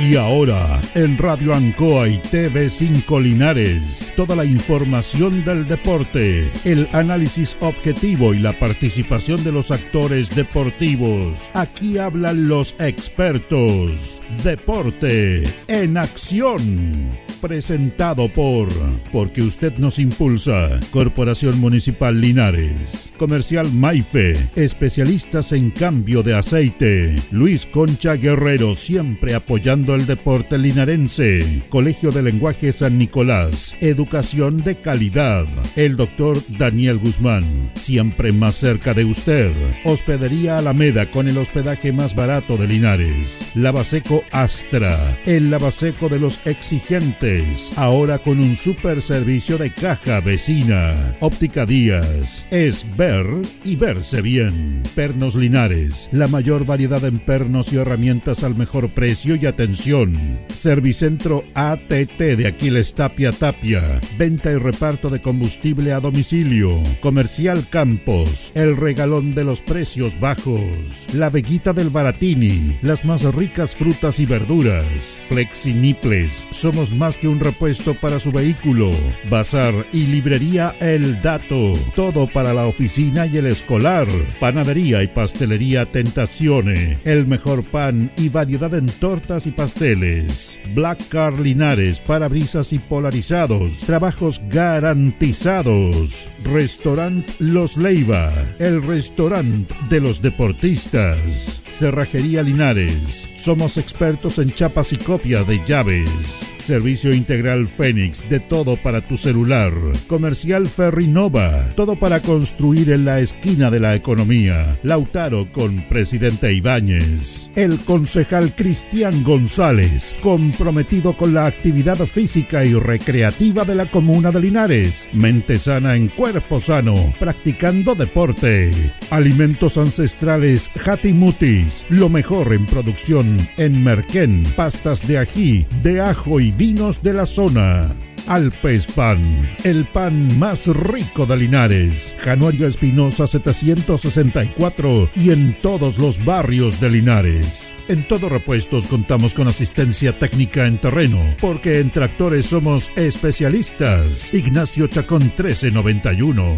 Y 0.00 0.14
ahora, 0.14 0.80
en 0.94 1.18
Radio 1.18 1.52
Ancoa 1.52 2.08
y 2.08 2.18
TV5 2.18 3.20
Linares, 3.20 4.12
toda 4.14 4.36
la 4.36 4.44
información 4.44 5.44
del 5.44 5.66
deporte, 5.66 6.48
el 6.64 6.88
análisis 6.92 7.56
objetivo 7.58 8.32
y 8.32 8.38
la 8.38 8.52
participación 8.52 9.42
de 9.42 9.50
los 9.50 9.72
actores 9.72 10.30
deportivos. 10.30 11.50
Aquí 11.52 11.98
hablan 11.98 12.46
los 12.46 12.76
expertos. 12.78 14.22
Deporte 14.44 15.42
en 15.66 15.96
acción 15.96 17.27
presentado 17.40 18.32
por 18.32 18.68
Porque 19.12 19.42
usted 19.42 19.76
nos 19.78 19.98
impulsa. 19.98 20.80
Corporación 20.90 21.60
Municipal 21.60 22.20
Linares. 22.20 23.12
Comercial 23.16 23.72
Maife. 23.72 24.36
Especialistas 24.56 25.52
en 25.52 25.70
cambio 25.70 26.22
de 26.22 26.34
aceite. 26.34 27.14
Luis 27.30 27.66
Concha 27.66 28.14
Guerrero 28.14 28.74
siempre 28.74 29.34
apoyando 29.34 29.94
el 29.94 30.06
deporte 30.06 30.58
linarense. 30.58 31.62
Colegio 31.68 32.10
de 32.10 32.22
Lenguaje 32.22 32.72
San 32.72 32.98
Nicolás. 32.98 33.74
Educación 33.80 34.58
de 34.58 34.76
calidad. 34.76 35.46
El 35.76 35.96
doctor 35.96 36.38
Daniel 36.58 36.98
Guzmán. 36.98 37.44
Siempre 37.74 38.32
más 38.32 38.56
cerca 38.56 38.94
de 38.94 39.04
usted. 39.04 39.52
Hospedería 39.84 40.58
Alameda 40.58 41.10
con 41.10 41.28
el 41.28 41.38
hospedaje 41.38 41.92
más 41.92 42.14
barato 42.14 42.56
de 42.56 42.66
Linares. 42.66 43.50
Lavaseco 43.54 44.24
Astra. 44.30 45.18
El 45.26 45.50
lavaseco 45.50 46.08
de 46.08 46.18
los 46.18 46.44
exigentes 46.46 47.27
ahora 47.76 48.18
con 48.18 48.38
un 48.38 48.56
super 48.56 49.02
servicio 49.02 49.58
de 49.58 49.70
caja 49.70 50.20
vecina. 50.20 50.94
Óptica 51.20 51.66
Díaz, 51.66 52.46
es 52.50 52.86
ver 52.96 53.26
y 53.64 53.76
verse 53.76 54.22
bien. 54.22 54.82
Pernos 54.94 55.34
Linares, 55.34 56.08
la 56.12 56.26
mayor 56.26 56.64
variedad 56.64 57.04
en 57.04 57.18
pernos 57.18 57.72
y 57.72 57.76
herramientas 57.76 58.44
al 58.44 58.56
mejor 58.56 58.88
precio 58.90 59.34
y 59.34 59.46
atención. 59.46 60.14
Servicentro 60.48 61.44
ATT 61.54 62.18
de 62.18 62.46
Aquiles 62.46 62.94
Tapia 62.94 63.32
Tapia, 63.32 64.00
venta 64.16 64.50
y 64.50 64.56
reparto 64.56 65.10
de 65.10 65.20
combustible 65.20 65.92
a 65.92 66.00
domicilio. 66.00 66.82
Comercial 67.00 67.66
Campos, 67.68 68.52
el 68.54 68.76
regalón 68.76 69.32
de 69.32 69.44
los 69.44 69.60
precios 69.60 70.18
bajos. 70.18 71.06
La 71.12 71.28
Veguita 71.28 71.72
del 71.72 71.90
Baratini, 71.90 72.78
las 72.80 73.04
más 73.04 73.22
ricas 73.34 73.76
frutas 73.76 74.18
y 74.18 74.26
verduras. 74.26 75.20
Flexi 75.28 75.74
Niples, 75.74 76.46
somos 76.50 76.90
más 76.90 77.17
que 77.20 77.28
un 77.28 77.40
repuesto 77.40 77.94
para 77.94 78.18
su 78.18 78.32
vehículo. 78.32 78.90
Bazar 79.30 79.74
y 79.92 80.06
librería 80.06 80.74
El 80.80 81.20
Dato. 81.22 81.72
Todo 81.94 82.26
para 82.26 82.54
la 82.54 82.66
oficina 82.66 83.26
y 83.26 83.36
el 83.36 83.46
escolar. 83.46 84.06
Panadería 84.40 85.02
y 85.02 85.08
pastelería 85.08 85.86
Tentacione. 85.86 86.98
El 87.04 87.26
mejor 87.26 87.64
pan 87.64 88.10
y 88.16 88.28
variedad 88.28 88.72
en 88.74 88.86
tortas 88.86 89.46
y 89.46 89.50
pasteles. 89.50 90.58
Black 90.74 91.08
Car 91.08 91.38
Linares, 91.38 92.00
parabrisas 92.00 92.72
y 92.72 92.78
polarizados. 92.78 93.78
Trabajos 93.80 94.40
garantizados. 94.48 96.28
Restaurant 96.44 97.28
Los 97.38 97.76
Leiva. 97.76 98.32
El 98.58 98.82
restaurante 98.82 99.74
de 99.88 100.00
los 100.00 100.22
deportistas. 100.22 101.62
Cerrajería 101.70 102.42
Linares. 102.42 103.28
Somos 103.36 103.76
expertos 103.78 104.38
en 104.38 104.52
chapas 104.52 104.92
y 104.92 104.96
copia 104.96 105.44
de 105.44 105.64
llaves. 105.64 106.48
Servicio 106.68 107.14
Integral 107.14 107.66
Fénix, 107.66 108.28
de 108.28 108.40
todo 108.40 108.76
para 108.76 109.00
tu 109.00 109.16
celular. 109.16 109.72
Comercial 110.06 110.66
Ferrinova, 110.66 111.64
todo 111.74 111.96
para 111.96 112.20
construir 112.20 112.90
en 112.90 113.06
la 113.06 113.20
esquina 113.20 113.70
de 113.70 113.80
la 113.80 113.94
economía. 113.94 114.76
Lautaro 114.82 115.50
con 115.50 115.80
Presidente 115.88 116.52
Ibáñez. 116.52 117.50
El 117.56 117.78
concejal 117.78 118.52
Cristian 118.54 119.24
González, 119.24 120.14
comprometido 120.20 121.16
con 121.16 121.32
la 121.32 121.46
actividad 121.46 121.96
física 122.04 122.66
y 122.66 122.74
recreativa 122.74 123.64
de 123.64 123.74
la 123.74 123.86
comuna 123.86 124.30
de 124.30 124.40
Linares. 124.42 125.08
Mente 125.14 125.56
sana 125.56 125.96
en 125.96 126.08
cuerpo 126.08 126.60
sano, 126.60 127.14
practicando 127.18 127.94
deporte. 127.94 128.70
Alimentos 129.08 129.78
ancestrales 129.78 130.70
Hatimutis, 130.84 131.86
lo 131.88 132.10
mejor 132.10 132.52
en 132.52 132.66
producción 132.66 133.38
en 133.56 133.82
Merquén, 133.82 134.42
pastas 134.54 135.08
de 135.08 135.16
ají, 135.16 135.66
de 135.82 136.02
ajo 136.02 136.40
y 136.40 136.57
vinos 136.58 137.02
de 137.04 137.12
la 137.12 137.24
zona. 137.24 137.88
Alpes 138.26 138.86
Pan, 138.88 139.48
el 139.64 139.86
pan 139.86 140.28
más 140.38 140.66
rico 140.66 141.24
de 141.24 141.36
Linares. 141.36 142.14
Januario 142.18 142.66
Espinosa 142.66 143.26
764 143.26 145.10
y 145.14 145.30
en 145.30 145.56
todos 145.62 145.96
los 145.96 146.22
barrios 146.22 146.78
de 146.80 146.90
Linares. 146.90 147.72
En 147.86 148.06
Todo 148.06 148.28
Repuestos 148.28 148.86
contamos 148.86 149.32
con 149.32 149.48
asistencia 149.48 150.12
técnica 150.12 150.66
en 150.66 150.78
terreno, 150.78 151.20
porque 151.40 151.78
en 151.78 151.90
tractores 151.90 152.46
somos 152.46 152.90
especialistas. 152.96 154.34
Ignacio 154.34 154.88
Chacón 154.88 155.22
1391. 155.22 156.56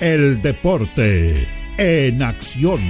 El 0.00 0.40
deporte 0.40 1.46
en 1.76 2.22
acción. 2.22 2.80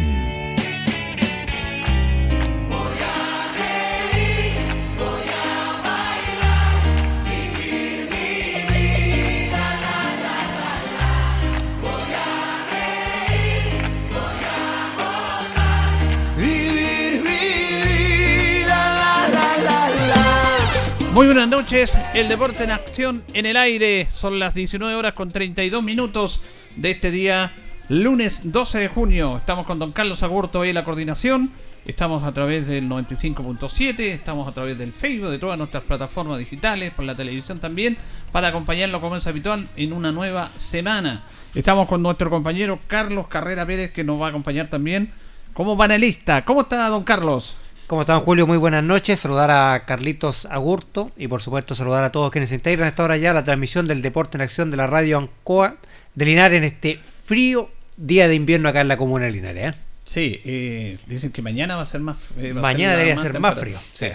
Buenas 21.34 21.48
noches, 21.48 21.97
el 22.12 22.28
deporte 22.28 22.62
en 22.62 22.70
acción 22.70 23.25
en 23.32 23.47
el 23.47 23.56
aire. 23.56 24.06
Son 24.12 24.38
las 24.38 24.53
19 24.53 24.94
horas 24.94 25.15
con 25.15 25.31
32 25.31 25.82
minutos 25.82 26.43
de 26.76 26.91
este 26.91 27.10
día, 27.10 27.54
lunes 27.88 28.53
12 28.53 28.81
de 28.81 28.88
junio. 28.88 29.38
Estamos 29.38 29.65
con 29.65 29.78
don 29.78 29.93
Carlos 29.93 30.22
Agurto 30.22 30.60
ahí 30.60 30.69
en 30.69 30.75
la 30.75 30.84
coordinación. 30.84 31.50
Estamos 31.87 32.25
a 32.25 32.32
través 32.32 32.66
del 32.66 32.87
95.7, 32.87 34.00
estamos 34.00 34.47
a 34.47 34.53
través 34.53 34.76
del 34.76 34.93
Facebook, 34.93 35.31
de 35.31 35.38
todas 35.38 35.56
nuestras 35.56 35.84
plataformas 35.84 36.37
digitales, 36.37 36.93
por 36.93 37.06
la 37.06 37.15
televisión 37.15 37.59
también, 37.59 37.97
para 38.31 38.49
acompañarlo 38.49 39.00
como 39.00 39.16
es 39.16 39.26
habitual 39.26 39.70
en 39.75 39.94
una 39.94 40.12
nueva 40.12 40.50
semana. 40.59 41.22
Estamos 41.54 41.88
con 41.88 42.03
nuestro 42.03 42.28
compañero 42.28 42.78
Carlos 42.88 43.28
Carrera 43.28 43.64
Pérez, 43.64 43.91
que 43.91 44.04
nos 44.04 44.20
va 44.20 44.26
a 44.26 44.28
acompañar 44.28 44.69
también 44.69 45.10
como 45.54 45.78
panelista. 45.78 46.44
¿Cómo 46.44 46.60
está, 46.60 46.87
don 46.91 47.04
Carlos? 47.04 47.56
¿Cómo 47.92 48.00
están, 48.00 48.20
Julio? 48.20 48.47
Muy 48.47 48.56
buenas 48.56 48.82
noches. 48.82 49.20
Saludar 49.20 49.50
a 49.50 49.84
Carlitos 49.84 50.47
Agurto 50.47 51.12
y, 51.14 51.28
por 51.28 51.42
supuesto, 51.42 51.75
saludar 51.75 52.04
a 52.04 52.10
todos 52.10 52.30
quienes 52.30 52.48
se 52.48 52.54
integran 52.54 52.86
a 52.86 52.88
esta 52.88 53.04
hora 53.04 53.19
ya 53.19 53.34
la 53.34 53.44
transmisión 53.44 53.86
del 53.86 54.00
Deporte 54.00 54.38
en 54.38 54.41
Acción 54.41 54.70
de 54.70 54.78
la 54.78 54.86
Radio 54.86 55.19
Ancoa 55.19 55.76
de 56.14 56.25
Linares 56.25 56.56
en 56.56 56.64
este 56.64 57.00
frío 57.04 57.69
día 57.98 58.28
de 58.28 58.34
invierno 58.34 58.70
acá 58.70 58.81
en 58.81 58.88
la 58.88 58.97
comuna 58.97 59.26
de 59.26 59.32
Linares. 59.32 59.75
¿eh? 59.75 59.78
Sí, 60.04 60.41
eh, 60.42 60.98
dicen 61.06 61.32
que 61.32 61.42
mañana 61.42 61.76
va 61.76 61.82
a 61.82 61.86
ser 61.86 62.00
más 62.00 62.16
eh, 62.38 62.54
Mañana 62.54 62.92
debería 62.97 63.19
ser 63.19 63.38
más 63.38 63.58
frío. 63.58 63.78
Sí. 63.92 64.06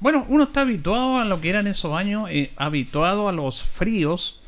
Bueno, 0.00 0.24
uno 0.30 0.44
está 0.44 0.62
habituado 0.62 1.18
a 1.18 1.26
lo 1.26 1.38
que 1.42 1.50
eran 1.50 1.66
esos 1.66 1.94
años, 1.94 2.30
habituado 2.56 3.28
a 3.28 3.32
los 3.32 3.62
fríos, 3.62 4.40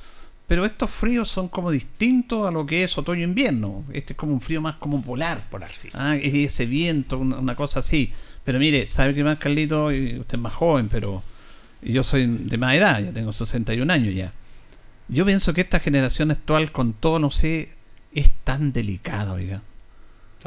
pero 0.47 0.65
estos 0.65 0.91
fríos 0.91 1.29
son 1.29 1.49
como 1.49 1.71
distintos 1.71 2.49
a 2.49 2.51
lo 2.51 2.65
que 2.65 2.85
es 2.85 2.97
otoño-invierno. 2.97 3.85
Este 3.93 4.15
es 4.15 4.17
como 4.17 4.33
un 4.33 4.41
frío 4.41 4.63
más 4.63 4.77
como 4.77 5.03
polar. 5.03 5.43
Polar, 5.51 5.75
sí. 5.75 5.91
Ah, 5.93 6.17
ese 6.17 6.65
viento, 6.65 7.19
una 7.19 7.55
cosa 7.57 7.81
así. 7.81 8.11
Pero 8.45 8.59
mire, 8.59 8.87
sabe 8.87 9.15
que 9.15 9.25
más 9.25 9.39
Carlito, 9.39 9.87
usted 9.87 10.35
es 10.35 10.39
más 10.39 10.53
joven, 10.53 10.89
pero 10.89 11.23
yo 11.83 12.03
soy 12.03 12.27
de 12.27 12.59
más 12.59 12.75
edad, 12.75 13.03
ya 13.03 13.13
tengo 13.13 13.33
61 13.33 13.93
años 13.93 14.15
ya. 14.15 14.33
Yo 15.09 15.27
pienso 15.27 15.53
que 15.53 15.63
esta 15.63 15.81
generación 15.81 16.31
actual, 16.31 16.73
con 16.73 16.93
todo, 16.93 17.19
no 17.19 17.31
sé, 17.31 17.71
es 18.15 18.31
tan 18.45 18.73
delicada, 18.73 19.33
oiga. 19.33 19.63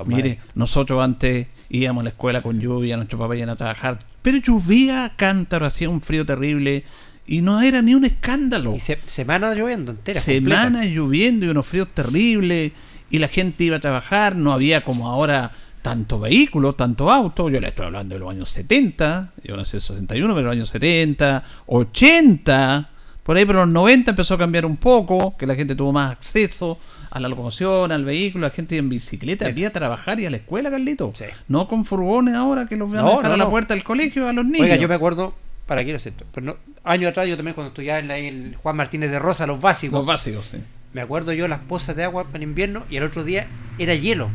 Mire, 0.06 0.40
nosotros 0.54 1.04
antes 1.04 1.48
íbamos 1.70 2.02
a 2.02 2.04
la 2.06 2.10
escuela 2.12 2.44
con 2.44 2.60
lluvia, 2.60 2.98
nuestros 2.98 3.20
papás 3.20 3.38
iban 3.38 3.50
a 3.50 3.56
trabajar, 3.56 4.00
pero 4.22 4.38
llovía 4.38 5.14
cántaro, 5.16 5.66
hacía 5.66 5.90
un 5.90 6.02
frío 6.02 6.24
terrible 6.24 6.84
y 7.26 7.42
no 7.42 7.62
era 7.62 7.82
ni 7.82 7.96
un 7.96 8.06
escándalo. 8.06 8.76
Y 8.76 8.80
semanas 8.80 9.58
lloviendo 9.58 9.92
enteras. 9.92 10.24
Semanas 10.24 10.86
lloviendo 10.88 11.48
y 11.48 11.50
unos 11.50 11.66
fríos 11.66 11.88
terribles 11.94 12.74
y 13.10 13.18
la 13.18 13.28
gente 13.28 13.64
iba 13.64 13.78
a 13.78 13.80
trabajar, 13.80 14.36
no 14.36 14.54
había 14.54 14.84
como 14.84 15.10
ahora 15.10 15.52
tanto 15.88 16.20
vehículo, 16.20 16.74
tanto 16.74 17.10
auto, 17.10 17.50
yo 17.50 17.62
le 17.62 17.70
estoy 17.70 17.86
hablando 17.86 18.16
de 18.16 18.20
los 18.20 18.30
años 18.30 18.50
70, 18.50 19.32
yo 19.42 19.56
nací 19.56 19.78
en 19.78 19.82
61, 19.82 20.34
pero 20.36 20.48
los 20.48 20.52
años 20.52 20.70
70, 20.70 21.46
80, 21.66 22.90
por 23.24 23.38
ahí 23.38 23.46
por 23.46 23.56
los 23.56 23.70
90 23.70 24.12
empezó 24.12 24.34
a 24.34 24.38
cambiar 24.38 24.66
un 24.66 24.76
poco, 24.76 25.38
que 25.38 25.46
la 25.46 25.56
gente 25.56 25.78
tuvo 25.78 25.94
más 25.94 26.12
acceso 26.12 26.78
a 27.10 27.22
la 27.22 27.30
locomoción, 27.30 27.94
al 27.94 28.04
vehículo, 28.04 28.48
la 28.48 28.50
gente 28.50 28.76
en 28.76 28.90
bicicleta 28.90 29.50
sí. 29.54 29.64
a 29.64 29.72
trabajar 29.72 30.20
y 30.20 30.26
a 30.26 30.30
la 30.30 30.36
escuela, 30.36 30.70
Carlito. 30.70 31.14
No 31.48 31.70
con 31.70 31.86
furgones 31.86 32.36
ahora 32.36 32.66
que 32.66 32.76
los 32.76 32.92
van 32.92 33.08
a 33.08 33.10
dejar 33.10 33.32
a 33.32 33.38
la 33.38 33.50
puerta 33.50 33.74
del 33.74 33.86
colegio 33.86 34.28
a 34.28 34.34
los 34.34 34.44
niños. 34.44 34.64
Oiga, 34.64 34.76
yo 34.76 34.90
me 34.90 34.96
acuerdo, 34.96 35.36
para 35.68 35.86
quiero 35.86 36.00
lo 36.04 36.28
pero 36.34 36.46
no, 36.48 36.58
años 36.84 37.12
atrás 37.12 37.30
yo 37.30 37.38
también 37.38 37.56
cuando 37.56 37.70
estudiaba 37.70 38.00
en 38.00 38.12
el 38.12 38.58
Juan 38.58 38.76
Martínez 38.76 39.10
de 39.10 39.20
Rosa, 39.20 39.48
los 39.48 39.62
básicos. 39.62 40.00
Los 40.00 40.06
básicos, 40.06 40.48
sí. 40.52 40.58
Me 40.92 41.00
acuerdo 41.00 41.32
yo 41.32 41.48
las 41.48 41.60
pozas 41.60 41.96
de 41.96 42.04
agua 42.04 42.26
en 42.34 42.44
invierno 42.44 42.84
y 42.90 42.98
el 42.98 43.04
otro 43.04 43.24
día 43.24 43.48
era 43.80 43.96
hielo 43.96 44.30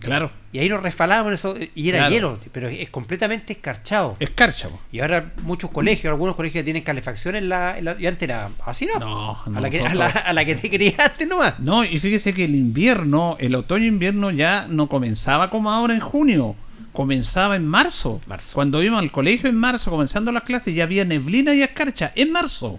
Claro. 0.00 0.30
Y 0.52 0.58
ahí 0.58 0.68
nos 0.68 0.82
resfalábamos 0.82 1.32
eso, 1.34 1.54
y 1.74 1.88
era 1.88 1.98
Claro. 1.98 2.14
hielo, 2.14 2.38
pero 2.52 2.68
es 2.68 2.88
completamente 2.90 3.52
escarchado. 3.54 4.16
Escarcha, 4.20 4.68
po. 4.68 4.80
Y 4.92 5.00
ahora 5.00 5.32
muchos 5.42 5.70
colegios, 5.70 6.10
algunos 6.10 6.36
colegios 6.36 6.64
tienen 6.64 6.82
calefacción 6.82 7.36
en 7.36 7.48
la, 7.48 7.78
en 7.78 7.84
la- 7.86 7.96
y 7.98 8.06
antes 8.06 8.22
era 8.28 8.48
así, 8.64 8.86
¿no? 8.86 8.98
No, 8.98 9.32
a, 9.32 9.48
no, 9.50 9.60
la 9.60 9.68
que, 9.70 9.80
a, 9.80 9.94
la, 9.94 10.08
no. 10.08 10.14
a 10.26 10.32
la 10.32 10.44
que 10.44 10.54
te 10.54 10.70
querías 10.70 10.98
antes 10.98 11.26
nomás. 11.28 11.58
No, 11.60 11.84
y 11.84 11.98
fíjese 11.98 12.32
que 12.34 12.44
el 12.44 12.54
invierno, 12.54 13.36
el 13.40 13.54
otoño-invierno 13.54 14.30
ya 14.30 14.66
no 14.68 14.86
comenzaba 14.88 15.50
como 15.50 15.70
ahora 15.70 15.94
en 15.94 16.00
junio, 16.00 16.54
comenzaba 16.92 17.56
en 17.56 17.66
marzo. 17.66 18.20
Marzo. 18.26 18.50
Cuando 18.54 18.82
íbamos 18.82 19.02
al 19.02 19.10
colegio 19.12 19.48
en 19.50 19.56
marzo, 19.56 19.90
comenzando 19.90 20.32
las 20.32 20.44
clases, 20.44 20.74
ya 20.74 20.84
había 20.84 21.04
neblina 21.04 21.54
y 21.54 21.62
escarcha 21.62 22.12
en 22.14 22.32
marzo. 22.32 22.78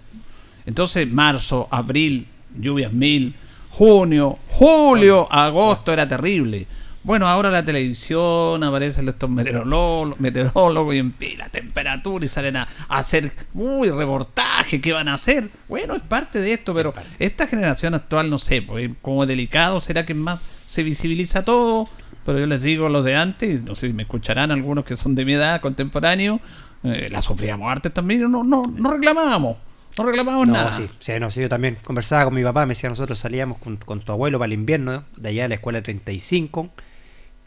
Entonces, 0.66 1.08
marzo, 1.10 1.68
abril, 1.70 2.26
lluvias 2.58 2.92
mil, 2.92 3.34
junio, 3.70 4.38
julio, 4.48 5.30
agosto 5.30 5.92
era 5.92 6.08
terrible. 6.08 6.66
Bueno, 7.08 7.26
ahora 7.26 7.50
la 7.50 7.64
televisión 7.64 8.62
aparecen 8.62 9.08
estos 9.08 9.30
meteorólogos, 9.30 10.20
meteorólogos 10.20 10.94
y 10.94 10.98
en 10.98 11.14
la 11.38 11.48
temperatura 11.48 12.26
y 12.26 12.28
salen 12.28 12.56
a, 12.56 12.68
a 12.86 12.98
hacer, 12.98 13.32
uy, 13.54 13.88
reportaje, 13.88 14.78
¿qué 14.82 14.92
van 14.92 15.08
a 15.08 15.14
hacer? 15.14 15.48
Bueno, 15.70 15.94
es 15.94 16.02
parte 16.02 16.38
de 16.38 16.52
esto, 16.52 16.74
pero 16.74 16.92
esta 17.18 17.46
generación 17.46 17.94
actual, 17.94 18.28
no 18.28 18.38
sé, 18.38 18.60
pues 18.60 18.90
como 19.00 19.24
delicado, 19.24 19.80
será 19.80 20.04
que 20.04 20.12
más 20.12 20.40
se 20.66 20.82
visibiliza 20.82 21.46
todo, 21.46 21.88
pero 22.26 22.40
yo 22.40 22.46
les 22.46 22.60
digo 22.60 22.90
los 22.90 23.06
de 23.06 23.16
antes, 23.16 23.62
no 23.62 23.74
sé 23.74 23.86
si 23.86 23.94
me 23.94 24.02
escucharán 24.02 24.50
algunos 24.50 24.84
que 24.84 24.94
son 24.98 25.14
de 25.14 25.24
mi 25.24 25.32
edad, 25.32 25.62
contemporáneo, 25.62 26.40
eh, 26.84 27.08
la 27.10 27.22
sufríamos 27.22 27.72
antes 27.72 27.90
también, 27.94 28.30
no, 28.30 28.44
no, 28.44 28.64
no 28.64 28.90
reclamábamos, 28.90 29.56
no 29.96 30.04
reclamábamos 30.04 30.46
No, 30.48 30.52
nada. 30.52 30.74
sí, 30.74 30.86
sí, 30.98 31.12
no, 31.18 31.30
sí, 31.30 31.40
yo 31.40 31.48
también 31.48 31.78
conversaba 31.82 32.24
con 32.26 32.34
mi 32.34 32.42
papá, 32.44 32.66
me 32.66 32.74
decía, 32.74 32.90
nosotros 32.90 33.18
salíamos 33.18 33.56
con, 33.56 33.78
con 33.78 34.00
tu 34.02 34.12
abuelo 34.12 34.38
para 34.38 34.48
el 34.48 34.52
invierno, 34.52 35.04
de 35.16 35.28
allá 35.30 35.44
de 35.44 35.48
la 35.48 35.54
escuela 35.54 35.82
35, 35.82 36.68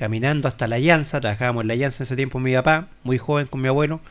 caminando 0.01 0.47
hasta 0.47 0.67
la 0.67 0.79
Llanza, 0.79 1.21
trabajábamos 1.21 1.61
en 1.61 1.67
la 1.67 1.75
Llanza 1.75 1.97
en 2.01 2.05
ese 2.05 2.15
tiempo 2.15 2.39
mi 2.39 2.55
papá, 2.55 2.87
muy 3.03 3.19
joven 3.19 3.45
con 3.45 3.61
mi 3.61 3.67
abuelo, 3.67 4.01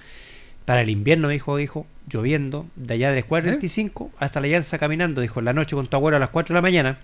para 0.64 0.82
el 0.82 0.88
invierno, 0.88 1.26
me 1.26 1.32
dijo, 1.32 1.56
dijo, 1.56 1.84
lloviendo, 2.08 2.69
de 2.76 2.94
allá 2.94 3.08
de 3.08 3.14
la 3.14 3.19
escuela 3.19 3.48
¿Eh? 3.48 3.50
35 3.58 4.12
hasta 4.20 4.40
la 4.40 4.46
Llanza 4.46 4.78
caminando, 4.78 5.20
dijo, 5.20 5.40
en 5.40 5.46
la 5.46 5.52
noche 5.52 5.75
con 5.75 5.88
tu 5.88 5.96
abuelo 5.96 6.16
a 6.16 6.20
las 6.20 6.28
4 6.28 6.54
de 6.54 6.58
la 6.58 6.62
mañana, 6.62 6.98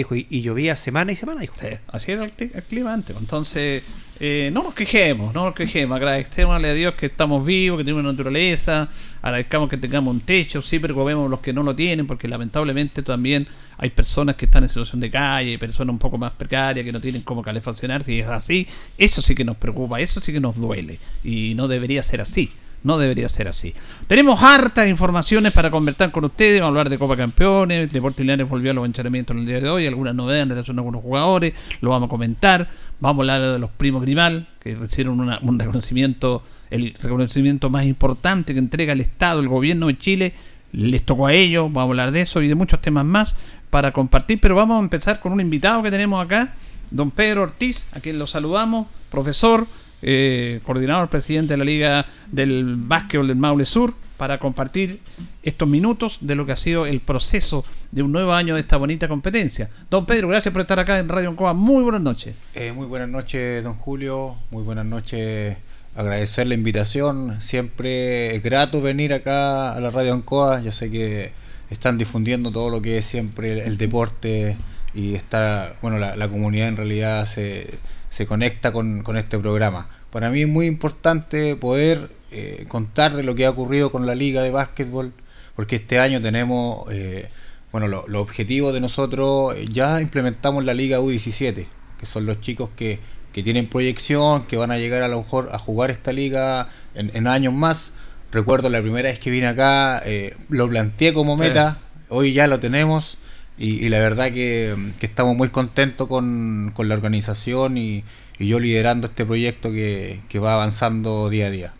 dijo, 0.00 0.14
y, 0.14 0.26
llovía 0.40 0.76
semana 0.76 1.12
y 1.12 1.16
semana, 1.16 1.40
dijo. 1.40 1.54
Sí, 1.60 1.68
así 1.88 2.12
era 2.12 2.24
el, 2.24 2.36
cli- 2.36 2.50
el 2.54 2.62
clima 2.62 2.92
antes. 2.92 3.16
Entonces, 3.16 3.82
eh, 4.20 4.50
no 4.52 4.62
nos 4.62 4.74
quejemos, 4.74 5.34
no 5.34 5.44
nos 5.44 5.54
quejemos. 5.54 5.96
Agradecémosle 5.96 6.68
a 6.70 6.74
Dios 6.74 6.94
que 6.94 7.06
estamos 7.06 7.44
vivos, 7.44 7.78
que 7.78 7.84
tenemos 7.84 8.04
naturaleza. 8.04 8.88
Agradezcamos 9.22 9.68
que 9.68 9.76
tengamos 9.76 10.14
un 10.14 10.20
techo. 10.20 10.62
Sí, 10.62 10.78
preocupemos 10.78 11.30
los 11.30 11.40
que 11.40 11.52
no 11.52 11.62
lo 11.62 11.74
tienen, 11.74 12.06
porque 12.06 12.28
lamentablemente 12.28 13.02
también 13.02 13.46
hay 13.78 13.90
personas 13.90 14.36
que 14.36 14.46
están 14.46 14.62
en 14.62 14.68
situación 14.70 15.00
de 15.00 15.10
calle, 15.10 15.58
personas 15.58 15.92
un 15.92 15.98
poco 15.98 16.16
más 16.16 16.32
precarias 16.32 16.84
que 16.84 16.92
no 16.92 17.00
tienen 17.00 17.22
cómo 17.22 17.42
calefaccionarse. 17.42 18.12
Y 18.12 18.20
es 18.20 18.28
así. 18.28 18.66
Eso 18.96 19.20
sí 19.20 19.34
que 19.34 19.44
nos 19.44 19.56
preocupa, 19.56 20.00
eso 20.00 20.20
sí 20.20 20.32
que 20.32 20.40
nos 20.40 20.56
duele. 20.56 20.98
Y 21.24 21.54
no 21.54 21.68
debería 21.68 22.02
ser 22.02 22.20
así. 22.20 22.52
No 22.82 22.98
debería 22.98 23.28
ser 23.28 23.48
así. 23.48 23.74
Tenemos 24.06 24.42
hartas 24.42 24.88
informaciones 24.88 25.52
para 25.52 25.70
conversar 25.70 26.12
con 26.12 26.24
ustedes. 26.24 26.60
Vamos 26.60 26.76
a 26.76 26.78
hablar 26.78 26.90
de 26.90 26.98
Copa 26.98 27.16
Campeones. 27.16 27.92
Deportes 27.92 28.20
Linares 28.20 28.48
volvió 28.48 28.70
a 28.70 28.74
los 28.74 28.86
entrenamientos 28.86 29.34
en 29.34 29.40
el 29.40 29.46
día 29.46 29.60
de 29.60 29.68
hoy. 29.68 29.86
Algunas 29.86 30.14
novedades 30.14 30.44
en 30.44 30.50
relación 30.50 30.78
a 30.78 30.80
algunos 30.80 31.02
jugadores. 31.02 31.54
Lo 31.80 31.90
vamos 31.90 32.06
a 32.06 32.10
comentar. 32.10 32.68
Vamos 33.00 33.18
a 33.18 33.22
hablar 33.22 33.52
de 33.54 33.58
los 33.58 33.70
primos 33.70 34.02
Grimal, 34.02 34.46
que 34.60 34.74
recibieron 34.74 35.20
un 35.20 35.58
reconocimiento, 35.58 36.42
el 36.70 36.94
reconocimiento 36.94 37.70
más 37.70 37.84
importante 37.84 38.52
que 38.54 38.58
entrega 38.58 38.92
el 38.92 39.00
Estado, 39.00 39.40
el 39.40 39.48
gobierno 39.48 39.88
de 39.88 39.98
Chile. 39.98 40.32
Les 40.72 41.04
tocó 41.04 41.26
a 41.26 41.32
ellos. 41.32 41.64
Vamos 41.72 41.88
a 41.88 41.90
hablar 41.90 42.12
de 42.12 42.20
eso 42.20 42.40
y 42.40 42.48
de 42.48 42.54
muchos 42.54 42.80
temas 42.80 43.04
más 43.04 43.36
para 43.70 43.92
compartir. 43.92 44.40
Pero 44.40 44.54
vamos 44.54 44.76
a 44.76 44.82
empezar 44.82 45.20
con 45.20 45.32
un 45.32 45.40
invitado 45.40 45.82
que 45.82 45.90
tenemos 45.90 46.24
acá, 46.24 46.54
don 46.90 47.10
Pedro 47.10 47.42
Ortiz, 47.42 47.86
a 47.92 48.00
quien 48.00 48.18
lo 48.18 48.26
saludamos, 48.26 48.86
profesor 49.10 49.66
eh, 50.02 50.60
coordinador 50.64 51.08
presidente 51.08 51.54
de 51.54 51.58
la 51.58 51.64
Liga 51.64 52.06
del 52.30 52.76
Básquetbol 52.76 53.28
del 53.28 53.36
Maule 53.36 53.66
Sur, 53.66 53.94
para 54.16 54.38
compartir 54.38 55.00
estos 55.42 55.68
minutos 55.68 56.18
de 56.20 56.34
lo 56.34 56.46
que 56.46 56.52
ha 56.52 56.56
sido 56.56 56.86
el 56.86 57.00
proceso 57.00 57.64
de 57.92 58.02
un 58.02 58.12
nuevo 58.12 58.32
año 58.32 58.54
de 58.54 58.62
esta 58.62 58.76
bonita 58.76 59.08
competencia. 59.08 59.68
Don 59.90 60.06
Pedro, 60.06 60.28
gracias 60.28 60.52
por 60.52 60.62
estar 60.62 60.78
acá 60.78 60.98
en 60.98 61.08
Radio 61.08 61.28
Ancoa. 61.28 61.54
Muy 61.54 61.82
buenas 61.82 62.00
noches. 62.00 62.34
Eh, 62.54 62.72
muy 62.72 62.86
buenas 62.86 63.08
noches, 63.08 63.62
don 63.62 63.74
Julio. 63.74 64.36
Muy 64.50 64.62
buenas 64.62 64.86
noches. 64.86 65.56
Agradecer 65.94 66.46
la 66.46 66.54
invitación. 66.54 67.40
Siempre 67.40 68.34
es 68.34 68.42
grato 68.42 68.80
venir 68.80 69.12
acá 69.12 69.72
a 69.72 69.80
la 69.80 69.90
Radio 69.90 70.14
Ancoa. 70.14 70.60
Ya 70.60 70.72
sé 70.72 70.90
que 70.90 71.32
están 71.70 71.98
difundiendo 71.98 72.50
todo 72.50 72.70
lo 72.70 72.80
que 72.80 72.98
es 72.98 73.06
siempre 73.06 73.66
el, 73.66 73.76
deporte 73.76 74.56
y 74.94 75.14
está, 75.14 75.74
bueno, 75.82 75.98
la, 75.98 76.16
la 76.16 76.28
comunidad 76.28 76.68
en 76.68 76.76
realidad 76.76 77.26
se, 77.26 77.78
se 78.16 78.26
conecta 78.26 78.72
con, 78.72 79.02
con 79.02 79.18
este 79.18 79.38
programa. 79.38 79.88
Para 80.10 80.30
mí 80.30 80.40
es 80.42 80.48
muy 80.48 80.66
importante 80.66 81.54
poder 81.56 82.08
eh, 82.30 82.64
contar 82.68 83.14
de 83.14 83.22
lo 83.22 83.34
que 83.34 83.44
ha 83.44 83.50
ocurrido 83.50 83.92
con 83.92 84.06
la 84.06 84.14
liga 84.14 84.40
de 84.42 84.50
básquetbol, 84.50 85.12
porque 85.54 85.76
este 85.76 85.98
año 85.98 86.22
tenemos, 86.22 86.86
eh, 86.90 87.28
bueno, 87.72 87.88
lo- 87.88 88.06
los 88.08 88.22
objetivos 88.22 88.72
de 88.72 88.80
nosotros, 88.80 89.54
eh, 89.54 89.66
ya 89.70 90.00
implementamos 90.00 90.64
la 90.64 90.72
liga 90.72 90.98
U17, 91.00 91.66
que 92.00 92.06
son 92.06 92.24
los 92.24 92.40
chicos 92.40 92.70
que, 92.74 93.00
que 93.34 93.42
tienen 93.42 93.68
proyección, 93.68 94.46
que 94.46 94.56
van 94.56 94.70
a 94.70 94.78
llegar 94.78 95.02
a 95.02 95.08
lo 95.08 95.18
mejor 95.18 95.50
a 95.52 95.58
jugar 95.58 95.90
esta 95.90 96.10
liga 96.12 96.70
en, 96.94 97.10
en 97.14 97.26
años 97.26 97.52
más. 97.52 97.92
Recuerdo 98.32 98.70
la 98.70 98.80
primera 98.80 99.10
vez 99.10 99.18
que 99.18 99.28
vine 99.30 99.46
acá, 99.46 100.00
eh, 100.06 100.34
lo 100.48 100.66
planteé 100.70 101.12
como 101.12 101.36
Sí. 101.36 101.44
meta, 101.44 101.78
hoy 102.08 102.32
ya 102.32 102.46
lo 102.46 102.60
tenemos 102.60 103.18
y, 103.58 103.84
y 103.84 103.88
la 103.88 103.98
verdad 104.00 104.32
que, 104.32 104.74
que 105.00 105.06
estamos 105.06 105.36
muy 105.36 105.48
contentos 105.48 106.08
con, 106.08 106.72
con 106.74 106.88
la 106.88 106.94
organización 106.94 107.78
y, 107.78 108.04
y 108.38 108.46
yo 108.48 108.60
liderando 108.60 109.06
este 109.06 109.24
proyecto 109.24 109.70
que, 109.72 110.20
que 110.28 110.38
va 110.38 110.54
avanzando 110.54 111.28
día 111.30 111.46
a 111.46 111.50
día. 111.50 111.72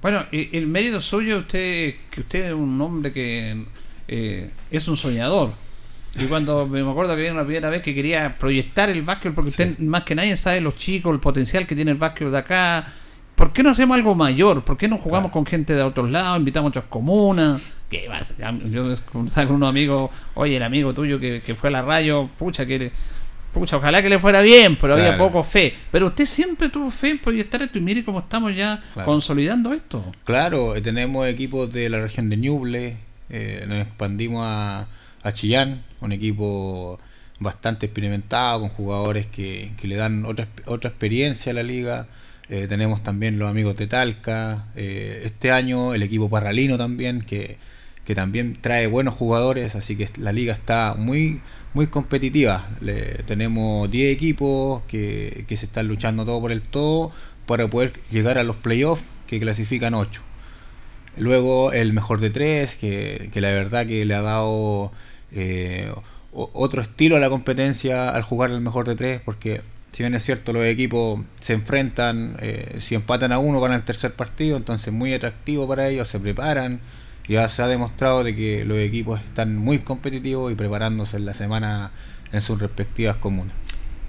Bueno, 0.00 0.24
y 0.30 0.56
el 0.56 0.66
mérito 0.68 1.00
suyo, 1.00 1.38
usted, 1.40 1.94
que 2.10 2.20
usted 2.20 2.46
es 2.46 2.52
un 2.52 2.80
hombre 2.80 3.12
que 3.12 3.64
eh, 4.06 4.48
es 4.70 4.86
un 4.86 4.96
soñador. 4.96 5.52
Y 6.18 6.24
cuando 6.26 6.66
me 6.66 6.80
acuerdo 6.80 7.14
que 7.16 7.22
vino 7.22 7.34
la 7.34 7.44
primera 7.44 7.68
vez 7.68 7.82
que 7.82 7.94
quería 7.94 8.36
proyectar 8.38 8.88
el 8.90 9.02
básquetbol, 9.02 9.34
porque 9.34 9.50
Sí. 9.50 9.62
usted 9.62 9.78
más 9.80 10.04
que 10.04 10.14
nadie 10.14 10.36
sabe 10.36 10.60
los 10.60 10.76
chicos, 10.76 11.12
el 11.12 11.20
potencial 11.20 11.66
que 11.66 11.74
tiene 11.74 11.90
el 11.90 11.96
básquetbol 11.98 12.32
de 12.32 12.38
acá. 12.38 12.92
¿Por 13.34 13.52
qué 13.52 13.62
no 13.62 13.70
hacemos 13.70 13.96
algo 13.96 14.14
mayor? 14.14 14.64
¿Por 14.64 14.76
qué 14.76 14.88
no 14.88 14.98
jugamos 14.98 15.30
Claro. 15.30 15.32
con 15.32 15.46
gente 15.46 15.74
de 15.74 15.82
otros 15.82 16.10
lados? 16.10 16.38
Invitamos 16.38 16.68
a 16.68 16.70
otras 16.70 16.84
comunas. 16.88 17.60
¿Qué 17.90 18.06
va 18.08 18.18
a 18.18 18.24
ser? 18.24 18.36
Yo 18.70 18.94
conversaba 19.10 19.46
con 19.46 19.56
unos 19.56 19.68
amigos, 19.70 20.10
oye, 20.34 20.56
el 20.56 20.62
amigo 20.62 20.92
tuyo 20.92 21.18
que, 21.18 21.40
que 21.44 21.54
fue 21.54 21.68
a 21.68 21.72
la 21.72 21.82
radio, 21.82 22.28
pucha, 22.38 22.66
que 22.66 22.90
pucha, 23.52 23.78
ojalá 23.78 24.02
que 24.02 24.10
le 24.10 24.18
fuera 24.18 24.42
bien, 24.42 24.76
pero 24.76 24.94
había 24.94 25.16
poco 25.16 25.42
fe. 25.42 25.74
Pero 25.90 26.08
usted 26.08 26.26
siempre 26.26 26.68
tuvo 26.68 26.90
fe 26.90 27.10
en 27.10 27.18
proyectar 27.18 27.62
esto 27.62 27.78
y 27.78 27.80
mire 27.80 28.04
cómo 28.04 28.20
estamos 28.20 28.54
ya 28.54 28.82
Claro. 28.92 29.06
consolidando 29.06 29.72
esto. 29.72 30.04
Claro, 30.24 30.76
eh, 30.76 30.82
tenemos 30.82 31.26
equipos 31.26 31.72
de 31.72 31.88
la 31.88 31.98
región 31.98 32.28
de 32.28 32.36
Ñuble, 32.36 32.96
eh, 33.30 33.64
nos 33.66 33.78
expandimos 33.78 34.42
a, 34.46 34.86
a 35.22 35.32
Chillán, 35.32 35.82
un 36.00 36.12
equipo 36.12 37.00
bastante 37.40 37.86
experimentado, 37.86 38.60
con 38.60 38.68
jugadores 38.68 39.26
que, 39.26 39.70
que 39.80 39.88
le 39.88 39.96
dan 39.96 40.24
otra, 40.26 40.46
otra 40.66 40.90
experiencia 40.90 41.52
a 41.52 41.54
la 41.54 41.62
liga. 41.62 42.06
Eh, 42.50 42.66
tenemos 42.68 43.02
también 43.02 43.38
los 43.38 43.48
amigos 43.48 43.76
de 43.76 43.86
Talca. 43.86 44.66
eh, 44.76 45.22
este 45.24 45.50
año 45.52 45.94
el 45.94 46.02
equipo 46.02 46.28
Parralino 46.28 46.76
también, 46.76 47.22
que, 47.22 47.56
que 48.08 48.14
también 48.16 48.56
trae 48.60 48.88
buenos 48.88 49.14
jugadores, 49.14 49.76
así 49.76 49.94
que 49.96 50.08
la 50.18 50.32
liga 50.32 50.54
está 50.54 50.94
muy 50.98 51.40
muy 51.74 51.88
competitiva. 51.88 52.68
Le- 52.80 53.22
tenemos 53.26 53.90
10 53.90 54.12
equipos 54.16 54.82
que, 54.88 55.44
que 55.46 55.56
se 55.58 55.66
están 55.66 55.86
luchando 55.88 56.24
todo 56.24 56.40
por 56.40 56.50
el 56.52 56.62
todo 56.62 57.12
para 57.46 57.68
poder 57.68 57.92
llegar 58.10 58.38
a 58.38 58.44
los 58.44 58.56
playoffs 58.56 59.04
que 59.26 59.38
clasifican 59.40 59.94
8. 59.94 60.22
Luego 61.16 61.72
el 61.72 61.92
mejor 61.92 62.20
de 62.20 62.30
3, 62.30 62.76
que, 62.76 63.30
que 63.32 63.40
la 63.40 63.50
verdad 63.50 63.86
que 63.86 64.04
le 64.04 64.14
ha 64.14 64.22
dado 64.22 64.92
eh, 65.32 65.92
otro 66.32 66.80
estilo 66.82 67.16
a 67.16 67.20
la 67.20 67.28
competencia 67.28 68.10
al 68.10 68.22
jugar 68.22 68.50
el 68.50 68.60
mejor 68.60 68.86
de 68.86 68.94
3, 68.96 69.20
porque 69.24 69.62
si 69.92 70.02
bien 70.04 70.14
es 70.14 70.22
cierto 70.24 70.52
los 70.52 70.64
equipos 70.64 71.20
se 71.40 71.54
enfrentan, 71.54 72.36
eh, 72.40 72.76
si 72.80 72.94
empatan 72.94 73.32
a 73.32 73.38
uno 73.38 73.60
van 73.60 73.72
al 73.72 73.84
tercer 73.84 74.12
partido, 74.14 74.56
entonces 74.56 74.92
muy 74.92 75.12
atractivo 75.12 75.66
para 75.66 75.88
ellos, 75.88 76.08
se 76.08 76.20
preparan. 76.20 76.80
Ya 77.28 77.48
se 77.48 77.62
ha 77.62 77.66
demostrado 77.66 78.24
de 78.24 78.34
que 78.34 78.64
los 78.64 78.78
equipos 78.78 79.20
están 79.20 79.56
muy 79.56 79.80
competitivos 79.80 80.50
y 80.50 80.54
preparándose 80.54 81.18
en 81.18 81.26
la 81.26 81.34
semana 81.34 81.90
en 82.32 82.40
sus 82.40 82.58
respectivas 82.58 83.16
comunas. 83.16 83.54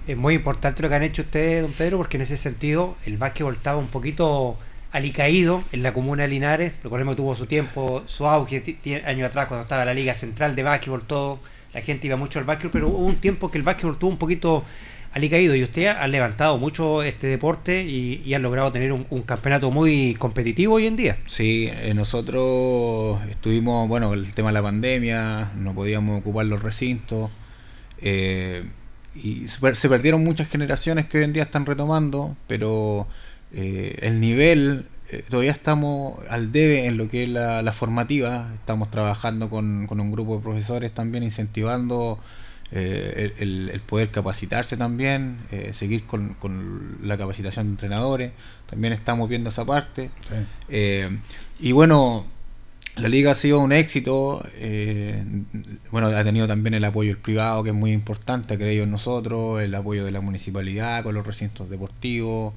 Es 0.08 0.18
muy 0.18 0.36
importante 0.36 0.82
lo 0.82 0.90
que 0.90 0.96
han 0.96 1.04
hecho 1.04 1.24
ustedes, 1.24 1.62
don 1.62 1.74
Pedro, 1.74 1.98
porque 1.98 2.18
en 2.18 2.22
ese 2.22 2.38
sentido 2.38 2.96
el 3.06 3.18
básquetbol 3.18 3.56
estaba 3.56 3.78
un 3.78 3.88
poquito 3.88 4.58
alicaído 4.92 5.62
en 5.72 5.84
la 5.84 5.94
comuna 5.94 6.24
de 6.24 6.30
Linares. 6.30 6.74
Recordemos 6.82 7.16
que 7.16 7.22
tuvo 7.22 7.36
su 7.36 7.46
tiempo, 7.46 8.04
su 8.06 8.26
auge 8.26 8.64
años 9.06 9.28
atrás 9.28 9.48
cuando 9.48 9.64
estaba 9.64 9.86
la 9.86 9.94
Liga 9.94 10.14
Central 10.14 10.56
de 10.56 10.64
Básquetbol, 10.64 11.04
todo. 11.04 11.40
La 11.74 11.82
gente 11.82 12.08
iba 12.08 12.16
mucho 12.16 12.40
al 12.40 12.46
básquetbol, 12.46 12.72
pero 12.72 12.88
hubo 12.88 13.06
un 13.06 13.18
tiempo 13.18 13.52
que 13.52 13.60
el 13.60 13.64
básquetbol 13.64 14.00
tuvo 14.00 14.10
un 14.10 14.18
poquito 14.18 14.64
alicaído 15.14 15.56
y 15.56 15.64
usted 15.64 15.88
ha 15.88 16.08
levantado 16.08 16.58
mucho 16.58 17.04
este 17.04 17.28
deporte 17.28 17.84
y, 17.84 18.22
y 18.26 18.34
han 18.34 18.42
logrado 18.42 18.72
tener 18.72 18.92
un, 18.92 19.22
campeonato 19.24 19.72
muy 19.72 20.16
competitivo 20.16 20.76
hoy 20.76 20.88
en 20.88 20.96
día. 20.96 21.18
Sí, 21.26 21.70
eh, 21.72 21.94
nosotros 21.94 23.20
estuvimos, 23.30 23.88
bueno, 23.88 24.14
el 24.14 24.34
tema 24.34 24.50
de 24.50 24.54
la 24.54 24.62
pandemia, 24.64 25.52
no 25.56 25.74
podíamos 25.74 26.20
ocupar 26.20 26.46
los 26.46 26.62
recintos. 26.62 27.32
eh, 28.02 28.64
y 29.16 29.48
se, 29.48 29.90
perdieron 29.90 30.24
muchas 30.24 30.48
generaciones 30.48 31.06
que 31.08 31.18
hoy 31.18 31.24
en 31.24 31.34
día 31.34 31.44
están 31.44 31.66
retomando, 31.66 32.38
pero 32.48 33.08
eh, 33.52 33.98
el 34.02 34.20
nivel 34.22 34.86
todavía 35.30 35.52
estamos 35.52 36.20
al 36.30 36.52
debe 36.52 36.86
en 36.86 36.98
lo 36.98 37.10
que 37.10 37.24
es 37.24 37.30
la, 37.30 37.74
formativa. 37.74 38.52
Estamos 38.54 38.92
trabajando 38.92 39.50
con, 39.50 39.88
un 39.90 40.12
grupo 40.12 40.38
de 40.38 40.44
profesores 40.44 40.94
también 40.94 41.24
incentivando 41.24 42.20
eh, 42.72 43.34
el, 43.40 43.82
poder 43.86 44.10
capacitarse 44.10 44.78
también, 44.78 45.40
seguir 45.74 46.06
con, 46.06 46.36
la 47.04 47.18
capacitación 47.18 47.68
de 47.68 47.72
entrenadores. 47.72 48.32
También 48.70 48.94
estamos 48.94 49.30
viendo 49.30 49.50
esa 49.50 49.66
parte. 49.66 50.10
y 51.60 51.72
bueno, 51.72 52.26
la 53.00 53.08
liga 53.08 53.32
ha 53.32 53.36
sido 53.36 53.60
un 53.60 53.72
éxito. 53.72 54.46
Eh, 54.56 55.24
bueno, 55.92 56.08
ha 56.08 56.24
tenido 56.24 56.48
también 56.48 56.74
el 56.74 56.84
apoyo 56.84 57.10
del 57.10 57.18
privado, 57.22 57.64
que 57.64 57.70
es 57.70 57.76
muy 57.76 57.92
importante, 57.92 58.58
creo 58.58 58.84
en 58.84 58.92
nosotros, 58.92 59.62
el 59.62 59.74
apoyo 59.74 60.04
de 60.04 60.12
la 60.12 60.22
municipalidad 60.22 61.04
con 61.04 61.16
los 61.16 61.26
recintos 61.26 61.70
deportivos. 61.70 62.54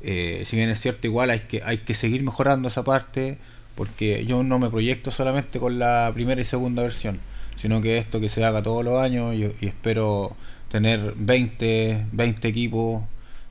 Eh, 0.00 0.44
si 0.46 0.56
bien 0.56 0.70
es 0.70 0.80
cierto, 0.80 1.06
igual 1.06 1.30
hay 1.30 1.40
que, 1.40 1.62
hay 1.62 1.78
que 1.78 1.94
seguir 1.94 2.22
mejorando 2.22 2.68
esa 2.68 2.82
parte, 2.82 3.38
porque 3.74 4.24
yo 4.26 4.42
no 4.42 4.58
me 4.58 4.70
proyecto 4.70 5.10
solamente 5.10 5.58
con 5.58 5.78
la 5.78 6.10
primera 6.14 6.40
y 6.40 6.44
segunda 6.44 6.82
versión, 6.82 7.20
sino 7.64 7.80
que 7.80 7.96
esto 7.96 8.20
que 8.20 8.28
se 8.28 8.44
haga 8.44 8.62
todos 8.62 8.84
los 8.84 9.00
años 9.00 9.34
y, 9.34 9.66
espero 9.66 10.36
tener 10.70 11.14
20, 11.16 12.08
20 12.12 12.46
equipos 12.46 13.02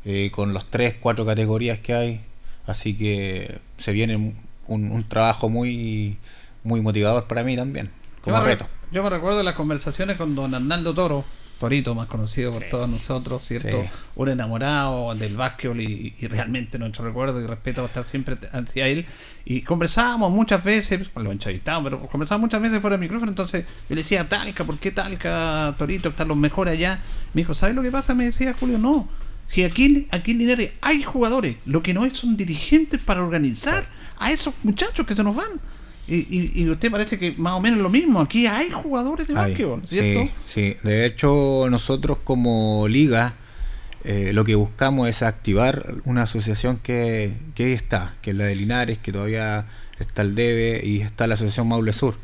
eh, 0.06 0.30
con 0.32 0.54
los 0.54 0.70
3, 0.70 0.98
4 1.00 1.26
categorías 1.26 1.80
que 1.80 1.96
hay. 1.96 2.22
Así 2.68 2.96
que 2.96 3.60
se 3.80 3.92
viene 3.92 4.36
un, 4.68 5.06
trabajo 5.10 5.50
muy, 5.50 6.20
muy 6.64 6.80
motivador 6.82 7.26
para 7.26 7.44
mí 7.44 7.56
también, 7.56 7.90
como 8.22 8.38
yo 8.38 8.44
reto. 8.44 8.68
yo 8.92 9.02
me 9.02 9.10
recuerdo 9.10 9.42
las 9.42 9.56
conversaciones 9.56 10.16
con 10.16 10.36
don 10.36 10.54
Arnaldo 10.54 10.94
Toro, 10.94 11.26
Torito, 11.64 11.96
más 11.96 12.08
conocido 12.08 12.52
por 12.52 12.64
todos 12.66 12.90
nosotros, 12.90 13.42
¿cierto? 13.42 13.86
Un 14.16 14.28
enamorado 14.28 15.16
del 15.16 15.38
básquetbol 15.38 15.80
y, 15.80 16.14
realmente 16.28 16.78
nuestro 16.78 17.06
recuerdo 17.06 17.40
y 17.40 17.48
respeto 17.48 17.82
va 17.84 17.86
a 17.86 17.88
estar 17.88 18.04
siempre 18.04 18.36
hacia 18.52 18.90
él. 18.90 19.06
Y 19.46 19.62
conversábamos 19.62 20.30
muchas 20.30 20.62
veces, 20.62 21.08
lo 21.16 21.32
entrevistamos, 21.32 21.86
pero 21.86 22.06
conversábamos 22.08 22.48
muchas 22.48 22.62
veces 22.62 22.82
fuera 22.82 22.98
del 22.98 23.00
micrófono. 23.00 23.32
Entonces 23.32 23.66
yo 23.88 23.96
le 23.96 24.02
decía, 24.02 24.28
Talca, 24.28 24.66
¿por 24.66 24.78
qué 24.78 24.92
Talca, 24.92 25.74
Torito, 25.78 26.10
están 26.10 26.28
los 26.28 26.36
mejores 26.36 26.74
allá? 26.74 27.00
Me 27.34 27.44
dijo, 27.44 27.56
¿sabes 27.56 27.78
lo 27.78 27.82
que 27.82 27.92
pasa? 27.92 28.14
Me 28.14 28.26
decía 28.26 28.54
Julio, 28.60 28.78
no. 28.78 29.08
Si 29.48 29.64
aquí, 29.64 30.10
aquí 30.12 30.32
en 30.32 30.40
Linares 30.40 30.74
hay 30.82 31.02
jugadores, 31.02 31.56
lo 31.66 31.82
que 31.82 31.94
no 31.94 32.04
es 32.04 32.18
son 32.18 32.36
dirigentes 32.36 33.00
para 33.00 33.24
organizar 33.24 33.86
a 34.20 34.34
esos 34.34 34.54
muchachos 34.64 35.08
que 35.08 35.16
se 35.16 35.24
nos 35.24 35.34
van. 35.34 35.62
Y, 36.06 36.62
y, 36.62 36.70
usted 36.70 36.92
parece 36.92 37.18
que 37.18 37.34
más 37.38 37.54
o 37.54 37.62
menos 37.62 37.80
lo 37.80 37.90
mismo. 37.90 38.20
Aquí 38.20 38.46
hay 38.46 38.70
jugadores 38.70 39.26
de 39.28 39.34
básquetbol, 39.34 39.84
¿cierto? 39.88 40.34
Sí, 40.48 40.76
de 40.84 41.06
hecho, 41.06 41.68
nosotros 41.70 42.18
como 42.26 42.88
liga 42.90 43.36
eh, 44.04 44.32
lo 44.34 44.44
que 44.44 44.56
buscamos 44.56 45.08
es 45.08 45.22
activar 45.22 45.96
una 46.04 46.24
asociación 46.24 46.78
que, 46.78 47.34
que 47.56 47.66
ahí 47.66 47.72
está, 47.72 48.16
que 48.22 48.32
es 48.32 48.38
la 48.38 48.46
de 48.46 48.56
Linares, 48.56 48.98
que 49.00 49.14
todavía 49.14 49.66
está 49.98 50.24
el 50.24 50.36
DEBE 50.36 50.86
y 50.86 51.02
está 51.02 51.26
la 51.26 51.36
asociación 51.36 51.70
Maule 51.70 51.94
Sur. 51.94 52.16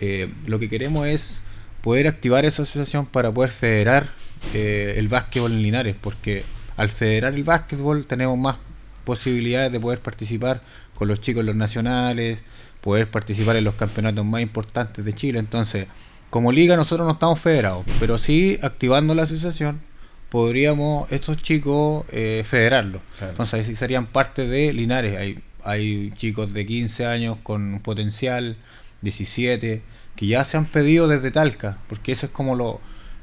Eh, 0.00 0.28
lo 0.46 0.58
que 0.58 0.68
queremos 0.68 1.06
es 1.06 1.40
poder 1.82 2.08
activar 2.08 2.44
esa 2.44 2.62
asociación 2.62 3.06
para 3.06 3.30
poder 3.30 3.50
federar 3.50 4.08
eh, 4.54 4.94
el 4.96 5.06
básquetbol 5.06 5.52
en 5.52 5.62
Linares, 5.62 5.94
porque 6.00 6.44
al 6.76 6.90
federar 6.90 7.34
el 7.34 7.44
básquetbol 7.44 8.04
tenemos 8.06 8.36
más 8.36 8.56
posibilidades 9.04 9.70
de 9.70 9.78
poder 9.78 10.00
participar 10.00 10.62
con 10.96 11.06
los 11.06 11.20
chicos 11.20 11.44
los 11.44 11.54
nacionales, 11.54 12.42
poder 12.80 13.08
participar 13.08 13.56
en 13.56 13.64
los 13.64 13.74
campeonatos 13.74 14.24
más 14.24 14.40
importantes 14.40 15.04
de 15.04 15.14
Chile. 15.14 15.38
Entonces, 15.38 15.86
como 16.30 16.52
liga 16.52 16.76
nosotros 16.76 17.06
no 17.06 17.14
estamos 17.14 17.40
federados, 17.40 17.84
pero 18.00 18.18
sí 18.18 18.58
activando 18.62 19.14
la 19.14 19.22
asociación 19.24 19.80
podríamos 20.28 21.10
estos 21.10 21.40
chicos 21.42 22.04
eh, 22.12 22.44
federarlos. 22.46 23.02
Entonces, 23.20 23.66
sí 23.66 23.74
serían 23.74 24.06
parte 24.06 24.46
de 24.46 24.72
Linares. 24.72 25.16
Hay, 25.18 25.42
hay 25.64 26.12
chicos 26.16 26.52
de 26.52 26.66
15 26.66 27.06
años 27.06 27.38
con 27.42 27.80
potencial, 27.80 28.56
17, 29.02 29.82
que 30.16 30.26
ya 30.26 30.44
se 30.44 30.56
han 30.56 30.66
pedido 30.66 31.08
desde 31.08 31.30
Talca, 31.30 31.78
porque 31.88 32.12
eso 32.12 32.26
es 32.26 32.32
como 32.32 32.56
lo, 32.56 32.80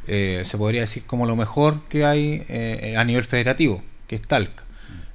eh, 0.07 0.43
se 0.45 0.57
podría 0.57 0.81
decir 0.81 1.03
como 1.05 1.25
lo 1.25 1.35
mejor 1.35 1.83
que 1.89 2.05
hay 2.05 2.43
eh, 2.47 2.95
a 2.97 3.03
nivel 3.03 3.25
federativo, 3.25 3.83
que 4.07 4.15
es 4.15 4.21
Talca. 4.21 4.64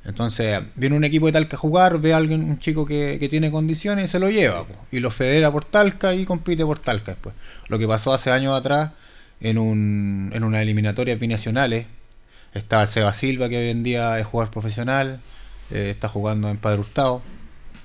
Entonces, 0.05 0.61
viene 0.77 0.97
un 0.97 1.05
equipo 1.05 1.27
de 1.27 1.33
Talca 1.33 1.57
a 1.57 1.61
jugar, 1.61 2.01
ve 2.01 2.15
a 2.15 2.17
alguien, 2.17 2.43
un 2.43 2.59
chico 2.59 2.87
que, 2.87 3.27
tiene 3.31 3.51
condiciones 3.51 4.07
y 4.07 4.09
se 4.09 4.19
lo 4.19 4.31
lleva, 4.31 4.65
y 4.91 5.01
lo 5.01 5.11
federa 5.11 5.53
por 5.53 5.65
Talca 5.65 6.15
y 6.15 6.25
compite 6.25 6.65
por 6.65 6.79
Talca 6.79 7.13
después. 7.13 7.35
Lo 7.69 7.79
que 7.79 7.87
pasó 7.87 8.15
hace 8.15 8.31
años 8.31 8.59
atrás 8.59 8.93
en, 9.41 9.59
un, 9.59 10.31
en 10.35 10.43
una 10.43 10.63
eliminatoria 10.63 11.17
binacionales, 11.17 11.87
estaba 12.55 12.87
Seba 12.87 13.13
Silva, 13.13 13.49
que 13.49 13.59
hoy 13.59 13.69
en 13.69 13.83
día 13.83 14.19
es 14.19 14.27
jugador 14.27 14.51
profesional, 14.51 15.21
eh, 15.71 15.91
está 15.91 16.09
jugando 16.09 16.49
en 16.49 16.57
Padre 16.57 16.81
Hurtado, 16.81 17.23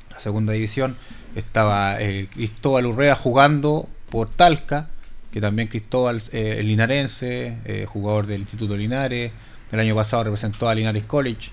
la 0.10 0.20
segunda 0.20 0.54
división. 0.54 0.96
Estaba 1.36 2.02
eh, 2.02 2.28
Cristóbal 2.34 2.86
Urrea 2.86 3.16
jugando 3.16 3.90
por 4.10 4.30
Talca, 4.30 4.88
que 5.32 5.42
también 5.42 5.68
Cristóbal, 5.68 6.22
eh, 6.32 6.58
el 6.60 6.68
linarense, 6.68 7.86
jugador 7.88 8.26
del 8.26 8.42
Instituto 8.42 8.78
Linares, 8.78 9.32
el 9.72 9.80
año 9.80 9.96
pasado 9.96 10.24
representó 10.24 10.70
a 10.70 10.76
Linares 10.76 11.04
College 11.04 11.52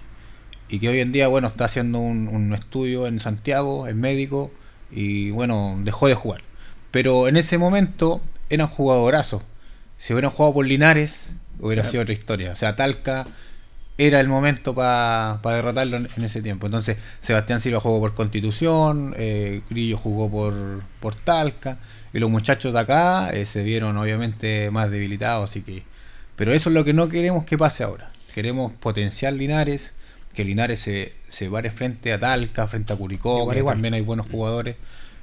y 0.72 0.78
que 0.78 0.88
hoy 0.88 1.00
en 1.00 1.12
día, 1.12 1.28
bueno, 1.28 1.48
está 1.48 1.66
haciendo 1.66 1.98
un, 1.98 2.54
estudio 2.54 3.06
en 3.06 3.20
Santiago, 3.20 3.86
es 3.88 3.94
médico, 3.94 4.50
y 4.90 5.30
bueno, 5.30 5.78
dejó 5.84 6.08
de 6.08 6.14
jugar. 6.14 6.40
Pero 6.90 7.28
en 7.28 7.36
ese 7.36 7.58
momento 7.58 8.22
eran 8.48 8.68
jugadorazos. 8.68 9.42
Si 9.98 10.14
hubieran 10.14 10.30
jugado 10.30 10.54
por 10.54 10.66
Linares, 10.66 11.36
hubiera 11.60 11.84
sido 11.84 12.02
otra 12.02 12.14
historia. 12.14 12.52
O 12.52 12.56
sea, 12.56 12.74
Talca 12.74 13.26
era 13.98 14.18
el 14.18 14.28
momento 14.28 14.74
para 14.74 15.38
derrotarlo 15.44 15.98
en, 15.98 16.24
ese 16.24 16.40
tiempo. 16.40 16.64
Entonces, 16.64 16.96
Sebastián 17.20 17.60
Silva 17.60 17.78
jugó 17.78 18.00
por 18.00 18.14
Constitución, 18.14 19.14
eh, 19.18 19.60
Grillo 19.68 19.98
jugó 19.98 20.30
por, 20.30 20.54
por 21.00 21.14
Talca, 21.16 21.76
y 22.14 22.18
los 22.18 22.30
muchachos 22.30 22.72
de 22.72 22.78
acá 22.78 23.28
eh, 23.28 23.44
se 23.44 23.62
vieron 23.62 23.98
obviamente 23.98 24.70
más 24.70 24.90
debilitados. 24.90 25.50
Así 25.50 25.60
que, 25.60 25.82
pero 26.34 26.54
eso 26.54 26.70
es 26.70 26.74
lo 26.74 26.82
que 26.82 26.94
no 26.94 27.10
queremos 27.10 27.44
que 27.44 27.58
pase 27.58 27.84
ahora. 27.84 28.10
Queremos 28.32 28.72
potenciar 28.72 29.34
Linares 29.34 29.92
que 30.34 30.44
Linares 30.44 30.80
se, 30.80 31.14
se 31.28 31.48
pare 31.48 31.70
frente 31.70 32.12
a 32.12 32.18
Talca, 32.18 32.66
frente 32.66 32.92
a 32.92 32.96
Curicó, 32.96 33.48
que 33.50 33.62
también 33.62 33.94
hay 33.94 34.00
buenos 34.00 34.26
jugadores, 34.26 34.76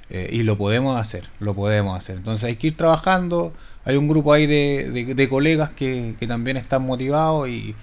eh, 0.08 0.28
y 0.32 0.42
lo 0.42 0.56
podemos 0.56 1.00
hacer, 1.00 1.28
lo 1.38 1.54
podemos 1.54 1.96
hacer. 1.96 2.16
Entonces 2.16 2.44
hay 2.44 2.56
que 2.56 2.68
ir 2.68 2.76
trabajando, 2.76 3.52
hay 3.84 3.96
un 3.96 4.08
grupo 4.08 4.32
ahí 4.32 4.46
de, 4.46 5.14
de, 5.14 5.28
colegas 5.28 5.70
que, 5.70 6.14
que, 6.18 6.26
también 6.26 6.56
están 6.56 6.82
motivados 6.82 7.48
y, 7.48 7.74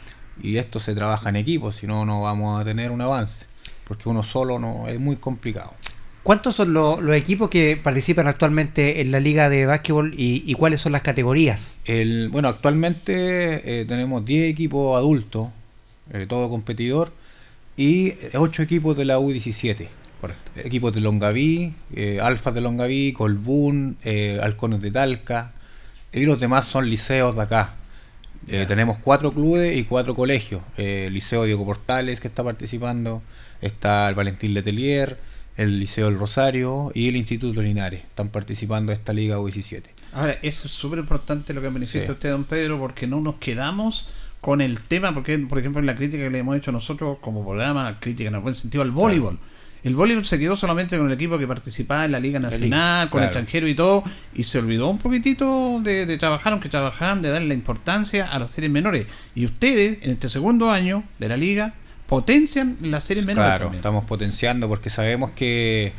y, 0.41 0.57
esto 0.57 0.79
se 0.79 0.93
trabaja 0.93 1.29
en 1.29 1.37
equipo, 1.37 1.71
si 1.71 1.87
no, 1.87 2.05
no 2.05 2.21
vamos 2.21 2.61
a 2.61 2.65
tener 2.65 2.91
un 2.91 3.01
avance, 3.01 3.45
porque 3.87 4.09
uno 4.09 4.23
solo 4.23 4.59
no 4.59 4.87
es 4.87 4.99
muy 4.99 5.15
complicado. 5.17 5.73
¿Cuántos 6.27 6.55
son 6.55 6.73
los 6.73 7.15
equipos 7.15 7.49
que 7.49 7.79
participan 7.81 8.27
actualmente 8.27 8.99
en 8.99 9.11
la 9.11 9.21
liga 9.21 9.47
de 9.47 9.65
básquetbol 9.65 10.13
y, 10.17 10.53
cuáles 10.55 10.81
son 10.81 10.91
las 10.91 11.01
categorías? 11.01 11.79
El, 11.85 12.27
bueno, 12.27 12.49
actualmente 12.49 13.79
eh, 13.79 13.85
tenemos 13.85 14.25
10 14.25 14.51
equipos 14.51 14.97
adultos, 14.97 15.47
eh, 16.13 16.25
todo 16.27 16.49
competidor, 16.49 17.11
y 17.75 18.13
ocho 18.33 18.63
equipos 18.63 18.97
de 18.97 19.05
la 19.05 19.19
U17. 19.19 19.87
Equipos 20.55 20.93
de 20.93 21.01
Longaví, 21.01 21.73
eh, 21.93 22.19
Alfa 22.21 22.51
de 22.51 22.61
Longaví, 22.61 23.13
Colbún, 23.13 23.97
eh, 24.03 24.39
Halcones 24.41 24.81
de 24.81 24.91
Talca, 24.91 25.51
y 26.11 26.21
los 26.21 26.39
demás 26.39 26.65
son 26.65 26.89
liceos 26.89 27.35
de 27.35 27.41
acá. 27.43 27.75
Eh, 28.47 28.65
tenemos 28.67 28.97
cuatro 28.97 29.31
clubes 29.31 29.77
y 29.77 29.83
cuatro 29.83 30.15
colegios. 30.15 30.61
el 30.77 31.13
Liceo 31.13 31.43
Diego 31.43 31.65
Portales 31.65 32.19
que 32.19 32.27
está 32.27 32.43
participando, 32.43 33.21
está 33.61 34.09
el 34.09 34.15
Valentín 34.15 34.53
Letelier, 34.53 35.17
el 35.57 35.79
Liceo 35.79 36.05
del 36.09 36.17
Rosario 36.17 36.91
y 36.95 37.09
el 37.09 37.15
Instituto 37.15 37.61
Linares. 37.61 38.01
Están 38.03 38.29
participando 38.29 38.91
de 38.91 38.95
esta 38.95 39.13
Liga 39.13 39.37
U17. 39.37 39.83
Ahora, 40.13 40.37
eso 40.41 40.67
es 40.67 40.73
súper 40.73 40.99
importante 40.99 41.53
lo 41.53 41.61
que 41.61 41.69
manifiesta 41.69 42.13
usted, 42.13 42.31
don 42.31 42.45
Pedro, 42.45 42.79
porque 42.79 43.05
no 43.05 43.21
nos 43.21 43.35
quedamos 43.35 44.07
con 44.41 44.61
el 44.61 44.81
tema, 44.81 45.13
porque 45.13 45.37
por 45.39 45.59
ejemplo 45.59 45.79
en 45.79 45.85
la 45.85 45.95
crítica 45.95 46.23
que 46.23 46.29
le 46.29 46.39
hemos 46.39 46.57
hecho 46.57 46.71
nosotros 46.71 47.17
como 47.21 47.43
programa, 47.43 47.97
crítica 47.99 48.29
en 48.29 48.35
el 48.35 48.41
buen 48.41 48.55
sentido 48.55 48.81
al 48.81 48.91
voleibol. 48.91 49.39
El 49.83 49.95
voleibol 49.95 50.25
se 50.25 50.37
quedó 50.39 50.55
solamente 50.55 50.97
con 50.97 51.07
el 51.07 51.13
equipo 51.13 51.37
que 51.37 51.47
participaba 51.47 52.05
en 52.05 52.11
la 52.11 52.19
Liga 52.19 52.39
Nacional, 52.39 53.09
con 53.09 53.23
extranjero 53.23 53.67
y 53.67 53.75
todo, 53.75 54.03
y 54.33 54.43
se 54.43 54.59
olvidó 54.59 54.89
un 54.89 54.97
poquitito 54.97 55.79
de, 55.81 56.17
trabajar, 56.17 56.51
aunque 56.51 56.67
trabajaban, 56.67 57.21
de 57.21 57.29
darle 57.29 57.47
la 57.49 57.53
importancia 57.53 58.27
a 58.27 58.39
las 58.39 58.51
series 58.51 58.71
menores. 58.71 59.07
Y 59.35 59.45
ustedes, 59.45 59.99
en 60.01 60.11
este 60.11 60.29
segundo 60.29 60.71
año 60.71 61.03
de 61.19 61.29
la 61.29 61.37
Liga, 61.37 61.73
potencian 62.07 62.77
las 62.81 63.03
series 63.03 63.25
menores. 63.25 63.59
Claro, 63.59 63.73
estamos 63.73 64.05
potenciando 64.05 64.67
porque 64.67 64.89
sabemos 64.89 65.31
que 65.31 65.93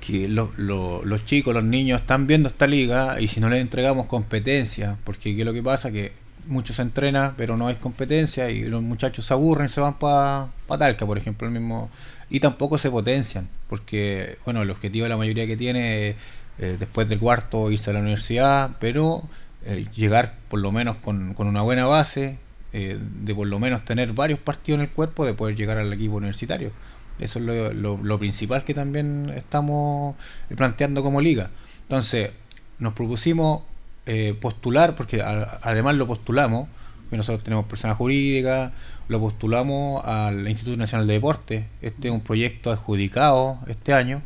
que 0.00 0.28
los 0.28 1.24
chicos, 1.26 1.54
los 1.54 1.62
niños 1.62 2.00
están 2.00 2.26
viendo 2.26 2.48
esta 2.48 2.66
liga 2.66 3.20
y 3.20 3.28
si 3.28 3.38
no 3.38 3.48
les 3.48 3.60
entregamos 3.60 4.06
competencia, 4.06 4.96
porque 5.04 5.34
¿qué 5.34 5.40
es 5.40 5.46
lo 5.46 5.52
que 5.52 5.62
pasa? 5.62 5.92
Que 5.92 6.12
mucho 6.46 6.72
se 6.74 6.82
entrena, 6.82 7.34
pero 7.36 7.56
no 7.56 7.66
hay 7.68 7.76
competencia 7.76 8.50
y 8.50 8.62
los 8.64 8.82
muchachos 8.82 9.26
se 9.26 9.34
aburren, 9.34 9.68
se 9.68 9.80
van 9.80 9.94
para 9.98 10.48
pa 10.66 10.78
Talca, 10.78 11.06
por 11.06 11.18
ejemplo, 11.18 11.46
el 11.48 11.52
mismo 11.54 11.90
y 12.30 12.40
tampoco 12.40 12.78
se 12.78 12.90
potencian, 12.90 13.48
porque 13.68 14.38
bueno, 14.44 14.62
el 14.62 14.70
objetivo 14.70 15.04
de 15.04 15.08
la 15.10 15.16
mayoría 15.16 15.46
que 15.46 15.56
tiene 15.56 16.16
eh, 16.58 16.76
después 16.78 17.08
del 17.08 17.18
cuarto 17.18 17.70
irse 17.70 17.90
a 17.90 17.92
la 17.94 18.00
universidad, 18.00 18.70
pero 18.80 19.22
eh, 19.64 19.86
llegar 19.94 20.34
por 20.48 20.60
lo 20.60 20.72
menos 20.72 20.96
con, 20.96 21.34
con 21.34 21.46
una 21.46 21.62
buena 21.62 21.86
base, 21.86 22.38
eh, 22.72 22.98
de 23.00 23.34
por 23.34 23.46
lo 23.48 23.58
menos 23.58 23.84
tener 23.84 24.12
varios 24.12 24.38
partidos 24.38 24.78
en 24.78 24.82
el 24.86 24.90
cuerpo, 24.90 25.26
de 25.26 25.34
poder 25.34 25.56
llegar 25.56 25.78
al 25.78 25.92
equipo 25.92 26.16
universitario. 26.16 26.70
Eso 27.18 27.38
es 27.38 27.44
lo, 27.44 27.72
lo- 27.72 27.98
lo 28.02 28.18
principal 28.18 28.64
que 28.64 28.74
también 28.74 29.30
estamos 29.36 30.16
planteando 30.56 31.02
como 31.02 31.20
liga. 31.20 31.50
Entonces, 31.82 32.30
nos 32.78 32.94
propusimos 32.94 33.62
eh, 34.12 34.34
postular, 34.34 34.96
porque 34.96 35.22
a, 35.22 35.60
además 35.62 35.94
lo 35.94 36.04
postulamos, 36.04 36.68
que 37.10 37.16
nosotros 37.16 37.44
tenemos 37.44 37.66
personas 37.66 37.96
jurídicas, 37.96 38.72
lo 39.06 39.20
postulamos 39.20 40.04
al 40.04 40.48
Instituto 40.48 40.76
Nacional 40.76 41.06
de 41.06 41.14
Deporte. 41.14 41.68
Este 41.80 42.08
es 42.08 42.12
un 42.12 42.20
proyecto 42.20 42.72
adjudicado 42.72 43.60
este 43.68 43.92
año 43.92 44.20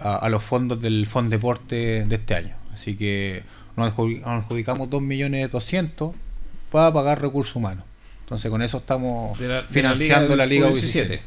a, 0.00 0.28
los 0.28 0.44
fondos 0.44 0.82
del 0.82 1.06
Fondo 1.06 1.30
Deporte 1.30 2.04
de 2.04 2.14
este 2.14 2.34
año. 2.34 2.56
Así 2.74 2.94
que 2.94 3.42
nos 3.74 3.90
adjudicamos 3.90 4.90
2 4.90 5.00
millones 5.00 5.50
200 5.50 6.14
para 6.70 6.92
pagar 6.92 7.22
recursos 7.22 7.56
humanos. 7.56 7.84
Entonces 8.20 8.50
con 8.50 8.60
eso 8.60 8.76
estamos 8.76 9.38
financiando 9.70 10.36
la 10.36 10.44
Liga, 10.44 10.68
Liga 10.68 11.20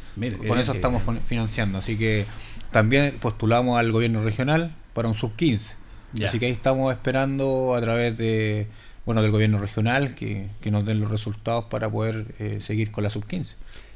Con 0.48 0.60
eso 0.60 0.74
estamos 0.74 1.02
financiando. 1.28 1.80
Así 1.80 1.98
que 1.98 2.28
también 2.72 3.18
postulamos 3.20 3.80
al 3.80 3.92
gobierno 3.92 4.22
regional 4.22 4.76
para 4.94 5.08
un 5.08 5.16
sub-15. 5.16 5.79
Así 6.26 6.40
que 6.40 6.48
ahí 6.48 6.52
estamos 6.52 6.92
esperando 6.94 7.76
a 7.76 7.82
través 7.82 8.18
de 8.18 8.68
bueno 9.06 9.22
del 9.22 9.32
gobierno 9.32 9.58
regional 9.58 10.16
que, 10.16 10.48
que 10.62 10.72
nos 10.72 10.86
den 10.86 11.00
los 11.00 11.10
resultados 11.10 11.66
para 11.66 11.90
poder 11.90 12.26
eh, 12.40 12.60
seguir 12.62 12.92
con 12.92 13.04
la 13.04 13.10
sub-15. 13.10 13.56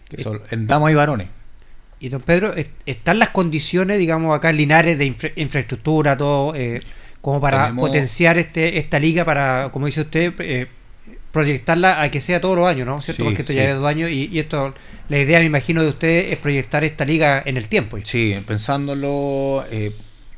Que 0.09 0.21
eh, 0.21 0.23
son, 0.23 0.41
en 0.51 0.67
damas 0.67 0.91
y 0.91 0.95
varones. 0.95 1.27
Y 1.99 2.09
don 2.09 2.21
Pedro, 2.21 2.53
¿están 2.85 3.19
las 3.19 3.29
condiciones, 3.29 3.97
digamos, 3.97 4.35
acá 4.35 4.49
en 4.49 4.57
Linares 4.57 4.97
de 4.97 5.05
infraestructura, 5.35 6.17
todo, 6.17 6.53
eh, 6.55 6.81
como 7.21 7.39
para 7.39 7.73
potenciar 7.73 8.37
este 8.37 8.77
esta 8.77 8.99
liga, 8.99 9.23
para, 9.23 9.69
como 9.71 9.85
dice 9.85 10.01
usted, 10.01 10.67
proyectarla 11.31 12.01
a 12.01 12.11
que 12.11 12.19
sea 12.19 12.41
todos 12.41 12.57
los 12.57 12.67
años, 12.67 12.85
¿no? 12.85 12.99
¿Cierto? 12.99 13.23
Porque 13.23 13.43
esto 13.43 13.53
sí. 13.53 13.57
ya 13.57 13.69
es 13.69 13.75
dos 13.75 13.87
años 13.87 14.09
y, 14.11 14.37
esto, 14.37 14.73
la 15.07 15.19
idea, 15.19 15.39
me 15.39 15.45
imagino, 15.45 15.81
de 15.81 15.89
ustedes 15.89 16.33
es 16.33 16.39
proyectar 16.39 16.83
esta 16.83 17.05
liga 17.05 17.41
en 17.45 17.55
el 17.55 17.69
tiempo. 17.69 17.97
Sí, 18.03 18.35
pensándolo, 18.45 19.63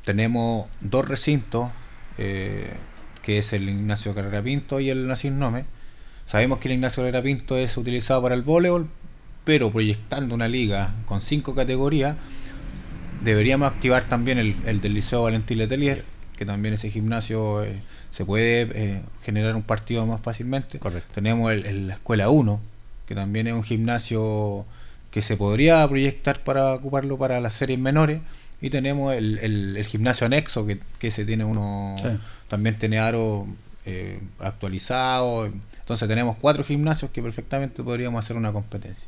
tenemos 0.05 0.67
dos 0.81 1.07
recintos, 1.07 1.69
eh, 2.17 2.71
que 3.24 3.39
es 3.39 3.53
el 3.53 3.67
Ignacio 3.69 4.13
Carrera 4.15 4.41
Pinto 4.41 4.79
y 4.79 4.89
el 4.89 5.07
Nacir 5.07 5.31
Nome. 5.31 5.65
Sabemos 6.25 6.59
que 6.59 6.67
el 6.67 6.75
Ignacio 6.75 7.03
Carrera 7.03 7.21
Pinto 7.24 7.57
es 7.57 7.75
utilizado 7.77 8.21
para 8.21 8.35
el 8.35 8.43
voleibol, 8.43 8.88
pero 9.43 9.71
proyectando 9.71 10.33
una 10.35 10.47
liga 10.47 10.93
con 11.05 11.21
cinco 11.21 11.53
categorías, 11.55 12.15
deberíamos 13.24 13.71
activar 13.71 14.03
también 14.05 14.38
el, 14.38 14.55
el 14.65 14.81
del 14.81 14.93
Liceo 14.93 15.24
Valentín 15.24 15.57
Letelier, 15.57 16.03
que 16.38 16.45
también 16.45 16.74
ese 16.74 16.91
gimnasio 16.91 17.63
eh, 17.63 17.81
se 18.12 18.25
puede 18.25 18.62
eh, 18.74 19.01
generar 19.24 19.55
un 19.55 19.63
partido 19.63 20.05
más 20.05 20.21
fácilmente. 20.21 20.79
Correcto. 20.79 21.09
Tenemos 21.13 21.51
el, 21.51 21.65
el- 21.65 21.88
la 21.88 21.93
Escuela 21.95 22.29
1, 22.29 22.59
que 23.07 23.15
también 23.15 23.47
es 23.47 23.53
un 23.53 23.63
gimnasio 23.63 24.65
que 25.12 25.21
se 25.21 25.38
podría 25.38 25.88
proyectar 25.88 26.43
para 26.43 26.74
ocuparlo 26.74 27.17
para 27.17 27.39
las 27.39 27.53
series 27.53 27.79
menores. 27.79 28.19
Y 28.62 28.69
tenemos 28.69 29.13
el, 29.13 29.38
el- 29.39 29.77
el 29.77 29.85
gimnasio 29.85 30.25
anexo, 30.25 30.65
que, 30.65 30.79
que 31.00 31.07
ese 31.07 31.25
tiene 31.25 31.43
uno, 31.43 31.95
Sí. 31.97 32.07
también 32.47 32.77
tiene 32.79 33.00
aro 33.00 33.47
eh, 33.85 34.19
actualizado. 34.39 35.45
Entonces 35.45 36.07
tenemos 36.07 36.38
cuatro 36.39 36.63
gimnasios 36.63 37.12
que 37.12 37.21
perfectamente 37.21 37.83
podríamos 37.83 38.24
hacer 38.24 38.35
una 38.38 38.51
competencia. 38.51 39.07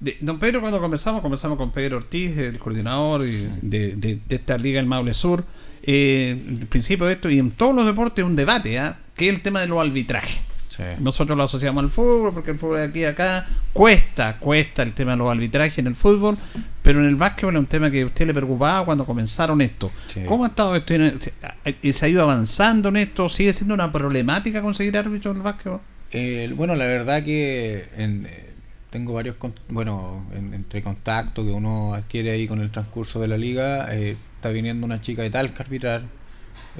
De- 0.00 0.16
don 0.20 0.38
Pedro, 0.38 0.60
cuando 0.60 0.80
comenzamos, 0.80 1.20
comenzamos 1.20 1.58
con 1.58 1.70
Pedro 1.70 1.98
Ortiz, 1.98 2.36
el 2.38 2.58
coordinador 2.58 3.26
y 3.26 3.48
de, 3.60 3.94
de- 3.96 4.18
de 4.26 4.36
esta 4.36 4.56
liga 4.58 4.78
del 4.78 4.86
Maule 4.86 5.14
Sur. 5.14 5.44
Eh, 5.84 6.30
el 6.60 6.66
principio 6.66 7.06
de 7.06 7.12
esto, 7.14 7.28
y 7.28 7.38
en 7.38 7.50
todos 7.50 7.74
los 7.74 7.84
deportes, 7.84 8.24
un 8.24 8.36
debate, 8.36 8.78
¿ah? 8.78 8.98
que 9.16 9.28
es 9.28 9.34
el 9.34 9.40
tema 9.42 9.60
de 9.60 9.66
los 9.66 9.78
arbitrajes. 9.84 10.38
Sí. 10.68 10.82
Nosotros 11.00 11.36
lo 11.36 11.44
asociamos 11.44 11.84
al 11.84 11.90
fútbol, 11.90 12.32
porque 12.32 12.52
el 12.52 12.58
fútbol 12.58 12.78
de 12.78 12.84
aquí 12.84 13.00
y 13.00 13.04
acá 13.04 13.46
cuesta, 13.74 14.01
cuesta 14.40 14.82
el 14.82 14.92
tema 14.92 15.12
de 15.12 15.16
los 15.18 15.30
arbitrajes 15.30 15.78
en 15.78 15.86
el 15.86 15.94
fútbol, 15.94 16.36
pero 16.82 17.00
en 17.00 17.06
el 17.06 17.14
básquetbol 17.16 17.54
es 17.54 17.60
un 17.60 17.66
tema 17.66 17.90
que 17.90 18.02
a 18.02 18.06
usted 18.06 18.26
le 18.26 18.34
preocupaba 18.34 18.84
cuando 18.84 19.04
comenzaron 19.06 19.60
esto. 19.60 19.90
Sí. 20.08 20.22
¿Cómo 20.26 20.44
ha 20.44 20.48
estado 20.48 20.74
esto? 20.76 20.94
¿Se- 20.94 21.92
¿Se 21.92 22.06
ha 22.06 22.08
ido 22.08 22.22
avanzando 22.22 22.88
en 22.90 22.96
esto? 22.96 23.28
¿Sigue 23.28 23.52
siendo 23.52 23.74
una 23.74 23.90
problemática 23.92 24.62
conseguir 24.62 24.96
árbitros 24.98 25.32
en 25.32 25.36
el 25.38 25.42
básquetbol? 25.42 25.80
Eh, 26.12 26.52
bueno, 26.54 26.74
la 26.74 26.86
verdad 26.86 27.22
que 27.24 27.88
en- 27.96 28.26
eh, 28.26 28.50
tengo 28.90 29.14
varios, 29.14 29.36
con- 29.36 29.54
bueno, 29.68 30.26
en- 30.36 30.52
entre 30.52 30.82
contactos 30.82 31.44
que 31.46 31.52
uno 31.52 31.94
adquiere 31.94 32.32
ahí 32.32 32.46
con 32.46 32.60
el 32.60 32.70
transcurso 32.70 33.20
de 33.20 33.28
la 33.28 33.38
liga, 33.38 33.94
eh, 33.94 34.16
está 34.36 34.50
viniendo 34.50 34.84
una 34.84 35.00
chica 35.00 35.22
de 35.22 35.30
Talca 35.30 35.62
a 35.62 35.62
arbitrar, 35.64 36.02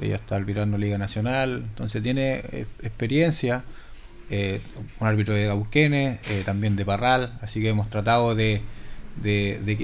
ella 0.01 0.15
está 0.15 0.35
arbitrando 0.35 0.77
Liga 0.77 0.97
Nacional, 0.97 1.63
entonces 1.69 2.01
tiene 2.03 2.41
eh, 2.51 2.65
experiencia, 2.83 3.63
eh, 4.35 4.59
un 4.99 5.07
árbitro 5.07 5.35
de 5.35 5.45
Gauquenes, 5.45 6.19
eh, 6.29 6.41
también 6.43 6.75
de 6.75 6.83
Parral, 6.85 7.37
así 7.43 7.61
que 7.61 7.69
hemos 7.69 7.87
tratado 7.91 8.33
de, 8.33 8.61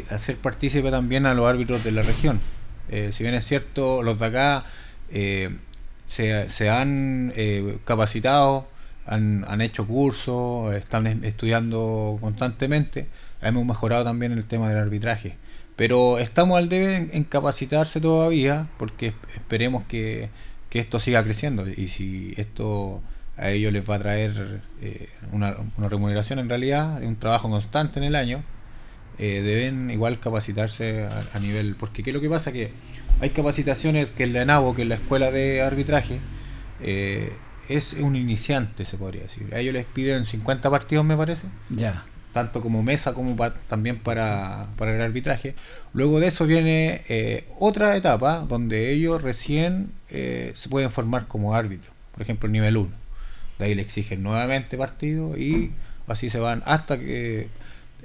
hacer 0.10 0.38
partícipe 0.38 0.90
también 0.90 1.28
a 1.28 1.36
los 1.36 1.46
árbitros 1.48 1.84
de 1.84 1.92
la 1.92 2.02
región. 2.02 2.40
Eh, 2.90 3.12
si 3.14 3.22
bien 3.24 3.36
es 3.36 3.46
cierto, 3.46 4.02
los 4.02 4.18
de 4.20 4.26
acá 4.26 4.66
eh, 5.12 5.50
se, 6.08 6.70
han 6.70 7.32
capacitado, 7.86 8.68
han, 9.06 9.62
hecho 9.62 9.86
cursos, 9.86 10.74
están 10.76 11.06
es- 11.06 11.24
estudiando 11.24 12.18
constantemente, 12.20 13.06
hemos 13.44 13.66
mejorado 13.68 14.04
también 14.04 14.32
el 14.32 14.46
tema 14.46 14.68
del 14.70 14.80
arbitraje. 14.80 15.36
Pero 15.76 16.18
estamos 16.18 16.58
al 16.58 16.68
debe 16.68 16.96
en, 17.14 17.24
capacitarse 17.24 18.02
todavía, 18.02 18.68
porque 18.80 19.12
esp- 19.14 19.36
esperemos 19.36 19.84
que 20.70 20.80
esto 20.82 21.00
siga 21.00 21.24
creciendo. 21.24 21.68
Y 21.70 21.88
si 21.88 22.34
esto 22.38 23.02
a 23.40 23.50
ellos 23.52 23.72
les 23.74 23.90
va 23.90 23.96
a 23.96 24.00
traer 24.00 24.62
eh, 24.82 25.08
una, 25.32 25.56
una 25.78 25.90
remuneración 25.90 26.40
en 26.40 26.50
realidad, 26.50 27.02
un 27.02 27.16
trabajo 27.16 27.50
constante 27.50 28.00
en 28.00 28.06
el 28.06 28.16
año, 28.16 28.44
eh, 29.18 29.42
deben 29.42 29.90
igual 29.92 30.20
capacitarse 30.20 31.04
a, 31.04 31.24
a 31.34 31.40
nivel. 31.40 31.76
Porque 31.76 32.04
¿qué 32.04 32.10
es 32.10 32.14
lo 32.14 32.22
que 32.22 32.30
pasa? 32.30 32.52
Que 32.52 32.72
hay 33.22 33.30
capacitaciones 33.32 34.10
que 34.12 34.24
en 34.24 34.34
la 34.34 34.42
ENAVO, 34.44 34.76
que 34.76 34.84
es 34.84 34.88
la 34.88 34.96
escuela 34.96 35.32
de 35.32 35.62
arbitraje, 35.62 36.20
eh, 36.82 37.34
es 37.68 37.94
un 37.94 38.16
iniciante, 38.16 38.86
se 38.86 38.98
podría 38.98 39.24
decir. 39.24 39.48
A 39.54 39.60
ellos 39.60 39.74
les 39.74 39.86
piden 39.86 40.26
50 40.26 40.70
partidos, 40.70 41.06
me 41.06 41.16
parece 41.18 41.48
Ya. 41.70 42.04
tanto 42.34 42.62
como 42.62 42.82
mesa 42.84 43.14
como 43.14 43.36
pa- 43.36 43.54
también 43.68 44.00
para, 44.00 44.68
para 44.78 44.96
el 44.96 45.02
arbitraje. 45.02 45.56
Luego 45.94 46.20
de 46.20 46.28
eso 46.28 46.46
viene 46.48 47.46
otra 47.60 47.96
etapa 47.96 48.40
donde 48.48 48.92
ellos 48.92 49.22
recién 49.22 49.92
se 50.10 50.70
pueden 50.70 50.90
formar 50.92 51.28
como 51.28 51.54
árbitros, 51.56 51.94
por 52.14 52.22
ejemplo 52.24 52.48
el 52.48 52.54
nivel 52.54 52.78
1. 52.78 52.99
De 53.60 53.66
ahí 53.66 53.76
le 53.76 53.82
exigen 53.82 54.24
nuevamente 54.24 54.78
partido 54.78 55.38
y 55.38 55.72
así 56.08 56.30
se 56.30 56.40
van 56.40 56.64
hasta 56.66 56.98
que 56.98 57.50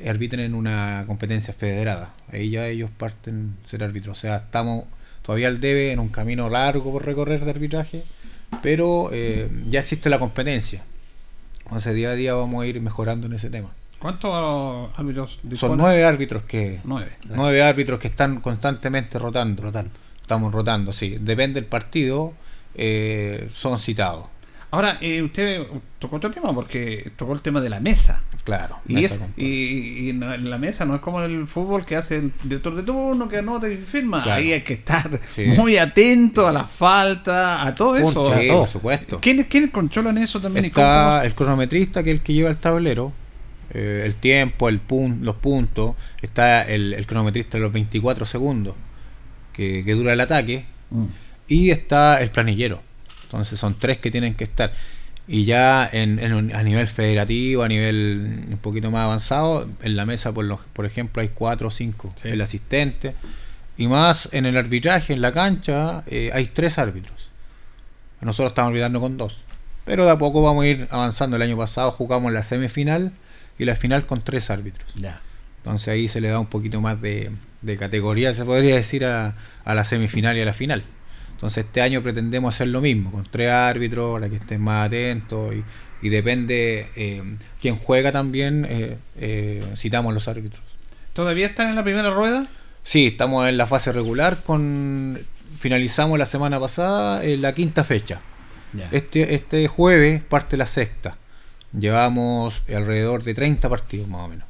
arbitren 0.06 0.40
en 0.40 0.54
una 0.54 1.04
competencia 1.06 1.54
federada. 1.54 2.12
Ahí 2.30 2.50
ya 2.50 2.66
ellos 2.66 2.90
parten 2.96 3.54
a 3.64 3.68
ser 3.68 3.84
árbitros. 3.84 4.18
O 4.18 4.20
sea, 4.20 4.36
estamos 4.36 4.84
todavía 5.22 5.48
al 5.48 5.60
debe 5.60 5.92
en 5.92 6.00
un 6.00 6.08
camino 6.08 6.50
largo 6.50 6.92
por 6.92 7.06
recorrer 7.06 7.44
de 7.44 7.50
arbitraje, 7.50 8.02
pero 8.62 9.10
eh, 9.12 9.48
ya 9.70 9.80
existe 9.80 10.10
la 10.10 10.18
competencia. 10.18 10.82
Entonces 11.64 11.94
día 11.94 12.10
a 12.10 12.14
día 12.14 12.34
vamos 12.34 12.62
a 12.62 12.66
ir 12.66 12.80
mejorando 12.80 13.26
en 13.26 13.34
ese 13.34 13.48
tema. 13.48 13.70
¿Cuántos 13.98 14.90
árbitros 14.98 15.40
Son 15.56 15.78
nueve 15.78 16.04
árbitros 16.04 16.42
que 16.42 16.80
Nueve. 16.84 17.12
nueve 17.24 17.62
árbitros 17.62 17.98
que 17.98 18.08
están 18.08 18.40
constantemente 18.40 19.18
rotando. 19.18 19.62
Rotando. 19.62 19.92
Estamos 20.20 20.52
rotando, 20.52 20.92
sí. 20.92 21.16
Depende 21.20 21.60
del 21.60 21.68
partido, 21.68 22.34
eh, 22.74 23.48
son 23.54 23.78
citados. 23.78 24.26
Ahora, 24.74 24.98
eh, 25.00 25.22
usted 25.22 25.62
tocó 25.98 26.16
otro 26.16 26.30
tema 26.30 26.52
porque 26.54 27.10
tocó 27.16 27.32
el 27.32 27.40
tema 27.40 27.60
de 27.60 27.68
la 27.70 27.80
mesa. 27.80 28.22
Claro. 28.44 28.76
Y, 28.88 28.94
mesa 28.94 29.24
es, 29.36 29.42
y, 29.42 30.10
y 30.10 30.12
no- 30.12 30.34
en 30.34 30.50
la 30.50 30.58
mesa 30.58 30.84
no 30.84 30.94
es 30.96 31.00
como 31.00 31.22
en 31.22 31.30
el 31.30 31.46
fútbol 31.46 31.86
que 31.86 31.96
hace 31.96 32.16
el 32.18 32.32
director 32.42 32.74
de 32.74 32.82
turno, 32.82 33.28
que 33.28 33.38
anota 33.38 33.68
y 33.68 33.76
firma. 33.76 34.22
Claro. 34.22 34.40
Ahí 34.40 34.52
hay 34.52 34.60
que 34.62 34.74
estar 34.74 35.08
Sí. 35.34 35.44
muy 35.56 35.76
atento 35.78 36.46
a 36.46 36.52
la 36.52 36.64
falta, 36.64 37.66
a 37.66 37.74
todo 37.74 37.96
eso. 37.96 38.34
Sí, 38.38 38.44
a 38.44 38.48
todo. 38.48 38.60
por 38.60 38.68
supuesto. 38.68 39.20
¿Quiénes, 39.20 39.46
¿Quiénes 39.46 39.70
controlan 39.70 40.18
eso 40.18 40.40
también? 40.40 40.66
¿Y 40.66 40.70
cómo- 40.70 40.84
Está 40.86 41.24
el 41.24 41.34
cronometrista, 41.34 42.02
que 42.02 42.10
es 42.10 42.16
el 42.18 42.22
que 42.22 42.32
lleva 42.34 42.50
el 42.50 42.56
tablero, 42.58 43.12
eh, 43.70 44.02
el 44.04 44.14
tiempo, 44.16 44.68
el 44.68 44.80
pun- 44.86 45.20
los 45.20 45.36
puntos. 45.36 45.94
Está 46.20 46.62
el, 46.62 46.92
el 46.92 47.06
cronometrista 47.06 47.56
de 47.58 47.64
los 47.64 47.72
24 47.72 48.24
segundos, 48.26 48.74
que, 49.52 49.82
que 49.86 49.92
dura 49.94 50.12
el 50.12 50.20
ataque. 50.20 50.64
Mm. 50.90 51.04
Y 51.48 51.70
está 51.70 52.20
el 52.20 52.30
planillero. 52.30 52.82
Entonces 53.34 53.58
son 53.60 53.74
tres 53.78 53.98
que 53.98 54.10
tienen 54.10 54.34
que 54.34 54.44
estar. 54.44 54.72
Y 55.26 55.44
ya 55.44 55.88
en, 55.90 56.18
en 56.18 56.34
un- 56.34 56.54
a 56.54 56.62
nivel 56.62 56.86
federativo, 56.88 57.62
a 57.62 57.68
nivel 57.68 58.44
un 58.50 58.58
poquito 58.58 58.90
más 58.90 59.04
avanzado, 59.04 59.68
en 59.82 59.96
la 59.96 60.04
mesa, 60.06 60.32
por, 60.32 60.44
los, 60.44 60.60
por 60.72 60.84
ejemplo, 60.86 61.22
hay 61.22 61.28
cuatro 61.28 61.68
o 61.68 61.70
cinco. 61.70 62.12
Sí. 62.16 62.28
El 62.28 62.40
asistente. 62.40 63.14
Y 63.76 63.86
más 63.88 64.28
en 64.32 64.46
el 64.46 64.56
arbitraje, 64.56 65.12
en 65.14 65.20
la 65.20 65.32
cancha, 65.32 66.04
eh, 66.06 66.30
hay 66.32 66.46
tres 66.46 66.78
árbitros. 66.78 67.30
Nosotros 68.20 68.52
estamos 68.52 68.68
arbitrando 68.68 69.00
con 69.00 69.16
dos. 69.16 69.44
Pero 69.84 70.04
de 70.06 70.12
a 70.12 70.18
poco 70.18 70.42
vamos 70.42 70.64
a 70.64 70.66
ir 70.68 70.88
avanzando. 70.90 71.36
El 71.36 71.42
año 71.42 71.56
pasado 71.56 71.90
jugamos 71.92 72.32
la 72.32 72.42
semifinal 72.42 73.12
y 73.58 73.64
la 73.66 73.76
final 73.76 74.06
con 74.06 74.22
tres 74.22 74.48
árbitros. 74.50 74.88
Ya. 74.94 75.20
Entonces 75.58 75.88
ahí 75.88 76.08
se 76.08 76.20
le 76.20 76.28
da 76.28 76.38
un 76.38 76.46
poquito 76.46 76.80
más 76.80 77.00
de, 77.00 77.30
de 77.62 77.76
categoría, 77.76 78.32
se 78.34 78.44
podría 78.44 78.76
decir, 78.76 79.04
a, 79.04 79.34
a 79.64 79.74
la 79.74 79.84
semifinal 79.84 80.36
y 80.36 80.40
a 80.42 80.44
la 80.44 80.52
final. 80.52 80.84
Entonces 81.34 81.66
este 81.66 81.82
año 81.82 82.02
pretendemos 82.02 82.54
hacer 82.54 82.68
lo 82.68 82.80
mismo, 82.80 83.12
con 83.12 83.26
tres 83.30 83.50
árbitros, 83.50 84.14
para 84.14 84.30
que 84.30 84.36
estén 84.36 84.60
más 84.62 84.86
atentos 84.86 85.54
y, 85.54 85.64
y 86.06 86.08
depende 86.08 86.88
eh, 86.96 87.22
quién 87.60 87.76
juega 87.76 88.12
también, 88.12 88.66
eh, 88.68 88.96
eh, 89.16 89.64
citamos 89.76 90.14
los 90.14 90.28
árbitros. 90.28 90.62
¿Todavía 91.12 91.46
están 91.46 91.70
en 91.70 91.76
la 91.76 91.84
primera 91.84 92.10
rueda? 92.10 92.46
Sí, 92.82 93.08
estamos 93.08 93.48
en 93.48 93.56
la 93.56 93.66
fase 93.66 93.92
regular, 93.92 94.42
con 94.42 95.18
finalizamos 95.58 96.18
la 96.18 96.26
semana 96.26 96.60
pasada 96.60 97.24
en 97.24 97.42
la 97.42 97.54
quinta 97.54 97.84
fecha. 97.84 98.20
Este, 98.90 99.34
este 99.34 99.68
jueves 99.68 100.20
parte 100.22 100.56
la 100.56 100.66
sexta. 100.66 101.16
Llevamos 101.72 102.62
alrededor 102.68 103.22
de 103.22 103.34
30 103.34 103.68
partidos 103.68 104.08
más 104.08 104.22
o 104.22 104.28
menos. 104.28 104.46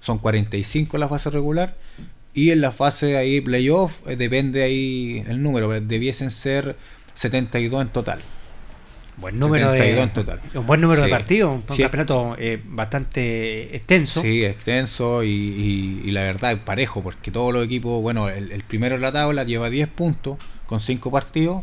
Son 0.00 0.18
45 0.18 0.96
en 0.96 1.00
la 1.00 1.08
fase 1.08 1.30
regular 1.30 1.76
y 2.36 2.50
en 2.52 2.60
la 2.60 2.70
fase 2.70 3.16
ahí 3.16 3.40
playoff 3.40 4.06
eh, 4.06 4.14
depende 4.14 4.62
ahí 4.62 5.24
el 5.26 5.42
número, 5.42 5.68
debiesen 5.80 6.30
ser 6.30 6.76
72 7.14 7.82
en 7.82 7.88
total. 7.88 8.20
Buen 9.16 9.38
número 9.38 9.70
72 9.72 9.96
de, 9.96 10.02
en 10.02 10.10
total. 10.10 10.40
un 10.54 10.66
buen 10.66 10.80
número 10.82 11.00
de 11.02 11.08
partidos, 11.08 11.50
un 11.66 11.74
Sí. 11.76 11.82
campeonato 11.82 12.36
eh, 12.38 12.60
bastante 12.62 13.74
extenso. 13.74 14.20
Sí, 14.20 14.44
extenso 14.44 15.24
y, 15.24 15.28
y- 15.30 16.02
y 16.04 16.10
la 16.10 16.22
verdad 16.22 16.52
es 16.52 16.58
parejo, 16.58 17.02
porque 17.02 17.30
todos 17.30 17.52
los 17.52 17.64
equipos, 17.64 18.02
bueno, 18.02 18.28
el, 18.28 18.52
el 18.52 18.62
primero 18.62 18.96
en 18.96 19.00
la 19.00 19.12
tabla 19.12 19.44
lleva 19.44 19.70
10 19.70 19.88
puntos 19.88 20.36
con 20.66 20.80
5 20.80 21.10
partidos, 21.10 21.62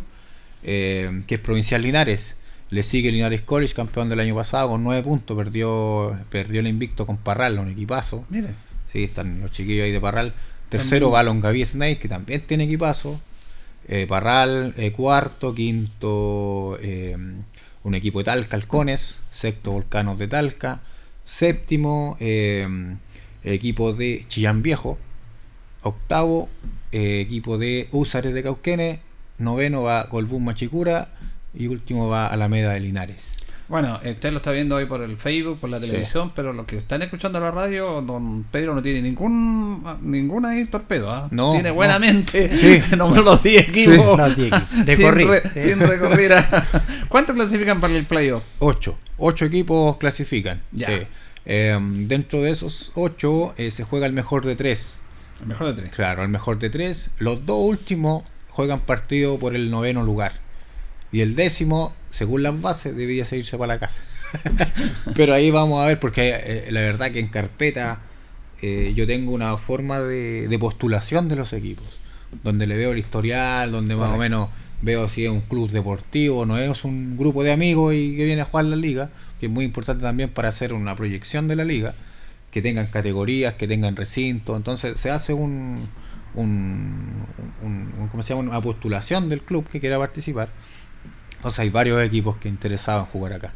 eh, 0.63 1.21
que 1.27 1.35
es 1.35 1.41
Provincial 1.41 1.81
Linares. 1.83 2.37
Le 2.71 2.81
sigue 2.81 3.11
Linares 3.11 3.43
College, 3.43 3.75
campeón 3.75 4.09
del 4.09 4.19
año 4.19 4.33
pasado, 4.33 4.69
con 4.69 4.83
9 4.83 5.03
puntos. 5.03 5.37
Perdió 5.37 6.17
perdió 6.31 6.59
el 6.59 6.67
invicto 6.67 7.05
con 7.05 7.17
Parral, 7.17 7.59
un 7.59 7.69
equipazo. 7.69 8.25
Mire. 8.31 8.47
Sí, 8.91 9.03
están 9.03 9.41
los 9.41 9.51
chiquillos 9.51 9.85
ahí 9.85 9.91
de 9.91 10.01
Parral. 10.01 10.33
Tercero 10.73 11.11
va 11.11 11.21
Longaví 11.21 11.63
Snake, 11.63 11.99
que 11.99 12.07
también 12.07 12.41
tiene 12.47 12.63
equipazo. 12.63 13.21
Eh, 13.87 14.07
Parral, 14.07 14.73
eh, 14.75 14.91
cuarto, 14.91 15.53
quinto, 15.53 16.79
eh, 16.81 17.15
un 17.83 17.93
equipo 17.93 18.17
de 18.19 18.25
Talca, 18.25 18.55
Halcones. 18.57 19.21
Sexto, 19.29 19.71
Volcanos 19.71 20.17
de 20.17 20.27
Talca. 20.27 20.81
Séptimo, 21.23 22.17
eh, 22.19 22.67
equipo 23.43 23.93
de 23.93 24.25
Chillán 24.27 24.63
Viejo. 24.63 24.97
Octavo, 25.83 26.49
equipo 26.91 27.59
de 27.59 27.87
Húsares 27.91 28.33
de 28.33 28.41
Cauquenes. 28.41 28.99
Noveno 29.37 29.83
va 29.83 30.09
Colbún 30.09 30.43
Machicura. 30.43 31.09
Y 31.53 31.67
último 31.67 32.07
va 32.07 32.25
Alameda 32.25 32.71
de 32.71 32.79
Linares. 32.79 33.42
Bueno, 33.73 33.99
usted 34.05 34.29
lo 34.31 34.37
está 34.37 34.51
viendo 34.51 34.75
hoy 34.75 34.85
por 34.85 35.01
el 35.01 35.17
Facebook, 35.17 35.57
por 35.59 35.67
la 35.67 35.79
Sí. 35.81 35.87
televisión, 35.87 36.31
pero 36.35 36.53
los 36.53 36.67
que 36.67 36.77
están 36.77 37.01
escuchando 37.01 37.39
la 37.39 37.49
radio, 37.49 38.03
don 38.03 38.43
Pedro 38.51 38.75
no 38.75 38.83
tiene 38.83 39.01
ningún 39.01 39.83
ninguna 40.03 40.49
ahí 40.49 40.63
torpedo, 40.65 41.11
¿ah? 41.11 41.27
No, 41.31 41.53
tiene 41.53 41.69
no. 41.69 41.73
buenamente 41.73 42.53
Sí. 42.55 42.83
nombró 42.95 43.23
los 43.23 43.41
10 43.41 43.69
equipos 43.69 44.15
No, 44.15 44.29
10 44.29 44.53
equipos. 44.53 44.85
De 44.85 44.95
sin, 44.95 45.05
corrido, 45.07 45.31
re- 45.31 45.41
sí. 45.55 45.61
sin 45.61 45.79
recurrir 45.79 46.33
a... 46.33 46.67
¿Cuántos 47.09 47.35
clasifican 47.35 47.81
para 47.81 47.95
el 47.95 48.05
playoff? 48.05 48.43
Ocho. 48.59 48.95
Ocho 49.17 49.45
equipos 49.45 49.97
clasifican. 49.97 50.61
Ya. 50.71 50.87
Sí. 50.89 51.07
Eh, 51.47 51.75
dentro 51.81 52.41
de 52.41 52.51
esos 52.51 52.91
ocho 52.93 53.55
eh, 53.57 53.71
se 53.71 53.85
juega 53.85 54.05
el 54.05 54.13
mejor 54.13 54.45
de 54.45 54.55
tres. 54.55 54.99
El 55.41 55.47
mejor 55.47 55.65
de 55.73 55.73
tres. 55.81 55.89
Claro, 55.95 56.21
el 56.21 56.29
mejor 56.29 56.59
de 56.59 56.69
tres. 56.69 57.09
Los 57.17 57.43
dos 57.47 57.57
últimos 57.59 58.23
juegan 58.49 58.81
partido 58.81 59.39
por 59.39 59.55
el 59.55 59.71
noveno 59.71 60.03
lugar. 60.03 60.42
Y 61.13 61.21
el 61.21 61.35
décimo, 61.35 61.93
según 62.09 62.43
las 62.43 62.59
bases, 62.59 62.93
debía 62.95 63.23
seguirse 63.23 63.57
para 63.57 63.75
la 63.75 63.79
casa. 63.79 64.03
Pero 65.15 65.33
ahí 65.33 65.51
vamos 65.51 65.81
a 65.81 65.87
ver, 65.87 65.99
porque 65.99 66.33
eh, 66.35 66.67
la 66.71 66.81
verdad 66.81 67.11
que 67.11 67.19
en 67.19 67.27
carpeta 67.27 67.99
eh, 68.61 68.93
yo 68.95 69.05
tengo 69.07 69.31
una 69.31 69.55
forma 69.57 69.99
de, 70.01 70.47
de 70.47 70.59
postulación 70.59 71.29
de 71.29 71.35
los 71.35 71.53
equipos. 71.53 71.85
Donde 72.43 72.65
le 72.65 72.75
veo 72.77 72.91
el 72.91 72.97
historial, 72.97 73.71
donde 73.71 73.95
más 73.95 74.09
o 74.09 74.17
menos 74.17 74.49
veo 74.81 75.07
si 75.07 75.23
es 75.23 75.29
un 75.31 75.41
club 75.41 75.69
deportivo, 75.69 76.45
no 76.45 76.57
es 76.57 76.83
un 76.83 77.15
grupo 77.15 77.43
de 77.43 77.51
amigos 77.53 77.93
y 77.93 78.17
que 78.17 78.25
viene 78.25 78.41
a 78.41 78.45
jugar 78.45 78.65
la 78.65 78.75
liga, 78.75 79.09
que 79.39 79.45
es 79.45 79.51
muy 79.51 79.65
importante 79.65 80.01
también 80.01 80.29
para 80.29 80.49
hacer 80.49 80.73
una 80.73 80.95
proyección 80.95 81.47
de 81.47 81.55
la 81.55 81.63
liga, 81.63 81.93
que 82.51 82.61
tengan 82.63 82.87
categorías, 82.87 83.53
que 83.53 83.67
tengan 83.67 83.95
recinto, 83.95 84.57
entonces 84.57 84.99
se 84.99 85.09
hace 85.11 85.31
un, 85.33 85.87
un, 86.33 87.07
un- 87.63 87.93
un- 87.99 88.07
¿cómo 88.09 88.23
se 88.23 88.33
llama? 88.33 88.49
una 88.49 88.61
postulación 88.61 89.29
del 89.29 89.41
club 89.43 89.67
que 89.69 89.79
quiera 89.79 89.97
participar. 89.99 90.49
Entonces 91.43 91.59
hay 91.59 91.69
varios 91.69 92.01
equipos 92.01 92.37
que 92.37 92.47
interesaban 92.49 93.05
jugar 93.05 93.33
acá. 93.33 93.53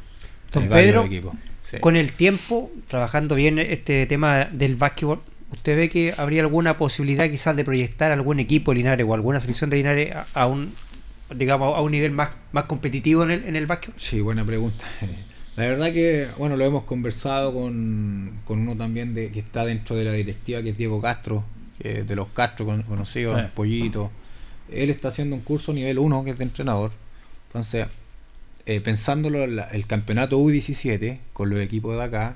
Don 0.54 0.64
Hay 0.64 0.70
Pedro, 0.70 1.06
equipos, 1.06 1.34
sí. 1.72 1.78
Con 1.80 1.96
el 1.96 2.14
tiempo, 2.14 2.70
trabajando 2.88 3.36
bien 3.36 3.60
este 3.60 4.06
tema 4.06 4.46
del 4.46 4.76
básquetbol, 4.76 5.22
¿usted 5.52 5.76
ve 5.78 5.90
que 5.90 6.14
habría 6.18 6.42
alguna 6.42 6.78
posibilidad 6.78 7.30
quizás 7.30 7.56
de 7.56 7.64
proyectar 7.64 8.12
algún 8.12 8.40
equipo 8.40 8.72
de 8.72 8.78
Linares 8.78 9.06
o 9.08 9.14
alguna 9.14 9.40
selección 9.40 9.70
de 9.70 9.78
Linares 9.78 10.14
a, 10.16 10.26
a 10.34 10.48
un 10.48 10.74
digamos 11.34 11.76
a 11.78 11.82
un 11.82 11.92
nivel 11.92 12.12
más, 12.12 12.30
más 12.54 12.64
competitivo 12.66 13.24
en 13.24 13.32
el, 13.32 13.44
en 13.46 13.56
el 13.56 13.66
básquetbol? 13.66 14.00
Sí, 14.00 14.22
buena 14.22 14.46
pregunta. 14.46 14.86
La 15.58 15.64
verdad 15.66 15.92
que, 15.92 16.28
bueno, 16.38 16.56
lo 16.56 16.64
hemos 16.66 16.84
conversado 16.84 17.52
con, 17.54 18.32
con 18.46 18.60
uno 18.60 18.76
también 18.76 19.16
de, 19.16 19.32
que 19.32 19.40
está 19.40 19.66
dentro 19.66 19.96
de 19.96 20.04
la 20.04 20.12
directiva, 20.12 20.62
que 20.62 20.70
es 20.70 20.78
Diego 20.78 21.02
Castro, 21.02 21.44
que 21.82 22.00
es 22.02 22.08
de 22.08 22.16
los 22.16 22.28
Castro 22.28 22.66
con- 22.68 22.84
conocidos, 22.84 23.42
Sí. 23.42 23.48
Pollito. 23.56 24.12
Él 24.72 24.90
está 24.92 25.08
haciendo 25.08 25.36
un 25.36 25.42
curso 25.42 25.74
nivel 25.74 25.98
1, 25.98 26.24
que 26.26 26.30
es 26.32 26.38
de 26.38 26.44
entrenador. 26.44 26.92
Entonces, 27.58 27.88
eh, 28.68 28.82
pensándolo, 28.82 29.48
la- 29.48 29.70
el 29.70 29.88
campeonato 29.88 30.38
U17, 30.38 31.20
con 31.34 31.50
los 31.50 31.60
equipos 31.60 31.98
de 31.98 32.04
acá, 32.04 32.36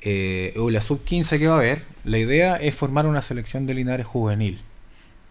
eh, 0.00 0.54
o 0.56 0.70
la 0.70 0.80
sub-15 0.80 1.38
que 1.38 1.46
va 1.46 1.54
a 1.54 1.58
haber, 1.58 1.82
la 2.04 2.18
idea 2.18 2.56
es 2.56 2.74
formar 2.74 3.06
una 3.06 3.20
selección 3.20 3.66
de 3.66 3.74
Linares 3.74 4.06
juvenil 4.06 4.60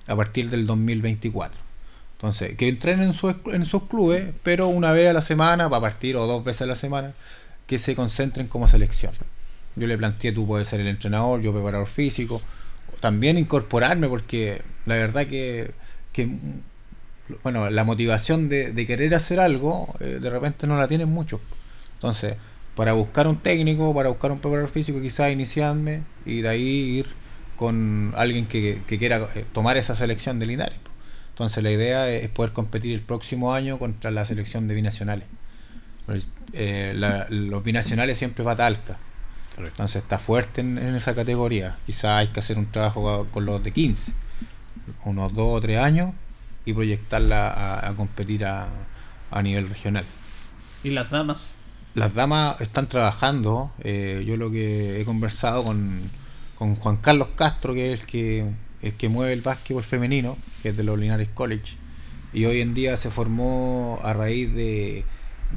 a 0.08 0.16
partir 0.16 0.50
del 0.52 0.68
2024. 0.68 1.60
Entonces, 2.18 2.56
que 2.56 2.68
entrenen 2.68 3.14
en, 3.52 3.66
sus 3.66 3.84
clubes, 3.84 4.26
pero 4.44 4.68
una 4.68 4.92
vez 4.92 5.10
a 5.10 5.14
la 5.14 5.22
semana, 5.24 5.70
para 5.70 5.82
partir, 5.82 6.16
o 6.18 6.28
dos 6.28 6.44
veces 6.44 6.64
a 6.64 6.66
la 6.68 6.76
semana, 6.76 7.14
que 7.66 7.80
se 7.80 7.96
concentren 7.96 8.48
como 8.48 8.68
selección. 8.68 9.14
Yo 9.76 9.88
le 9.88 9.98
planteé, 9.98 10.32
tú 10.32 10.46
puedes 10.46 10.68
ser 10.68 10.82
el 10.82 10.88
entrenador, 10.88 11.42
yo 11.42 11.52
preparador 11.52 11.88
físico, 11.88 12.42
también 13.00 13.38
incorporarme, 13.38 14.08
porque 14.08 14.62
la 14.86 14.96
verdad 14.96 15.26
que, 15.28 15.72
que, 16.14 16.30
bueno, 17.44 17.70
la 17.70 17.84
motivación 17.84 18.50
de, 18.50 18.72
de 18.72 18.88
querer 18.88 19.14
hacer 19.16 19.40
algo, 19.40 19.94
eh, 20.00 20.20
de 20.22 20.30
repente 20.30 20.68
no 20.68 20.78
la 20.78 20.88
tienen 20.88 21.10
mucho. 21.10 21.40
Entonces, 21.96 22.36
para 22.76 22.94
buscar 22.94 23.28
un 23.28 23.38
técnico, 23.38 23.94
para 23.94 24.10
buscar 24.10 24.32
un 24.32 24.40
preparador 24.40 24.70
físico, 24.70 25.02
quizás 25.02 25.32
iniciarme 25.32 26.02
y 26.26 26.42
de 26.42 26.50
ahí 26.50 26.62
ir 27.00 27.08
con 27.56 28.14
alguien 28.18 28.46
que, 28.48 28.82
que 28.86 28.98
quiera 29.00 29.30
eh, 29.36 29.46
tomar 29.54 29.78
esa 29.78 29.96
selección 29.96 30.40
de 30.40 30.46
Linares. 30.46 30.78
Entonces 31.30 31.64
la 31.64 31.72
idea 31.72 32.10
es 32.10 32.30
poder 32.30 32.54
competir 32.54 32.94
el 32.94 33.02
próximo 33.02 33.54
año 33.54 33.78
contra 33.80 34.12
la 34.12 34.24
selección 34.26 34.68
de 34.68 34.76
binacionales. 34.76 35.26
Pues, 36.06 36.28
eh, 36.54 36.94
la- 36.96 37.28
los 37.30 37.64
binacionales 37.64 38.18
siempre 38.18 38.44
va 38.44 38.56
Talca. 38.56 38.98
Entonces 39.58 40.02
está 40.04 40.20
fuerte 40.20 40.62
en, 40.62 40.78
en 40.78 40.96
esa 40.96 41.16
categoría. 41.16 41.78
Quizás 41.86 42.06
hay 42.20 42.28
que 42.28 42.40
hacer 42.42 42.58
un 42.60 42.68
trabajo 42.72 43.28
con 43.32 43.46
los 43.46 43.64
de 43.64 43.72
15, 43.72 44.12
unos 45.06 45.34
2 45.34 45.48
o 45.58 45.62
3 45.62 45.78
años, 45.80 46.14
y 46.66 46.74
proyectarla 46.74 47.50
a, 47.50 47.90
a 47.90 47.94
competir 47.94 48.46
a, 48.46 48.68
a 49.32 49.42
nivel 49.42 49.70
regional. 49.70 50.06
¿Y 50.84 50.90
las 50.90 51.10
damas? 51.10 51.56
Las 51.94 52.14
damas 52.14 52.60
están 52.60 52.88
trabajando. 52.88 53.72
eh, 53.84 54.24
yo 54.28 54.36
lo 54.38 54.52
que 54.52 55.00
he 55.00 55.06
conversado 55.06 55.64
con, 55.64 56.02
con 56.58 56.76
Juan 56.76 56.98
Carlos 56.98 57.30
Castro, 57.36 57.74
que 57.74 57.94
es 57.94 58.02
el 58.02 58.06
que, 58.06 58.46
el 58.82 58.94
que 58.94 59.10
mueve 59.10 59.34
el 59.34 59.42
básquetbol 59.42 59.84
femenino, 59.84 60.38
que 60.62 60.70
es 60.70 60.78
de 60.78 60.84
los 60.84 61.00
Linares 61.00 61.30
College. 61.34 61.76
Y 62.34 62.46
hoy 62.46 62.60
en 62.60 62.74
día 62.74 62.98
se 62.98 63.12
formó 63.12 64.00
a 64.04 64.12
raíz 64.12 64.54
de, 64.54 65.06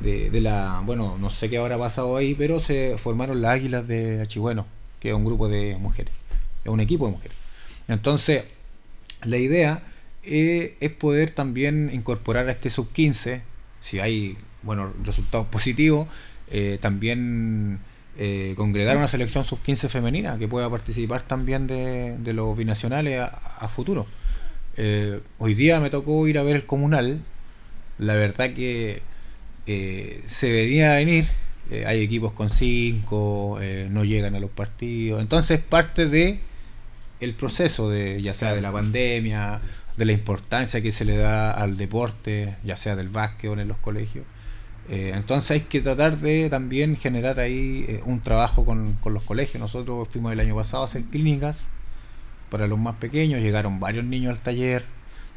de, 0.01 0.31
de 0.31 0.40
la. 0.40 0.81
Bueno, 0.85 1.16
no 1.18 1.29
sé 1.29 1.51
qué 1.51 1.59
habrá 1.59 1.77
pasado 1.77 2.16
ahí, 2.16 2.35
pero 2.37 2.61
se 2.61 2.97
formaron 2.99 3.42
las 3.42 3.55
Águilas 3.55 3.88
de 3.88 4.23
Achigüeno, 4.23 4.64
que 5.01 5.09
es 5.09 5.14
un 5.14 5.25
grupo 5.25 5.49
de 5.49 5.77
mujeres. 5.77 6.14
Es 6.62 6.71
un 6.71 6.79
equipo 6.79 7.07
de 7.07 7.12
mujeres. 7.12 7.37
Entonces, 7.88 8.44
la 9.25 9.38
idea 9.38 9.83
eh, 10.22 10.76
es 10.81 10.90
poder 10.90 11.31
también 11.31 11.90
incorporar 11.92 12.48
a 12.48 12.52
este 12.52 12.70
sub-15, 12.70 13.40
si 13.83 14.00
hay 14.00 14.37
bueno, 14.62 14.92
resultados 15.04 15.46
positivos, 15.46 16.09
eh, 16.50 16.78
también 16.81 17.78
eh, 18.18 18.54
congregar 18.57 18.96
una 18.96 19.09
selección 19.09 19.44
sub-15 19.44 19.88
femenina 19.88 20.38
que 20.38 20.48
pueda 20.48 20.68
participar 20.68 21.22
también 21.22 21.66
de, 21.66 22.16
de 22.18 22.33
los 22.33 22.57
binacionales 22.57 23.20
a, 23.20 23.26
a 23.26 23.68
futuro. 23.68 24.07
Hoy 25.38 25.54
día 25.54 25.81
me 25.81 25.90
tocó 25.90 26.28
ir 26.28 26.38
a 26.38 26.44
ver 26.44 26.54
el 26.54 26.64
comunal, 26.64 27.18
la 27.98 28.14
verdad 28.14 28.54
que 28.54 29.02
se 29.66 30.52
venía 30.52 30.92
a 30.92 30.96
venir, 30.96 31.26
hay 31.85 32.00
equipos 32.00 32.33
con 32.33 32.48
5, 32.48 33.59
no 33.90 34.04
llegan 34.04 34.37
a 34.37 34.40
los 34.40 34.50
partidos, 34.50 35.20
entonces 35.20 35.59
parte 35.59 36.07
de 36.07 36.38
el 37.20 37.35
proceso 37.35 37.90
de 37.90 38.22
ya 38.22 38.33
sea 38.33 38.54
de 38.54 38.61
la 38.61 38.70
pandemia, 38.70 39.61
de 39.99 40.05
la 40.05 40.13
importancia 40.13 40.81
que 40.81 40.93
se 40.93 41.05
le 41.05 41.17
da 41.17 41.51
al 41.51 41.77
deporte, 41.77 42.55
ya 42.63 42.77
sea 42.77 42.95
del 42.95 43.09
básquetbol 43.09 43.59
en 43.59 43.69
los 43.69 43.79
colegios. 43.79 44.25
Eh, 44.89 45.13
entonces 45.15 45.51
hay 45.51 45.61
que 45.63 45.81
tratar 45.81 46.19
de 46.19 46.49
también 46.49 46.97
generar 46.97 47.41
ahí 47.41 47.85
eh, 47.89 48.01
un 48.07 48.21
trabajo 48.21 48.65
con, 48.65 48.95
con 48.95 49.13
los 49.13 49.25
colegios. 49.25 49.61
Nosotros 49.61 50.09
fuimos 50.09 50.33
el 50.33 50.41
año 50.41 50.55
pasado 50.55 50.85
a 50.85 50.87
hacer 50.87 51.03
clínicas 51.03 51.69
para 52.49 52.69
los 52.69 52.79
más 52.79 52.95
pequeños, 52.95 53.43
llegaron 53.43 53.81
varios 53.81 54.05
niños 54.05 54.37
al 54.37 54.43
taller, 54.43 54.85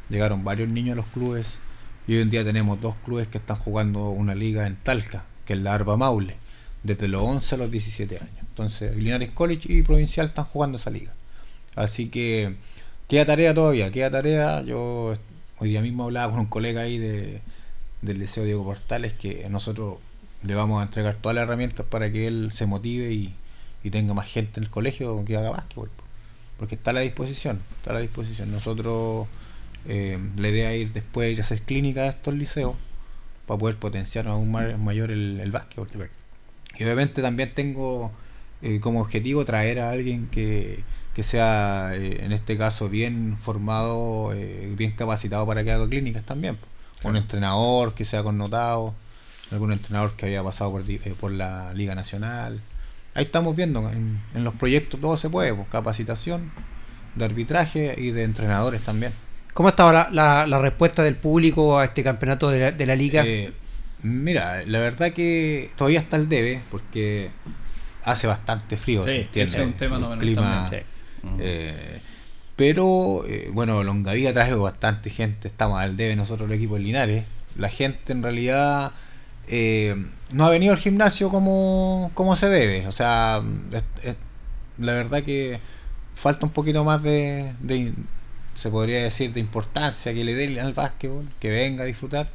llegaron 0.08 0.44
varios 0.44 0.68
niños 0.68 0.92
a 0.92 0.96
los 0.96 1.06
clubes, 1.06 1.58
Y 2.06 2.14
hoy 2.14 2.22
en 2.22 2.30
día 2.30 2.44
tenemos 2.44 2.80
dos 2.80 2.94
clubes 3.04 3.26
que 3.28 3.38
están 3.38 3.56
jugando 3.56 4.10
una 4.10 4.34
liga 4.34 4.66
en 4.68 4.76
Talca, 4.76 5.24
que 5.44 5.54
es 5.54 5.58
la 5.58 5.74
Arba 5.74 5.96
Maule, 5.96 6.36
desde 6.84 7.08
los 7.08 7.22
11 7.22 7.54
a 7.56 7.58
los 7.58 7.70
17 7.70 8.16
años. 8.16 8.38
Entonces, 8.40 8.96
Linares 8.96 9.30
College 9.30 9.72
y 9.72 9.82
Provincial 9.82 10.26
están 10.28 10.44
jugando 10.44 10.76
esa 10.76 10.90
liga. 10.90 11.12
Así 11.74 12.08
que 12.08 12.56
queda 13.12 13.26
tarea 13.26 13.52
todavía, 13.52 13.90
queda 13.90 14.10
tarea. 14.10 14.62
Yo 14.62 15.14
hoy 15.58 15.68
día 15.68 15.82
mismo 15.82 16.04
hablaba 16.04 16.32
con 16.32 16.40
un 16.40 16.46
colega 16.46 16.80
ahí 16.80 16.96
de, 16.96 17.42
del 18.00 18.18
Liceo 18.18 18.44
Diego 18.44 18.64
Portales 18.64 19.12
que 19.12 19.46
nosotros 19.50 19.98
le 20.42 20.54
vamos 20.54 20.80
a 20.80 20.84
entregar 20.84 21.16
todas 21.16 21.34
las 21.34 21.42
herramientas 21.42 21.84
para 21.84 22.10
que 22.10 22.26
él 22.26 22.52
se 22.54 22.64
motive 22.64 23.12
y, 23.12 23.34
y 23.84 23.90
tenga 23.90 24.14
más 24.14 24.28
gente 24.28 24.60
en 24.60 24.64
el 24.64 24.70
colegio 24.70 25.22
que 25.26 25.36
haga 25.36 25.50
básquetbol. 25.50 25.90
Porque 26.56 26.74
está 26.74 26.92
a 26.92 26.94
la 26.94 27.00
disposición, 27.00 27.60
está 27.76 27.90
a 27.90 27.94
la 27.94 28.00
disposición. 28.00 28.50
Nosotros 28.50 29.28
eh, 29.86 30.18
la 30.38 30.48
idea 30.48 30.72
es 30.72 30.80
ir 30.80 30.92
después 30.94 31.30
ir 31.30 31.38
a 31.40 31.42
hacer 31.42 31.60
clínica 31.60 32.04
a 32.04 32.08
estos 32.08 32.32
liceos 32.32 32.76
para 33.46 33.58
poder 33.60 33.76
potenciar 33.76 34.26
aún 34.26 34.50
más, 34.50 34.78
mayor 34.78 35.10
el, 35.10 35.38
el 35.38 35.50
básquetbol. 35.50 36.08
Y 36.78 36.84
obviamente 36.84 37.20
también 37.20 37.52
tengo 37.54 38.10
eh, 38.62 38.80
como 38.80 39.02
objetivo 39.02 39.44
traer 39.44 39.80
a 39.80 39.90
alguien 39.90 40.28
que, 40.32 40.82
que 41.14 41.22
sea, 41.22 41.90
eh, 41.94 42.24
en 42.24 42.32
este 42.32 42.56
caso, 42.56 42.88
bien 42.88 43.36
formado, 43.42 44.32
eh, 44.34 44.72
bien 44.76 44.92
capacitado 44.92 45.46
para 45.46 45.62
que 45.64 45.72
haga 45.72 45.88
clínicas 45.88 46.24
también. 46.24 46.56
Un 47.04 47.16
entrenador 47.16 47.94
que 47.94 48.04
sea 48.04 48.22
connotado, 48.22 48.94
algún 49.50 49.72
entrenador 49.72 50.12
que 50.16 50.26
haya 50.26 50.42
pasado 50.42 50.70
por, 50.70 50.82
eh, 50.88 51.14
por 51.20 51.30
la 51.32 51.72
Liga 51.74 51.94
Nacional. 51.94 52.60
Ahí 53.14 53.24
estamos 53.24 53.54
viendo, 53.54 53.90
en, 53.90 54.20
en 54.34 54.44
los 54.44 54.54
proyectos 54.54 55.00
todo 55.00 55.16
se 55.16 55.28
puede, 55.28 55.52
pues, 55.52 55.68
capacitación, 55.68 56.50
de 57.14 57.24
arbitraje 57.26 57.94
y 57.98 58.10
de 58.12 58.22
entrenadores 58.22 58.80
también. 58.82 59.12
¿Cómo 59.52 59.68
ha 59.68 59.72
estado 59.72 59.92
la, 59.92 60.08
la- 60.10 60.46
la 60.46 60.58
respuesta 60.60 61.02
del 61.02 61.16
público 61.16 61.78
a 61.78 61.84
este 61.84 62.02
campeonato 62.02 62.48
de 62.48 62.58
la, 62.60 62.70
de 62.70 62.86
la 62.86 62.96
liga? 62.96 63.22
Eh, 63.26 63.52
mira, 64.02 64.62
la 64.64 64.78
verdad 64.78 65.12
que 65.12 65.70
todavía 65.76 66.00
está 66.00 66.16
el 66.16 66.30
debe, 66.30 66.62
porque 66.70 67.28
hace 68.04 68.26
bastante 68.26 68.78
frío, 68.78 69.04
Sí, 69.04 69.28
es 69.34 69.54
un 69.58 69.74
tema 69.74 69.96
el 70.14 70.18
clima, 70.18 70.64
también, 70.64 70.84
eh, 71.38 72.00
pero 72.56 73.24
eh, 73.26 73.50
bueno, 73.52 73.82
Longaví 73.82 74.30
trajo 74.32 74.60
bastante 74.62 75.10
gente, 75.10 75.48
estamos 75.48 75.80
al 75.80 75.96
debe 75.96 76.16
nosotros 76.16 76.48
el 76.50 76.56
equipo 76.56 76.74
de 76.74 76.80
Linares. 76.80 77.24
La 77.58 77.68
gente 77.68 78.12
en 78.12 78.22
realidad 78.22 78.92
eh, 79.48 79.96
no 80.30 80.46
ha 80.46 80.50
venido 80.50 80.72
al 80.72 80.78
gimnasio 80.78 81.28
como, 81.30 82.10
como 82.14 82.36
se 82.36 82.48
debe. 82.48 82.86
O 82.86 82.92
sea, 82.92 83.42
la 84.78 84.92
verdad 84.92 85.22
que 85.22 85.58
falta 86.14 86.46
un 86.46 86.52
poquito 86.52 86.84
más 86.84 87.02
de, 87.02 87.52
de- 87.60 87.92
se 88.54 88.70
podría 88.70 89.02
decir, 89.02 89.32
de 89.32 89.40
importancia 89.40 90.12
que 90.12 90.24
le 90.24 90.34
den 90.34 90.58
al 90.58 90.74
básquetbol, 90.74 91.28
que 91.40 91.48
venga 91.50 91.84
a 91.84 91.86
disfrutar. 91.86 92.28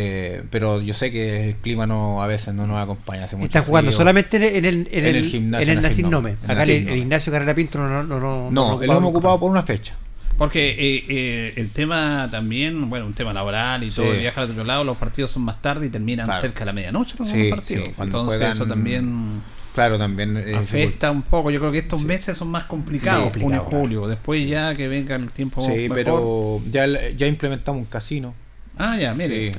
Eh, 0.00 0.42
pero 0.50 0.80
yo 0.80 0.94
sé 0.94 1.10
que 1.10 1.48
el 1.50 1.56
clima 1.56 1.86
no 1.86 2.22
a 2.22 2.26
veces 2.26 2.54
no 2.54 2.66
nos 2.66 2.78
acompaña. 2.80 3.24
Hace 3.24 3.34
mucho 3.36 3.46
Están 3.46 3.64
jugando 3.64 3.90
frío. 3.90 3.98
solamente 3.98 4.36
en 4.36 4.42
el, 4.44 4.54
en 4.56 4.64
el, 4.64 4.74
en 4.92 4.98
En 4.98 5.04
el 5.06 5.16
el- 5.16 5.24
gimnasio 5.30 5.72
en 5.72 5.78
el 5.78 5.82
Nacim 5.82 6.08
Nome. 6.08 6.36
Acá 6.46 6.62
el, 6.62 6.70
el. 6.70 6.96
Ignacio 6.98 7.32
Carrera 7.32 7.54
Pinto 7.54 7.78
no, 7.78 7.88
no, 7.88 8.02
no, 8.04 8.20
no, 8.20 8.50
No, 8.50 8.86
lo 8.86 8.96
hemos 8.98 9.10
ocupado 9.10 9.40
por 9.40 9.50
una 9.50 9.62
fecha. 9.62 9.94
Porque 10.36 10.68
eh, 10.70 11.04
eh, 11.08 11.52
el 11.56 11.70
tema 11.70 12.28
también, 12.30 12.88
bueno, 12.88 13.06
un 13.06 13.12
tema 13.14 13.32
laboral 13.32 13.82
y 13.82 13.90
todo, 13.90 14.06
Sí. 14.06 14.12
el 14.12 14.20
viaje 14.20 14.38
al 14.40 14.50
otro 14.52 14.62
lado, 14.62 14.84
los 14.84 14.96
partidos 14.96 15.32
son 15.32 15.42
más 15.42 15.60
tarde 15.60 15.86
y 15.86 15.90
terminan 15.90 16.26
Claro. 16.26 16.40
cerca 16.40 16.60
de 16.60 16.66
la 16.66 16.72
medianoche 16.72 17.16
los 17.18 17.28
Sí, 17.28 17.50
partidos. 17.50 17.88
sí, 17.88 17.94
Entonces 18.02 18.38
juegan- 18.38 18.52
eso 18.52 18.66
también 18.66 19.40
Claro, 19.74 19.98
también. 19.98 20.36
eh, 20.36 20.54
afecta 20.54 21.10
un 21.10 21.22
poco. 21.22 21.50
Yo 21.50 21.58
creo 21.58 21.72
que 21.72 21.78
estos 21.78 22.00
meses 22.02 22.38
son 22.38 22.48
más 22.52 22.64
complicados, 22.64 23.32
Sí, 23.34 23.40
junio 23.40 23.64
julio. 23.64 24.06
Después 24.06 24.48
ya 24.48 24.76
que 24.76 24.86
venga 24.86 25.16
el 25.16 25.32
tiempo 25.32 25.60
Sí, 25.60 25.72
mejor. 25.88 25.94
pero 25.96 26.60
ya, 26.70 26.86
ya 27.16 27.26
implementamos 27.26 27.80
un 27.80 27.86
casino. 27.86 28.32
Ah, 28.80 28.96
ya, 28.96 29.12
mire. 29.14 29.50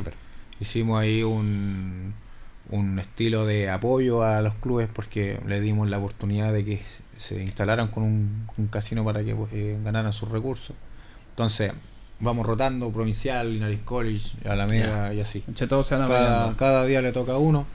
Hicimos 0.60 1.00
ahí 1.00 1.24
un, 1.24 2.14
un 2.70 3.00
estilo 3.00 3.46
de 3.46 3.70
apoyo 3.70 4.24
a 4.24 4.42
los 4.42 4.54
clubes 4.56 4.90
porque 4.94 5.40
le 5.48 5.60
dimos 5.62 5.90
la 5.90 5.98
oportunidad 5.98 6.54
de 6.54 6.66
que 6.66 6.82
se 7.18 7.42
instalaran 7.42 7.90
con 7.90 8.04
un, 8.04 8.48
un 8.58 8.68
casino 8.68 9.04
para 9.04 9.24
que 9.24 9.36
eh, 9.52 9.80
ganaran 9.84 10.14
sus 10.14 10.30
recursos. 10.30 10.76
Entonces, 11.32 11.74
vamos 12.20 12.46
rotando 12.46 12.92
provincial, 12.92 13.52
Linares 13.54 13.80
College, 13.84 14.48
Alameda 14.48 15.14
y 15.14 15.22
así. 15.22 15.44
Entre 15.48 15.68
todos 15.68 15.88
se 15.88 15.96
van 15.96 16.56
Cada, 16.56 16.86
día 16.86 17.02
le 17.02 17.12
toca 17.12 17.34
a 17.34 17.38
uno. 17.38 17.66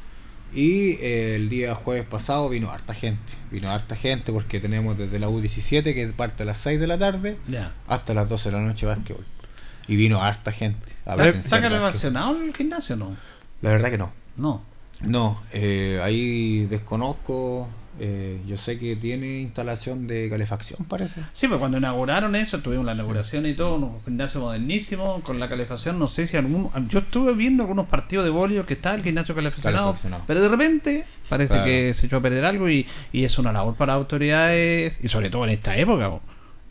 Y 0.55 0.93
eh, 1.01 1.35
el 1.35 1.49
día 1.49 1.75
jueves 1.75 2.07
pasado 2.07 2.49
vino 2.49 2.71
harta 2.71 2.95
gente. 2.95 3.33
Vino 3.51 3.71
harta 3.71 3.97
gente 3.97 4.33
porque 4.33 4.61
tenemos 4.61 4.97
desde 4.97 5.19
la 5.19 5.29
U17 5.29 5.83
que 5.95 6.07
parte 6.09 6.45
a 6.45 6.47
las 6.47 6.59
6 6.59 6.79
de 6.79 6.87
la 6.87 6.97
tarde 6.97 7.37
hasta 7.89 8.15
las 8.15 8.29
12 8.29 8.51
de 8.51 8.57
la 8.57 8.63
noche 8.63 8.87
básquetbol. 8.87 9.25
Y 9.89 9.97
vino 9.97 10.23
harta 10.23 10.53
gente. 10.53 10.94
Pero, 11.05 11.25
¿Está 11.25 11.61
relacionado 11.61 12.41
el 12.41 12.55
gimnasio 12.55 12.97
no? 12.97 13.17
La 13.63 13.71
verdad 13.71 13.91
que 13.91 13.99
no. 13.99 14.13
No. 14.37 14.63
No, 15.01 15.43
eh, 15.53 16.01
ahí 16.03 16.67
desconozco. 16.67 17.69
eh, 18.01 18.41
yo 18.47 18.57
sé 18.57 18.77
que 18.79 18.97
tiene 18.97 19.41
instalación 19.43 20.07
de 20.09 20.29
calefacción, 20.29 20.85
parece. 20.87 21.21
Sí, 21.33 21.47
pues 21.47 21.61
cuando 21.61 21.79
inauguraron 21.79 22.35
eso, 22.35 22.59
tuvimos 22.61 22.85
la 22.87 22.95
inauguración 22.95 23.47
y 23.47 23.55
todo, 23.55 23.77
un 23.77 24.03
gimnasio 24.05 24.41
modernísimo, 24.41 25.21
con 25.23 25.39
la 25.39 25.49
calefacción, 25.49 25.99
no 26.01 26.09
sé 26.09 26.27
si 26.27 26.37
algún... 26.37 26.71
Yo 26.89 26.99
estuve 27.01 27.35
viendo 27.35 27.63
algunos 27.63 27.87
partidos 27.87 28.25
de 28.25 28.31
bolio 28.33 28.67
que 28.67 28.75
está 28.75 28.95
el 28.97 29.03
gimnasio 29.05 29.35
calefaccionado, 29.37 29.85
Calefaccionado. 29.93 30.25
pero 30.27 30.41
de 30.43 30.49
repente 30.49 31.05
parece 31.29 31.51
Claro. 31.55 31.65
que 31.67 31.95
se 31.95 32.07
echó 32.07 32.17
a 32.17 32.21
perder 32.21 32.45
algo 32.45 32.69
y, 32.69 32.85
y 33.13 33.25
es 33.25 33.39
una 33.39 33.53
labor 33.53 33.75
para 33.77 33.93
autoridades, 33.93 34.99
y 35.03 35.09
sobre 35.09 35.31
todo 35.31 35.45
en 35.45 35.51
esta 35.51 35.77
época. 35.77 36.11
po. 36.11 36.21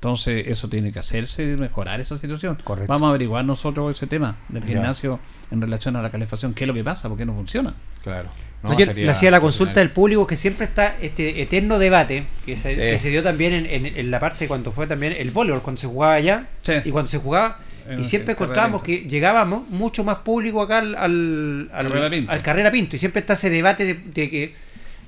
Entonces 0.04 0.44
eso 0.48 0.68
tiene 0.68 0.92
que 0.92 1.00
hacerse, 1.00 1.46
mejorar 1.56 2.02
esa 2.02 2.18
situación. 2.18 2.58
Correcto. 2.62 2.92
Vamos 2.92 3.08
a 3.08 3.10
averiguar 3.12 3.46
nosotros 3.46 3.96
ese 3.96 4.06
tema 4.06 4.36
del 4.50 4.62
Ya. 4.64 4.68
gimnasio 4.74 5.18
en 5.50 5.62
relación 5.62 5.96
a 5.96 6.02
la 6.02 6.10
calefacción, 6.10 6.54
qué 6.54 6.66
es 6.66 6.68
lo 6.68 6.74
que 6.74 6.84
pasa, 6.84 7.08
por 7.08 7.18
qué 7.18 7.26
no 7.26 7.34
funciona. 7.34 7.74
Claro. 8.04 8.28
No, 8.64 8.78
yo 8.78 8.86
le 8.86 9.10
hacía 9.10 9.32
la 9.32 9.40
consulta 9.40 9.80
del 9.80 9.92
público 9.92 10.28
que 10.28 10.36
siempre 10.36 10.66
está 10.66 10.98
este 11.02 11.42
eterno 11.42 11.80
debate 11.80 12.26
que 12.46 12.58
se, 12.58 12.72
Sí. 12.72 12.78
que 12.82 13.00
se 13.00 13.10
dio 13.12 13.24
también 13.24 13.54
en, 13.54 13.66
en- 13.66 13.86
en 13.98 14.12
la 14.12 14.20
parte 14.20 14.46
cuando 14.48 14.74
fue 14.74 14.88
también 14.88 15.14
el 15.18 15.32
voleibol, 15.32 15.62
cuando 15.62 15.80
se 15.80 15.88
jugaba 15.88 16.16
allá 16.16 16.48
Sí. 16.62 16.74
y 16.84 16.92
cuando 16.92 17.10
se 17.10 17.20
jugaba 17.20 17.60
En 17.88 18.00
y 18.02 18.04
siempre 18.04 18.34
encontrábamos 18.34 18.84
que 18.84 19.06
llegábamos 19.08 19.70
mucho 19.70 20.04
más 20.04 20.18
público 20.18 20.62
acá 20.62 20.80
al, 20.80 20.96
al, 20.96 21.70
al- 21.74 21.88
Carrera 21.88 22.10
Pinto. 22.10 22.32
al 22.32 22.42
Carrera 22.44 22.72
Pinto 22.72 22.96
y 22.98 23.00
siempre 23.00 23.20
está 23.22 23.34
ese 23.36 23.50
debate 23.50 23.86
de, 23.86 23.94
de 23.96 24.30
que 24.30 24.54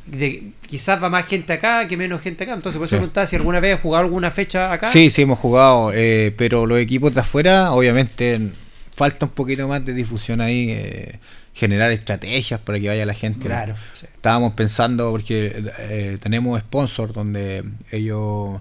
de, 0.07 0.51
quizás 0.67 1.01
va 1.01 1.09
más 1.09 1.25
gente 1.25 1.51
acá 1.53 1.87
que 1.87 1.97
menos 1.97 2.21
gente 2.21 2.43
acá 2.43 2.53
entonces 2.53 2.77
por 2.77 2.85
eso 2.85 2.95
Sí. 2.95 2.99
preguntaba 2.99 3.25
si 3.27 3.35
alguna 3.35 3.59
vez 3.59 3.75
has 3.75 3.81
jugado 3.81 4.03
alguna 4.05 4.29
fecha 4.31 4.71
acá 4.71 4.87
Sí, 4.89 5.09
sí, 5.09 5.23
hemos 5.23 5.39
jugado, 5.39 5.91
eh, 5.93 6.33
pero 6.37 6.65
los 6.65 6.77
equipos 6.79 7.13
de 7.13 7.21
afuera, 7.21 7.71
obviamente, 7.71 8.51
falta 8.93 9.25
un 9.25 9.31
poquito 9.31 9.67
más 9.67 9.83
de 9.83 9.93
difusión 9.93 10.41
ahí, 10.41 10.67
eh, 10.69 11.19
generar 11.53 11.91
estrategias 11.91 12.59
para 12.59 12.79
que 12.79 12.87
vaya 12.89 13.05
la 13.05 13.13
gente. 13.13 13.47
claro 13.47 13.75
sí. 13.93 14.05
Estábamos 14.13 14.53
pensando, 14.53 15.09
porque 15.11 15.63
eh, 15.79 16.17
tenemos 16.21 16.59
sponsor 16.59 17.13
donde 17.13 17.63
ellos, 17.91 18.59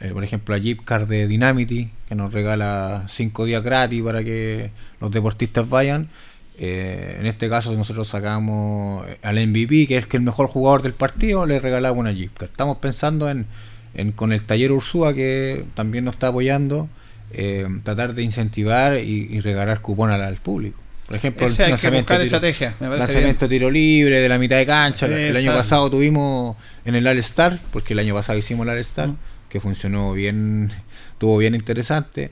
eh, 0.00 0.10
por 0.12 0.22
ejemplo, 0.24 0.54
a 0.54 0.58
Jeepcar 0.58 1.06
de 1.06 1.26
Dynamity, 1.26 1.88
que 2.08 2.14
nos 2.14 2.32
regala 2.32 3.06
cinco 3.08 3.44
días 3.46 3.62
gratis 3.62 4.02
para 4.02 4.22
que 4.22 4.70
los 5.00 5.10
deportistas 5.10 5.68
vayan. 5.68 6.08
Eh, 6.58 7.16
en 7.18 7.26
este 7.26 7.48
caso, 7.48 7.72
nosotros 7.74 8.06
sacamos 8.08 9.04
al 9.22 9.46
MVP, 9.46 9.86
que 9.88 9.96
es 9.96 10.06
que 10.06 10.16
el 10.16 10.22
mejor 10.22 10.46
jugador 10.46 10.82
del 10.82 10.92
partido, 10.94 11.46
le 11.46 11.58
regalamos 11.60 11.98
una 11.98 12.12
Jeepcar. 12.12 12.48
Estamos 12.48 12.78
pensando 12.78 13.28
en, 13.28 13.46
en 13.94 14.12
con 14.12 14.32
el 14.32 14.42
taller 14.42 14.70
Ursúa, 14.72 15.14
que 15.14 15.64
también 15.74 16.04
nos 16.04 16.14
está 16.14 16.28
apoyando, 16.28 16.88
eh, 17.32 17.66
tratar 17.82 18.14
de 18.14 18.22
incentivar 18.22 18.98
y, 18.98 19.26
y 19.30 19.40
regalar 19.40 19.80
cupón 19.80 20.10
al, 20.10 20.22
al 20.22 20.36
público. 20.36 20.78
Por 21.08 21.16
ejemplo, 21.16 21.46
Ese 21.46 21.64
que 21.64 21.68
lanzamiento 21.70 22.14
tiro- 22.14 22.22
estrategia, 22.24 22.74
me 22.80 22.88
lanzamiento 22.96 23.48
tiro 23.48 23.70
libre 23.70 24.20
de 24.20 24.28
la 24.28 24.38
mitad 24.38 24.56
de 24.56 24.64
cancha. 24.64 25.06
El- 25.06 25.12
El 25.12 25.36
año 25.36 25.52
pasado 25.52 25.90
tuvimos 25.90 26.56
en 26.84 26.94
el 26.94 27.06
All 27.06 27.18
Star, 27.18 27.58
porque 27.72 27.92
el 27.94 27.98
año 27.98 28.14
pasado 28.14 28.38
hicimos 28.38 28.64
el 28.64 28.70
All 28.72 28.78
Star, 28.78 29.08
Mm. 29.08 29.16
que 29.50 29.60
funcionó 29.60 30.12
bien, 30.14 30.70
estuvo 31.12 31.36
bien 31.36 31.54
interesante, 31.56 32.30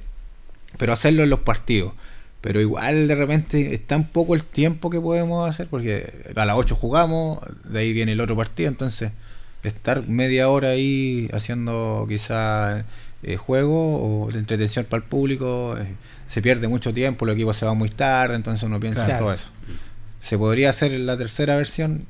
pero 0.78 0.92
hacerlo 0.92 1.22
en 1.24 1.30
los 1.30 1.40
partidos. 1.40 1.92
Pero 2.42 2.60
igual 2.60 3.06
de 3.08 3.14
repente 3.14 3.72
es 3.72 3.86
tan 3.86 4.04
poco 4.04 4.34
el 4.34 4.42
tiempo 4.44 4.90
que 4.90 5.00
podemos 5.00 5.48
hacer, 5.48 5.68
porque 5.68 6.12
a 6.34 6.44
las 6.44 6.56
8 6.56 6.74
jugamos, 6.76 7.38
de 7.64 7.78
ahí 7.78 7.92
viene 7.94 8.12
el 8.12 8.20
otro 8.20 8.36
partido, 8.36 8.68
entonces 8.68 9.12
estar 9.62 10.06
media 10.08 10.48
hora 10.48 10.70
ahí 10.70 11.30
haciendo 11.32 12.04
quizá 12.08 12.84
eh, 13.22 13.36
juego 13.36 14.24
o 14.24 14.30
de 14.32 14.40
entretención 14.40 14.84
para 14.86 15.04
el 15.04 15.08
público, 15.08 15.76
eh, 15.78 15.86
se 16.26 16.42
pierde 16.42 16.66
mucho 16.66 16.92
tiempo, 16.92 17.24
los 17.26 17.36
equipos 17.36 17.56
se 17.56 17.64
van 17.64 17.78
muy 17.78 17.90
tarde, 17.90 18.34
entonces 18.34 18.64
uno 18.64 18.80
piensa 18.80 19.08
en 19.08 19.18
todo 19.18 19.32
eso. 19.32 19.50
Se 20.20 20.36
podría 20.36 20.70
hacer 20.70 20.90
la 20.98 21.16
tercera 21.16 21.54
versión. 21.56 22.06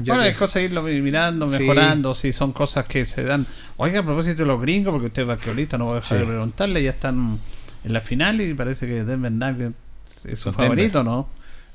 ya 0.00 0.14
bueno, 0.14 0.28
es 0.28 0.36
cosa 0.36 0.60
irlo 0.60 0.82
mirando, 0.82 1.46
mejorando, 1.46 2.14
si 2.16 2.32
son 2.32 2.52
cosas 2.52 2.86
que 2.86 3.06
se 3.06 3.22
dan. 3.22 3.46
Oiga, 3.76 4.00
a 4.00 4.02
propósito 4.02 4.38
de 4.42 4.46
los 4.46 4.60
gringos, 4.60 4.92
porque 4.92 5.06
usted 5.06 5.22
es 5.22 5.28
basquetbolista, 5.28 5.78
no 5.78 5.84
voy 5.84 5.92
a 5.92 5.96
dejar 6.00 6.18
Sí. 6.18 6.24
de 6.24 6.28
preguntarle, 6.28 6.82
ya 6.82 6.90
están 6.90 7.38
en 7.84 7.92
la 7.92 8.00
final 8.00 8.40
y 8.40 8.54
parece 8.54 8.86
que 8.86 9.04
Denver 9.04 9.32
Nuggets 9.32 9.74
es 10.24 10.38
su 10.38 10.52
favorito, 10.52 11.02
¿no? 11.04 11.28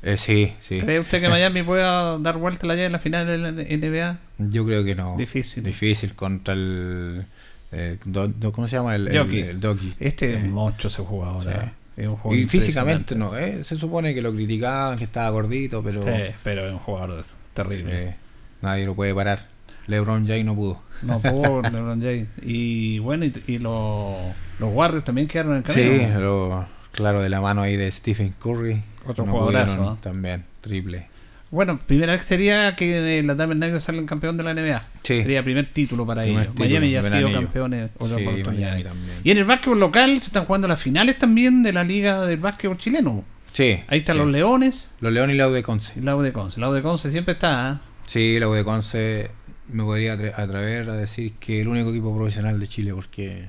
Eh, 0.04 0.18
sí, 0.18 0.54
sí. 0.62 0.80
¿Cree 0.80 1.00
usted 1.00 1.20
que 1.20 1.30
Miami 1.30 1.64
pueda 1.64 2.20
dar 2.20 2.38
vuelta 2.38 2.68
la 2.68 2.76
llave 2.76 2.86
en 2.88 2.92
la 2.92 3.00
final 3.00 3.26
de 3.26 3.38
la 3.40 3.52
NBA? 3.52 4.20
Yo 4.38 4.66
creo 4.66 4.84
que 4.84 4.94
no. 4.94 5.16
Difícil. 5.18 5.64
Difícil 5.64 6.14
contra 6.14 6.54
el. 6.54 7.26
eh, 7.72 7.98
Do- 8.06 8.28
Do- 8.28 8.52
¿Cómo 8.52 8.68
se 8.68 8.76
llama? 8.76 8.94
El, 8.96 9.08
el 9.08 9.60
Doncic. 9.60 9.96
Este 10.00 10.36
Eh, 10.36 10.44
monstruo 10.44 10.90
se 10.92 11.02
juega 11.02 11.32
ahora. 11.32 11.74
Es 11.98 12.08
un 12.08 12.18
jugador 12.18 12.44
Y 12.44 12.48
físicamente 12.48 13.16
no, 13.16 13.36
¿eh? 13.38 13.64
se 13.64 13.78
supone 13.78 14.14
que 14.14 14.22
lo 14.22 14.34
criticaban, 14.34 14.98
que 14.98 15.06
estaba 15.06 15.30
gordito, 15.30 15.82
pero 15.82 16.04
Sí, 16.04 16.10
pero 16.44 16.68
es 16.68 16.74
un 16.74 16.80
jugador 16.80 17.24
terrible. 17.54 18.10
eh, 18.10 18.16
nadie 18.62 18.86
lo 18.86 18.94
puede 18.96 19.16
parar. 19.16 19.48
LeBron 19.88 20.26
James 20.28 20.46
no 20.46 20.56
pudo. 20.56 20.82
No 21.02 21.20
pudo 21.20 21.62
LeBron 21.72 22.02
James. 22.02 22.28
Y 22.44 23.00
bueno, 23.00 23.26
y, 23.26 23.34
y 23.48 23.58
los, 23.60 24.16
los 24.60 24.74
Warriors 24.74 25.06
también 25.06 25.28
quedaron 25.28 25.54
en 25.54 25.58
el 25.60 25.66
Sí, 25.68 26.00
camino. 26.02 26.20
lo- 26.20 26.66
claro, 26.92 27.22
de 27.22 27.30
la 27.30 27.42
mano 27.42 27.62
ahí 27.62 27.76
de 27.78 27.92
Stephen 27.92 28.34
Curry. 28.42 28.82
Otro 29.06 29.26
no 29.26 29.32
jugadorazo, 29.34 29.78
¿no? 29.78 29.96
También, 29.98 30.44
triple. 30.62 31.08
Bueno, 31.52 31.80
primera 31.86 32.14
vez 32.14 32.24
sería 32.24 32.76
que 32.76 33.22
la 33.24 33.36
Damen 33.36 33.60
Negros 33.60 33.84
salen 33.84 34.06
campeón 34.08 34.36
de 34.36 34.44
la 34.44 34.54
NBA. 34.54 34.84
Sí. 35.04 35.22
Sería 35.22 35.44
primer 35.44 35.68
título 35.68 36.06
para 36.06 36.24
Primer 36.24 36.44
ellos. 36.44 36.54
título, 36.56 36.70
Miami 36.70 36.92
ya 36.92 37.00
ha 37.00 37.04
sido 37.04 37.16
anillo. 37.18 37.34
campeones 37.40 37.90
otra 38.00 38.18
Sí, 38.18 38.26
oportunidad. 38.26 38.78
Y 39.24 39.32
en 39.32 39.38
el 39.38 39.46
básquetbol 39.46 39.80
local 39.80 40.10
se 40.20 40.26
están 40.26 40.46
jugando 40.46 40.68
las 40.68 40.82
finales 40.82 41.18
también 41.20 41.62
de 41.64 41.72
la 41.72 41.84
liga 41.84 42.26
del 42.26 42.40
básquetbol 42.40 42.78
chileno. 42.78 43.24
Sí. 43.54 43.80
Ahí 43.88 44.00
están 44.00 44.16
sí. 44.18 44.22
los 44.24 44.32
Leones 44.32 44.92
Los 45.00 45.14
Leones 45.14 45.36
y 45.36 45.38
la 45.38 45.48
U 45.48 45.52
de 45.52 45.64
Conce. 45.64 45.94
la 46.02 46.16
U 46.18 46.22
de 46.22 46.34
Conce. 46.34 46.60
La 46.60 46.68
U 46.68 46.74
de 46.74 46.82
Conce 46.82 47.12
siempre 47.12 47.36
está. 47.36 47.70
¿ah? 47.70 47.82
Sí, 48.08 48.38
la 48.40 48.50
U 48.50 48.54
de 48.54 48.64
Conce 48.66 49.30
me 49.72 49.84
podría 49.84 50.16
atre- 50.16 50.34
atrever 50.36 50.90
a 50.90 50.94
decir 50.96 51.34
que 51.40 51.62
el 51.62 51.68
único 51.68 51.90
equipo 51.90 52.16
profesional 52.16 52.60
de 52.60 52.68
Chile 52.68 52.94
porque 52.94 53.46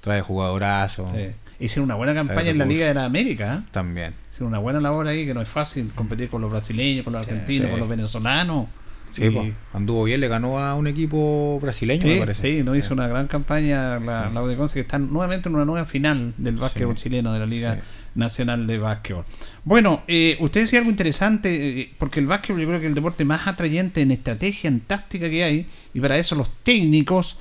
trae 0.00 0.20
jugadorazos 0.20 1.10
Sí. 1.12 1.26
Hicieron 1.60 1.84
una 1.84 1.94
buena 1.94 2.12
campaña 2.14 2.50
en 2.50 2.58
la. 2.58 2.66
Liga 2.66 2.86
de 2.88 2.94
la 2.94 3.04
América. 3.04 3.62
¿ah? 3.64 3.68
también. 3.70 4.12
Hicieron 4.32 4.48
una 4.48 4.58
buena 4.58 4.80
labor 4.80 5.06
ahí, 5.06 5.24
que 5.24 5.32
no 5.34 5.40
es 5.40 5.48
fácil 5.48 5.90
competir 5.94 6.28
con 6.28 6.42
los 6.42 6.50
brasileños, 6.50 7.04
con 7.04 7.12
los 7.12 7.22
argentinos, 7.26 7.66
sí. 7.66 7.70
con 7.70 7.80
los 7.80 7.88
venezolanos. 7.88 8.66
Sí, 9.12 9.26
Y- 9.26 9.30
po, 9.30 9.46
anduvo 9.72 10.02
bien, 10.04 10.18
le 10.20 10.26
ganó 10.26 10.58
a 10.58 10.74
un 10.74 10.88
equipo 10.88 11.60
brasileño, 11.62 12.04
me 12.04 12.14
Sí, 12.14 12.18
parece. 12.18 12.42
sí, 12.58 12.62
no 12.64 12.74
hizo 12.74 12.90
Eh, 12.90 12.94
una 12.94 13.06
gran 13.06 13.28
campaña 13.28 14.00
la, 14.00 14.28
la 14.34 14.42
U 14.42 14.48
de 14.48 14.56
Conce, 14.56 14.74
que 14.74 14.80
están 14.80 15.12
nuevamente 15.12 15.48
en 15.48 15.54
una 15.54 15.64
nueva 15.64 15.86
final 15.86 16.34
del 16.36 16.56
básquetbol 16.56 16.96
Sí. 16.96 17.04
chileno 17.04 17.32
de 17.32 17.38
la 17.38 17.46
Liga 17.46 17.74
Sí. 17.76 17.80
Nacional 18.14 18.66
de 18.66 18.78
Básquetbol. 18.78 19.24
Bueno, 19.64 20.02
eh, 20.08 20.36
usted 20.40 20.62
decía 20.62 20.78
algo 20.78 20.90
interesante, 20.90 21.80
eh, 21.80 21.92
porque 21.98 22.20
el 22.20 22.26
básquetbol 22.26 22.60
yo 22.60 22.66
creo 22.68 22.78
que 22.80 22.86
es 22.86 22.90
el 22.90 22.94
deporte 22.94 23.24
más 23.24 23.46
atrayente 23.46 24.02
en 24.02 24.10
estrategia, 24.10 24.68
en 24.68 24.80
táctica 24.80 25.28
que 25.28 25.42
hay, 25.44 25.66
y 25.92 26.00
para 26.00 26.16
eso 26.18 26.34
los 26.34 26.48
técnicos, 26.62 27.36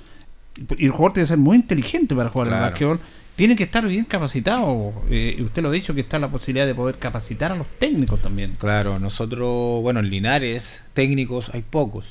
y 0.78 0.86
el 0.86 0.92
jugador 0.92 1.14
tiene 1.14 1.26
que 1.26 1.30
ser 1.30 1.38
muy 1.38 1.58
inteligente 1.58 2.16
para 2.16 2.30
jugar 2.30 2.54
al 2.54 2.62
básquetbol, 2.62 3.00
tienen 3.36 3.58
que 3.58 3.64
estar 3.64 3.86
bien 3.88 4.06
capacitados. 4.06 4.94
Eh, 5.10 5.36
y 5.40 5.42
usted 5.42 5.64
lo 5.64 5.70
ha 5.70 5.72
dicho 5.72 5.94
que 5.96 6.02
está 6.02 6.20
la 6.20 6.30
posibilidad 6.30 6.68
de 6.68 6.76
poder 6.76 7.00
capacitar 7.00 7.52
a 7.52 7.56
los 7.56 7.68
técnicos 7.80 8.22
también. 8.22 8.56
Claro, 8.60 9.00
nosotros, 9.00 9.82
bueno, 9.82 10.00
en 10.02 10.10
Linares, 10.12 10.84
técnicos 10.94 11.50
hay 11.54 11.64
pocos. 11.64 12.06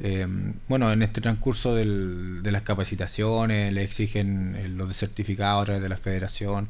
Eh, 0.00 0.26
bueno, 0.68 0.92
en 0.92 1.02
este 1.02 1.20
transcurso 1.20 1.74
del- 1.74 2.42
de 2.42 2.50
las 2.52 2.62
capacitaciones 2.62 3.72
le 3.72 3.82
exigen 3.82 4.76
los 4.76 4.94
certificados 4.96 5.62
a 5.62 5.64
través 5.66 5.82
de 5.82 5.88
la 5.88 5.96
federación. 5.96 6.68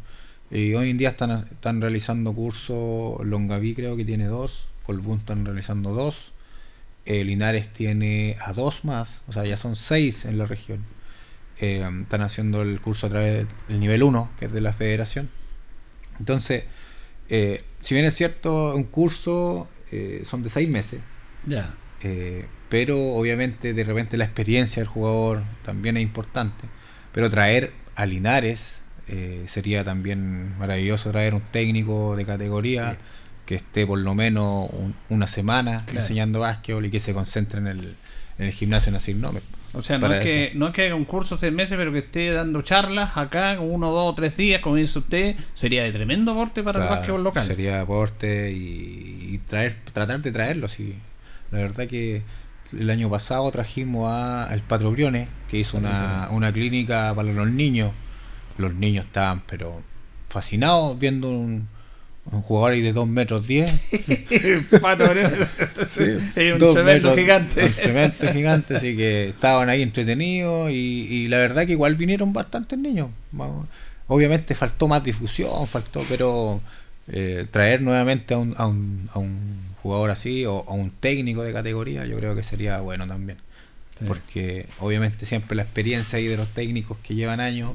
Y 0.50 0.74
hoy 0.74 0.90
en 0.90 0.98
día 0.98 1.10
están, 1.10 1.30
están 1.30 1.80
realizando 1.80 2.32
cursos, 2.32 3.24
Longaví 3.24 3.74
creo 3.74 3.96
que 3.96 4.04
tiene 4.04 4.26
dos, 4.26 4.68
Colbún 4.84 5.18
están 5.18 5.44
realizando 5.44 5.92
dos, 5.92 6.32
eh, 7.04 7.24
Linares 7.24 7.72
tiene 7.72 8.36
a 8.44 8.52
dos 8.52 8.84
más, 8.84 9.20
o 9.28 9.32
sea, 9.32 9.44
ya 9.44 9.56
son 9.56 9.74
seis 9.76 10.24
en 10.24 10.38
la 10.38 10.46
región. 10.46 10.84
Eh, 11.58 11.88
están 12.02 12.20
haciendo 12.20 12.62
el 12.62 12.80
curso 12.80 13.06
a 13.06 13.10
través 13.10 13.46
del 13.68 13.80
nivel 13.80 14.02
1, 14.02 14.30
que 14.38 14.44
es 14.46 14.52
de 14.52 14.60
la 14.60 14.72
federación. 14.72 15.30
Entonces, 16.18 16.64
eh, 17.28 17.64
si 17.82 17.94
bien 17.94 18.06
es 18.06 18.14
cierto, 18.14 18.74
un 18.74 18.84
curso 18.84 19.68
son 20.24 20.42
de 20.42 20.50
seis 20.50 20.68
meses, 20.68 21.00
Ya. 21.46 21.72
pero 22.68 23.14
obviamente 23.14 23.72
de 23.72 23.84
repente 23.84 24.16
la 24.18 24.24
experiencia 24.24 24.82
del 24.82 24.88
jugador 24.88 25.42
también 25.64 25.96
es 25.96 26.02
importante. 26.02 26.66
Pero 27.12 27.30
traer 27.30 27.72
a 27.94 28.04
Linares 28.04 28.82
eh, 29.08 29.44
sería 29.48 29.84
también 29.84 30.56
maravilloso 30.58 31.10
traer 31.10 31.34
un 31.34 31.42
técnico 31.52 32.16
de 32.16 32.24
categoría 32.26 32.96
que 33.44 33.54
esté 33.56 33.86
por 33.86 33.98
lo 33.98 34.14
menos 34.14 34.68
un- 34.72 34.94
una 35.08 35.26
semana 35.28 35.84
Claro. 35.84 36.00
enseñando 36.00 36.40
básquetbol 36.40 36.86
y 36.86 36.90
que 36.90 36.98
se 37.00 37.12
concentre 37.14 37.60
en 37.60 37.68
el, 37.68 37.94
en 38.38 38.46
el 38.46 38.52
gimnasio 38.52 38.90
en 38.90 38.96
Asignome. 38.96 39.40
O 39.72 39.82
sea, 39.82 39.98
no 39.98 40.12
es, 40.12 40.24
que, 40.24 40.52
no 40.54 40.68
es 40.68 40.72
que 40.72 40.86
haga 40.86 40.94
un 40.94 41.04
curso 41.04 41.36
seis 41.38 41.52
meses, 41.52 41.76
pero 41.76 41.92
que 41.92 41.98
esté 41.98 42.32
dando 42.32 42.62
charlas 42.62 43.16
acá, 43.16 43.58
uno, 43.60 43.90
dos 43.90 44.10
o 44.12 44.14
tres 44.14 44.36
días, 44.36 44.62
como 44.62 44.76
dice 44.76 44.98
usted, 44.98 45.36
sería 45.54 45.82
de 45.84 45.92
tremendo 45.92 46.32
aporte 46.32 46.62
para 46.62 46.82
el 46.82 46.88
básquetbol 46.88 47.22
local. 47.22 47.46
Sería 47.46 47.82
aporte 47.82 48.50
y, 48.52 49.34
y 49.34 49.38
traer, 49.46 49.76
tratar 49.92 50.20
de 50.22 50.32
traerlo. 50.32 50.68
Sí. 50.68 50.94
La 51.52 51.58
verdad 51.58 51.86
que 51.86 52.22
el 52.76 52.88
año 52.90 53.08
pasado 53.10 53.48
trajimos 53.52 54.08
a 54.10 54.48
el 54.50 54.62
Patro 54.62 54.90
Briones, 54.92 55.28
que 55.50 55.58
hizo 55.58 55.76
una, 55.76 56.28
una 56.30 56.50
clínica 56.52 57.12
para 57.14 57.30
los 57.32 57.48
niños. 57.48 57.92
Los 58.58 58.74
niños 58.74 59.06
estaban, 59.06 59.42
pero 59.46 59.82
fascinados 60.28 60.98
viendo 60.98 61.30
un, 61.30 61.68
un 62.32 62.42
jugador 62.42 62.72
ahí 62.72 62.82
de 62.82 62.92
2 62.92 63.08
metros 63.08 63.46
10. 63.46 63.70
Pato, 64.80 65.04
es 65.12 65.96
un 66.52 66.58
Dos 66.58 66.74
tremendo 66.74 66.84
metros, 66.84 67.16
gigante. 67.16 67.64
Un 67.64 67.72
tremendo 67.72 68.32
gigante, 68.32 68.76
así 68.76 68.96
que 68.96 69.28
estaban 69.28 69.68
ahí 69.68 69.82
entretenidos 69.82 70.70
y, 70.70 70.74
y 70.74 71.28
la 71.28 71.38
verdad 71.38 71.66
que 71.66 71.72
igual 71.72 71.94
vinieron 71.94 72.32
bastantes 72.32 72.78
niños. 72.78 73.10
Obviamente 74.08 74.54
faltó 74.54 74.88
más 74.88 75.02
difusión, 75.02 75.66
faltó, 75.66 76.02
pero 76.08 76.60
eh, 77.08 77.46
traer 77.50 77.82
nuevamente 77.82 78.34
a 78.34 78.38
un, 78.38 78.54
a, 78.56 78.66
un, 78.66 79.08
a 79.12 79.18
un 79.18 79.58
jugador 79.82 80.10
así 80.10 80.44
o 80.44 80.64
a 80.66 80.72
un 80.72 80.90
técnico 80.90 81.44
de 81.44 81.52
categoría 81.52 82.04
yo 82.04 82.16
creo 82.16 82.34
que 82.34 82.42
sería 82.42 82.80
bueno 82.80 83.06
también. 83.06 83.38
Sí. 83.98 84.04
Porque 84.06 84.66
obviamente 84.80 85.24
siempre 85.24 85.56
la 85.56 85.62
experiencia 85.62 86.18
ahí 86.18 86.26
de 86.26 86.36
los 86.36 86.48
técnicos 86.48 86.98
que 86.98 87.14
llevan 87.14 87.40
años 87.40 87.72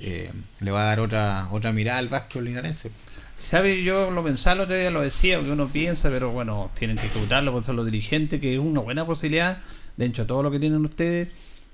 eh, 0.00 0.30
le 0.60 0.70
va 0.70 0.82
a 0.82 0.86
dar 0.86 1.00
otra 1.00 1.48
otra 1.50 1.72
mirada 1.72 1.98
al 1.98 2.08
básquetbol 2.08 2.44
linarense. 2.46 2.90
¿Sabe? 3.38 3.82
Yo 3.82 4.10
lo 4.10 4.24
pensaba 4.24 4.64
el 4.64 4.92
lo 4.92 5.02
decía, 5.02 5.36
porque 5.36 5.52
uno 5.52 5.68
piensa, 5.68 6.08
pero 6.08 6.30
bueno, 6.30 6.70
tienen 6.74 6.96
que 6.96 7.06
ejecutarlo 7.06 7.52
por 7.52 7.74
los 7.74 7.84
dirigentes, 7.84 8.40
que 8.40 8.54
es 8.54 8.58
una 8.58 8.80
buena 8.80 9.04
posibilidad, 9.04 9.58
dentro 9.96 10.24
de 10.24 10.28
todo 10.28 10.42
lo 10.42 10.50
que 10.50 10.58
tienen 10.58 10.84
ustedes, 10.84 11.28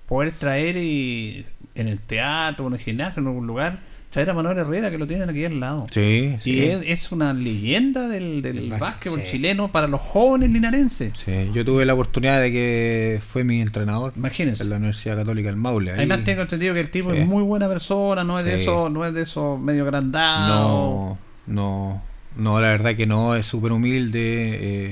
poder 0.08 0.32
traer 0.32 0.76
y 0.76 1.46
en 1.74 1.88
el 1.88 2.00
teatro, 2.00 2.66
en 2.66 2.74
el 2.74 2.78
gimnasio, 2.80 3.20
en 3.20 3.28
algún 3.28 3.46
lugar, 3.46 3.78
traer 4.12 4.30
a 4.30 4.34
Manuel 4.34 4.58
Herrera, 4.58 4.90
que 4.90 4.98
lo 4.98 5.06
tienen 5.06 5.28
aquí 5.30 5.44
al 5.44 5.58
lado. 5.58 5.86
Sí, 5.90 6.36
Y 6.44 6.60
es, 6.60 6.82
es 6.86 7.10
una 7.12 7.32
leyenda 7.32 8.08
del, 8.08 8.42
del 8.42 8.56
Del 8.56 8.68
básquet, 8.70 8.80
básquetbol 8.80 9.20
sí. 9.22 9.26
chileno 9.32 9.72
para 9.72 9.86
los 9.88 10.00
jóvenes 10.00 10.50
linarenses. 10.50 11.14
Sí, 11.24 11.50
yo 11.54 11.64
tuve 11.64 11.84
la 11.86 11.94
oportunidad 11.94 12.40
de 12.40 12.52
que 12.52 13.20
fue 13.26 13.42
mi 13.42 13.60
entrenador 13.62 14.12
Imagínense. 14.14 14.62
en 14.64 14.70
la 14.70 14.76
Universidad 14.76 15.16
Católica 15.16 15.48
del 15.48 15.56
Maule. 15.56 15.92
ahí- 15.92 15.96
Además 15.98 16.24
tengo 16.24 16.42
entendido 16.42 16.74
que 16.74 16.80
el 16.80 16.90
tipo 16.90 17.10
Sí. 17.12 17.18
es 17.18 17.26
muy 17.26 17.42
buena 17.42 17.68
persona, 17.68 18.22
no 18.22 18.38
es 18.38 18.44
de 18.44 18.56
Sí. 18.56 18.62
esos, 18.62 18.90
no 18.92 19.04
es 19.06 19.14
de 19.14 19.22
esos 19.22 19.58
medio 19.58 19.84
grandados. 19.86 20.48
no, 20.60 21.18
no, 21.46 22.02
no, 22.36 22.60
la 22.60 22.68
verdad 22.68 22.94
que 22.94 23.06
no, 23.06 23.34
es 23.34 23.46
súper 23.46 23.72
humilde, 23.72 24.20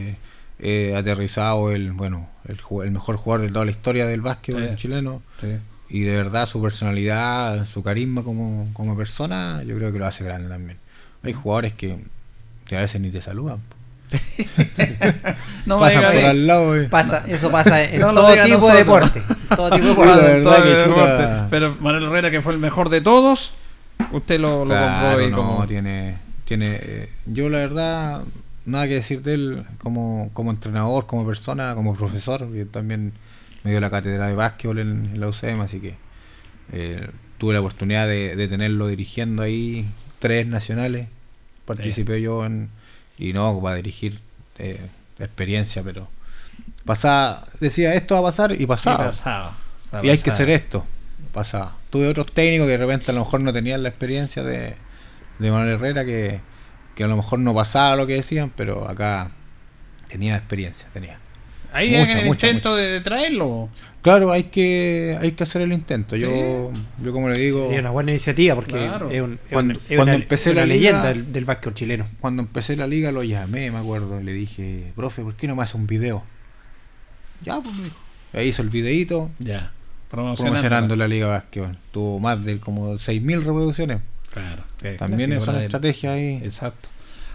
eh, 0.08 0.16
eh, 0.58 0.94
aterrizado, 0.96 1.70
el, 1.72 1.92
bueno, 1.92 2.28
el, 2.48 2.58
el 2.84 2.90
mejor 2.90 3.16
jugador 3.16 3.46
de 3.46 3.52
toda 3.52 3.64
la 3.64 3.70
historia 3.70 4.06
del 4.06 4.20
básquetbol 4.22 4.68
Sí. 4.70 4.76
chileno. 4.76 5.22
Sí. 5.40 5.48
Y 5.90 6.00
de 6.02 6.16
verdad 6.16 6.46
su 6.46 6.62
personalidad, 6.62 7.66
su 7.66 7.82
carisma 7.82 8.22
como, 8.22 8.68
como 8.72 8.96
persona, 8.96 9.62
yo 9.64 9.76
creo 9.76 9.92
que 9.92 9.98
lo 9.98 10.06
hace 10.06 10.22
grande 10.24 10.48
también. 10.48 10.78
Hay 11.22 11.32
jugadores 11.32 11.72
que, 11.72 11.98
que 12.66 12.76
a 12.76 12.80
veces 12.80 13.00
ni 13.00 13.10
te 13.10 13.20
saludan. 13.20 13.58
No 15.66 15.78
Pasan 15.78 16.02
por 16.02 16.24
al 16.24 16.46
lado. 16.46 16.76
eh. 16.76 16.88
Pasa, 16.88 17.24
eso 17.28 17.50
pasa 17.50 17.82
en 17.84 18.00
No 18.00 18.12
todo 18.14 18.32
tipo 18.44 18.68
de 18.70 18.76
deporte. 18.78 19.22
Todo 19.54 19.70
tipo 19.70 19.86
de 20.04 20.32
deporte. 20.38 20.82
Todo. 20.84 21.46
Pero 21.50 21.76
Manuel 21.80 22.04
Herrera, 22.04 22.30
que 22.30 22.40
fue 22.40 22.52
el 22.52 22.58
mejor 22.58 22.88
de 22.88 23.00
todos, 23.00 23.54
usted 24.12 24.40
lo, 24.40 24.64
lo 24.64 24.70
Claro, 24.70 25.08
compró 25.08 25.24
ahí 25.24 25.30
no, 25.30 25.36
como... 25.36 25.66
tiene, 25.66 26.16
tiene, 26.44 26.78
eh, 26.82 27.10
yo 27.26 27.48
la 27.50 27.58
verdad, 27.58 28.22
nada 28.64 28.88
que 28.88 28.94
decir 28.94 29.22
de 29.22 29.34
él 29.34 29.64
como, 29.78 30.30
como 30.32 30.50
entrenador, 30.50 31.06
como 31.06 31.26
persona, 31.26 31.74
como 31.74 31.94
profesor, 31.94 32.50
que 32.50 32.64
también 32.64 33.12
me 33.62 33.70
dio 33.70 33.80
la 33.80 33.90
cátedra 33.90 34.28
de 34.28 34.34
básquetbol 34.34 34.78
en, 34.78 35.10
en 35.12 35.20
la 35.20 35.28
UCM, 35.28 35.60
así 35.60 35.80
que 35.80 35.96
eh, 36.72 37.08
tuve 37.38 37.54
la 37.54 37.60
oportunidad 37.60 38.06
de, 38.06 38.36
de 38.36 38.48
tenerlo 38.48 38.86
dirigiendo 38.86 39.42
ahí 39.42 39.86
tres 40.18 40.46
nacionales, 40.46 41.08
participé 41.64 42.20
yo 42.20 42.44
en, 42.44 42.68
y 43.18 43.32
no, 43.32 43.60
para 43.60 43.76
dirigir 43.76 44.18
eh, 44.58 44.80
experiencia, 45.18 45.82
pero 45.82 46.08
pasaba, 46.84 47.46
decía 47.60 47.94
esto 47.94 48.14
va 48.14 48.20
a 48.20 48.24
pasar 48.24 48.60
y 48.60 48.66
pasaba. 48.66 49.06
pasaba, 49.06 49.56
Y 50.02 50.08
hay 50.08 50.18
que 50.18 50.30
hacer 50.30 50.50
esto. 50.50 50.84
Pasaba. 51.32 51.76
Tuve 51.90 52.08
otros 52.08 52.32
técnicos 52.32 52.66
que 52.66 52.72
de 52.72 52.78
repente 52.78 53.10
a 53.10 53.14
lo 53.14 53.20
mejor 53.20 53.40
no 53.40 53.52
tenían 53.52 53.82
la 53.82 53.88
experiencia 53.88 54.42
de, 54.42 54.74
de 55.38 55.50
Manuel 55.50 55.74
Herrera, 55.74 56.04
que, 56.04 56.40
que 56.94 57.04
a 57.04 57.06
lo 57.06 57.16
mejor 57.16 57.38
no 57.38 57.54
pasaba 57.54 57.96
lo 57.96 58.06
que 58.06 58.14
decían, 58.14 58.52
pero 58.56 58.88
acá 58.88 59.30
tenía 60.08 60.36
experiencia, 60.36 60.88
tenía. 60.92 61.18
Ahí 61.72 61.90
Mucha, 61.90 62.12
en 62.12 62.18
el 62.18 62.26
mucha, 62.26 62.46
intento 62.48 62.74
de, 62.76 62.84
de 62.92 63.00
traerlo. 63.00 63.68
Claro, 64.02 64.32
hay 64.32 64.44
que 64.44 65.16
hay 65.20 65.32
que 65.32 65.42
hacer 65.42 65.62
el 65.62 65.72
intento. 65.72 66.16
Yo, 66.16 66.72
yo 67.04 67.12
como 67.12 67.28
le 67.28 67.38
digo, 67.38 67.64
Sería 67.66 67.80
una 67.80 67.90
buena 67.90 68.10
iniciativa 68.12 68.54
porque 68.54 68.72
Claro. 68.72 69.10
es, 69.10 69.20
un- 69.20 69.34
es 69.34 69.38
Cuando- 69.52 69.74
un- 69.74 69.80
es 69.80 69.86
cuando 69.96 70.02
una, 70.04 70.14
empecé 70.14 70.50
una 70.52 70.60
la 70.62 70.66
liga- 70.66 70.76
leyenda 70.92 71.08
del, 71.08 71.32
del 71.32 71.44
básquet 71.44 71.74
chileno. 71.74 72.08
cuando 72.20 72.42
empecé 72.42 72.76
la 72.76 72.86
liga 72.86 73.12
lo 73.12 73.22
llamé, 73.22 73.70
me 73.70 73.78
acuerdo, 73.78 74.20
le 74.20 74.32
dije, 74.32 74.92
profe, 74.96 75.22
¿por 75.22 75.34
qué 75.34 75.46
no 75.48 75.54
me 75.54 75.62
hace 75.62 75.76
un 75.76 75.86
video? 75.86 76.24
Ya, 77.44 77.60
pues 77.60 77.74
me 77.76 77.84
dijo. 77.84 77.96
Ahí 78.32 78.48
hizo 78.48 78.62
el 78.62 78.70
videito 78.70 79.30
Ya. 79.38 79.70
promocionando 80.10 80.96
la 80.96 81.06
liga 81.08 81.26
básquetbol. 81.26 81.76
Tuvo 81.92 82.18
más 82.20 82.42
de 82.44 82.58
como 82.58 82.94
6.000 82.98 83.38
reproducciones. 83.44 83.98
Claro. 84.32 84.62
También 84.98 85.32
es 85.32 85.46
una 85.46 85.62
estrategia 85.62 86.12
ahí. 86.14 86.40
Exacto. 86.44 86.88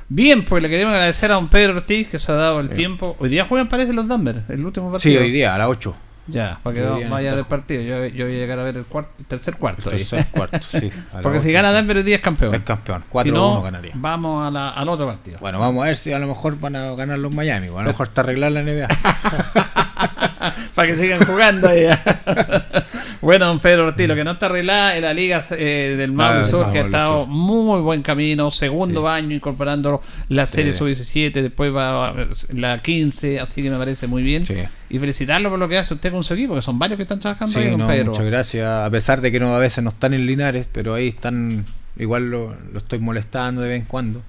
Bien, 0.08 0.46
pues 0.46 0.62
le 0.62 0.70
queremos 0.70 0.94
agradecer 0.94 1.32
a 1.32 1.36
don 1.36 1.48
Pedro 1.50 1.78
Ortiz 1.78 2.08
que 2.08 2.20
se 2.20 2.32
ha 2.32 2.36
dado 2.36 2.60
el 2.60 2.70
tiempo. 2.70 3.16
Hoy 3.20 3.30
día 3.30 3.46
juegan, 3.46 3.68
parece, 3.68 3.92
los 3.94 4.08
Danvers, 4.08 4.48
el 4.50 4.64
último 4.66 4.88
Sí, 4.90 4.94
partido. 4.94 5.22
hoy 5.22 5.32
día, 5.32 5.56
a 5.56 5.58
las 5.58 5.68
8. 5.68 5.96
Ya, 6.28 6.60
para 6.64 6.76
que 6.76 6.82
no 6.82 7.10
vaya 7.10 7.36
del 7.36 7.46
partido. 7.46 7.84
Yo, 7.84 8.04
yo 8.08 8.26
voy 8.26 8.36
a 8.36 8.38
llegar 8.40 8.58
a 8.58 8.64
ver 8.64 8.78
el, 8.78 8.86
cuarto, 8.86 9.12
el 9.20 9.26
tercer 9.26 9.58
cuarto. 9.58 9.92
ahí. 9.92 9.98
Tercer 10.00 10.26
cuarto, 10.32 10.60
sí. 10.72 10.92
Porque 11.22 11.40
si 11.40 11.52
gana 11.52 11.72
Denver 11.72 11.98
hoy 11.98 12.04
día 12.04 12.16
es 12.16 12.22
campeón. 12.22 12.56
Es 12.56 12.62
campeón. 12.62 13.04
Si 13.04 13.16
4-1 13.16 13.32
no, 13.32 13.62
ganaría. 13.62 13.92
vamos 13.96 14.48
a 14.48 14.50
la- 14.52 14.70
al 14.72 14.90
otro 14.90 15.06
partido. 15.08 15.38
Bueno, 15.40 15.60
vamos 15.60 15.84
a 15.84 15.88
ver 15.88 15.98
si 15.98 16.14
a 16.14 16.18
lo 16.20 16.26
mejor 16.28 16.60
van 16.60 16.76
a 16.76 16.96
ganar 16.96 17.20
los 17.20 17.32
Miami. 17.34 17.68
o 17.70 17.78
A 17.78 17.84
lo 17.84 17.90
mejor 17.90 18.08
está 18.08 18.22
arreglar 18.22 18.52
la 18.54 18.62
NBA. 18.64 18.88
para 20.76 20.88
que 20.88 20.96
sigan 20.96 21.26
jugando 21.26 21.70
ahí. 21.70 21.86
bueno, 23.22 23.46
don 23.48 23.60
Pedro 23.60 23.86
Ortiz, 23.88 24.08
lo 24.08 24.16
que 24.16 24.24
no 24.24 24.32
está 24.32 24.48
arreglada 24.48 24.96
es 24.96 25.02
la 25.02 25.14
Liga 25.14 25.42
eh, 25.52 25.96
del 25.98 26.12
Maule 26.12 26.42
Ah, 26.42 26.44
Sur, 26.46 26.72
que 26.72 26.80
ha 26.80 26.84
estado 26.86 27.26
muy 27.26 27.82
buen 27.82 28.02
camino. 28.02 28.52
Segundo 28.52 29.02
Sí. 29.02 29.08
año 29.08 29.36
incorporando 29.36 30.02
la 30.30 30.46
serie 30.46 30.74
Sí. 30.74 30.80
sub-17, 30.80 31.42
después 31.42 31.74
va 31.74 32.14
la 32.54 32.80
15, 32.80 33.40
así 33.40 33.62
que 33.64 33.70
me 33.70 33.78
parece 33.78 34.08
muy 34.08 34.24
bien. 34.24 34.44
Y 34.90 35.00
felicitarlo 35.00 35.50
por 35.50 35.60
lo 35.60 35.68
que 35.68 35.78
hace 35.78 35.94
usted 35.94 36.12
con 36.12 36.24
su 36.24 36.34
equipo, 36.34 36.56
que 36.56 36.62
son 36.62 36.78
varios 36.78 36.98
que 36.98 37.04
están 37.04 37.20
trabajando 37.20 37.60
ahí, 37.60 37.70
don 37.72 37.80
no, 37.80 37.88
Pedro. 37.88 38.12
muchas 38.12 38.26
gracias. 38.26 38.68
A 38.68 38.90
pesar 38.90 39.22
de 39.22 39.32
que 39.32 39.40
no 39.40 39.56
a 39.56 39.60
veces 39.60 39.84
no 39.84 39.90
están 39.90 40.14
en 40.14 40.26
Linares, 40.26 40.68
pero 40.72 40.94
ahí 40.94 41.08
están, 41.10 41.66
igual 41.98 42.30
lo, 42.30 42.56
lo 42.72 42.78
estoy 42.78 43.00
molestando 43.00 43.62
de 43.62 43.70
vez 43.70 43.82
en 43.82 43.86
cuando. 43.88 44.22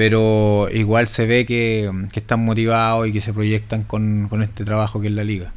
Pero 0.00 0.68
igual 0.72 1.08
se 1.08 1.26
ve 1.26 1.44
que, 1.44 1.90
que 2.10 2.20
están 2.20 2.42
motivados 2.42 3.06
y 3.06 3.12
que 3.12 3.20
se 3.20 3.34
proyectan 3.34 3.82
con, 3.82 4.28
con 4.30 4.42
este 4.42 4.64
trabajo 4.64 4.98
que 4.98 5.08
es 5.08 5.12
la 5.12 5.24
liga. 5.24 5.52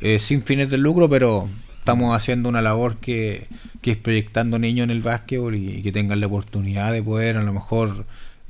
Eh, 0.00 0.18
sin 0.18 0.42
fines 0.42 0.68
de 0.70 0.76
lucro, 0.76 1.08
pero 1.08 1.48
estamos 1.78 2.16
haciendo 2.16 2.48
una 2.48 2.60
labor 2.60 2.96
que, 2.96 3.46
que 3.82 3.92
es 3.92 3.96
proyectando 3.96 4.58
niños 4.58 4.82
en 4.86 4.90
el 4.90 5.02
básquetbol 5.02 5.54
y, 5.54 5.82
que 5.82 5.92
tengan 5.92 6.18
la 6.18 6.26
oportunidad 6.26 6.92
de 6.92 7.00
poder 7.00 7.36
a 7.36 7.44
lo 7.44 7.52
mejor 7.52 8.06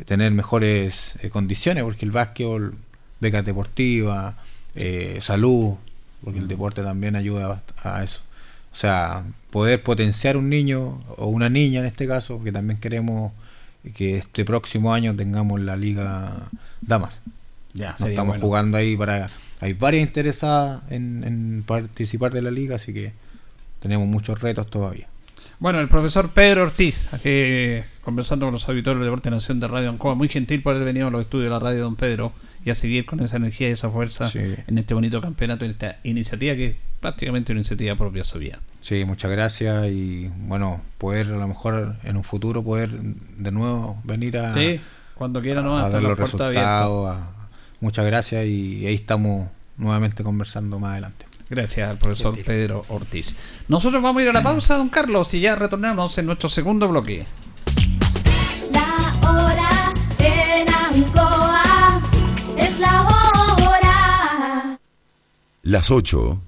tener 0.07 0.32
mejores 0.32 1.16
eh, 1.20 1.28
condiciones, 1.28 1.84
porque 1.84 2.07
el 2.07 2.12
básquetbol, 2.12 2.74
becas 3.20 3.45
deportivas, 3.45 4.37
eh, 4.74 5.18
salud, 5.20 5.74
porque 6.24 6.39
el 6.39 6.49
deporte 6.49 6.82
también 6.82 7.14
ayuda 7.14 7.62
a 7.84 8.03
eso. 8.03 8.22
O 8.72 8.74
sea, 8.74 9.24
poder 9.51 9.82
potenciar 9.82 10.39
un 10.39 10.49
niño 10.49 11.05
o 11.18 11.26
una 11.26 11.51
niña 11.51 11.80
en 11.80 11.87
este 11.87 12.07
caso, 12.07 12.43
que 12.43 12.53
también 12.53 12.80
queremos 12.80 13.34
que 13.95 14.18
este 14.18 14.45
próximo 14.45 14.93
año 14.93 15.14
tengamos 15.14 15.61
la 15.61 15.76
liga 15.76 16.49
damas. 16.80 17.22
Ya, 17.74 17.91
estamos 17.99 18.26
bueno. 18.28 18.41
jugando 18.43 18.78
ahí 18.78 18.97
para... 18.97 19.28
Hay 19.61 19.72
varias 19.72 20.07
interesadas 20.07 20.82
en, 20.91 21.24
en 21.24 21.62
participar 21.66 22.32
de 22.32 22.43
la 22.43 22.51
liga, 22.51 22.76
así 22.76 22.93
que 22.93 23.12
tenemos 23.80 24.07
muchos 24.07 24.41
retos 24.41 24.68
todavía. 24.68 25.09
Bueno, 25.59 25.80
el 25.80 25.89
profesor 25.89 26.30
Pedro 26.30 26.64
Ortiz, 26.64 26.99
que 27.22 27.84
conversando 28.03 28.47
con 28.47 28.53
los 28.53 28.68
auditores 28.68 28.99
de 28.99 29.07
Deporte 29.07 29.30
Nación 29.30 29.59
de 29.61 29.68
Radio 29.68 29.89
Ancoa, 29.89 30.14
muy 30.14 30.28
gentil 30.28 30.62
por 30.62 30.74
haber 30.74 30.84
venido 30.84 31.07
a 31.07 31.11
los 31.11 31.22
estudios 31.22 31.45
de 31.47 31.51
la 31.51 31.59
radio 31.59 31.82
Don 31.84 31.97
Pedro 31.97 32.32
y 32.64 32.70
a 32.70 32.74
seguir 32.74 33.07
con 33.07 33.20
esa 33.20 33.37
energía 33.37 33.68
y 33.70 33.72
esa 33.72 33.89
fuerza 33.89 34.28
Sí. 34.28 34.41
en 34.66 34.76
este 34.78 34.93
bonito 34.93 35.20
campeonato, 35.22 35.64
en 35.64 35.70
esta 35.70 35.97
iniciativa 36.03 36.55
que 36.55 36.66
es 36.66 36.76
prácticamente 37.01 37.53
una 37.53 37.61
iniciativa 37.61 37.95
propia 37.97 38.22
suya. 38.24 38.59
Sí, 38.87 39.05
muchas 39.05 39.32
gracias 39.32 39.87
y 39.89 40.30
bueno, 40.47 40.80
poder 40.99 41.26
a 41.32 41.37
lo 41.39 41.49
mejor 41.49 41.97
en 42.05 42.16
un 42.16 42.22
futuro 42.22 42.62
poder 42.62 42.89
de 42.93 43.51
nuevo 43.51 44.01
venir 44.05 44.39
a, 44.39 44.55
Sí, 44.55 44.80
cuando 45.16 45.41
quiera 45.43 45.61
no 45.61 45.76
a 45.76 45.87
hasta 45.87 45.95
dar 45.95 46.03
la 46.05 46.09
los 46.11 46.18
puerta 46.18 46.47
abierta. 46.47 46.78
resultados. 46.84 47.16
a- 47.16 47.49
muchas 47.80 48.07
gracias 48.07 48.47
y 48.47 48.87
ahí 48.87 48.95
estamos 48.95 49.49
nuevamente 49.76 50.22
conversando 50.22 50.78
más 50.78 50.93
adelante. 50.93 51.26
Gracias 51.51 51.91
al 51.91 51.99
profesor 51.99 52.32
Gentil. 52.37 52.45
Pedro 52.45 52.84
Ortiz. 52.89 53.34
Nosotros 53.66 54.01
vamos 54.01 54.20
a 54.20 54.22
ir 54.22 54.30
a 54.30 54.32
la 54.32 54.43
pausa, 54.45 54.76
don 54.76 54.89
Carlos, 54.89 55.34
y 55.34 55.41
ya 55.41 55.57
retornamos 55.57 56.16
en 56.18 56.26
nuestro 56.26 56.49
segundo 56.49 56.87
bloque. 56.89 57.26
La 58.72 59.28
hora 59.28 59.93
en 60.20 60.68
Ancoa 60.72 62.01
es 62.57 62.78
la 62.78 63.03
hora. 63.03 64.78
Las 65.62 65.91
8 65.91 66.41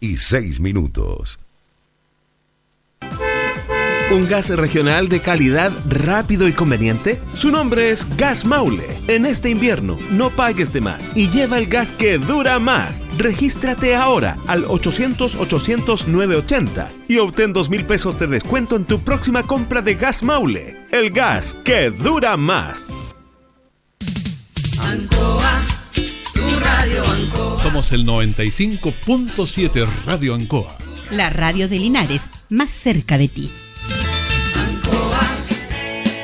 y 0.00 0.18
6 0.18 0.60
minutos. 0.60 1.38
Un 4.08 4.28
gas 4.28 4.50
regional 4.50 5.08
de 5.08 5.18
calidad 5.18 5.72
rápido 5.88 6.46
y 6.46 6.52
conveniente. 6.52 7.20
Su 7.34 7.50
nombre 7.50 7.90
es 7.90 8.06
Gas 8.16 8.44
Maule. 8.44 8.86
En 9.08 9.26
este 9.26 9.50
invierno, 9.50 9.98
no 10.10 10.30
pagues 10.30 10.72
de 10.72 10.80
más 10.80 11.10
y 11.16 11.28
lleva 11.28 11.58
el 11.58 11.66
gas 11.66 11.90
que 11.90 12.18
dura 12.18 12.60
más. 12.60 13.04
Regístrate 13.18 13.96
ahora 13.96 14.38
al 14.46 14.64
800-800-980 14.66 16.86
y 17.08 17.18
obtén 17.18 17.52
2 17.52 17.68
mil 17.68 17.84
pesos 17.84 18.16
de 18.16 18.28
descuento 18.28 18.76
en 18.76 18.84
tu 18.84 19.00
próxima 19.00 19.42
compra 19.42 19.82
de 19.82 19.96
Gas 19.96 20.22
Maule. 20.22 20.76
El 20.92 21.10
gas 21.10 21.56
que 21.64 21.90
dura 21.90 22.36
más. 22.36 22.86
Somos 27.60 27.90
el 27.90 28.06
95.7 28.06 29.88
Radio 30.06 30.36
Ancoa. 30.36 30.78
La 31.10 31.28
radio 31.30 31.68
de 31.68 31.80
Linares, 31.80 32.22
más 32.48 32.70
cerca 32.70 33.18
de 33.18 33.26
ti. 33.26 33.50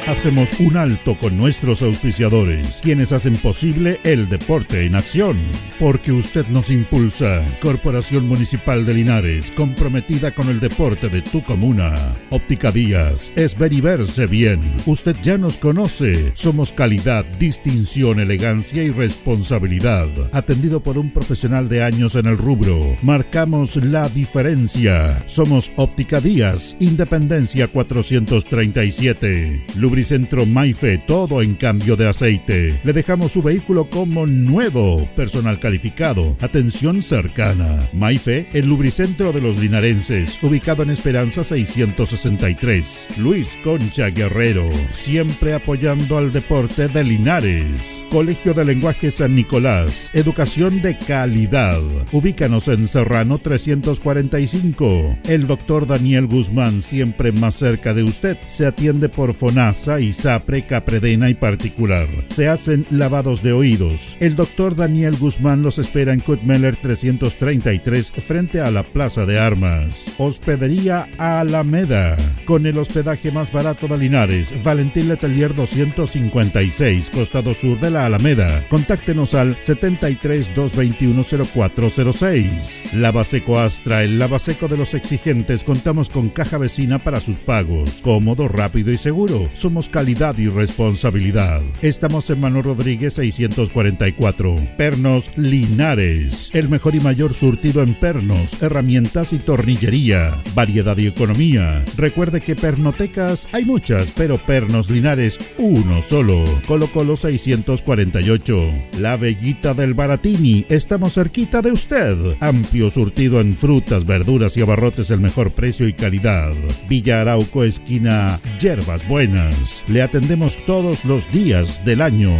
Hacemos 0.08 0.58
un 0.58 0.76
alto 0.76 1.16
con 1.16 1.36
nuestros 1.36 1.80
auspiciadores, 1.80 2.80
quienes 2.82 3.12
hacen 3.12 3.34
posible 3.34 4.00
el 4.02 4.28
deporte 4.28 4.84
en 4.84 4.96
acción. 4.96 5.36
Porque 5.78 6.10
usted 6.10 6.44
nos 6.48 6.70
impulsa. 6.70 7.40
Corporación 7.60 8.26
Municipal 8.26 8.84
de 8.84 8.94
Linares, 8.94 9.52
comprometida 9.52 10.32
con 10.32 10.48
el 10.48 10.58
deporte 10.58 11.08
de 11.08 11.22
tu 11.22 11.40
comuna. 11.42 11.94
Óptica 12.30 12.72
Díaz, 12.72 13.32
es 13.36 13.56
ver 13.56 13.72
y 13.72 13.80
verse 13.80 14.26
bien. 14.26 14.60
Usted 14.86 15.14
ya 15.22 15.38
nos 15.38 15.56
conoce. 15.56 16.32
Somos 16.34 16.72
calidad, 16.72 17.24
distinción, 17.38 18.18
elegancia 18.18 18.82
y 18.82 18.90
responsabilidad. 18.90 20.08
Atendido 20.32 20.80
por 20.80 20.98
un 20.98 21.10
profesional 21.10 21.68
de 21.68 21.84
años 21.84 22.16
en 22.16 22.26
el 22.26 22.38
rubro. 22.38 22.96
Marcamos 23.02 23.76
la 23.76 24.08
diferencia. 24.08 25.22
Somos 25.26 25.70
Óptica 25.76 26.20
Díaz, 26.20 26.76
Independencia 26.80 27.68
437. 27.68 29.64
Lubricentro 29.92 30.46
Maife, 30.46 30.96
todo 30.96 31.42
en 31.42 31.54
cambio 31.54 31.96
de 31.96 32.08
aceite. 32.08 32.80
Le 32.82 32.94
dejamos 32.94 33.32
su 33.32 33.42
vehículo 33.42 33.90
como 33.90 34.26
nuevo. 34.26 35.06
Personal 35.14 35.60
calificado, 35.60 36.34
atención 36.40 37.02
cercana. 37.02 37.86
Maife, 37.92 38.46
el 38.54 38.64
lubricentro 38.68 39.34
de 39.34 39.42
los 39.42 39.58
linarenses, 39.58 40.42
ubicado 40.42 40.82
en 40.82 40.88
Esperanza 40.88 41.44
663. 41.44 43.08
Luis 43.18 43.58
Concha 43.62 44.08
Guerrero, 44.08 44.70
siempre 44.92 45.52
apoyando 45.52 46.16
al 46.16 46.32
deporte 46.32 46.88
de 46.88 47.04
Linares. 47.04 48.02
Colegio 48.10 48.54
de 48.54 48.64
Lenguaje 48.64 49.10
San 49.10 49.34
Nicolás, 49.34 50.10
educación 50.14 50.80
de 50.80 50.96
calidad. 50.96 51.82
Ubícanos 52.12 52.68
en 52.68 52.88
Serrano 52.88 53.40
345. 53.40 55.18
El 55.28 55.46
doctor 55.46 55.86
Daniel 55.86 56.28
Guzmán, 56.28 56.80
siempre 56.80 57.30
más 57.30 57.56
cerca 57.56 57.92
de 57.92 58.04
usted, 58.04 58.38
se 58.46 58.64
atiende 58.64 59.10
por 59.10 59.34
FONASA, 59.82 60.00
ISAPRE, 60.00 60.62
Capredena 60.62 61.28
y 61.28 61.34
particular. 61.34 62.06
Se 62.28 62.48
hacen 62.48 62.86
lavados 62.90 63.42
de 63.42 63.52
oídos. 63.52 64.16
El 64.20 64.36
doctor 64.36 64.76
Daniel 64.76 65.16
Guzmán 65.18 65.62
los 65.62 65.78
espera 65.78 66.12
en 66.12 66.20
Kutmeller 66.20 66.76
333 66.76 68.12
frente 68.12 68.60
a 68.60 68.70
la 68.70 68.82
Plaza 68.82 69.26
de 69.26 69.40
Armas. 69.40 70.14
Hospedería 70.18 71.08
Alameda. 71.18 72.16
Con 72.44 72.66
el 72.66 72.78
hospedaje 72.78 73.30
más 73.32 73.52
barato 73.52 73.88
de 73.88 73.98
Linares, 73.98 74.54
Valentín 74.62 75.08
Letelier 75.08 75.54
256, 75.54 77.10
costado 77.10 77.54
sur 77.54 77.80
de 77.80 77.90
la 77.90 78.06
Alameda. 78.06 78.64
Contáctenos 78.68 79.34
al 79.34 79.56
73 79.60 80.54
221 80.54 81.22
0406. 81.24 82.94
Lavaseco 82.94 83.58
Astra, 83.58 84.04
el 84.04 84.18
lavaseco 84.18 84.68
de 84.68 84.76
los 84.76 84.94
exigentes. 84.94 85.64
Contamos 85.64 86.08
con 86.08 86.28
caja 86.28 86.58
vecina 86.58 86.98
para 86.98 87.20
sus 87.20 87.38
pagos. 87.40 88.00
Cómodo, 88.02 88.48
rápido 88.48 88.92
y 88.92 88.98
seguro. 88.98 89.48
Calidad 89.72 90.36
y 90.36 90.48
responsabilidad. 90.48 91.62
Estamos 91.80 92.28
en 92.28 92.40
Manuel 92.40 92.64
Rodríguez 92.64 93.14
644. 93.14 94.56
Pernos 94.76 95.30
Linares. 95.38 96.50
El 96.52 96.68
mejor 96.68 96.94
y 96.94 97.00
mayor 97.00 97.32
surtido 97.32 97.82
en 97.82 97.94
pernos, 97.98 98.62
herramientas 98.62 99.32
y 99.32 99.38
tornillería. 99.38 100.42
Variedad 100.54 100.96
y 100.98 101.06
economía. 101.06 101.82
Recuerde 101.96 102.42
que 102.42 102.54
pernotecas 102.54 103.48
hay 103.52 103.64
muchas, 103.64 104.12
pero 104.14 104.36
Pernos 104.36 104.90
Linares 104.90 105.38
uno 105.56 106.02
solo. 106.02 106.44
Colo 106.66 106.88
Colo 106.88 107.16
648. 107.16 108.72
La 109.00 109.16
Veguita 109.16 109.72
del 109.72 109.94
Baratini. 109.94 110.66
Estamos 110.68 111.14
cerquita 111.14 111.62
de 111.62 111.72
usted. 111.72 112.36
Amplio 112.40 112.90
surtido 112.90 113.40
en 113.40 113.56
frutas, 113.56 114.04
verduras 114.04 114.54
y 114.58 114.60
abarrotes 114.60 115.10
el 115.10 115.20
mejor 115.20 115.52
precio 115.52 115.88
y 115.88 115.94
calidad. 115.94 116.52
Villa 116.90 117.22
Arauco 117.22 117.64
esquina 117.64 118.38
Yerbas 118.60 119.08
Buenas. 119.08 119.61
Le 119.88 120.02
atendemos 120.02 120.56
todos 120.66 121.04
los 121.04 121.30
días 121.30 121.84
del 121.84 122.00
año. 122.00 122.36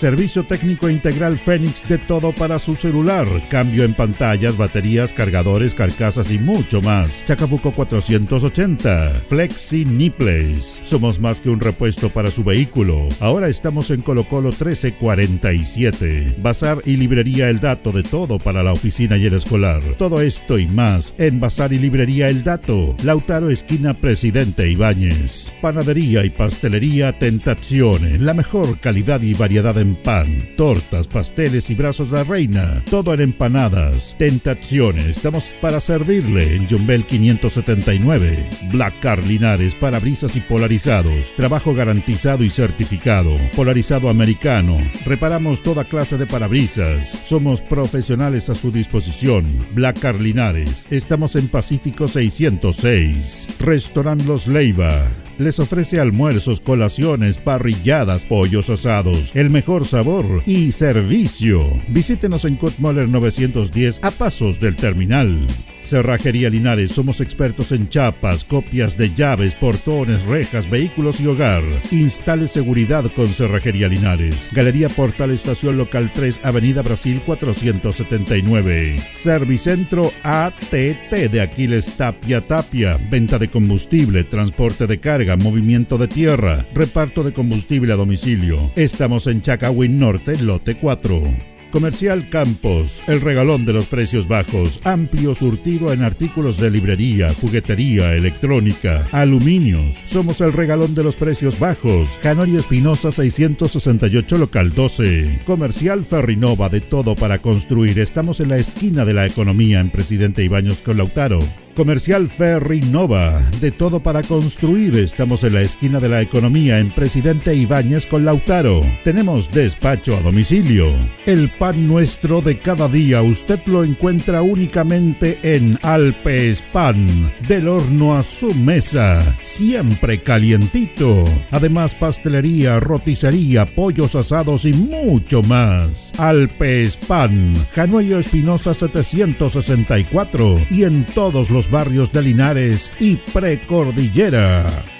Servicio 0.00 0.44
técnico 0.44 0.88
integral 0.88 1.36
Fénix 1.36 1.86
de 1.86 1.98
todo 1.98 2.32
para 2.32 2.58
su 2.58 2.74
celular. 2.74 3.26
Cambio 3.50 3.84
en 3.84 3.92
pantallas, 3.92 4.56
baterías, 4.56 5.12
cargadores, 5.12 5.74
carcasas 5.74 6.30
y 6.30 6.38
mucho 6.38 6.80
más. 6.80 7.22
Chacabuco 7.26 7.70
480. 7.70 9.10
Flexi 9.28 9.84
Niples. 9.84 10.80
Somos 10.84 11.20
más 11.20 11.42
que 11.42 11.50
un 11.50 11.60
repuesto 11.60 12.08
para 12.08 12.30
su 12.30 12.44
vehículo. 12.44 13.10
Ahora 13.20 13.48
estamos 13.48 13.90
en 13.90 14.00
Colo 14.00 14.24
Colo 14.24 14.48
1347. 14.48 16.36
Bazar 16.38 16.78
y 16.86 16.96
librería 16.96 17.50
El 17.50 17.60
Dato 17.60 17.92
de 17.92 18.02
todo 18.02 18.38
para 18.38 18.62
la 18.62 18.72
oficina 18.72 19.18
y 19.18 19.26
el 19.26 19.34
escolar. 19.34 19.82
Todo 19.98 20.22
esto 20.22 20.58
y 20.58 20.66
más 20.66 21.12
en 21.18 21.40
Bazar 21.40 21.74
y 21.74 21.78
librería 21.78 22.30
El 22.30 22.42
Dato. 22.42 22.96
Lautaro 23.04 23.50
esquina 23.50 23.92
Presidente 23.92 24.66
Ibáñez. 24.66 25.52
Panadería 25.60 26.24
y 26.24 26.30
pastelería 26.30 27.18
Tentazione. 27.18 28.18
La 28.18 28.32
mejor 28.32 28.78
calidad 28.78 29.20
y 29.20 29.34
variedad 29.34 29.76
en 29.76 29.89
pan, 29.96 30.38
tortas, 30.56 31.06
pasteles 31.06 31.70
y 31.70 31.74
brazos 31.74 32.10
de 32.10 32.18
la 32.18 32.24
reina. 32.24 32.82
Todo 32.90 33.14
en 33.14 33.20
empanadas. 33.20 34.14
Tentazione. 34.18 35.10
Estamos 35.10 35.44
para 35.60 35.80
servirle 35.80 36.56
en 36.56 36.68
Jumbel 36.68 37.06
579. 37.06 38.48
Black 38.72 39.00
Car 39.00 39.24
Linares, 39.24 39.74
parabrisas 39.74 40.36
y 40.36 40.40
polarizados. 40.40 41.32
Trabajo 41.36 41.74
garantizado 41.74 42.44
y 42.44 42.50
certificado. 42.50 43.36
Polarizado 43.54 44.08
americano. 44.08 44.78
Reparamos 45.04 45.62
toda 45.62 45.84
clase 45.84 46.18
de 46.18 46.26
parabrisas. 46.26 47.08
Somos 47.24 47.60
profesionales 47.60 48.50
a 48.50 48.54
su 48.54 48.70
disposición. 48.70 49.46
Black 49.74 50.00
Car 50.00 50.20
Linares. 50.20 50.86
Estamos 50.90 51.36
en 51.36 51.48
Pacífico 51.48 52.08
606. 52.08 53.46
Restaurant 53.60 54.22
Los 54.26 54.46
Leiva. 54.46 55.06
Les 55.40 55.58
ofrece 55.58 55.98
almuerzos, 55.98 56.60
colaciones, 56.60 57.38
parrilladas, 57.38 58.26
pollos 58.26 58.68
asados, 58.68 59.34
el 59.34 59.48
mejor 59.48 59.86
sabor 59.86 60.42
y 60.44 60.70
servicio. 60.72 61.62
Visítenos 61.88 62.44
en 62.44 62.56
Kutmoller 62.56 63.08
910 63.08 64.00
a 64.02 64.10
pasos 64.10 64.60
del 64.60 64.76
terminal. 64.76 65.46
Cerrajería 65.80 66.50
Linares, 66.50 66.92
somos 66.92 67.20
expertos 67.20 67.72
en 67.72 67.88
chapas, 67.88 68.44
copias 68.44 68.96
de 68.96 69.14
llaves, 69.14 69.54
portones, 69.54 70.24
rejas, 70.24 70.68
vehículos 70.68 71.20
y 71.20 71.26
hogar. 71.26 71.62
Instale 71.90 72.46
seguridad 72.46 73.04
con 73.14 73.26
Cerrajería 73.26 73.88
Linares. 73.88 74.48
Galería 74.52 74.88
Portal 74.88 75.30
Estación 75.30 75.78
Local 75.78 76.12
3, 76.12 76.40
Avenida 76.44 76.82
Brasil 76.82 77.20
479. 77.24 78.96
Servicentro 79.12 80.12
ATT 80.22 81.10
de 81.30 81.40
Aquiles 81.40 81.96
Tapia 81.96 82.40
Tapia. 82.40 82.98
Venta 83.10 83.38
de 83.38 83.48
combustible, 83.48 84.24
transporte 84.24 84.86
de 84.86 84.98
carga, 84.98 85.36
movimiento 85.36 85.98
de 85.98 86.08
tierra, 86.08 86.64
reparto 86.74 87.22
de 87.22 87.32
combustible 87.32 87.92
a 87.92 87.96
domicilio. 87.96 88.70
Estamos 88.76 89.26
en 89.26 89.42
Chacawin 89.42 89.98
Norte, 89.98 90.36
lote 90.40 90.76
4. 90.76 91.59
Comercial 91.70 92.28
Campos, 92.28 93.02
el 93.06 93.20
regalón 93.20 93.64
de 93.64 93.72
los 93.72 93.86
precios 93.86 94.26
bajos, 94.26 94.80
amplio 94.84 95.34
surtido 95.34 95.92
en 95.92 96.02
artículos 96.02 96.58
de 96.58 96.70
librería, 96.70 97.32
juguetería, 97.40 98.14
electrónica, 98.14 99.06
aluminios. 99.12 99.96
Somos 100.04 100.40
el 100.40 100.52
regalón 100.52 100.94
de 100.94 101.04
los 101.04 101.14
precios 101.14 101.60
bajos. 101.60 102.18
Canorio 102.22 102.58
Espinosa 102.58 103.12
668 103.12 104.38
local 104.38 104.72
12. 104.74 105.40
Comercial 105.46 106.04
Ferrinova 106.04 106.68
de 106.68 106.80
todo 106.80 107.14
para 107.14 107.38
construir. 107.38 107.98
Estamos 108.00 108.40
en 108.40 108.48
la 108.48 108.56
esquina 108.56 109.04
de 109.04 109.14
la 109.14 109.26
economía 109.26 109.80
en 109.80 109.90
Presidente 109.90 110.42
Ibaños 110.42 110.78
con 110.78 110.96
Lautaro. 110.96 111.38
Comercial 111.74 112.28
Ferry 112.28 112.80
Nova, 112.80 113.40
de 113.60 113.70
todo 113.70 114.00
para 114.00 114.22
construir. 114.22 114.96
Estamos 114.96 115.44
en 115.44 115.54
la 115.54 115.62
esquina 115.62 116.00
de 116.00 116.08
la 116.08 116.20
economía 116.20 116.78
en 116.78 116.90
Presidente 116.90 117.54
Ibáñez 117.54 118.06
con 118.06 118.24
Lautaro. 118.24 118.82
Tenemos 119.04 119.50
despacho 119.50 120.16
a 120.16 120.20
domicilio. 120.20 120.92
El 121.26 121.48
pan 121.48 121.86
nuestro 121.86 122.40
de 122.40 122.58
cada 122.58 122.88
día 122.88 123.22
usted 123.22 123.60
lo 123.66 123.84
encuentra 123.84 124.42
únicamente 124.42 125.38
en 125.42 125.78
Alpes 125.82 126.62
Pan, 126.72 127.06
del 127.46 127.68
horno 127.68 128.16
a 128.16 128.22
su 128.22 128.54
mesa, 128.54 129.22
siempre 129.42 130.22
calientito. 130.22 131.24
Además 131.50 131.94
pastelería, 131.94 132.80
roticería, 132.80 133.66
pollos 133.66 134.14
asados 134.16 134.64
y 134.64 134.72
mucho 134.72 135.42
más. 135.42 136.12
Alpes 136.18 136.96
Pan, 136.96 137.54
Januello 137.74 138.18
Espinosa 138.18 138.74
764 138.74 140.66
y 140.70 140.84
en 140.84 141.06
todos 141.06 141.50
los 141.50 141.59
barrios 141.68 142.12
de 142.12 142.22
Linares 142.22 142.92
y 143.00 143.16
Precordillera. 143.16 144.99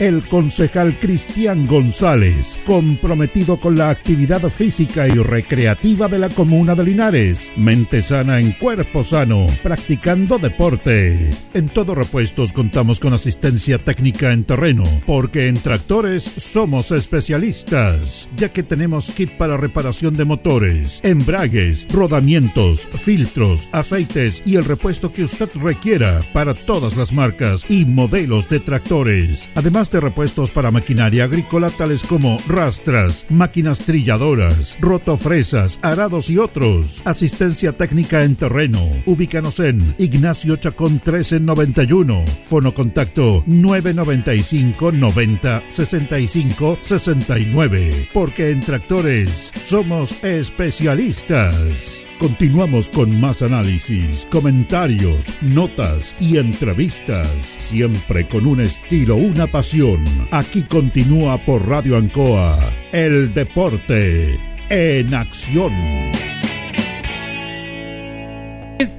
el 0.00 0.26
concejal 0.26 0.98
Cristian 0.98 1.66
González, 1.66 2.58
comprometido 2.64 3.58
con 3.58 3.76
la 3.76 3.90
actividad 3.90 4.40
física 4.48 5.06
y 5.06 5.12
recreativa 5.12 6.08
de 6.08 6.18
la 6.18 6.30
comuna 6.30 6.74
de 6.74 6.84
Linares. 6.84 7.52
Mente 7.54 8.00
sana 8.00 8.40
en 8.40 8.52
cuerpo 8.52 9.04
sano, 9.04 9.46
practicando 9.62 10.38
deporte. 10.38 11.30
En 11.52 11.68
Todo 11.68 11.94
Repuestos 11.94 12.54
contamos 12.54 12.98
con 12.98 13.12
asistencia 13.12 13.76
técnica 13.76 14.32
en 14.32 14.44
terreno, 14.44 14.84
porque 15.04 15.48
en 15.48 15.54
tractores 15.54 16.24
somos 16.24 16.92
especialistas, 16.92 18.30
ya 18.36 18.48
que 18.48 18.62
tenemos 18.62 19.10
kit 19.10 19.30
para 19.32 19.58
reparación 19.58 20.16
de 20.16 20.24
motores, 20.24 21.00
embragues, 21.04 21.86
rodamientos, 21.92 22.88
filtros, 23.04 23.68
aceites 23.70 24.42
y 24.46 24.56
el 24.56 24.64
repuesto 24.64 25.12
que 25.12 25.24
usted 25.24 25.50
requiera 25.56 26.24
para 26.32 26.54
todas 26.54 26.96
las 26.96 27.12
marcas 27.12 27.66
y 27.68 27.84
modelos 27.84 28.48
de 28.48 28.60
tractores. 28.60 29.50
Además 29.54 29.89
de 29.90 30.00
repuestos 30.00 30.50
para 30.50 30.70
maquinaria 30.70 31.24
agrícola 31.24 31.70
tales 31.70 32.04
como 32.04 32.36
rastras, 32.46 33.26
máquinas 33.28 33.78
trilladoras, 33.80 34.76
rotofresas, 34.80 35.78
arados 35.82 36.30
y 36.30 36.38
otros. 36.38 37.02
Asistencia 37.04 37.72
técnica 37.72 38.24
en 38.24 38.36
terreno. 38.36 38.80
Ubícanos 39.06 39.60
en 39.60 39.94
Ignacio 39.98 40.56
Chacón 40.56 40.92
1391. 40.94 42.24
Fono 42.48 42.74
contacto 42.74 43.42
995 43.46 44.92
90 44.92 45.62
65 45.68 46.78
69. 46.82 48.08
Porque 48.12 48.50
en 48.50 48.60
tractores 48.60 49.50
somos 49.54 50.22
especialistas. 50.24 52.09
Continuamos 52.20 52.90
con 52.90 53.18
más 53.18 53.40
análisis, 53.40 54.28
comentarios, 54.30 55.26
notas 55.40 56.14
y 56.20 56.36
entrevistas, 56.36 57.26
siempre 57.26 58.28
con 58.28 58.46
un 58.46 58.60
estilo, 58.60 59.16
una 59.16 59.46
pasión. 59.46 60.04
Aquí 60.30 60.64
continúa 60.64 61.38
por 61.38 61.66
Radio 61.66 61.96
Ancoa, 61.96 62.58
el 62.92 63.32
deporte 63.32 64.38
en 64.68 65.14
acción. 65.14 65.72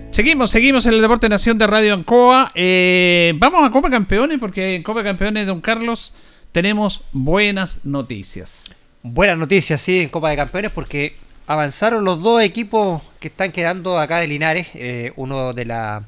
Seguimos, 0.10 0.50
seguimos 0.50 0.88
en 0.88 0.96
el 0.96 1.02
Deporte 1.02 1.30
Nación 1.30 1.60
de 1.60 1.68
Radio 1.68 1.94
Ancoa. 1.94 2.52
Eh, 2.56 3.34
vamos 3.36 3.64
a 3.64 3.70
Copa 3.70 3.92
Campeones 3.92 4.40
porque 4.40 4.74
en 4.74 4.82
Copa 4.82 5.04
Campeones, 5.04 5.46
don 5.46 5.62
Carlos, 5.62 6.16
tenemos 6.52 7.04
buenas 7.12 7.86
noticias. 7.86 8.82
Buenas 9.04 9.38
noticias, 9.38 9.80
sí, 9.80 10.00
en 10.00 10.10
Copa 10.10 10.32
de 10.32 10.38
Campeones 10.38 10.72
porque 10.72 11.14
avanzaron 11.52 12.06
los 12.06 12.22
dos 12.22 12.42
equipos 12.42 13.02
que 13.20 13.28
están 13.28 13.52
quedando 13.52 14.00
acá 14.00 14.20
de 14.20 14.28
Linares. 14.28 14.68
eh, 14.74 15.12
uno 15.16 15.54
de 15.54 15.66
la 15.66 16.04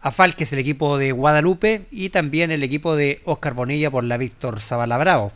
AFAL, 0.00 0.34
que 0.34 0.44
es 0.44 0.52
el 0.52 0.58
equipo 0.58 0.96
de 0.96 1.12
Guadalupe, 1.12 1.86
y 1.90 2.08
también 2.08 2.50
el 2.50 2.62
equipo 2.62 2.96
de 2.96 3.20
Oscar 3.24 3.54
Bonilla 3.54 3.90
por 3.90 4.04
la 4.04 4.16
Víctor 4.16 4.60
Zavala 4.60 4.96
Bravo. 4.96 5.32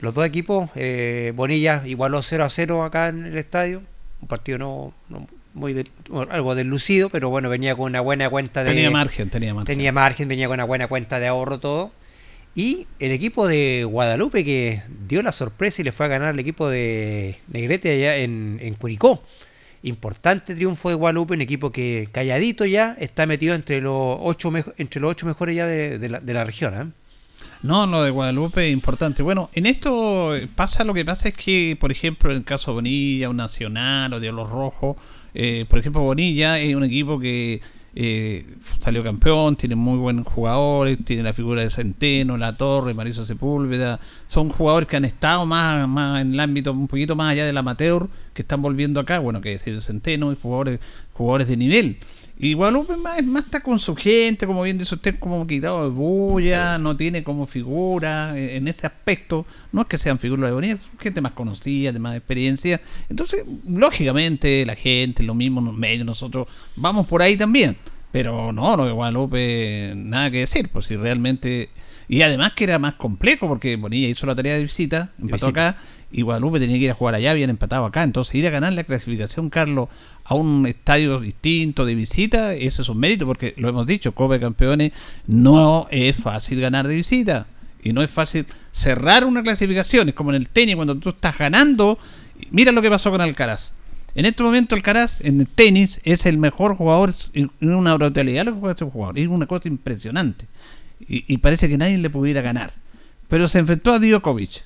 Los 0.00 0.14
dos 0.14 0.24
equipos, 0.24 0.70
eh, 0.76 1.32
Bonilla 1.36 1.82
igualó 1.84 2.22
0 2.22 2.44
a 2.44 2.48
0 2.48 2.84
acá 2.84 3.08
en 3.08 3.26
el 3.26 3.36
estadio. 3.36 3.82
Un 4.22 4.28
partido 4.28 4.58
no, 4.58 4.94
no 5.08 5.26
muy 5.52 5.84
algo 6.30 6.54
deslucido, 6.54 7.10
pero 7.10 7.28
bueno, 7.28 7.48
venía 7.50 7.74
con 7.74 7.86
una 7.86 8.00
buena 8.00 8.30
cuenta 8.30 8.64
de. 8.64 8.70
Tenía 8.70 8.90
margen, 8.90 9.28
tenía 9.28 9.52
margen. 9.52 9.76
Tenía 9.76 9.92
margen, 9.92 10.28
venía 10.28 10.46
con 10.46 10.54
una 10.54 10.64
buena 10.64 10.86
cuenta 10.86 11.18
de 11.18 11.26
ahorro 11.26 11.58
todo. 11.58 11.92
Y 12.54 12.86
el 12.98 13.12
equipo 13.12 13.46
de 13.46 13.84
Guadalupe 13.84 14.44
que 14.44 14.82
dio 15.08 15.22
la 15.22 15.32
sorpresa 15.32 15.80
y 15.80 15.84
le 15.84 15.92
fue 15.92 16.06
a 16.06 16.08
ganar 16.08 16.30
al 16.30 16.38
equipo 16.38 16.68
de 16.68 17.38
Negrete 17.48 17.92
allá 17.92 18.16
en, 18.16 18.58
en 18.60 18.74
Curicó. 18.74 19.22
Importante 19.82 20.54
triunfo 20.54 20.88
de 20.88 20.96
Guadalupe, 20.96 21.34
un 21.34 21.40
equipo 21.40 21.70
que 21.70 22.08
calladito 22.12 22.66
ya 22.66 22.96
está 22.98 23.24
metido 23.24 23.54
entre 23.54 23.80
los 23.80 24.16
ocho, 24.20 24.52
entre 24.76 25.00
los 25.00 25.10
ocho 25.12 25.26
mejores 25.26 25.56
ya 25.56 25.66
de, 25.66 26.08
la, 26.08 26.20
de 26.20 26.34
la 26.34 26.44
región. 26.44 26.74
¿eh? 26.74 26.92
No, 27.62 27.86
lo 27.86 28.02
de 28.02 28.10
Guadalupe 28.10 28.66
es 28.66 28.72
importante. 28.72 29.22
Bueno, 29.22 29.48
en 29.54 29.66
esto 29.66 30.34
pasa 30.54 30.84
lo 30.84 30.92
que 30.92 31.04
pasa 31.04 31.28
es 31.28 31.34
que, 31.34 31.76
por 31.80 31.92
ejemplo, 31.92 32.30
en 32.30 32.38
el 32.38 32.44
caso 32.44 32.72
de 32.72 32.74
Bonilla, 32.74 33.30
o 33.30 33.32
Nacional 33.32 34.12
o 34.12 34.20
de 34.20 34.32
los 34.32 34.50
Rojos, 34.50 34.96
Eh, 35.32 35.64
por 35.68 35.78
ejemplo, 35.78 36.02
Bonilla 36.02 36.58
es 36.58 36.74
un 36.74 36.82
equipo 36.82 37.20
que 37.20 37.60
eh, 37.94 38.46
salió 38.78 39.02
campeón, 39.02 39.56
tiene 39.56 39.74
muy 39.74 39.98
buenos 39.98 40.26
jugadores, 40.26 40.98
tiene 41.04 41.22
la 41.22 41.32
figura 41.32 41.62
de 41.62 41.70
Centeno, 41.70 42.36
La 42.36 42.56
Torre, 42.56 42.94
Mariso 42.94 43.24
Sepúlveda, 43.26 44.00
son 44.26 44.48
jugadores 44.48 44.88
que 44.88 44.96
han 44.96 45.04
estado 45.04 45.44
más, 45.46 45.88
más 45.88 46.22
en 46.22 46.34
el 46.34 46.40
ámbito 46.40 46.72
un 46.72 46.88
poquito 46.88 47.16
más 47.16 47.32
allá 47.32 47.44
del 47.46 47.56
amateur, 47.56 48.08
que 48.32 48.42
están 48.42 48.62
volviendo 48.62 49.00
acá, 49.00 49.18
bueno, 49.18 49.40
que 49.40 49.50
decir 49.50 49.80
Centeno, 49.82 50.34
jugadores, 50.40 50.80
jugadores 51.12 51.48
de 51.48 51.56
nivel. 51.56 51.98
Y 52.42 52.54
Guadalupe 52.54 52.96
más, 52.96 53.22
más 53.22 53.44
está 53.44 53.60
con 53.60 53.78
su 53.78 53.94
gente, 53.94 54.46
como 54.46 54.62
bien 54.62 54.78
dice 54.78 54.94
usted, 54.94 55.18
como 55.18 55.46
quitado 55.46 55.84
de 55.84 55.90
bulla, 55.90 56.78
no 56.78 56.96
tiene 56.96 57.22
como 57.22 57.46
figura 57.46 58.32
eh, 58.34 58.56
en 58.56 58.66
ese 58.66 58.86
aspecto. 58.86 59.44
No 59.72 59.82
es 59.82 59.88
que 59.88 59.98
sean 59.98 60.18
figuras 60.18 60.48
de 60.48 60.54
bonita, 60.54 60.82
son 60.82 60.98
gente 60.98 61.20
más 61.20 61.32
conocida, 61.32 61.92
de 61.92 61.98
más 61.98 62.16
experiencia. 62.16 62.80
Entonces, 63.10 63.44
lógicamente, 63.68 64.64
la 64.64 64.74
gente, 64.74 65.22
lo 65.22 65.34
mismo, 65.34 65.60
los 65.60 65.74
medios, 65.74 66.06
nosotros 66.06 66.48
vamos 66.76 67.06
por 67.06 67.20
ahí 67.20 67.36
también. 67.36 67.76
Pero 68.10 68.54
no, 68.54 68.74
lo 68.74 68.86
de 68.86 68.92
Guadalupe, 68.92 69.92
nada 69.94 70.30
que 70.30 70.38
decir, 70.38 70.70
pues 70.70 70.86
si 70.86 70.96
realmente. 70.96 71.68
Y 72.08 72.22
además 72.22 72.54
que 72.54 72.64
era 72.64 72.78
más 72.78 72.94
complejo, 72.94 73.48
porque 73.48 73.76
Bonilla 73.76 74.08
hizo 74.08 74.24
la 74.24 74.34
tarea 74.34 74.54
de 74.54 74.62
visita, 74.62 75.12
empató 75.18 75.48
visita. 75.48 75.68
acá, 75.68 75.78
y 76.12 76.22
Guadalupe 76.22 76.58
tenía 76.58 76.78
que 76.78 76.84
ir 76.84 76.90
a 76.90 76.94
jugar 76.94 77.14
allá, 77.14 77.30
habían 77.30 77.50
empatado 77.50 77.84
acá. 77.84 78.02
Entonces, 78.02 78.34
ir 78.34 78.46
a 78.46 78.50
ganar 78.50 78.72
la 78.72 78.84
clasificación, 78.84 79.50
Carlos, 79.50 79.88
a 80.24 80.34
un 80.34 80.66
estadio 80.66 81.20
distinto 81.20 81.84
de 81.84 81.94
visita, 81.94 82.54
ese 82.54 82.82
es 82.82 82.88
un 82.88 82.98
mérito, 82.98 83.26
porque 83.26 83.54
lo 83.56 83.68
hemos 83.68 83.86
dicho, 83.86 84.12
Copa 84.12 84.34
de 84.34 84.40
Campeones 84.40 84.92
no 85.26 85.86
es 85.90 86.16
fácil 86.16 86.60
ganar 86.60 86.88
de 86.88 86.94
visita. 86.94 87.46
Y 87.82 87.92
no 87.92 88.02
es 88.02 88.10
fácil 88.10 88.46
cerrar 88.72 89.24
una 89.24 89.42
clasificación. 89.42 90.10
Es 90.10 90.14
como 90.14 90.30
en 90.30 90.36
el 90.36 90.48
tenis, 90.48 90.76
cuando 90.76 90.96
tú 90.96 91.10
estás 91.10 91.38
ganando. 91.38 91.98
Mira 92.50 92.72
lo 92.72 92.82
que 92.82 92.90
pasó 92.90 93.10
con 93.10 93.22
Alcaraz. 93.22 93.72
En 94.14 94.26
este 94.26 94.42
momento 94.42 94.74
Alcaraz, 94.74 95.20
en 95.22 95.40
el 95.40 95.46
tenis, 95.46 95.98
es 96.04 96.26
el 96.26 96.36
mejor 96.36 96.76
jugador 96.76 97.14
en 97.32 97.50
en 97.60 97.74
una 97.74 97.94
brutalidad 97.94 98.44
lo 98.44 98.52
que 98.52 98.60
juega 98.60 98.72
este 98.72 98.84
jugador. 98.84 99.18
Es 99.18 99.28
una 99.28 99.46
cosa 99.46 99.68
impresionante. 99.68 100.46
Y, 101.00 101.32
y 101.32 101.38
parece 101.38 101.70
que 101.70 101.78
nadie 101.78 101.96
le 101.96 102.10
pudiera 102.10 102.42
ganar. 102.42 102.70
Pero 103.28 103.48
se 103.48 103.60
enfrentó 103.60 103.92
a 103.92 103.98
Djokovic, 103.98 104.64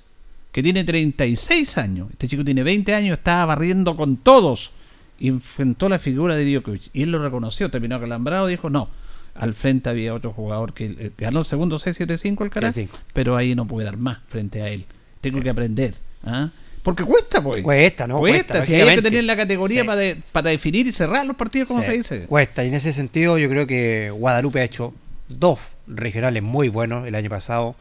que 0.54 0.62
tiene 0.62 0.84
36 0.84 1.78
años. 1.78 2.08
Este 2.12 2.28
chico 2.28 2.44
tiene 2.44 2.62
20 2.62 2.94
años, 2.94 3.18
estaba 3.18 3.44
barriendo 3.46 3.96
con 3.96 4.16
todos. 4.16 4.70
Y 5.18 5.26
enfrentó 5.28 5.88
la 5.88 5.98
figura 5.98 6.36
de 6.36 6.44
Djokovic. 6.50 6.90
Y 6.92 7.02
él 7.02 7.10
lo 7.10 7.20
reconoció, 7.22 7.70
terminó 7.70 7.96
acalambrado, 7.96 8.46
dijo 8.46 8.70
no. 8.70 8.88
Al 9.34 9.52
frente 9.54 9.90
había 9.90 10.14
otro 10.14 10.32
jugador 10.32 10.72
que 10.74 10.84
eh, 10.86 11.10
ganó 11.18 11.40
el 11.40 11.44
segundo 11.44 11.80
6-7-5 11.80 12.40
Alcaraz, 12.42 12.76
7-5. 12.78 12.88
pero 13.12 13.36
ahí 13.36 13.56
no 13.56 13.66
pude 13.66 13.84
dar 13.84 13.96
más 13.96 14.18
frente 14.28 14.62
a 14.62 14.68
él. 14.68 14.84
Tengo 15.20 15.40
que 15.40 15.50
aprender. 15.50 15.94
¿ah? 16.24 16.50
Porque 16.84 17.02
cuesta, 17.02 17.42
pues. 17.42 17.60
Cuesta, 17.62 18.06
¿no? 18.06 18.20
Cuesta, 18.20 18.54
Cuesta, 18.58 18.64
si 18.64 18.74
hay 18.74 18.94
que 18.94 19.02
tener 19.02 19.24
la 19.24 19.36
categoría 19.36 19.80
Sí. 19.80 19.86
para, 19.88 19.98
de- 19.98 20.16
para 20.30 20.50
definir 20.50 20.86
y 20.86 20.92
cerrar 20.92 21.26
los 21.26 21.34
partidos, 21.34 21.66
como 21.66 21.80
Sí, 21.82 21.86
se 21.90 21.96
dice. 21.96 22.20
Cuesta, 22.26 22.64
y 22.64 22.68
en 22.68 22.74
ese 22.74 22.92
sentido 22.92 23.38
yo 23.38 23.48
creo 23.48 23.66
que 23.66 24.10
Guadalupe 24.10 24.60
ha 24.60 24.64
hecho 24.64 24.94
dos 25.28 25.58
regionales 25.88 26.42
muy 26.44 26.68
buenos 26.68 27.06
el 27.08 27.14
año 27.16 27.28
pasado 27.30 27.74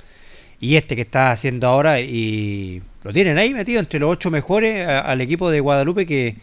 y 0.63 0.77
este 0.77 0.95
que 0.95 1.01
está 1.01 1.31
haciendo 1.31 1.67
ahora 1.67 1.99
y 1.99 2.81
lo 3.03 3.11
tienen 3.11 3.37
ahí 3.37 3.53
metido 3.53 3.81
entre 3.81 3.99
los 3.99 4.09
ocho 4.09 4.31
mejores 4.31 4.87
al 4.87 5.19
equipo 5.19 5.49
de 5.51 5.59
Guadalupe 5.59 6.05
que 6.05 6.37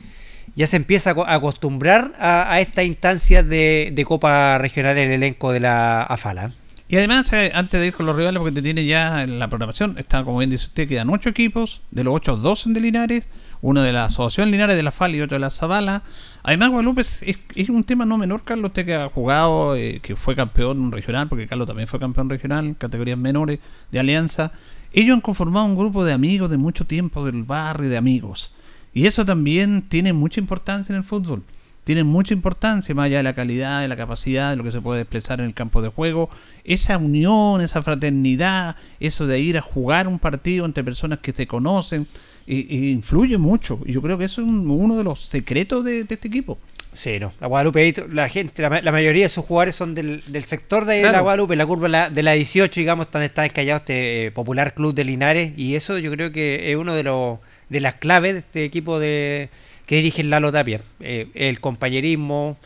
ya 0.55 0.66
se 0.66 0.77
empieza 0.77 1.12
a 1.12 1.14
co- 1.14 1.27
a 1.27 1.35
acostumbrar 1.35 2.12
a, 2.18 2.53
a 2.53 2.61
estas 2.61 2.85
instancias 2.85 3.49
de, 3.49 4.05
Copa 4.07 4.59
Regional 4.59 4.99
en 4.99 5.09
el 5.09 5.14
elenco 5.14 5.53
de 5.53 5.61
la 5.61 6.03
AFALA. 6.03 6.53
Y 6.87 6.97
además, 6.97 7.33
eh, 7.33 7.51
antes 7.55 7.81
de 7.81 7.87
ir 7.87 7.95
con 7.95 8.05
los 8.05 8.14
rivales, 8.14 8.39
porque 8.41 8.57
te 8.57 8.62
tiene 8.62 8.85
ya 8.85 9.23
en 9.23 9.39
la 9.39 9.49
programación, 9.49 9.97
está 9.97 10.23
como 10.23 10.39
bien 10.39 10.51
dice 10.51 10.66
usted, 10.66 10.87
quedan 10.87 11.09
ocho 11.09 11.31
equipos, 11.31 11.81
de 11.91 12.05
los 12.05 12.14
ocho, 12.14 12.37
dos 12.37 12.61
son 12.61 12.75
de 12.75 12.81
Linares, 12.81 13.25
uno 13.63 13.83
de 13.83 13.93
la 13.93 14.05
Asociación 14.07 14.51
Linares 14.51 14.77
de 14.77 14.83
la 14.83 14.91
FAL 14.93 15.15
y 15.15 15.21
otro 15.21 15.37
de 15.37 15.41
la 15.41 15.51
Zavala. 15.51 16.03
Además, 16.43 16.71
Guadalupe 16.71 17.03
es, 17.03 17.23
es- 17.55 17.69
un 17.69 17.85
tema 17.85 18.05
no 18.07 18.17
menor, 18.17 18.43
Carlos, 18.43 18.69
usted 18.71 18.87
que 18.87 18.95
ha 18.95 19.09
jugado, 19.11 19.77
eh, 19.77 20.01
que 20.03 20.17
fue 20.17 20.35
campeón 20.35 20.91
regional, 20.93 21.29
porque 21.29 21.47
Carlos 21.47 21.67
también 21.67 21.87
fue 21.87 22.01
campeón 22.01 22.31
regional, 22.31 22.75
categorías 22.79 23.19
menores 23.19 23.59
de 23.93 24.01
Alianza. 24.01 24.53
Ellos 24.93 25.15
han 25.15 25.21
conformado 25.21 25.67
un 25.67 25.77
grupo 25.77 26.05
de 26.05 26.13
amigos 26.13 26.51
de 26.51 26.57
mucho 26.57 26.85
tiempo 26.87 27.25
del 27.25 27.45
barrio, 27.45 27.91
de 27.91 27.97
amigos. 27.97 28.53
Y 28.93 29.07
eso 29.07 29.25
también 29.25 29.83
tiene 29.83 30.13
mucha 30.13 30.41
importancia 30.41 30.93
en 30.93 30.99
el 30.99 31.05
fútbol. 31.05 31.43
Tiene 31.85 32.03
mucha 32.05 32.35
importancia, 32.35 32.95
más 32.95 33.07
allá 33.07 33.19
de 33.19 33.23
la 33.23 33.35
calidad, 33.35 33.81
de 33.83 33.89
la 33.89 33.97
capacidad, 33.97 34.51
de 34.51 34.57
lo 34.57 34.65
que 34.65 34.73
se 34.73 34.81
puede 34.81 35.03
expresar 35.03 35.41
en 35.41 35.47
el 35.47 35.55
campo 35.55 35.81
de 35.81 35.89
juego. 35.89 36.29
Esa 36.65 36.99
unión, 36.99 37.61
esa 37.63 37.83
fraternidad, 37.83 38.77
eso 39.01 39.27
de 39.27 39.41
ir 39.41 39.57
a 39.59 39.63
jugar 39.63 40.07
un 40.09 40.19
partido 40.19 40.67
entre 40.67 40.85
personas 40.85 41.21
que 41.21 41.33
se 41.33 41.47
conocen, 41.47 42.07
y, 42.53 42.67
y 42.77 42.91
influye 42.91 43.39
mucho. 43.39 43.81
Y 43.87 43.93
yo 43.93 44.03
creo 44.03 44.19
que 44.19 44.25
eso 44.25 44.41
es 44.43 44.49
un- 44.49 44.69
uno 44.71 44.97
de 44.97 45.05
los 45.05 45.21
secretos 45.21 45.85
de, 45.85 46.05
de 46.05 46.15
este 46.15 46.29
equipo. 46.29 46.59
Sí, 46.93 47.21
no. 47.21 47.33
La 47.41 47.47
Guadalupe, 47.47 47.95
la 48.11 48.29
gente, 48.29 48.61
la, 48.63 48.69
ma- 48.69 48.81
la 48.81 48.91
mayoría 48.91 49.23
de 49.23 49.29
sus 49.29 49.45
jugadores 49.45 49.77
son 49.77 49.95
del, 49.95 50.23
del 50.27 50.45
sector 50.45 50.85
de 50.87 51.01
Claro. 51.03 51.17
la 51.19 51.21
Guadalupe, 51.23 51.55
la 51.55 51.65
curva 51.65 51.85
de 51.85 51.89
la, 51.91 52.11
de 52.11 52.23
la 52.25 52.33
18, 52.33 52.81
digamos, 52.81 53.09
donde 53.13 53.27
está 53.27 53.45
encallado 53.47 53.77
este 53.79 54.27
eh, 54.27 54.31
popular 54.33 54.75
club 54.75 54.93
de 54.95 55.05
Linares. 55.05 55.53
Y 55.57 55.77
eso 55.77 55.99
yo 55.99 56.11
creo 56.11 56.33
que 56.33 56.73
es 56.73 56.77
uno 56.77 56.95
de 56.95 57.05
los 57.05 57.39
de 57.69 57.79
las 57.79 57.95
claves 57.95 58.33
de 58.33 58.39
este 58.41 58.65
equipo 58.65 58.99
de 58.99 59.49
que 59.87 59.97
dirige 59.97 60.25
Lalo 60.25 60.51
Tapia. 60.51 60.81
Eh, 60.99 61.29
el 61.35 61.61
compañerismo, 61.61 62.57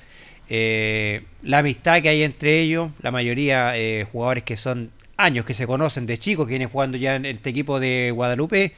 eh, 0.48 1.22
la 1.42 1.58
amistad 1.58 2.00
que 2.02 2.08
hay 2.08 2.22
entre 2.22 2.60
ellos, 2.60 2.90
la 3.02 3.10
mayoría 3.10 3.76
eh, 3.76 4.06
jugadores 4.10 4.44
que 4.44 4.56
son 4.56 4.90
años 5.16 5.44
que 5.44 5.54
se 5.54 5.66
conocen 5.66 6.06
de 6.06 6.18
chicos, 6.18 6.46
que 6.46 6.50
vienen 6.50 6.68
jugando 6.68 6.96
ya 6.96 7.14
en 7.16 7.26
este 7.26 7.50
equipo 7.50 7.80
de 7.80 8.10
Guadalupe. 8.14 8.72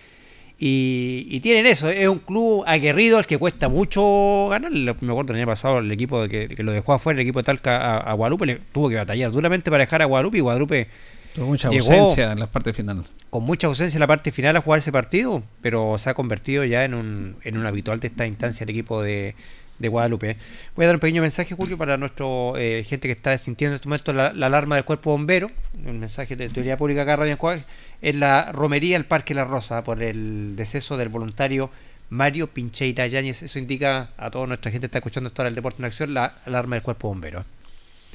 Y, 0.58 1.26
y 1.30 1.40
tienen 1.40 1.66
eso, 1.66 1.90
es 1.90 2.08
un 2.08 2.18
club 2.18 2.64
aguerrido 2.66 3.18
al 3.18 3.26
que 3.26 3.36
cuesta 3.36 3.68
mucho 3.68 4.48
ganar. 4.48 4.72
Me 4.72 4.90
acuerdo 4.90 5.32
el 5.32 5.38
año 5.40 5.46
pasado 5.46 5.78
el 5.78 5.92
equipo 5.92 6.26
que, 6.28 6.48
que 6.48 6.62
lo 6.62 6.72
dejó 6.72 6.94
afuera, 6.94 7.18
el 7.18 7.22
equipo 7.22 7.40
de 7.40 7.44
Talca 7.44 7.76
a, 7.76 7.98
a 7.98 8.14
Guadalupe, 8.14 8.46
le 8.46 8.60
tuvo 8.72 8.88
que 8.88 8.94
batallar 8.94 9.30
duramente 9.30 9.70
para 9.70 9.82
dejar 9.82 10.00
a 10.00 10.06
Guadalupe 10.06 10.38
y 10.38 10.40
Guadalupe 10.40 10.88
Tuvo 11.36 11.46
mucha 11.46 11.68
Llegó- 11.68 11.92
ausencia 11.92 12.32
en 12.32 12.40
las 12.40 12.48
partes 12.48 12.74
finales. 12.76 13.04
con 13.30 13.44
mucha 13.44 13.66
ausencia 13.68 13.96
en 13.96 14.00
la 14.00 14.06
parte 14.08 14.32
final 14.32 14.56
a 14.56 14.60
jugar 14.62 14.78
ese 14.80 14.90
partido, 14.90 15.42
pero 15.60 15.96
se 15.98 16.10
ha 16.10 16.14
convertido 16.14 16.64
ya 16.64 16.84
en 16.84 16.94
un, 16.94 17.36
en 17.44 17.56
un 17.58 17.66
habitual 17.66 18.00
de 18.00 18.08
esta 18.08 18.26
instancia 18.26 18.64
el 18.64 18.70
equipo 18.70 19.02
de, 19.02 19.34
de 19.78 19.88
Guadalupe. 19.88 20.36
Voy 20.74 20.84
a 20.84 20.88
dar 20.88 20.96
un 20.96 21.00
pequeño 21.00 21.20
mensaje, 21.22 21.54
Julio, 21.54 21.76
para 21.76 21.98
nuestro 21.98 22.54
eh, 22.56 22.82
gente 22.84 23.06
que 23.08 23.12
está 23.12 23.36
sintiendo 23.38 23.74
en 23.74 23.76
este 23.76 23.88
momento 23.88 24.12
la, 24.14 24.32
la 24.32 24.46
alarma 24.46 24.76
del 24.76 24.84
cuerpo 24.86 25.10
bombero. 25.10 25.50
Un 25.84 26.00
mensaje 26.00 26.34
de 26.36 26.48
teoría 26.48 26.76
pública 26.78 27.02
acá 27.02 27.16
Radio 27.16 27.32
Ancoa, 27.32 27.58
en 28.00 28.20
la 28.20 28.50
romería 28.52 28.96
del 28.96 29.04
Parque 29.04 29.34
La 29.34 29.44
Rosa 29.44 29.84
por 29.84 30.02
el 30.02 30.56
deceso 30.56 30.96
del 30.96 31.10
voluntario 31.10 31.70
Mario 32.08 32.46
Pincheira 32.46 33.06
Yáñez. 33.08 33.42
Eso 33.42 33.58
indica 33.58 34.08
a 34.16 34.30
toda 34.30 34.46
nuestra 34.46 34.70
gente 34.72 34.84
que 34.84 34.86
está 34.86 34.98
escuchando 34.98 35.28
esto 35.28 35.42
ahora 35.42 35.50
el 35.50 35.54
Deporte 35.54 35.82
en 35.82 35.84
Acción, 35.86 36.14
la 36.14 36.36
alarma 36.46 36.76
del 36.76 36.82
cuerpo 36.82 37.08
bombero. 37.08 37.44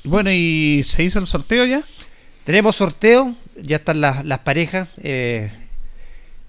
Bueno, 0.03 0.32
¿y 0.32 0.84
se 0.88 1.03
hizo 1.03 1.19
el 1.19 1.28
sorteo 1.28 1.65
ya? 1.65 1.84
Tenemos 2.44 2.76
sorteo, 2.76 3.36
ya 3.62 3.76
están 3.78 4.02
las, 4.02 4.26
las 4.26 4.39
parejas. 4.39 4.89
Eh, 5.02 5.52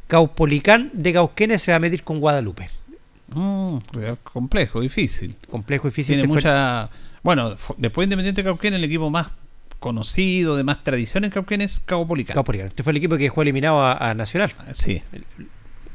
Caupolicán 0.06 0.90
de 0.92 1.12
Cauquenes 1.12 1.62
se 1.62 1.72
va 1.72 1.76
a 1.76 1.80
medir 1.80 2.02
con 2.02 2.20
Guadalupe. 2.20 2.68
Mm, 3.28 3.78
real 3.92 4.18
complejo, 4.22 4.80
difícil. 4.80 5.36
Complejo, 5.50 5.88
difícil. 5.88 6.16
Tiene 6.16 6.32
mucha. 6.32 6.90
Bueno, 7.22 7.56
después 7.78 8.04
de 8.08 8.14
Independiente 8.14 8.44
Cauquén, 8.44 8.74
el 8.74 8.84
equipo 8.84 9.08
más 9.10 9.28
conocido, 9.78 10.56
de 10.56 10.64
más 10.64 10.84
tradición 10.84 11.24
en 11.24 11.30
Cauquén 11.30 11.60
es 11.60 11.80
Caupolicán. 11.80 12.34
Caupolicán. 12.34 12.66
Este 12.68 12.82
fue 12.82 12.90
el 12.92 12.98
equipo 12.98 13.16
que 13.16 13.24
dejó 13.24 13.42
eliminado 13.42 13.80
a, 13.82 14.10
a 14.10 14.14
Nacional. 14.14 14.52
Sí. 14.74 15.02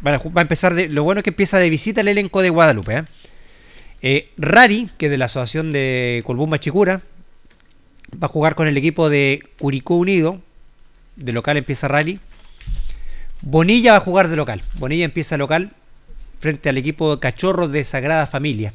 Van 0.02 0.16
a 0.16 0.20
ju- 0.20 0.36
va 0.36 0.42
a 0.42 0.44
empezar 0.44 0.74
de, 0.74 0.90
lo 0.90 1.04
bueno 1.04 1.20
es 1.20 1.24
que 1.24 1.30
empieza 1.32 1.58
de 1.60 1.70
visita 1.70 2.02
el 2.02 2.08
elenco 2.08 2.42
de 2.42 2.50
Guadalupe. 2.50 2.98
¿eh? 2.98 3.04
Eh, 4.02 4.32
Rari, 4.38 4.90
que 4.98 5.06
es 5.06 5.12
de 5.12 5.18
la 5.18 5.26
asociación 5.26 5.72
de 5.72 6.22
Colbumba 6.26 6.60
Chicura, 6.60 7.02
va 8.14 8.26
a 8.26 8.30
jugar 8.30 8.56
con 8.56 8.68
el 8.68 8.78
equipo 8.78 9.10
de 9.10 9.44
Curicó 9.60 9.96
Unido. 9.96 10.42
De 11.16 11.34
local 11.34 11.58
empieza 11.58 11.88
Rari. 11.88 12.20
Bonilla 13.42 13.92
va 13.92 13.98
a 13.98 14.02
jugar 14.02 14.28
de 14.28 14.36
local. 14.36 14.64
Bonilla 14.76 15.06
empieza 15.06 15.38
local 15.38 15.72
frente 16.40 16.70
al 16.70 16.78
equipo 16.78 17.16
de 17.16 17.20
Cachorros 17.20 17.72
de 17.72 17.84
Sagrada 17.84 18.28
Familia. 18.28 18.74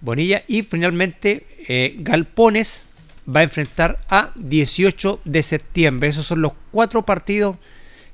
Bonilla 0.00 0.42
y 0.46 0.62
finalmente 0.62 1.46
eh, 1.68 1.96
Galpones 1.98 2.86
va 3.28 3.40
a 3.40 3.44
enfrentar 3.44 4.00
a 4.08 4.30
18 4.34 5.20
de 5.24 5.42
septiembre. 5.42 6.08
Esos 6.08 6.26
son 6.26 6.42
los 6.42 6.52
cuatro 6.70 7.04
partidos 7.04 7.56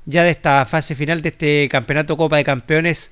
ya 0.05 0.23
de 0.23 0.31
esta 0.31 0.65
fase 0.65 0.95
final 0.95 1.21
de 1.21 1.29
este 1.29 1.67
campeonato 1.69 2.17
Copa 2.17 2.37
de 2.37 2.43
Campeones 2.43 3.11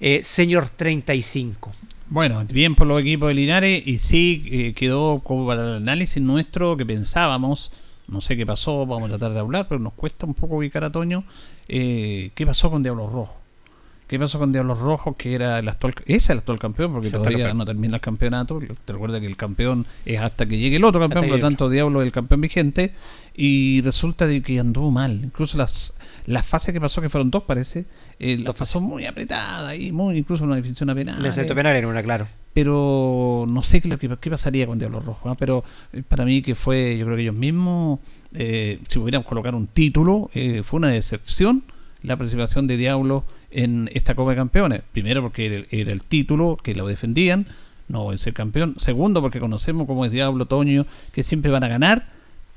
eh, 0.00 0.20
Senior 0.22 0.68
35. 0.68 1.72
Bueno, 2.10 2.44
bien 2.52 2.74
por 2.74 2.88
los 2.88 3.00
equipos 3.00 3.28
de 3.28 3.34
Linares 3.34 3.86
y 3.86 3.98
sí 3.98 4.42
eh, 4.50 4.72
quedó 4.74 5.20
como 5.20 5.46
para 5.46 5.62
el 5.62 5.76
análisis 5.76 6.20
nuestro 6.20 6.76
que 6.76 6.84
pensábamos, 6.84 7.70
no 8.08 8.20
sé 8.20 8.36
qué 8.36 8.44
pasó, 8.44 8.84
vamos 8.84 9.06
a 9.06 9.16
tratar 9.16 9.32
de 9.32 9.38
hablar, 9.38 9.68
pero 9.68 9.78
nos 9.78 9.92
cuesta 9.92 10.26
un 10.26 10.34
poco 10.34 10.56
ubicar 10.56 10.82
a 10.82 10.90
Toño, 10.90 11.22
eh, 11.68 12.32
qué 12.34 12.44
pasó 12.44 12.68
con 12.68 12.82
Diablo 12.82 13.08
Rojo. 13.08 13.36
¿Qué 14.08 14.18
pasó 14.18 14.40
con 14.40 14.50
Diablos 14.50 14.80
Rojos, 14.80 15.14
que 15.16 15.36
era 15.36 15.60
el 15.60 15.68
actual, 15.68 15.94
es 16.04 16.28
el 16.30 16.38
actual 16.38 16.58
campeón, 16.58 16.94
porque 16.94 17.10
todavía 17.10 17.44
campeón. 17.44 17.58
no 17.58 17.64
termina 17.64 17.94
el 17.94 18.00
campeonato? 18.00 18.58
Te 18.84 18.92
recuerda 18.92 19.20
que 19.20 19.26
el 19.26 19.36
campeón 19.36 19.86
es 20.04 20.20
hasta 20.20 20.46
que 20.46 20.58
llegue 20.58 20.78
el 20.78 20.84
otro 20.84 20.98
campeón, 20.98 21.28
por 21.28 21.36
lo 21.36 21.40
tanto 21.40 21.70
Diablo 21.70 22.02
es 22.02 22.06
el 22.06 22.12
campeón 22.12 22.40
vigente. 22.40 22.92
Y 23.36 23.82
resulta 23.82 24.26
de 24.26 24.42
que 24.42 24.58
anduvo 24.58 24.90
mal. 24.90 25.20
Incluso 25.22 25.56
las, 25.56 25.94
las 26.26 26.46
fases 26.46 26.72
que 26.72 26.80
pasó, 26.80 27.00
que 27.00 27.08
fueron 27.08 27.30
dos, 27.30 27.44
parece, 27.44 27.84
eh, 28.18 28.36
las 28.38 28.54
pasó 28.54 28.80
muy 28.80 29.06
apretada 29.06 29.74
y 29.74 29.92
muy, 29.92 30.16
incluso 30.16 30.44
una 30.44 30.56
definición 30.56 30.90
a 30.90 30.94
penal. 30.94 31.22
Le 31.22 31.32
centro 31.32 31.54
penal 31.56 31.76
en 31.76 31.86
una, 31.86 32.02
claro. 32.02 32.26
pero 32.52 33.44
no 33.48 33.62
sé 33.62 33.80
qué, 33.80 33.96
qué, 34.20 34.30
pasaría 34.30 34.66
con 34.66 34.78
Diablos 34.78 35.04
Rojos. 35.04 35.32
¿ah? 35.32 35.36
Pero 35.38 35.64
eh, 35.92 36.02
para 36.06 36.24
mí 36.24 36.42
que 36.42 36.54
fue, 36.54 36.96
yo 36.98 37.04
creo 37.06 37.16
que 37.16 37.22
ellos 37.22 37.34
mismos, 37.34 37.98
eh, 38.34 38.78
si 38.88 38.98
pudieran 38.98 39.22
colocar 39.22 39.54
un 39.54 39.66
título, 39.66 40.30
eh, 40.34 40.62
fue 40.64 40.78
una 40.78 40.88
decepción 40.88 41.62
la 42.02 42.16
participación 42.16 42.66
de 42.66 42.78
Diablo 42.78 43.24
en 43.50 43.90
esta 43.92 44.14
Copa 44.14 44.30
de 44.30 44.36
Campeones. 44.36 44.80
Primero 44.92 45.20
porque 45.20 45.44
era, 45.46 45.54
el- 45.56 45.66
era 45.70 45.92
el 45.92 46.02
título 46.02 46.56
que 46.62 46.74
lo 46.74 46.86
defendían, 46.86 47.46
no 47.88 48.12
es 48.12 48.22
ser 48.22 48.32
campeón. 48.32 48.76
Segundo 48.78 49.20
porque 49.20 49.38
conocemos 49.40 49.86
cómo 49.86 50.04
es 50.06 50.10
Diablo, 50.10 50.46
Toño, 50.46 50.86
que 51.12 51.22
siempre 51.22 51.50
van 51.50 51.64
a 51.64 51.68
ganar. 51.68 52.06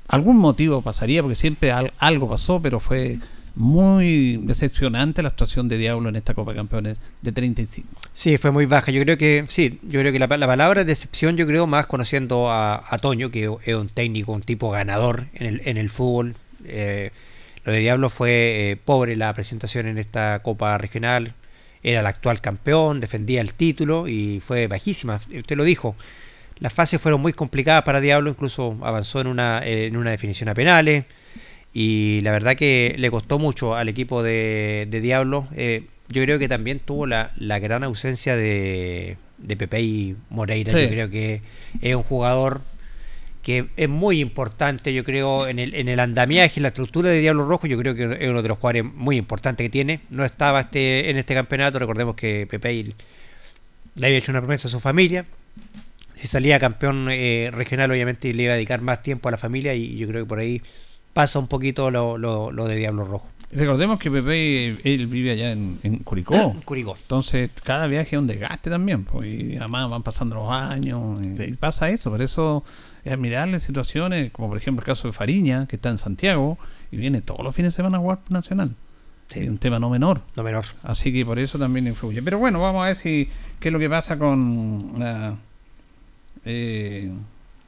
Algún 0.08 0.36
motivo 0.38 0.80
pasaría 0.80 1.20
porque 1.22 1.34
siempre 1.34 1.72
al- 1.72 1.92
algo 1.98 2.28
pasó, 2.28 2.62
pero 2.62 2.80
fue 2.80 3.18
muy 3.56 4.38
decepcionante 4.38 5.22
la 5.22 5.28
actuación 5.28 5.68
de 5.68 5.78
Diablo 5.78 6.08
en 6.08 6.16
esta 6.16 6.34
Copa 6.34 6.52
de 6.52 6.56
Campeones 6.56 6.98
de 7.22 7.32
35. 7.32 7.88
Sí, 8.12 8.36
fue 8.36 8.50
muy 8.50 8.66
baja. 8.66 8.90
Yo 8.90 9.00
creo 9.02 9.16
que, 9.16 9.44
sí, 9.48 9.78
yo 9.82 10.00
creo 10.00 10.12
que 10.12 10.18
la, 10.18 10.26
la 10.26 10.46
palabra 10.46 10.84
decepción, 10.84 11.36
yo 11.36 11.46
creo 11.46 11.66
más 11.66 11.86
conociendo 11.86 12.50
a, 12.50 12.98
Toño, 13.00 13.30
que 13.30 13.50
es 13.64 13.74
un 13.74 13.88
técnico, 13.88 14.32
un 14.32 14.42
tipo 14.42 14.70
ganador 14.70 15.26
en 15.34 15.46
el, 15.46 15.62
en 15.64 15.76
el 15.76 15.90
fútbol. 15.90 16.36
Eh, 16.64 17.10
lo 17.64 17.72
de 17.72 17.78
Diablo 17.78 18.10
fue 18.10 18.70
eh, 18.70 18.76
pobre 18.76 19.16
la 19.16 19.32
presentación 19.32 19.86
en 19.86 19.98
esta 19.98 20.40
Copa 20.40 20.76
Regional. 20.78 21.34
Era 21.82 22.00
el 22.00 22.06
actual 22.06 22.40
campeón, 22.40 22.98
defendía 22.98 23.40
el 23.40 23.54
título 23.54 24.08
y 24.08 24.40
fue 24.40 24.66
bajísima. 24.66 25.16
Usted 25.16 25.56
lo 25.56 25.64
dijo. 25.64 25.94
Las 26.58 26.72
fases 26.72 27.00
fueron 27.00 27.20
muy 27.20 27.32
complicadas 27.32 27.82
para 27.82 28.00
Diablo, 28.00 28.30
incluso 28.30 28.78
avanzó 28.82 29.20
en 29.20 29.26
una, 29.26 29.60
en 29.64 29.96
una 29.96 30.10
definición 30.10 30.48
a 30.48 30.54
penales. 30.54 31.04
Y 31.74 32.20
la 32.22 32.30
verdad 32.30 32.54
que 32.56 32.94
le 32.96 33.10
costó 33.10 33.40
mucho 33.40 33.74
al 33.74 33.88
equipo 33.88 34.22
de, 34.22 34.86
de 34.88 35.00
Diablo. 35.00 35.48
Eh, 35.56 35.86
yo 36.08 36.22
creo 36.22 36.38
que 36.38 36.48
también 36.48 36.78
tuvo 36.78 37.06
la, 37.06 37.32
la 37.36 37.58
gran 37.58 37.82
ausencia 37.82 38.36
de, 38.36 39.16
de 39.38 39.56
Pepe 39.56 39.82
y 39.82 40.16
Moreira. 40.30 40.72
Sí. 40.72 40.84
Yo 40.84 40.88
creo 40.88 41.10
que 41.10 41.42
es 41.82 41.96
un 41.96 42.04
jugador 42.04 42.62
que 43.42 43.66
es 43.76 43.88
muy 43.88 44.20
importante, 44.20 44.94
yo 44.94 45.04
creo, 45.04 45.48
en 45.48 45.58
el, 45.58 45.74
en 45.74 45.88
el 45.88 46.00
andamiaje, 46.00 46.60
en 46.60 46.62
la 46.62 46.68
estructura 46.68 47.10
de 47.10 47.20
Diablo 47.20 47.44
Rojo. 47.46 47.66
Yo 47.66 47.76
creo 47.76 47.94
que 47.94 48.04
es 48.04 48.28
uno 48.28 48.40
de 48.40 48.48
los 48.48 48.58
jugadores 48.58 48.84
muy 48.84 49.16
importantes 49.16 49.64
que 49.64 49.70
tiene. 49.70 50.00
No 50.10 50.24
estaba 50.24 50.60
este, 50.60 51.10
en 51.10 51.18
este 51.18 51.34
campeonato. 51.34 51.80
Recordemos 51.80 52.14
que 52.14 52.46
Pepe 52.46 52.94
le 53.96 54.06
había 54.06 54.18
hecho 54.18 54.30
una 54.30 54.40
promesa 54.40 54.68
a 54.68 54.70
su 54.70 54.78
familia. 54.78 55.26
Si 56.14 56.28
salía 56.28 56.58
campeón 56.60 57.08
eh, 57.10 57.50
regional, 57.52 57.90
obviamente 57.90 58.32
le 58.32 58.44
iba 58.44 58.52
a 58.52 58.56
dedicar 58.56 58.80
más 58.80 59.02
tiempo 59.02 59.28
a 59.28 59.32
la 59.32 59.38
familia. 59.38 59.74
Y 59.74 59.96
yo 59.96 60.06
creo 60.06 60.24
que 60.24 60.28
por 60.28 60.38
ahí 60.38 60.62
pasa 61.14 61.38
un 61.38 61.46
poquito 61.48 61.90
lo, 61.90 62.18
lo, 62.18 62.50
lo 62.52 62.66
de 62.66 62.76
Diablo 62.76 63.04
Rojo. 63.06 63.26
Recordemos 63.50 64.00
que 64.00 64.10
Pepe, 64.10 64.76
él 64.82 65.06
vive 65.06 65.30
allá 65.30 65.52
en, 65.52 65.78
en 65.84 65.98
Curicó. 66.00 66.54
Curicó. 66.64 66.96
Entonces, 67.00 67.50
cada 67.62 67.86
viaje 67.86 68.16
es 68.16 68.20
un 68.20 68.26
desgaste 68.26 68.68
también. 68.68 69.04
Pues, 69.04 69.28
y 69.28 69.56
además 69.56 69.88
van 69.88 70.02
pasando 70.02 70.34
los 70.34 70.50
años. 70.50 71.20
Y, 71.22 71.40
y 71.40 71.52
pasa 71.52 71.88
eso. 71.90 72.10
Por 72.10 72.20
eso 72.20 72.64
es 73.04 73.12
admirable 73.12 73.60
situaciones, 73.60 74.32
como 74.32 74.48
por 74.48 74.56
ejemplo 74.56 74.82
el 74.82 74.86
caso 74.86 75.06
de 75.08 75.12
Fariña, 75.12 75.66
que 75.68 75.76
está 75.76 75.88
en 75.90 75.98
Santiago 75.98 76.58
y 76.90 76.96
viene 76.96 77.20
todos 77.22 77.44
los 77.44 77.54
fines 77.54 77.72
de 77.72 77.76
semana 77.76 77.98
a 77.98 78.00
jugar 78.00 78.18
Nacional. 78.28 78.74
Sí. 79.28 79.48
Un 79.48 79.58
tema 79.58 79.78
no 79.78 79.88
menor. 79.88 80.20
No 80.36 80.42
menor. 80.42 80.64
Así 80.82 81.12
que 81.12 81.24
por 81.24 81.38
eso 81.38 81.56
también 81.58 81.86
influye. 81.86 82.22
Pero 82.22 82.38
bueno, 82.38 82.60
vamos 82.60 82.82
a 82.82 82.86
ver 82.88 82.96
si 82.96 83.28
qué 83.60 83.68
es 83.68 83.72
lo 83.72 83.78
que 83.78 83.88
pasa 83.88 84.18
con 84.18 84.94
la. 84.98 85.36
eh, 86.44 87.10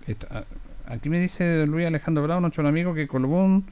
esta- 0.06 0.44
aquí 0.86 1.08
me 1.08 1.20
dice 1.20 1.66
Luis 1.66 1.86
Alejandro 1.86 2.22
Bravo, 2.22 2.40
nuestro 2.40 2.66
amigo, 2.66 2.94
que 2.94 3.06
Colbún 3.06 3.66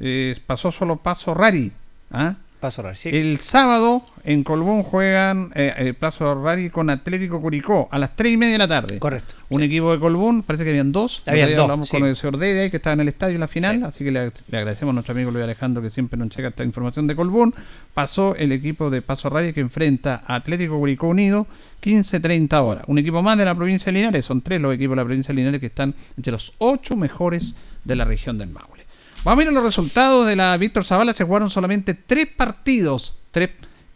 eh, 0.00 0.38
pasó 0.46 0.72
solo 0.72 0.96
paso 0.96 1.34
Rari. 1.34 1.72
¿ah? 2.10 2.36
Paso 2.60 2.82
raro, 2.82 2.96
sí. 2.96 3.10
El 3.12 3.38
sábado 3.38 4.02
en 4.24 4.42
Colbún 4.42 4.82
juegan 4.82 5.52
eh, 5.54 5.74
eh, 5.76 5.94
Plazo 5.94 6.34
Rari 6.42 6.70
con 6.70 6.88
Atlético 6.88 7.40
Curicó 7.40 7.86
a 7.92 7.98
las 7.98 8.16
3 8.16 8.32
y 8.32 8.36
media 8.38 8.52
de 8.54 8.58
la 8.58 8.68
tarde. 8.68 8.98
Correcto. 8.98 9.34
Un 9.50 9.62
equipo 9.62 9.92
de 9.92 9.98
Colbún, 10.00 10.42
parece 10.42 10.64
que 10.64 10.70
habían 10.70 10.90
dos. 10.90 11.22
Habían 11.26 11.50
dos, 11.50 11.60
hablamos 11.60 11.88
sí. 11.88 11.98
con 11.98 12.08
el 12.08 12.16
señor 12.16 12.38
Dede 12.38 12.62
ahí, 12.62 12.70
que 12.70 12.78
estaba 12.78 12.94
en 12.94 13.00
el 13.00 13.08
estadio 13.08 13.34
en 13.34 13.40
la 13.40 13.48
final, 13.48 13.76
Sí. 13.76 13.82
así 13.84 14.04
que 14.04 14.10
le, 14.10 14.32
le 14.48 14.58
agradecemos 14.58 14.92
a 14.92 14.94
nuestro 14.94 15.12
amigo 15.12 15.30
Luis 15.30 15.44
Alejandro 15.44 15.82
que 15.82 15.90
siempre 15.90 16.18
nos 16.18 16.30
checa 16.30 16.48
esta 16.48 16.64
información 16.64 17.06
de 17.06 17.14
Colbún. 17.14 17.54
Pasó 17.94 18.34
el 18.36 18.50
equipo 18.52 18.88
de 18.90 19.02
Paso 19.02 19.28
Rari 19.28 19.52
que 19.52 19.60
enfrenta 19.60 20.22
a 20.26 20.36
Atlético 20.36 20.78
Curicó 20.78 21.08
Unido 21.08 21.46
15-30 21.82 22.52
horas. 22.62 22.84
Un 22.88 22.98
equipo 22.98 23.22
más 23.22 23.36
de 23.38 23.44
la 23.44 23.54
provincia 23.54 23.92
de 23.92 23.98
Linares, 23.98 24.24
son 24.24 24.40
tres 24.40 24.60
los 24.60 24.74
equipos 24.74 24.92
de 24.96 25.02
la 25.02 25.04
provincia 25.04 25.32
de 25.32 25.36
Linares 25.40 25.60
que 25.60 25.66
están 25.66 25.94
entre 26.16 26.32
los 26.32 26.52
ocho 26.58 26.96
mejores 26.96 27.54
de 27.84 27.96
la 27.96 28.04
región 28.04 28.38
del 28.38 28.48
Maule. 28.48 28.75
Vamos 29.26 29.42
a 29.42 29.44
ver 29.46 29.54
los 29.54 29.64
resultados 29.64 30.24
de 30.24 30.36
la 30.36 30.56
Víctor 30.56 30.84
Zavala. 30.84 31.12
Se 31.12 31.24
jugaron 31.24 31.50
solamente 31.50 31.94
tres 31.94 32.28
partidos. 32.28 33.16
Tres, 33.32 33.50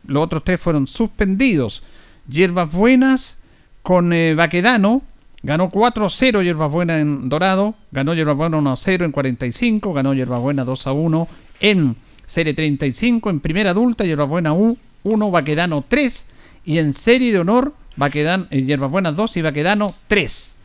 los 0.04 0.24
otros 0.24 0.42
tres 0.42 0.60
fueron 0.60 0.88
suspendidos. 0.88 1.84
Hierbas 2.28 2.72
Buenas 2.72 3.38
con 3.82 4.12
eh, 4.12 4.34
Baquedano. 4.34 5.02
Ganó 5.44 5.70
4-0 5.70 6.42
Hierbas 6.42 6.72
Buenas 6.72 7.00
en 7.00 7.28
Dorado. 7.28 7.76
Ganó 7.92 8.12
Hierbas 8.12 8.34
Buenas 8.34 8.60
1-0 8.60 9.04
en 9.04 9.12
45. 9.12 9.92
Ganó 9.92 10.14
Hierbas 10.14 10.40
Buenas 10.40 10.66
2-1 10.66 11.28
en 11.60 11.94
Serie 12.26 12.52
35. 12.52 13.30
En 13.30 13.38
primera 13.38 13.70
adulta 13.70 14.04
Hierbas 14.04 14.28
Buenas 14.28 14.56
1, 15.04 15.30
Baquedano 15.30 15.84
3. 15.86 16.26
Y 16.64 16.78
en 16.78 16.92
Serie 16.92 17.32
de 17.32 17.38
Honor 17.38 17.72
Baquedano, 17.94 18.48
eh, 18.50 18.64
Hierbas 18.64 18.90
Buenas 18.90 19.14
2 19.14 19.36
y 19.36 19.42
Baquedano 19.42 19.94
3. 20.08 20.56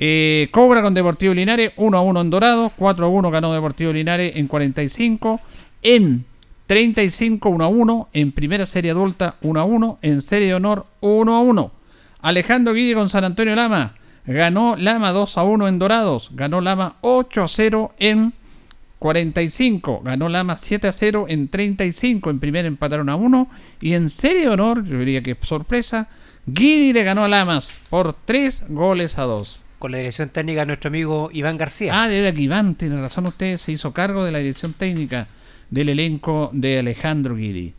Eh, 0.00 0.48
Cobra 0.52 0.80
con 0.80 0.94
Deportivo 0.94 1.34
Linares 1.34 1.72
1 1.76 1.98
a 1.98 2.00
1 2.00 2.20
en 2.20 2.30
Dorado, 2.30 2.70
4 2.76 3.06
a 3.06 3.08
1 3.08 3.30
ganó 3.32 3.52
Deportivo 3.52 3.92
Linares 3.92 4.36
en 4.36 4.46
45, 4.46 5.40
en 5.82 6.24
35 6.68 7.48
1 7.48 7.64
a 7.64 7.66
1, 7.66 8.08
en 8.12 8.30
primera 8.30 8.64
serie 8.66 8.92
adulta 8.92 9.34
1 9.42 9.58
a 9.58 9.64
1, 9.64 9.98
en 10.02 10.22
serie 10.22 10.46
de 10.46 10.54
honor 10.54 10.86
1 11.00 11.34
a 11.34 11.40
1. 11.40 11.72
Alejandro 12.20 12.74
Guille 12.74 12.94
con 12.94 13.08
San 13.08 13.24
Antonio 13.24 13.56
Lama 13.56 13.94
ganó 14.24 14.76
Lama 14.76 15.10
2 15.10 15.36
a 15.36 15.42
1 15.42 15.66
en 15.66 15.80
Dorados, 15.80 16.30
ganó 16.32 16.60
Lama 16.60 16.94
8 17.00 17.42
a 17.42 17.48
0 17.48 17.94
en 17.98 18.32
45, 19.00 20.02
ganó 20.04 20.28
Lama 20.28 20.56
7 20.56 20.86
a 20.86 20.92
0 20.92 21.26
en 21.28 21.48
35, 21.48 22.30
en 22.30 22.38
primera 22.38 22.68
empataron 22.68 23.08
a 23.08 23.16
1 23.16 23.50
y 23.80 23.94
en 23.94 24.10
serie 24.10 24.42
de 24.42 24.48
honor, 24.50 24.84
yo 24.84 24.96
diría 25.00 25.24
que 25.24 25.36
sorpresa, 25.42 26.08
Guidi 26.46 26.92
le 26.92 27.02
ganó 27.02 27.24
a 27.24 27.28
Lamas 27.28 27.74
por 27.90 28.12
3 28.12 28.62
goles 28.68 29.18
a 29.18 29.22
2. 29.22 29.64
Con 29.78 29.92
la 29.92 29.98
dirección 29.98 30.28
técnica 30.30 30.60
de 30.60 30.66
nuestro 30.66 30.88
amigo 30.88 31.30
Iván 31.32 31.56
García. 31.56 32.02
Ah, 32.02 32.08
de 32.08 32.20
verdad 32.20 32.36
que 32.36 32.42
Iván, 32.42 32.74
tiene 32.74 33.00
razón 33.00 33.26
usted, 33.26 33.56
se 33.58 33.72
hizo 33.72 33.92
cargo 33.92 34.24
de 34.24 34.32
la 34.32 34.38
dirección 34.38 34.72
técnica 34.72 35.28
del 35.70 35.90
elenco 35.90 36.50
de 36.52 36.80
Alejandro 36.80 37.36
Guidi. 37.36 37.74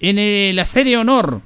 En 0.00 0.18
eh, 0.18 0.52
la 0.54 0.64
serie 0.64 0.96
honor, 0.96 1.40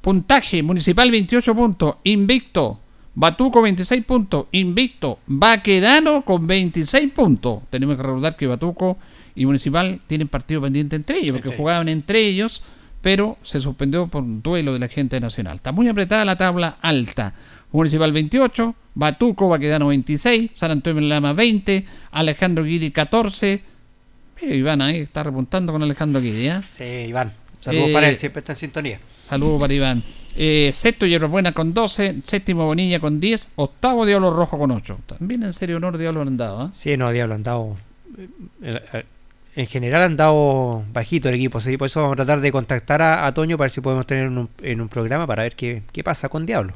puntaje 0.00 0.62
Municipal 0.62 1.10
28 1.10 1.54
puntos, 1.54 1.96
invicto, 2.04 2.80
Batuco 3.14 3.62
26 3.62 4.04
puntos, 4.04 4.46
invicto, 4.52 5.18
Baquedano 5.26 6.22
con 6.22 6.46
26 6.46 7.12
puntos. 7.12 7.62
Tenemos 7.70 7.96
que 7.96 8.02
recordar 8.02 8.36
que 8.36 8.46
Batuco 8.46 8.98
y 9.34 9.46
Municipal 9.46 10.00
tienen 10.06 10.28
partido 10.28 10.60
pendiente 10.60 10.96
entre 10.96 11.18
ellos, 11.18 11.32
porque 11.32 11.48
Entre 11.48 11.58
jugaban 11.58 11.88
entre 11.88 12.20
ellos, 12.20 12.62
pero 13.00 13.36
se 13.42 13.60
suspendió 13.60 14.06
por 14.08 14.22
un 14.22 14.42
duelo 14.42 14.72
de 14.72 14.78
la 14.78 14.88
gente 14.88 15.20
nacional. 15.20 15.56
Está 15.56 15.72
muy 15.72 15.88
apretada 15.88 16.24
la 16.24 16.36
tabla 16.36 16.76
alta. 16.80 17.32
Municipal 17.70 18.12
28, 18.12 18.74
Batuco, 18.94 19.48
Baquedano 19.48 19.88
26, 19.88 20.52
San 20.54 20.70
Antonio 20.70 21.02
Lama 21.02 21.32
20, 21.34 21.84
Alejandro 22.12 22.64
Guidi 22.64 22.90
14. 22.90 23.62
Mira, 24.42 24.54
Iván 24.54 24.80
ahí 24.82 24.98
está 25.00 25.22
repuntando 25.22 25.72
con 25.72 25.82
Alejandro 25.82 26.20
Guidi, 26.20 26.48
¿ah? 26.48 26.62
Sí, 26.66 26.84
Iván. 26.84 27.32
Saludos 27.60 27.88
Eh, 27.88 27.92
para 27.92 28.08
él, 28.08 28.16
siempre 28.16 28.38
está 28.40 28.52
en 28.52 28.58
sintonía. 28.58 29.00
Saludos 29.22 29.60
para 29.60 29.74
Iván. 29.74 30.02
Eh, 30.36 30.70
sexto 30.72 31.04
Hierro 31.04 31.28
Buena 31.28 31.52
con 31.52 31.74
12, 31.74 32.22
séptimo 32.24 32.64
Bonilla 32.66 33.00
con 33.00 33.18
10, 33.20 33.48
octavo 33.56 34.06
Diablo 34.06 34.30
Rojo 34.30 34.56
con 34.56 34.70
8. 34.70 35.00
También 35.06 35.42
en 35.42 35.52
serio 35.52 35.76
honor 35.78 35.98
Diablo 35.98 36.22
han 36.22 36.36
dado, 36.36 36.60
¿ah? 36.62 36.70
Sí, 36.72 36.96
no, 36.96 37.10
Diablo, 37.10 37.34
han 37.34 37.42
dado. 37.42 37.76
eh, 38.62 38.80
eh, 38.92 39.04
En 39.58 39.66
general 39.66 40.02
han 40.02 40.16
dado 40.16 40.84
bajito 40.92 41.28
el 41.28 41.34
equipo, 41.34 41.58
sí, 41.58 41.76
por 41.76 41.86
eso 41.86 42.00
vamos 42.00 42.12
a 42.12 42.24
tratar 42.24 42.40
de 42.40 42.52
contactar 42.52 43.02
a, 43.02 43.26
a 43.26 43.34
Toño 43.34 43.56
para 43.58 43.64
ver 43.64 43.72
si 43.72 43.80
podemos 43.80 44.06
tener 44.06 44.26
en 44.26 44.38
un, 44.38 44.48
en 44.62 44.80
un 44.80 44.88
programa 44.88 45.26
para 45.26 45.42
ver 45.42 45.56
qué, 45.56 45.82
qué 45.90 46.04
pasa 46.04 46.28
con 46.28 46.46
Diablo. 46.46 46.74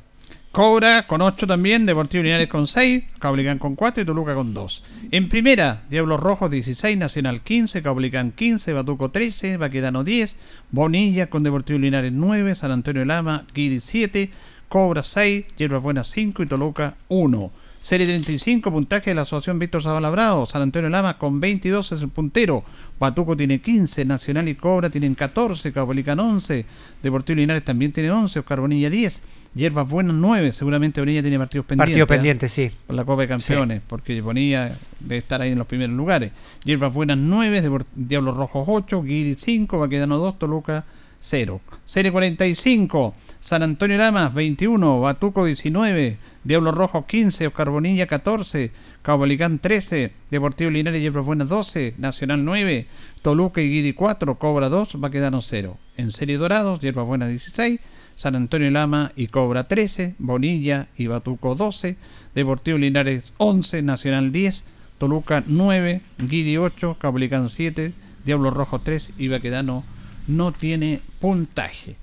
Cobra 0.50 1.06
con 1.06 1.22
8 1.22 1.46
también, 1.46 1.86
Deportivo 1.86 2.24
Linares 2.24 2.48
con 2.48 2.66
6, 2.66 3.04
Cablicán 3.20 3.60
con 3.60 3.76
4 3.76 4.02
y 4.02 4.04
Toluca 4.04 4.34
con 4.34 4.52
2. 4.52 4.84
En 5.12 5.28
primera, 5.28 5.84
Diablos 5.90 6.18
Rojos 6.18 6.50
16, 6.50 6.98
Nacional 6.98 7.42
15, 7.42 7.82
Cablicán 7.82 8.32
15, 8.32 8.72
Batuco 8.72 9.12
13, 9.12 9.58
Baquedano 9.58 10.02
10, 10.02 10.34
Bonilla 10.72 11.30
con 11.30 11.44
Deportivo 11.44 11.78
Linares 11.78 12.10
9, 12.10 12.56
San 12.56 12.72
Antonio 12.72 13.04
Lama, 13.04 13.44
Guidi 13.54 13.78
7, 13.78 14.28
Cobra 14.68 15.04
6, 15.04 15.44
Hierbas 15.56 15.82
Buenas 15.82 16.10
5 16.10 16.42
y 16.42 16.46
Toluca 16.46 16.96
1. 17.06 17.61
Serie 17.82 18.06
35, 18.06 18.70
puntaje 18.70 19.10
de 19.10 19.14
la 19.16 19.22
Asociación 19.22 19.58
Víctor 19.58 19.82
Zavala 19.82 20.08
Bravo. 20.08 20.46
San 20.46 20.62
Antonio 20.62 20.88
Lamas 20.88 21.16
con 21.16 21.40
22 21.40 21.90
es 21.92 22.00
el 22.02 22.08
puntero. 22.10 22.62
Batuco 23.00 23.36
tiene 23.36 23.60
15, 23.60 24.04
Nacional 24.04 24.48
y 24.48 24.54
Cobra 24.54 24.88
tienen 24.88 25.16
14, 25.16 25.72
Caupolicán 25.72 26.20
11, 26.20 26.64
Deportivo 27.02 27.38
Linares 27.38 27.64
también 27.64 27.90
tiene 27.92 28.12
11, 28.12 28.38
Oscar 28.38 28.60
Bonilla 28.60 28.88
10, 28.88 29.22
Hierbas 29.56 29.88
Buenas 29.88 30.14
9, 30.14 30.52
seguramente 30.52 31.00
Bonilla 31.00 31.22
tiene 31.22 31.38
partidos 31.38 31.66
pendientes. 31.66 31.90
Partido 31.92 32.04
¿ah? 32.04 32.06
pendiente, 32.06 32.48
sí. 32.48 32.70
por 32.86 32.94
la 32.94 33.04
Copa 33.04 33.22
de 33.22 33.28
Campeones, 33.28 33.82
porque 33.84 34.20
Bonilla 34.20 34.76
debe 35.00 35.18
estar 35.18 35.42
ahí 35.42 35.50
en 35.50 35.58
los 35.58 35.66
primeros 35.66 35.96
lugares. 35.96 36.30
Hierbas 36.64 36.92
Buenas 36.94 37.18
9, 37.18 37.68
Depor- 37.68 37.84
Diablos 37.96 38.36
Rojos 38.36 38.64
8, 38.68 39.02
Guidi 39.02 39.34
5, 39.36 39.80
Baquedano 39.80 40.18
2, 40.18 40.38
Toluca 40.38 40.84
0. 41.18 41.60
Serie 41.92 42.10
45, 42.10 43.14
San 43.38 43.62
Antonio 43.62 43.98
Lamas 43.98 44.32
21, 44.32 45.00
Batuco 45.00 45.44
19, 45.44 46.16
Diablos 46.42 46.74
Rojos 46.74 47.04
15, 47.04 47.48
Oscar 47.48 47.68
Bonilla 47.68 48.06
14, 48.06 48.70
Caupolicán 49.02 49.58
13, 49.58 50.10
Deportivo 50.30 50.70
Linares 50.70 51.00
y 51.00 51.02
Hierbas 51.02 51.26
Buenas 51.26 51.50
12, 51.50 51.96
Nacional 51.98 52.46
9, 52.46 52.86
Toluca 53.20 53.60
y 53.60 53.68
Guidi 53.68 53.92
4, 53.92 54.38
Cobra 54.38 54.70
2, 54.70 55.00
Baquedano 55.00 55.42
0. 55.42 55.76
En 55.98 56.12
Serie 56.12 56.38
Dorados, 56.38 56.80
Hierbas 56.80 57.06
Buenas 57.06 57.28
16, 57.28 57.78
San 58.14 58.36
Antonio 58.36 58.70
Lama 58.70 59.12
y 59.14 59.26
Cobra 59.26 59.68
13, 59.68 60.14
Bonilla 60.18 60.88
y 60.96 61.08
Batuco 61.08 61.56
12, 61.56 61.98
Deportivo 62.34 62.78
Linares 62.78 63.34
11, 63.36 63.82
Nacional 63.82 64.32
10, 64.32 64.64
Toluca 64.96 65.44
9, 65.46 66.00
Guidi 66.20 66.56
8, 66.56 66.96
Caupolicán 66.98 67.50
7, 67.50 67.92
Diablo 68.24 68.50
Rojo 68.50 68.78
3 68.78 69.12
y 69.18 69.28
Baquedano 69.28 69.84
no 70.26 70.52
tiene 70.52 71.00
puntaje. 71.20 71.96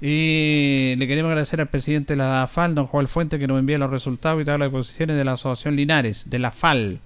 Y 0.00 0.94
le 0.98 1.06
queremos 1.06 1.30
agradecer 1.30 1.60
al 1.60 1.68
presidente 1.68 2.14
de 2.14 2.16
la 2.16 2.48
FAL, 2.50 2.74
don 2.74 2.86
Joel 2.88 3.06
Fuente, 3.06 3.38
que 3.38 3.46
nos 3.46 3.60
envía 3.60 3.78
los 3.78 3.90
resultados 3.90 4.42
y 4.42 4.44
todas 4.44 4.58
las 4.58 4.70
posiciones 4.70 5.16
de 5.16 5.24
la 5.24 5.34
Asociación 5.34 5.76
Linares, 5.76 6.24
de 6.26 6.40
la 6.40 6.50
FAL. 6.50 6.98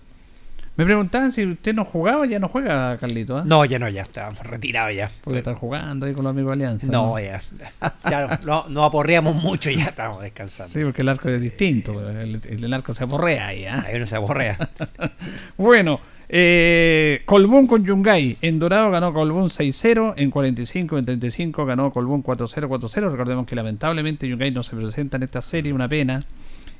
Me 0.76 0.84
preguntaban 0.84 1.32
si 1.32 1.44
usted 1.44 1.74
no 1.74 1.86
jugaba, 1.86 2.26
ya 2.26 2.38
no 2.38 2.48
juega, 2.48 2.98
Carlito. 2.98 3.38
¿ah? 3.38 3.42
No, 3.46 3.64
ya 3.64 3.78
no, 3.78 3.88
ya 3.88 4.02
estábamos 4.02 4.40
retirados 4.40 4.94
ya. 4.94 5.10
Porque 5.22 5.38
está 5.38 5.54
jugando 5.54 6.04
ahí 6.04 6.12
con 6.12 6.24
los 6.24 6.30
amigos 6.30 6.50
de 6.50 6.52
Alianza. 6.54 6.86
No, 6.88 7.18
ya. 7.18 7.42
Ya 8.10 8.38
no, 8.44 8.66
no, 8.68 8.84
aporreamos 8.84 9.34
mucho, 9.36 9.70
ya 9.70 9.86
estamos 9.86 10.20
descansando. 10.20 10.72
Sí, 10.72 10.84
porque 10.84 11.00
el 11.00 11.08
arco 11.08 11.30
es 11.30 11.40
distinto. 11.40 12.08
El, 12.10 12.42
el 12.44 12.72
arco 12.74 12.94
se 12.94 13.04
aporrea 13.04 13.46
ahí. 13.48 13.64
¿ah? 13.64 13.84
Ahí 13.86 13.96
uno 13.96 14.06
se 14.06 14.16
aporrea. 14.16 14.56
Bueno, 15.56 16.00
eh, 16.28 17.22
Colbún 17.24 17.66
con 17.66 17.84
Yungay. 17.84 18.38
En 18.42 18.58
Dorado 18.58 18.90
ganó 18.90 19.12
Colbún 19.12 19.48
6-0. 19.48 20.14
En 20.16 20.30
45, 20.30 20.98
en 20.98 21.04
35 21.04 21.66
ganó 21.66 21.92
Colbún 21.92 22.22
4-0, 22.22 22.68
4-0. 22.68 23.10
Recordemos 23.10 23.46
que 23.46 23.56
lamentablemente 23.56 24.28
Yungay 24.28 24.50
no 24.50 24.62
se 24.62 24.76
presenta 24.76 25.16
en 25.16 25.22
esta 25.22 25.42
serie, 25.42 25.72
una 25.72 25.88
pena. 25.88 26.24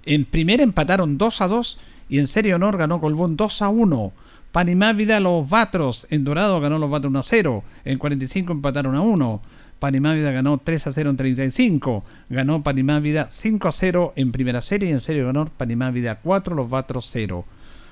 En 0.05 0.25
primera 0.25 0.63
empataron 0.63 1.19
2-2 1.19 1.79
y 2.09 2.19
en 2.19 2.27
serie 2.27 2.55
honor 2.55 2.77
ganó 2.77 3.01
Colbún 3.01 3.37
2-1. 3.37 4.13
Panimávida 4.53 5.21
Los 5.21 5.49
Vatros. 5.49 6.07
En 6.11 6.25
Dorado 6.25 6.61
ganó 6.61 6.79
Los 6.79 6.91
Vatros 6.91 7.13
1-0. 7.13 7.63
En 7.85 7.99
45 7.99 8.53
empataron 8.53 8.95
a 8.95 9.01
1. 9.01 9.43
Panimávida 9.79 10.31
ganó 10.31 10.59
3 10.59 10.87
a 10.87 10.93
0 10.93 11.11
en 11.11 11.17
35. 11.17 12.05
Ganó 12.31 12.63
Panimávida 12.63 13.29
5 13.31 13.69
a 13.69 13.73
0 13.73 14.13
en 14.17 14.33
primera 14.33 14.63
serie 14.63 14.89
y 14.89 14.93
en 14.93 15.01
serie 15.01 15.23
de 15.23 15.29
honor 15.29 15.51
Panimávida 15.51 16.21
4, 16.21 16.55
Los 16.55 16.71
Vatros 16.71 17.09
0. 17.13 17.45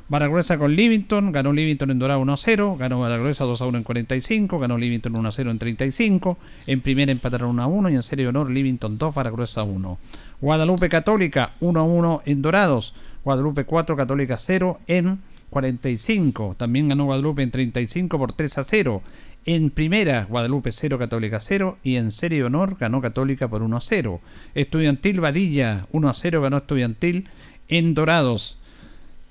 Baragruesa 0.06 0.58
con 0.58 0.76
Livington, 0.76 1.32
ganó 1.32 1.52
Livington 1.54 1.90
en 1.90 1.98
Dorado 1.98 2.20
1 2.20 2.32
a 2.32 2.36
0, 2.36 2.76
ganó 2.78 3.00
Baragruesa 3.00 3.44
2 3.44 3.62
a 3.62 3.66
1 3.66 3.78
en 3.78 3.84
45, 3.84 4.58
ganó 4.58 4.76
Livington 4.76 5.16
1 5.16 5.28
a 5.28 5.32
0 5.32 5.50
en 5.50 5.58
35, 5.58 6.36
en 6.66 6.80
primera 6.82 7.10
empataron 7.10 7.50
1 7.50 7.62
a 7.62 7.66
1 7.66 7.90
y 7.90 7.94
en 7.94 8.02
serie 8.02 8.24
de 8.24 8.28
honor 8.28 8.50
Livington 8.50 8.98
2, 8.98 9.14
Baragruesa 9.14 9.62
1. 9.62 9.98
Guadalupe 10.42 10.90
Católica 10.90 11.52
1 11.60 11.80
a 11.80 11.82
1 11.84 12.22
en 12.26 12.42
Dorados, 12.42 12.94
Guadalupe 13.24 13.64
4, 13.64 13.96
Católica 13.96 14.36
0 14.36 14.80
en 14.88 15.20
45, 15.48 16.56
también 16.58 16.88
ganó 16.88 17.06
Guadalupe 17.06 17.42
en 17.42 17.50
35 17.50 18.18
por 18.18 18.34
3 18.34 18.58
a 18.58 18.64
0. 18.64 19.02
En 19.46 19.70
primera, 19.70 20.26
Guadalupe 20.28 20.70
0, 20.70 20.98
Católica 20.98 21.40
0 21.40 21.78
y 21.82 21.96
en 21.96 22.12
serie 22.12 22.40
de 22.40 22.44
honor 22.44 22.76
ganó 22.78 23.00
Católica 23.00 23.48
por 23.48 23.62
1 23.62 23.74
a 23.74 23.80
0. 23.80 24.20
Estudiantil 24.54 25.20
Vadilla 25.20 25.86
1 25.92 26.08
a 26.10 26.14
0 26.14 26.42
ganó 26.42 26.58
Estudiantil 26.58 27.28
en 27.68 27.94
Dorados. 27.94 28.58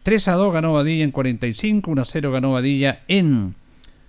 3 0.04 0.28
a 0.28 0.34
2 0.34 0.54
ganó 0.54 0.74
Badilla 0.74 1.06
en 1.06 1.12
45, 1.12 1.90
1 1.90 2.02
a 2.02 2.06
0 2.06 2.32
ganó 2.32 2.52
Badilla 2.52 3.04
en 3.08 3.56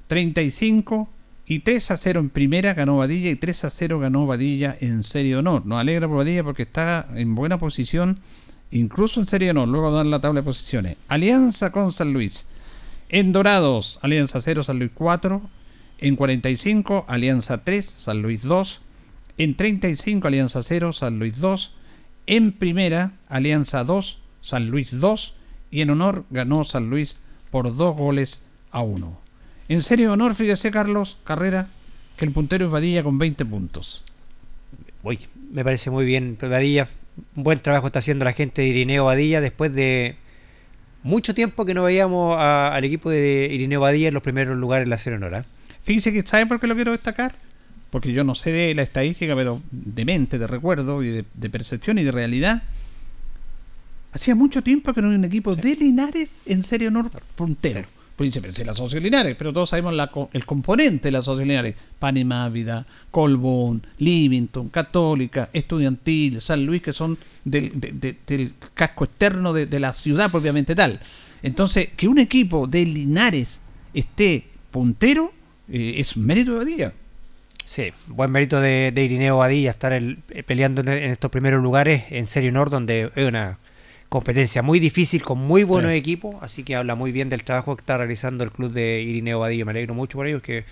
35 0.08 1.08
y 1.46 1.60
3 1.60 1.90
a 1.92 1.96
0 1.96 2.20
en 2.20 2.30
primera 2.30 2.74
ganó 2.74 2.98
Badilla 2.98 3.30
y 3.30 3.36
3 3.36 3.64
a 3.64 3.70
0 3.70 4.00
ganó 4.00 4.26
Badilla 4.26 4.76
en 4.80 5.04
serie 5.04 5.32
de 5.32 5.36
honor. 5.36 5.64
Nos 5.64 5.78
alegra 5.78 6.08
por 6.08 6.18
Badilla 6.18 6.42
porque 6.42 6.64
está 6.64 7.06
en 7.14 7.36
buena 7.36 7.58
posición, 7.58 8.18
incluso 8.72 9.20
en 9.20 9.28
serie 9.28 9.46
de 9.46 9.50
honor. 9.52 9.68
Luego 9.68 9.92
dan 9.92 10.10
la 10.10 10.20
tabla 10.20 10.40
de 10.40 10.44
posiciones. 10.44 10.96
Alianza 11.06 11.70
con 11.70 11.92
San 11.92 12.12
Luis. 12.12 12.48
En 13.08 13.32
Dorados, 13.32 14.00
Alianza 14.02 14.40
0, 14.40 14.64
San 14.64 14.80
Luis 14.80 14.90
4. 14.94 15.42
En 15.98 16.16
45, 16.16 17.04
Alianza 17.06 17.58
3, 17.58 17.84
San 17.84 18.20
Luis 18.20 18.42
2. 18.42 18.80
En 19.38 19.54
35, 19.54 20.26
Alianza 20.26 20.64
0, 20.64 20.92
San 20.92 21.20
Luis 21.20 21.38
2. 21.38 21.72
En 22.26 22.50
primera, 22.50 23.12
Alianza 23.28 23.84
2, 23.84 24.18
San 24.40 24.70
Luis 24.70 24.98
2 24.98 25.34
y 25.74 25.80
en 25.82 25.90
honor 25.90 26.24
ganó 26.30 26.62
San 26.64 26.88
Luis 26.88 27.18
por 27.50 27.74
dos 27.76 27.96
goles 27.96 28.42
a 28.70 28.80
uno. 28.82 29.18
En 29.68 29.82
serio 29.82 30.12
honor, 30.12 30.34
fíjese 30.34 30.70
Carlos 30.70 31.18
Carrera, 31.24 31.68
que 32.16 32.24
el 32.24 32.30
puntero 32.30 32.66
es 32.66 32.70
Vadilla 32.70 33.02
con 33.02 33.18
20 33.18 33.44
puntos. 33.44 34.04
Uy, 35.02 35.18
me 35.52 35.64
parece 35.64 35.90
muy 35.90 36.04
bien, 36.04 36.38
Badilla. 36.40 36.88
Un 37.36 37.42
buen 37.44 37.58
trabajo 37.60 37.86
está 37.88 37.98
haciendo 37.98 38.24
la 38.24 38.32
gente 38.32 38.62
de 38.62 38.68
Irineo 38.68 39.04
Badilla 39.06 39.40
después 39.40 39.72
de 39.74 40.16
mucho 41.02 41.34
tiempo 41.34 41.64
que 41.64 41.74
no 41.74 41.82
veíamos 41.84 42.36
a- 42.38 42.68
al 42.68 42.84
equipo 42.84 43.10
de 43.10 43.48
Irineo 43.52 43.80
Badilla 43.80 44.08
en 44.08 44.14
los 44.14 44.22
primeros 44.22 44.56
lugares 44.56 44.86
en 44.86 44.90
la 44.90 44.98
Serie 44.98 45.16
Honor. 45.16 45.34
¿ah? 45.36 45.44
Fíjese 45.82 46.12
que 46.12 46.22
¿sabe 46.26 46.46
por 46.46 46.60
qué 46.60 46.66
lo 46.66 46.74
quiero 46.76 46.92
destacar? 46.92 47.34
Porque 47.90 48.12
yo 48.12 48.24
no 48.24 48.34
sé 48.34 48.50
de 48.52 48.74
la 48.74 48.82
estadística, 48.82 49.34
pero 49.36 49.62
de 49.70 50.04
mente, 50.04 50.38
de 50.38 50.46
recuerdo 50.46 51.02
y 51.02 51.10
de, 51.10 51.24
de 51.34 51.50
percepción 51.50 51.98
y 51.98 52.02
de 52.04 52.10
realidad. 52.12 52.62
Hacía 54.14 54.34
mucho 54.34 54.62
tiempo 54.62 54.94
que 54.94 55.00
no 55.02 55.08
había 55.08 55.18
un 55.18 55.24
equipo 55.24 55.54
de 55.56 55.74
Linares 55.76 56.38
en 56.46 56.62
serie 56.62 56.88
honor 56.88 57.10
puntero. 57.34 57.82
Pues 58.16 58.28
dice, 58.28 58.40
pero 58.40 58.52
si 58.54 58.62
la 58.62 58.74
socio 58.74 59.00
Linares, 59.00 59.34
pero 59.36 59.52
todos 59.52 59.70
sabemos 59.70 59.92
la 59.92 60.06
co- 60.12 60.30
el 60.32 60.46
componente 60.46 61.08
de 61.08 61.12
la 61.12 61.20
socio 61.20 61.44
Linares. 61.44 61.74
Panimávida, 61.98 62.86
Colbún, 63.10 63.84
Livington, 63.98 64.68
Católica, 64.68 65.48
Estudiantil, 65.52 66.40
San 66.40 66.64
Luis, 66.64 66.80
que 66.80 66.92
son 66.92 67.18
del, 67.44 67.72
de- 67.74 67.90
de- 67.92 68.16
del 68.24 68.52
casco 68.72 69.04
externo 69.04 69.52
de, 69.52 69.66
de 69.66 69.80
la 69.80 69.92
ciudad 69.92 70.30
propiamente 70.30 70.76
tal. 70.76 71.00
Entonces, 71.42 71.88
que 71.96 72.06
un 72.06 72.18
equipo 72.18 72.68
de 72.68 72.84
Linares 72.86 73.60
esté 73.92 74.46
puntero 74.70 75.32
eh, 75.68 75.94
es 75.98 76.16
mérito 76.16 76.60
de 76.60 76.64
día. 76.66 76.92
Sí, 77.64 77.86
buen 78.06 78.30
mérito 78.30 78.60
de, 78.60 78.92
de 78.94 79.02
Irineo 79.04 79.38
Badilla 79.38 79.70
estar 79.70 79.92
el- 79.92 80.18
eh, 80.30 80.44
peleando 80.44 80.82
en, 80.82 80.88
en 80.90 81.10
estos 81.10 81.32
primeros 81.32 81.60
lugares 81.60 82.04
en 82.10 82.28
Serie 82.28 82.50
Honor, 82.50 82.70
donde 82.70 83.10
es 83.16 83.26
una 83.26 83.58
competencia 84.14 84.62
muy 84.62 84.78
difícil 84.78 85.22
con 85.22 85.38
muy 85.38 85.64
buenos 85.64 85.90
Sí. 85.90 85.96
equipos, 85.98 86.36
así 86.40 86.62
que 86.62 86.76
habla 86.76 86.94
muy 86.94 87.10
bien 87.10 87.28
del 87.28 87.42
trabajo 87.42 87.74
que 87.74 87.80
está 87.80 87.98
realizando 87.98 88.44
el 88.44 88.52
club 88.52 88.72
de 88.72 89.02
Irineo 89.02 89.40
Badilla. 89.40 89.64
Me 89.64 89.72
alegro 89.72 89.92
mucho 89.92 90.18
por 90.18 90.28
ellos, 90.28 90.40
que 90.40 90.64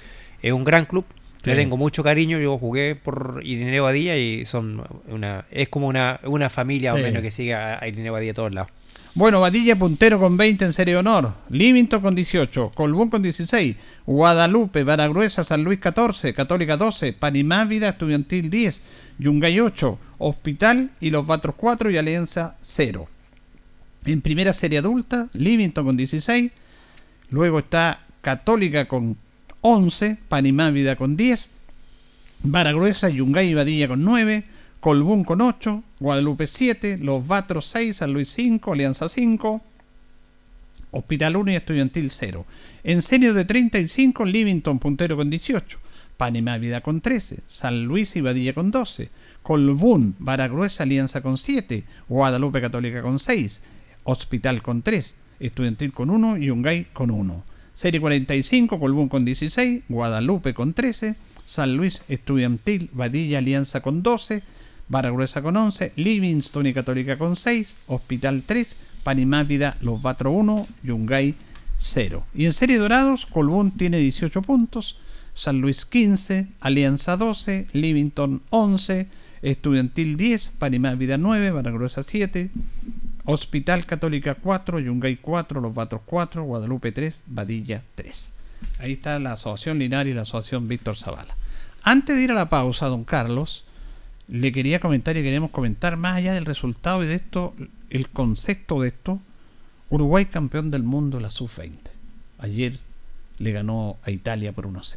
es 0.42 0.52
un 0.52 0.62
gran 0.62 0.86
club. 0.86 1.04
Le 1.42 1.56
tengo 1.56 1.76
mucho 1.76 2.04
cariño, 2.04 2.38
yo 2.38 2.56
jugué 2.56 2.94
por 2.94 3.40
Irineo 3.42 3.82
Badilla 3.82 4.16
y 4.16 4.44
son 4.44 4.80
una 5.08 5.44
es 5.50 5.68
como 5.68 5.88
una, 5.88 6.20
una 6.22 6.48
familia 6.50 6.94
o 6.94 6.96
Sí. 6.98 7.02
menos 7.02 7.20
que 7.20 7.32
sigue 7.32 7.52
a, 7.52 7.84
Irineo 7.84 8.12
Badilla 8.12 8.30
a 8.30 8.34
todos 8.34 8.54
lados. 8.54 8.70
Bueno, 9.14 9.40
Badilla 9.40 9.74
puntero 9.76 10.20
con 10.20 10.36
20 10.36 10.64
en 10.64 10.72
serie 10.72 10.94
de 10.94 11.00
honor, 11.00 11.34
Livington 11.50 12.00
con 12.00 12.14
18, 12.14 12.70
Colbún 12.76 13.10
con 13.10 13.22
16, 13.22 13.76
Guadalupe, 14.06 14.84
Baragruesa, 14.84 15.42
San 15.42 15.64
Luis 15.64 15.80
14, 15.80 16.32
Católica 16.32 16.76
12, 16.76 17.12
Panimávida, 17.12 17.88
Estudiantil 17.88 18.48
10, 18.48 18.80
Yungay 19.18 19.58
8, 19.58 19.98
Hospital 20.18 20.92
y 21.00 21.10
Los 21.10 21.26
Vatros 21.26 21.56
4 21.58 21.90
y 21.90 21.96
Alianza 21.98 22.56
0. 22.60 23.08
En 24.04 24.20
primera 24.20 24.52
serie 24.52 24.78
adulta, 24.78 25.28
Livington 25.32 25.84
con 25.84 25.96
16, 25.96 26.50
luego 27.30 27.60
está 27.60 28.04
Católica 28.20 28.88
con 28.88 29.16
11, 29.60 30.18
Panimávida 30.28 30.96
con 30.96 31.16
10, 31.16 31.50
Baragruesa, 32.42 33.08
Yungay 33.08 33.50
y 33.50 33.54
Badilla 33.54 33.86
con 33.86 34.04
9, 34.04 34.44
Colbún 34.80 35.22
con 35.22 35.40
8, 35.40 35.84
Guadalupe 36.00 36.48
7, 36.48 36.98
Los 36.98 37.24
Vatros 37.24 37.66
6, 37.66 37.98
San 37.98 38.12
Luis 38.12 38.30
5, 38.30 38.72
Alianza 38.72 39.08
5, 39.08 39.62
Hospital 40.90 41.36
1 41.36 41.52
y 41.52 41.54
Estudiantil 41.54 42.10
0. 42.10 42.44
En 42.82 43.02
serio 43.02 43.34
de 43.34 43.44
35, 43.44 44.26
Livington 44.26 44.80
puntero 44.80 45.16
con 45.16 45.30
18, 45.30 45.78
Panimávida 46.16 46.80
con 46.80 47.00
13, 47.00 47.38
San 47.46 47.84
Luis 47.84 48.16
y 48.16 48.20
Badilla 48.20 48.52
con 48.52 48.72
12, 48.72 49.10
Colbún, 49.44 50.16
Baragruesa, 50.18 50.82
Alianza 50.82 51.20
con 51.20 51.38
7, 51.38 51.84
Guadalupe 52.08 52.60
Católica 52.60 53.00
con 53.02 53.20
6, 53.20 53.62
Hospital 54.04 54.62
con 54.62 54.82
3, 54.82 55.14
Estudiantil 55.40 55.92
con 55.92 56.10
1 56.10 56.38
y 56.38 56.46
Yungay 56.46 56.86
con 56.92 57.10
1. 57.10 57.44
Serie 57.74 58.00
45, 58.00 58.78
Colbún 58.78 59.08
con 59.08 59.24
16, 59.24 59.84
Guadalupe 59.88 60.54
con 60.54 60.74
13, 60.74 61.16
San 61.44 61.74
Luis 61.76 62.02
Estudiantil, 62.08 62.90
Badilla 62.92 63.38
Alianza 63.38 63.80
con 63.80 64.02
12, 64.02 64.42
Baragruesa 64.88 65.42
con 65.42 65.56
11, 65.56 65.92
Livingston 65.96 66.66
y 66.66 66.74
Católica 66.74 67.16
con 67.18 67.36
6, 67.36 67.76
Hospital 67.86 68.42
3, 68.44 68.76
Panimávida 69.02 69.76
Los 69.80 70.02
Batro 70.02 70.32
1, 70.32 70.66
Yungay 70.82 71.34
0. 71.78 72.24
Y 72.34 72.46
en 72.46 72.52
serie 72.52 72.78
dorados, 72.78 73.26
Colbún 73.26 73.72
tiene 73.72 73.98
18 73.98 74.42
puntos, 74.42 74.98
San 75.34 75.60
Luis 75.60 75.86
15, 75.86 76.48
Alianza 76.60 77.16
12, 77.16 77.68
Livington 77.72 78.42
11, 78.50 79.08
Estudiantil 79.40 80.16
10, 80.16 80.52
Panimávida 80.58 81.18
9, 81.18 81.50
Baragruesa 81.50 82.02
7, 82.02 82.50
Hospital 83.24 83.86
Católica 83.86 84.34
4, 84.34 84.80
Yungay 84.80 85.16
4, 85.16 85.60
Los 85.60 85.74
Batros 85.74 86.02
4, 86.04 86.42
Guadalupe 86.44 86.92
3, 86.92 87.22
Badilla 87.26 87.82
3. 87.94 88.32
Ahí 88.80 88.92
está 88.92 89.18
la 89.18 89.32
Asociación 89.32 89.78
Linares 89.78 90.12
y 90.12 90.14
la 90.14 90.22
Asociación 90.22 90.68
Víctor 90.68 90.96
Zavala. 90.96 91.36
Antes 91.84 92.16
de 92.16 92.22
ir 92.24 92.30
a 92.30 92.34
la 92.34 92.48
pausa, 92.48 92.86
don 92.86 93.04
Carlos, 93.04 93.64
le 94.28 94.52
quería 94.52 94.80
comentar 94.80 95.16
y 95.16 95.22
queremos 95.22 95.50
comentar 95.50 95.96
más 95.96 96.14
allá 96.16 96.32
del 96.32 96.44
resultado 96.44 97.02
y 97.04 97.06
de 97.06 97.14
esto, 97.16 97.54
el 97.90 98.08
concepto 98.08 98.80
de 98.82 98.88
esto. 98.88 99.20
Uruguay 99.90 100.26
campeón 100.26 100.70
del 100.70 100.82
mundo 100.84 101.20
la 101.20 101.30
sub-20. 101.30 101.72
Ayer 102.38 102.78
le 103.38 103.52
ganó 103.52 103.98
a 104.04 104.10
Italia 104.10 104.52
por 104.52 104.66
1-0. 104.66 104.96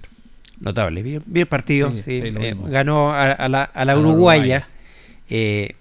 Notable, 0.62 1.02
bien, 1.04 1.22
bien 1.26 1.48
partido. 1.48 1.92
Sí, 1.92 1.98
sí, 1.98 2.04
sí, 2.22 2.34
eh, 2.40 2.56
ganó 2.68 3.12
a, 3.12 3.32
a 3.34 3.50
la, 3.50 3.64
a 3.64 3.84
la 3.86 3.92
A 3.94 3.96
la 3.96 3.98
uruguaya. 3.98 4.16
uruguaya. 4.16 4.68
Eh, 5.30 5.76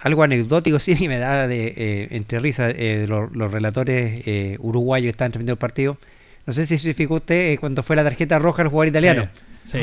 algo 0.00 0.22
anecdótico, 0.22 0.78
sí, 0.80 0.96
y 0.98 1.08
me 1.08 1.18
da 1.18 1.46
de, 1.46 1.74
eh, 1.76 2.08
entre 2.10 2.38
risas 2.38 2.74
eh, 2.76 2.98
de 3.00 3.08
los, 3.08 3.34
los 3.34 3.52
relatores 3.52 4.22
eh, 4.26 4.56
uruguayos 4.60 5.06
que 5.06 5.10
estaban 5.10 5.32
transmitiendo 5.32 5.52
el 5.52 5.58
partido. 5.58 5.98
No 6.46 6.52
sé 6.52 6.66
si 6.66 6.78
se 6.78 6.94
fijó 6.94 7.16
usted 7.16 7.52
eh, 7.52 7.58
cuando 7.58 7.82
fue 7.82 7.96
la 7.96 8.04
tarjeta 8.04 8.38
roja 8.38 8.62
al 8.62 8.68
jugador 8.68 8.88
italiano. 8.88 9.28
Sí. 9.66 9.80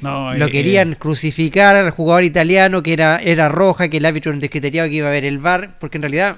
No, 0.00 0.34
Lo 0.34 0.46
eh, 0.46 0.50
querían 0.50 0.96
crucificar 0.96 1.76
al 1.76 1.90
jugador 1.90 2.24
italiano 2.24 2.82
que 2.82 2.92
era, 2.92 3.16
era 3.18 3.48
roja, 3.48 3.88
que 3.88 3.96
el 3.96 4.04
árbitro 4.04 4.32
no 4.32 4.38
descriteriaba 4.38 4.88
que 4.88 4.96
iba 4.96 5.06
a 5.06 5.10
haber 5.10 5.24
el 5.24 5.38
VAR, 5.38 5.78
porque 5.78 5.96
en 5.98 6.02
realidad 6.02 6.36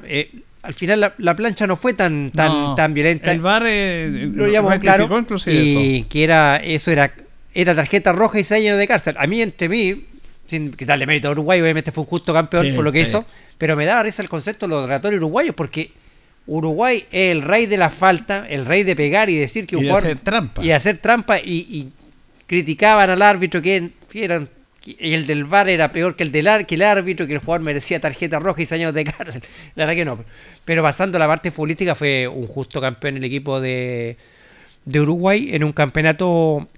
al 0.67 0.75
final 0.75 1.01
la, 1.01 1.15
la 1.19 1.37
plancha 1.37 1.67
no 1.67 1.77
fue 1.77 1.95
tan, 1.95 2.31
tan, 2.33 2.49
no, 2.49 2.75
tan 2.75 2.93
violenta. 2.93 3.31
El 3.33 3.41
VAR 3.41 3.63
eh, 3.67 4.31
lo 4.35 4.45
rectificó 4.45 4.81
claro 4.81 5.27
y 5.47 5.99
eso. 6.01 6.09
que 6.09 6.25
era 6.25 6.57
eso 6.57 6.91
era 6.91 7.13
era 7.55 7.75
tarjeta 7.75 8.13
roja 8.13 8.39
y 8.39 8.45
seis 8.45 8.65
años 8.65 8.79
de 8.79 8.87
cárcel. 8.87 9.17
A 9.19 9.27
mí 9.27 9.41
entre 9.41 9.69
mí 9.69 10.07
sin 10.47 10.73
quitarle 10.73 11.07
mérito 11.07 11.29
a 11.29 11.33
Uruguay, 11.33 11.61
obviamente 11.61 11.93
fue 11.93 12.03
un 12.05 12.09
justo 12.11 12.33
campeón 12.33 12.67
Sí, 12.67 12.73
por 12.73 12.85
lo 12.85 12.93
que 12.93 13.03
sí. 13.05 13.09
hizo, 13.11 13.25
pero 13.59 13.77
me 13.77 13.85
da 13.87 14.03
risa 14.03 14.23
el 14.23 14.29
concepto 14.29 14.67
de 14.67 14.71
los 14.75 14.87
relatorios 14.89 15.19
uruguayos 15.21 15.55
porque 15.55 15.91
Uruguay 16.47 17.05
es 17.11 17.33
el 17.33 17.43
rey 17.43 17.67
de 17.67 17.77
la 17.77 17.91
falta, 17.91 18.47
el 18.49 18.65
rey 18.67 18.85
de 18.85 18.95
pegar 18.95 19.29
y 19.31 19.37
decir 19.37 19.67
que 19.67 19.75
Y 19.75 19.79
un 19.79 19.83
de 19.85 19.89
jugador- 19.91 20.07
hacer 20.11 20.19
trampa. 20.23 20.65
y 20.65 20.71
hacer 20.71 20.99
trampa 20.99 21.39
y, 21.39 21.67
y 21.69 21.89
criticaban 22.47 23.11
al 23.11 23.23
árbitro 23.23 23.61
que, 23.61 23.91
eran 24.15 24.49
el 25.01 25.27
del 25.27 25.45
VAR 25.47 25.69
era 25.69 25.91
peor 25.91 26.15
que 26.15 26.23
el 26.23 26.31
del 26.31 26.47
ar- 26.47 26.65
que 26.65 26.77
el 26.77 26.83
árbitro, 26.83 27.27
que 27.27 27.33
el 27.33 27.41
jugador 27.41 27.61
merecía 27.63 27.99
tarjeta 28.01 28.39
roja 28.39 28.63
y 28.63 28.73
años 28.75 28.95
de 28.95 29.03
cárcel. 29.05 29.43
La 29.75 29.85
verdad 29.85 29.97
que 29.99 30.05
no. 30.05 30.25
Pero 30.65 30.81
pasando 30.85 31.17
a 31.17 31.19
la 31.19 31.27
parte 31.27 31.51
futbolística 31.51 31.97
fue 31.97 32.29
un 32.29 32.47
justo 32.47 32.81
campeón 32.81 33.17
el 33.17 33.25
equipo 33.25 33.61
de, 33.61 34.17
de 34.85 35.01
Uruguay 35.01 35.49
en 35.53 35.65
un 35.65 35.73
campeonato 35.73 36.69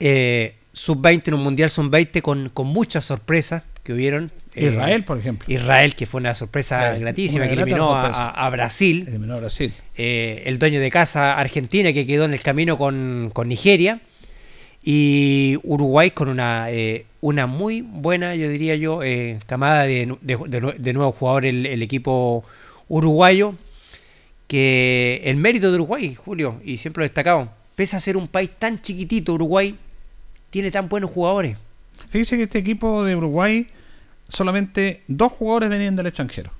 eh, 0.00 0.56
sub-20, 0.78 1.28
en 1.28 1.34
un 1.34 1.42
mundial 1.42 1.70
sub-20 1.70 2.22
con, 2.22 2.50
con 2.50 2.68
muchas 2.68 3.04
sorpresas 3.04 3.64
que 3.82 3.92
hubieron. 3.92 4.30
Eh, 4.54 4.68
Israel, 4.68 5.04
por 5.04 5.18
ejemplo. 5.18 5.52
Israel, 5.52 5.94
que 5.96 6.06
fue 6.06 6.20
una 6.20 6.34
sorpresa 6.34 6.96
Eh, 6.96 7.00
gratísima, 7.00 7.44
una 7.44 7.48
que 7.48 7.60
eliminó 7.60 7.94
a, 7.94 8.48
Brasil. 8.50 9.04
Eliminó 9.08 9.34
a 9.34 9.38
Brasil. 9.38 9.72
Eh, 9.96 10.44
el 10.46 10.58
dueño 10.58 10.80
de 10.80 10.90
casa 10.90 11.32
Argentina, 11.32 11.92
que 11.92 12.06
quedó 12.06 12.24
en 12.24 12.34
el 12.34 12.42
camino 12.42 12.78
con, 12.78 13.30
con 13.32 13.48
Nigeria. 13.48 14.00
Y 14.84 15.58
Uruguay 15.64 16.12
con 16.12 16.28
una, 16.28 16.70
eh, 16.70 17.04
una 17.20 17.46
muy 17.46 17.82
buena, 17.82 18.36
yo 18.36 18.48
diría 18.48 18.76
yo, 18.76 19.00
camada 19.46 19.82
de, 19.82 20.16
de, 20.20 20.36
de, 20.46 20.74
de 20.78 20.92
nuevos 20.92 21.16
jugadores, 21.16 21.52
el, 21.52 21.66
el 21.66 21.82
equipo 21.82 22.44
uruguayo. 22.88 23.54
Que 24.46 25.20
el 25.24 25.36
mérito 25.36 25.70
de 25.70 25.74
Uruguay, 25.74 26.14
Julio, 26.14 26.60
y 26.64 26.78
siempre 26.78 27.02
lo 27.02 27.04
he 27.04 27.08
destacado, 27.08 27.50
pese 27.74 27.96
a 27.96 28.00
ser 28.00 28.16
un 28.16 28.28
país 28.28 28.48
tan 28.58 28.80
chiquitito, 28.80 29.34
Uruguay 29.34 29.76
tiene 30.50 30.70
tan 30.70 30.88
buenos 30.88 31.10
jugadores. 31.10 31.56
Fíjese 32.10 32.36
que 32.36 32.44
este 32.44 32.58
equipo 32.58 33.04
de 33.04 33.16
Uruguay 33.16 33.66
solamente 34.28 35.02
dos 35.08 35.32
jugadores 35.32 35.68
venían 35.68 35.96
del 35.96 36.06
extranjero. 36.06 36.50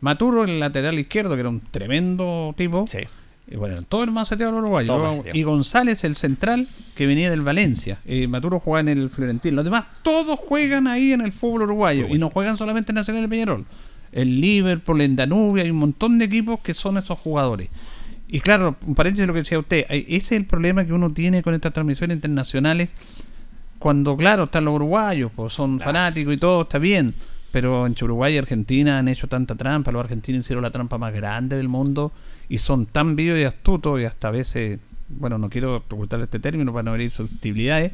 Maturo, 0.00 0.44
el 0.44 0.60
lateral 0.60 0.98
izquierdo, 0.98 1.34
que 1.34 1.40
era 1.40 1.48
un 1.48 1.60
tremendo 1.60 2.54
tipo. 2.56 2.86
Sí. 2.86 2.98
Y 3.48 3.56
bueno, 3.56 3.82
todo 3.82 4.02
el 4.04 4.10
maceteado 4.10 4.52
del 4.52 4.62
Uruguay. 4.62 4.86
Todo 4.86 5.06
Luego- 5.06 5.24
y 5.32 5.42
González, 5.44 6.02
el 6.04 6.16
central, 6.16 6.68
que 6.94 7.06
venía 7.06 7.30
del 7.30 7.42
Valencia. 7.42 8.00
Eh, 8.04 8.26
Maturo 8.26 8.58
juega 8.60 8.80
en 8.80 8.98
el 8.98 9.08
Florentino. 9.10 9.56
Los 9.56 9.64
demás, 9.64 9.84
todos 10.02 10.38
juegan 10.38 10.86
ahí 10.86 11.12
en 11.12 11.20
el 11.20 11.32
fútbol 11.32 11.62
uruguayo. 11.62 12.08
Y 12.08 12.18
no 12.18 12.30
juegan 12.30 12.56
solamente 12.56 12.90
en 12.90 12.96
Nacional 12.96 13.22
de 13.22 13.28
Peñarol. 13.28 13.64
El 14.12 14.40
Liverpool, 14.40 15.00
en 15.00 15.14
Danubia, 15.16 15.62
hay 15.64 15.70
un 15.70 15.76
montón 15.78 16.18
de 16.18 16.24
equipos 16.24 16.60
que 16.60 16.74
son 16.74 16.96
esos 16.98 17.18
jugadores. 17.18 17.68
Y 18.28 18.40
claro, 18.40 18.76
un 18.84 18.94
paréntesis 18.96 19.22
de 19.22 19.26
lo 19.28 19.32
que 19.32 19.40
decía 19.40 19.58
usted, 19.58 19.86
eh, 19.88 20.04
ese 20.08 20.16
es 20.16 20.40
el 20.40 20.46
problema 20.46 20.84
que 20.84 20.92
uno 20.92 21.12
tiene 21.12 21.42
con 21.42 21.54
estas 21.54 21.72
transmisiones 21.72 22.16
internacionales. 22.16 22.90
Cuando, 23.86 24.16
claro, 24.16 24.42
están 24.42 24.64
los 24.64 24.74
uruguayos, 24.74 25.30
pues 25.36 25.52
son 25.52 25.78
fanáticos 25.78 26.34
y 26.34 26.38
todo, 26.38 26.62
está 26.62 26.78
bien. 26.78 27.14
Pero 27.52 27.86
entre 27.86 28.04
Uruguay 28.06 28.34
y 28.34 28.38
Argentina 28.38 28.98
han 28.98 29.06
hecho 29.06 29.28
tanta 29.28 29.54
trampa. 29.54 29.92
Los 29.92 30.00
argentinos 30.00 30.40
hicieron 30.40 30.64
la 30.64 30.72
trampa 30.72 30.98
más 30.98 31.14
grande 31.14 31.56
del 31.56 31.68
mundo 31.68 32.10
y 32.48 32.58
son 32.58 32.86
tan 32.86 33.14
vivos 33.14 33.38
y 33.38 33.44
astutos 33.44 34.00
y 34.00 34.04
hasta 34.04 34.26
a 34.26 34.30
veces, 34.32 34.80
bueno, 35.08 35.38
no 35.38 35.48
quiero 35.48 35.76
ocultar 35.76 36.20
este 36.20 36.40
término 36.40 36.72
para 36.72 36.82
no 36.82 36.96
herir 36.96 37.12
susceptibilidades, 37.12 37.92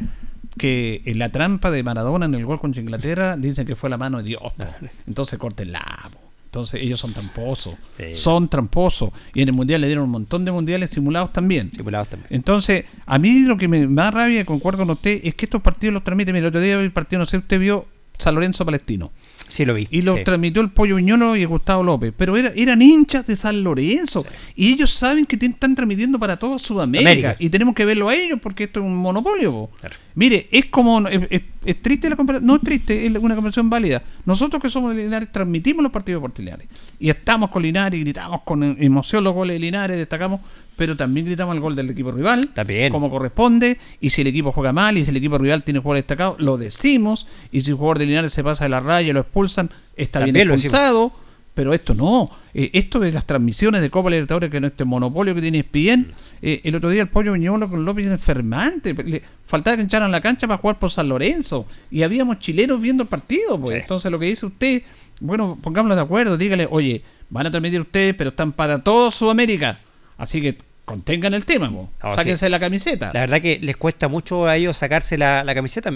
que 0.56 1.02
en 1.04 1.18
la 1.18 1.28
trampa 1.28 1.70
de 1.70 1.82
Maradona 1.82 2.24
en 2.24 2.36
el 2.36 2.46
gol 2.46 2.58
contra 2.58 2.80
Inglaterra 2.80 3.36
dicen 3.36 3.66
que 3.66 3.76
fue 3.76 3.90
la 3.90 3.98
mano 3.98 4.16
de 4.16 4.24
Dios. 4.24 4.40
po. 4.40 4.64
Entonces 5.06 5.38
corten 5.38 5.72
la 5.72 6.10
Entonces 6.52 6.82
ellos 6.82 7.00
son 7.00 7.14
tramposos. 7.14 7.76
Sí. 7.96 8.14
Son 8.14 8.46
tramposos. 8.46 9.08
Y 9.32 9.40
en 9.40 9.48
el 9.48 9.54
Mundial 9.54 9.80
le 9.80 9.86
dieron 9.86 10.04
un 10.04 10.10
montón 10.10 10.44
de 10.44 10.52
mundiales 10.52 10.90
simulados 10.90 11.32
también. 11.32 11.70
Simulados 11.74 12.08
también. 12.08 12.28
Entonces, 12.30 12.84
a 13.06 13.18
mí 13.18 13.38
lo 13.40 13.56
que 13.56 13.68
me 13.68 13.86
da 13.86 14.10
rabia, 14.10 14.42
y 14.42 14.44
concuerdo 14.44 14.80
con 14.80 14.90
usted, 14.90 15.22
es 15.24 15.34
que 15.34 15.46
estos 15.46 15.62
partidos 15.62 15.94
los 15.94 16.04
transmiten. 16.04 16.34
Mira, 16.34 16.44
el 16.44 16.48
otro 16.50 16.60
día 16.60 16.76
vi 16.76 16.84
el 16.84 16.92
partido, 16.92 17.20
no 17.20 17.26
sé, 17.26 17.38
usted 17.38 17.58
vio 17.58 17.86
San 18.18 18.34
Lorenzo 18.34 18.66
Palestino. 18.66 19.12
Sí, 19.48 19.64
lo 19.64 19.72
vi. 19.72 19.88
Y 19.90 20.02
lo 20.02 20.14
sí. 20.16 20.24
transmitió 20.24 20.60
el 20.60 20.70
Pollo 20.72 20.96
Viñolo 20.96 21.36
y 21.36 21.46
Gustavo 21.46 21.82
López. 21.84 22.12
Pero 22.14 22.36
era- 22.36 22.52
eran 22.54 22.82
hinchas 22.82 23.26
de 23.26 23.34
San 23.38 23.64
Lorenzo. 23.64 24.22
Y 24.54 24.74
ellos 24.74 24.90
saben 24.92 25.24
que 25.24 25.38
te 25.38 25.46
están 25.46 25.74
transmitiendo 25.74 26.18
para 26.18 26.36
toda 26.38 26.58
Sudamérica. 26.58 27.10
América. 27.10 27.36
Y 27.38 27.48
tenemos 27.48 27.74
que 27.74 27.86
verlo 27.86 28.10
a 28.10 28.14
ellos 28.14 28.38
porque 28.42 28.64
esto 28.64 28.80
es 28.80 28.84
un 28.84 28.94
monopolio. 28.96 29.70
Claro. 29.80 29.96
Mire, 30.14 30.48
es 30.52 30.66
como. 30.66 31.08
Es, 31.08 31.22
es- 31.30 31.42
es 31.64 31.80
triste 31.80 32.08
la 32.10 32.16
comparación. 32.16 32.46
No 32.46 32.56
es 32.56 32.62
triste, 32.62 33.06
es 33.06 33.14
una 33.14 33.34
comparación 33.34 33.70
válida. 33.70 34.02
Nosotros 34.24 34.62
que 34.62 34.70
somos 34.70 34.94
de 34.94 35.02
Linares 35.02 35.30
transmitimos 35.30 35.82
los 35.82 35.92
partidos 35.92 36.20
por 36.20 36.38
Linares. 36.38 36.68
Y 36.98 37.10
estamos 37.10 37.50
con 37.50 37.62
Linares, 37.62 38.00
gritamos 38.00 38.42
con 38.42 38.62
emoción 38.82 39.24
los 39.24 39.34
goles 39.34 39.54
de 39.54 39.60
Linares, 39.60 39.96
destacamos. 39.96 40.40
Pero 40.76 40.96
también 40.96 41.26
gritamos 41.26 41.54
el 41.54 41.60
gol 41.60 41.76
del 41.76 41.90
equipo 41.90 42.10
rival. 42.12 42.48
También. 42.54 42.90
Como 42.90 43.10
corresponde. 43.10 43.78
Y 44.00 44.10
si 44.10 44.22
el 44.22 44.28
equipo 44.28 44.52
juega 44.52 44.72
mal 44.72 44.96
y 44.96 45.04
si 45.04 45.10
el 45.10 45.16
equipo 45.16 45.38
rival 45.38 45.62
tiene 45.62 45.80
jugadores 45.80 46.04
destacados, 46.04 46.40
lo 46.40 46.56
decimos. 46.56 47.26
Y 47.52 47.60
si 47.60 47.70
el 47.70 47.76
jugador 47.76 47.98
de 47.98 48.06
Linares 48.06 48.32
se 48.32 48.42
pasa 48.42 48.64
de 48.64 48.70
la 48.70 48.80
raya 48.80 49.10
y 49.10 49.12
lo 49.12 49.20
expulsan, 49.20 49.70
está 49.96 50.20
También 50.20 50.34
bien 50.34 50.50
expulsado. 50.50 51.12
Pero 51.54 51.74
esto 51.74 51.94
no. 51.94 52.30
Eh, 52.54 52.70
esto 52.72 52.98
de 52.98 53.12
las 53.12 53.26
transmisiones 53.26 53.82
de 53.82 53.90
Copa 53.90 54.08
Libertadores, 54.08 54.48
que 54.50 54.60
no 54.60 54.66
este 54.68 54.84
monopolio 54.84 55.34
que 55.34 55.42
tiene 55.42 55.58
ESPN. 55.58 56.12
eh, 56.40 56.60
el 56.64 56.74
otro 56.76 56.88
día 56.88 57.02
el 57.02 57.08
pollo 57.08 57.32
Viñolo 57.32 57.68
con 57.68 57.84
López 57.84 58.06
enfermante. 58.06 58.94
Le 58.94 59.22
faltaba 59.44 59.76
que 59.76 59.82
echaran 59.82 60.10
la 60.10 60.20
cancha 60.22 60.46
para 60.46 60.58
jugar 60.58 60.78
por 60.78 60.90
San 60.90 61.08
Lorenzo. 61.08 61.66
Y 61.90 62.02
habíamos 62.02 62.38
chilenos 62.38 62.80
viendo 62.80 63.02
el 63.02 63.08
partido. 63.08 63.60
Pues. 63.60 63.74
Sí. 63.74 63.80
Entonces 63.82 64.10
lo 64.10 64.18
que 64.18 64.26
dice 64.26 64.46
usted, 64.46 64.82
bueno, 65.20 65.58
pongámonos 65.60 65.96
de 65.96 66.02
acuerdo. 66.02 66.38
Dígale, 66.38 66.66
oye, 66.70 67.02
van 67.28 67.46
a 67.46 67.50
transmitir 67.50 67.80
ustedes, 67.82 68.14
pero 68.14 68.30
están 68.30 68.52
para 68.52 68.78
todo 68.78 69.10
Sudamérica. 69.10 69.78
Así 70.16 70.40
que 70.40 70.56
contengan 70.86 71.34
el 71.34 71.44
tema. 71.44 71.68
No, 71.68 71.90
Sáquense 72.14 72.46
sí. 72.46 72.50
la 72.50 72.60
camiseta. 72.60 73.10
La 73.12 73.20
verdad 73.20 73.42
que 73.42 73.58
les 73.60 73.76
cuesta 73.76 74.08
mucho 74.08 74.46
a 74.46 74.56
ellos 74.56 74.76
sacarse 74.76 75.18
la, 75.18 75.44
la 75.44 75.54
camiseta. 75.54 75.92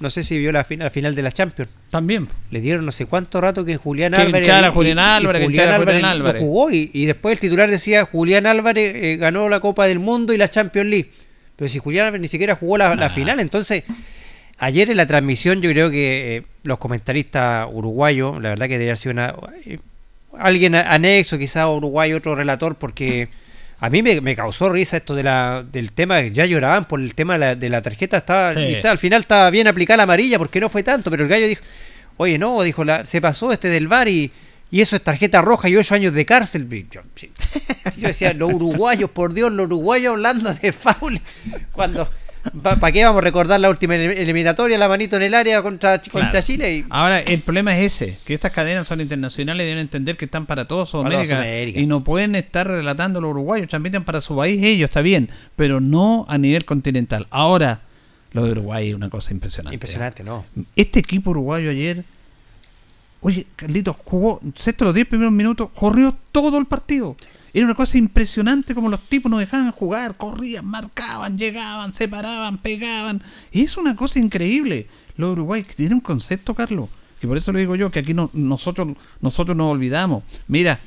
No 0.00 0.08
sé 0.10 0.24
si 0.24 0.38
vio 0.38 0.50
la, 0.50 0.64
fin- 0.64 0.78
la 0.80 0.88
final 0.90 1.14
de 1.14 1.22
la 1.22 1.30
Champions. 1.30 1.70
También. 1.90 2.26
Le 2.50 2.60
dieron 2.60 2.84
no 2.86 2.90
sé 2.92 3.04
cuánto 3.06 3.40
rato 3.40 3.64
que 3.64 3.76
Julián 3.76 4.12
Que 4.14 4.22
Álvarez. 4.22 4.46
hinchara 4.48 4.68
y- 4.68 4.72
Julián 4.72 4.98
y 4.98 5.00
Álvarez, 5.00 5.40
que 5.40 5.46
Julián 5.46 5.68
Álvarez 5.70 6.02
no 6.02 6.46
jugó 6.46 6.70
y, 6.70 6.90
y 6.94 7.04
después 7.06 7.34
el 7.34 7.38
titular 7.40 7.70
decía 7.70 8.04
Julián 8.06 8.46
Álvarez 8.46 8.92
eh, 8.94 9.16
ganó 9.18 9.48
la 9.48 9.60
Copa 9.60 9.86
del 9.86 9.98
Mundo 9.98 10.32
y 10.32 10.38
la 10.38 10.48
Champions 10.48 10.88
League. 10.88 11.10
Pero 11.56 11.68
si 11.68 11.78
Julián 11.78 12.06
Álvarez 12.06 12.22
ni 12.22 12.28
siquiera 12.28 12.54
jugó 12.56 12.78
la, 12.78 12.94
la 12.96 13.10
final, 13.10 13.38
entonces 13.40 13.84
ayer 14.58 14.90
en 14.90 14.96
la 14.96 15.06
transmisión 15.06 15.60
yo 15.60 15.70
creo 15.70 15.90
que 15.90 16.36
eh, 16.38 16.42
los 16.64 16.78
comentaristas 16.78 17.68
uruguayos, 17.70 18.40
la 18.42 18.48
verdad 18.50 18.66
que 18.66 18.74
debería 18.78 18.96
ser 18.96 19.12
una 19.12 19.34
eh, 19.66 19.78
alguien 20.38 20.74
anexo, 20.74 21.36
quizá 21.38 21.68
uruguayo, 21.68 22.16
otro 22.16 22.34
relator, 22.34 22.76
porque 22.76 23.28
a 23.80 23.90
mí 23.90 24.02
me, 24.02 24.20
me 24.20 24.36
causó 24.36 24.68
risa 24.70 24.98
esto 24.98 25.14
de 25.14 25.22
la, 25.22 25.64
del 25.70 25.92
tema, 25.92 26.20
ya 26.22 26.44
lloraban 26.46 26.86
por 26.86 27.00
el 27.00 27.14
tema 27.14 27.34
de 27.34 27.38
la, 27.38 27.54
de 27.56 27.68
la 27.68 27.82
tarjeta, 27.82 28.18
estaba, 28.18 28.54
Sí. 28.54 28.60
y 28.60 28.74
está- 28.74 28.90
al 28.90 28.98
final 28.98 29.22
estaba 29.22 29.50
bien 29.50 29.66
aplicada 29.68 29.96
la 29.98 30.02
amarilla 30.04 30.38
porque 30.38 30.60
no 30.60 30.68
fue 30.68 30.82
tanto, 30.82 31.10
pero 31.10 31.22
el 31.24 31.28
gallo 31.28 31.46
dijo, 31.46 31.62
oye 32.18 32.38
no, 32.38 32.60
dijo, 32.62 32.84
la, 32.84 33.04
se 33.06 33.20
pasó 33.20 33.52
este 33.52 33.68
del 33.68 33.88
bar 33.88 34.08
y, 34.08 34.30
y 34.70 34.80
eso 34.82 34.94
es 34.96 35.02
tarjeta 35.02 35.40
roja 35.42 35.68
y 35.68 35.76
ocho 35.76 35.94
años 35.94 36.12
de 36.12 36.24
cárcel. 36.26 36.68
Yo 37.98 38.06
decía, 38.06 38.32
los 38.34 38.52
uruguayos, 38.52 39.10
por 39.10 39.32
Dios, 39.34 39.50
los 39.52 39.66
uruguayos 39.66 40.12
hablando 40.12 40.52
de 40.54 40.72
faul, 40.72 41.20
cuando 41.72 42.08
¿Para 42.62 42.92
qué 42.92 43.04
vamos 43.04 43.18
a 43.20 43.24
recordar 43.24 43.60
la 43.60 43.68
última 43.70 43.96
elim- 43.96 44.16
eliminatoria, 44.16 44.78
la 44.78 44.88
manito 44.88 45.16
en 45.16 45.22
el 45.22 45.34
área 45.34 45.62
contra, 45.62 45.98
contra 46.00 46.30
Claro. 46.30 46.46
Chile? 46.46 46.74
Y, 46.76 46.84
Ahora, 46.88 47.20
el 47.20 47.40
problema 47.40 47.76
es 47.78 47.92
ese, 47.94 48.18
que 48.24 48.34
estas 48.34 48.50
cadenas 48.52 48.88
son 48.88 49.00
internacionales 49.00 49.64
y 49.64 49.68
deben 49.68 49.82
entender 49.82 50.16
que 50.16 50.24
están 50.24 50.46
para 50.46 50.66
toda 50.66 50.86
Sudamérica, 50.86 51.24
Sudamérica. 51.24 51.78
y 51.80 51.86
no 51.86 52.02
pueden 52.02 52.34
estar 52.34 52.66
relatando 52.66 53.18
a 53.18 53.22
los 53.22 53.30
uruguayos, 53.30 53.68
transmiten 53.68 54.04
para 54.04 54.20
su 54.20 54.34
país 54.36 54.62
ellos, 54.62 54.88
está 54.88 55.02
bien, 55.02 55.28
pero 55.56 55.80
no 55.80 56.24
a 56.28 56.38
nivel 56.38 56.64
continental. 56.64 57.26
Ahora, 57.30 57.80
lo 58.32 58.44
de 58.44 58.52
Uruguay 58.52 58.88
es 58.90 58.94
una 58.94 59.10
cosa 59.10 59.32
impresionante. 59.32 59.74
impresionante, 59.74 60.22
¿no? 60.24 60.44
Este 60.76 61.00
equipo 61.00 61.30
uruguayo 61.30 61.70
ayer, 61.70 62.04
oye, 63.20 63.46
Carlitos, 63.56 63.96
jugó, 64.04 64.40
sexto 64.56 64.84
los 64.86 64.94
10 64.94 65.06
primeros 65.08 65.32
minutos, 65.32 65.68
corrió 65.74 66.16
todo 66.32 66.58
el 66.58 66.66
partido. 66.66 67.16
Era 67.52 67.66
una 67.66 67.74
cosa 67.74 67.98
impresionante 67.98 68.74
como 68.74 68.88
los 68.88 69.00
tipos 69.08 69.30
no 69.30 69.38
dejaban 69.38 69.72
jugar, 69.72 70.16
corrían, 70.16 70.66
marcaban, 70.66 71.36
llegaban, 71.36 71.92
se 71.92 72.08
paraban, 72.08 72.58
pegaban. 72.58 73.22
Es 73.50 73.76
una 73.76 73.96
cosa 73.96 74.18
increíble. 74.20 74.86
Los 75.16 75.32
Uruguay 75.32 75.64
que 75.64 75.74
tienen 75.74 75.94
un 75.94 76.00
concepto, 76.00 76.54
Carlos, 76.54 76.88
que 77.20 77.26
por 77.26 77.36
eso 77.36 77.52
lo 77.52 77.58
digo 77.58 77.74
yo, 77.74 77.90
que 77.90 77.98
aquí 77.98 78.14
no, 78.14 78.30
nosotros, 78.32 78.96
nosotros 79.20 79.56
nos 79.56 79.72
olvidamos. 79.72 80.22
Mira, 80.46 80.80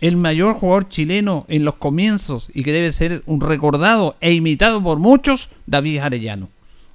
el 0.00 0.16
mayor 0.16 0.54
jugador 0.54 0.88
chileno 0.88 1.44
en 1.48 1.64
los 1.64 1.74
comienzos 1.74 2.48
y 2.52 2.62
que 2.62 2.72
debe 2.72 2.92
ser 2.92 3.22
un 3.26 3.40
recordado 3.40 4.16
e 4.20 4.32
imitado 4.32 4.82
por 4.82 4.98
muchos, 4.98 5.48
David 5.66 5.98
Arellano. 5.98 6.48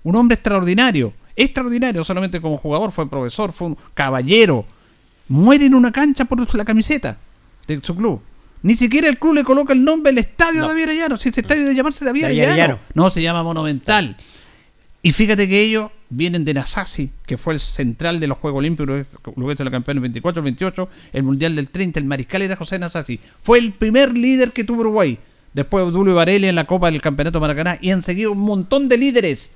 Un 0.04 0.16
hombre 0.16 0.36
extraordinario, 0.36 1.14
extraordinario, 1.36 2.04
solamente 2.04 2.42
como 2.42 2.58
jugador, 2.58 2.92
fue 2.92 3.10
profesor, 3.10 3.54
fue 3.54 3.68
un 3.70 3.78
caballero. 3.94 4.66
Muere 5.30 5.66
en 5.66 5.76
una 5.76 5.92
cancha 5.92 6.26
por 6.26 6.56
la 6.56 6.66
camiseta 6.66 7.18
de 7.68 7.80
su 7.82 7.96
club. 7.96 8.22
Ni 8.64 8.76
siquiera 8.76 9.10
el 9.10 9.20
club 9.20 9.36
le 9.36 9.44
coloca 9.44 9.74
el 9.74 9.84
nombre 9.84 10.12
del 10.12 10.20
estadio 10.20 10.62
No. 10.62 10.70
David 10.70 10.84
Arellano. 10.84 11.18
Si 11.18 11.30
ese 11.30 11.42
estadio 11.42 11.66
de 11.66 11.76
llamarse 11.76 12.04
David, 12.04 12.24
David 12.24 12.40
Arellano. 12.40 12.52
Arellano. 12.54 12.80
No, 12.94 13.10
se 13.10 13.22
llama 13.22 13.44
Monumental. 13.44 14.18
Y 15.02 15.12
fíjate 15.12 15.50
que 15.50 15.62
ellos 15.62 15.92
vienen 16.10 16.46
de 16.46 16.54
Nasasi, 16.54 17.12
que 17.26 17.38
fue 17.38 17.56
el 17.56 17.60
central 17.60 18.22
de 18.22 18.28
los 18.28 18.38
Juegos 18.38 18.60
Olímpicos, 18.60 19.06
luego 19.36 19.54
de 19.54 19.64
la 19.66 19.72
campeona 19.72 19.98
el 19.98 20.02
24, 20.02 20.40
el 20.40 20.44
28, 20.46 20.90
el 21.12 21.24
Mundial 21.24 21.56
del 21.58 21.70
30, 21.70 22.00
el 22.00 22.06
mariscal 22.06 22.42
era 22.42 22.56
José 22.56 22.80
Nasasi. 22.80 23.20
Fue 23.42 23.60
el 23.60 23.74
primer 23.74 24.18
líder 24.18 24.54
que 24.54 24.64
tuvo 24.64 24.80
Uruguay. 24.80 25.20
Después 25.54 25.84
Obdulio 25.84 26.16
Varela 26.16 26.48
en 26.48 26.56
la 26.56 26.64
Copa 26.64 26.90
del 26.90 27.02
Campeonato 27.02 27.42
Maracaná 27.42 27.78
y 27.82 27.92
han 27.92 28.02
seguido 28.02 28.32
un 28.32 28.40
montón 28.40 28.88
de 28.88 28.98
líderes 28.98 29.52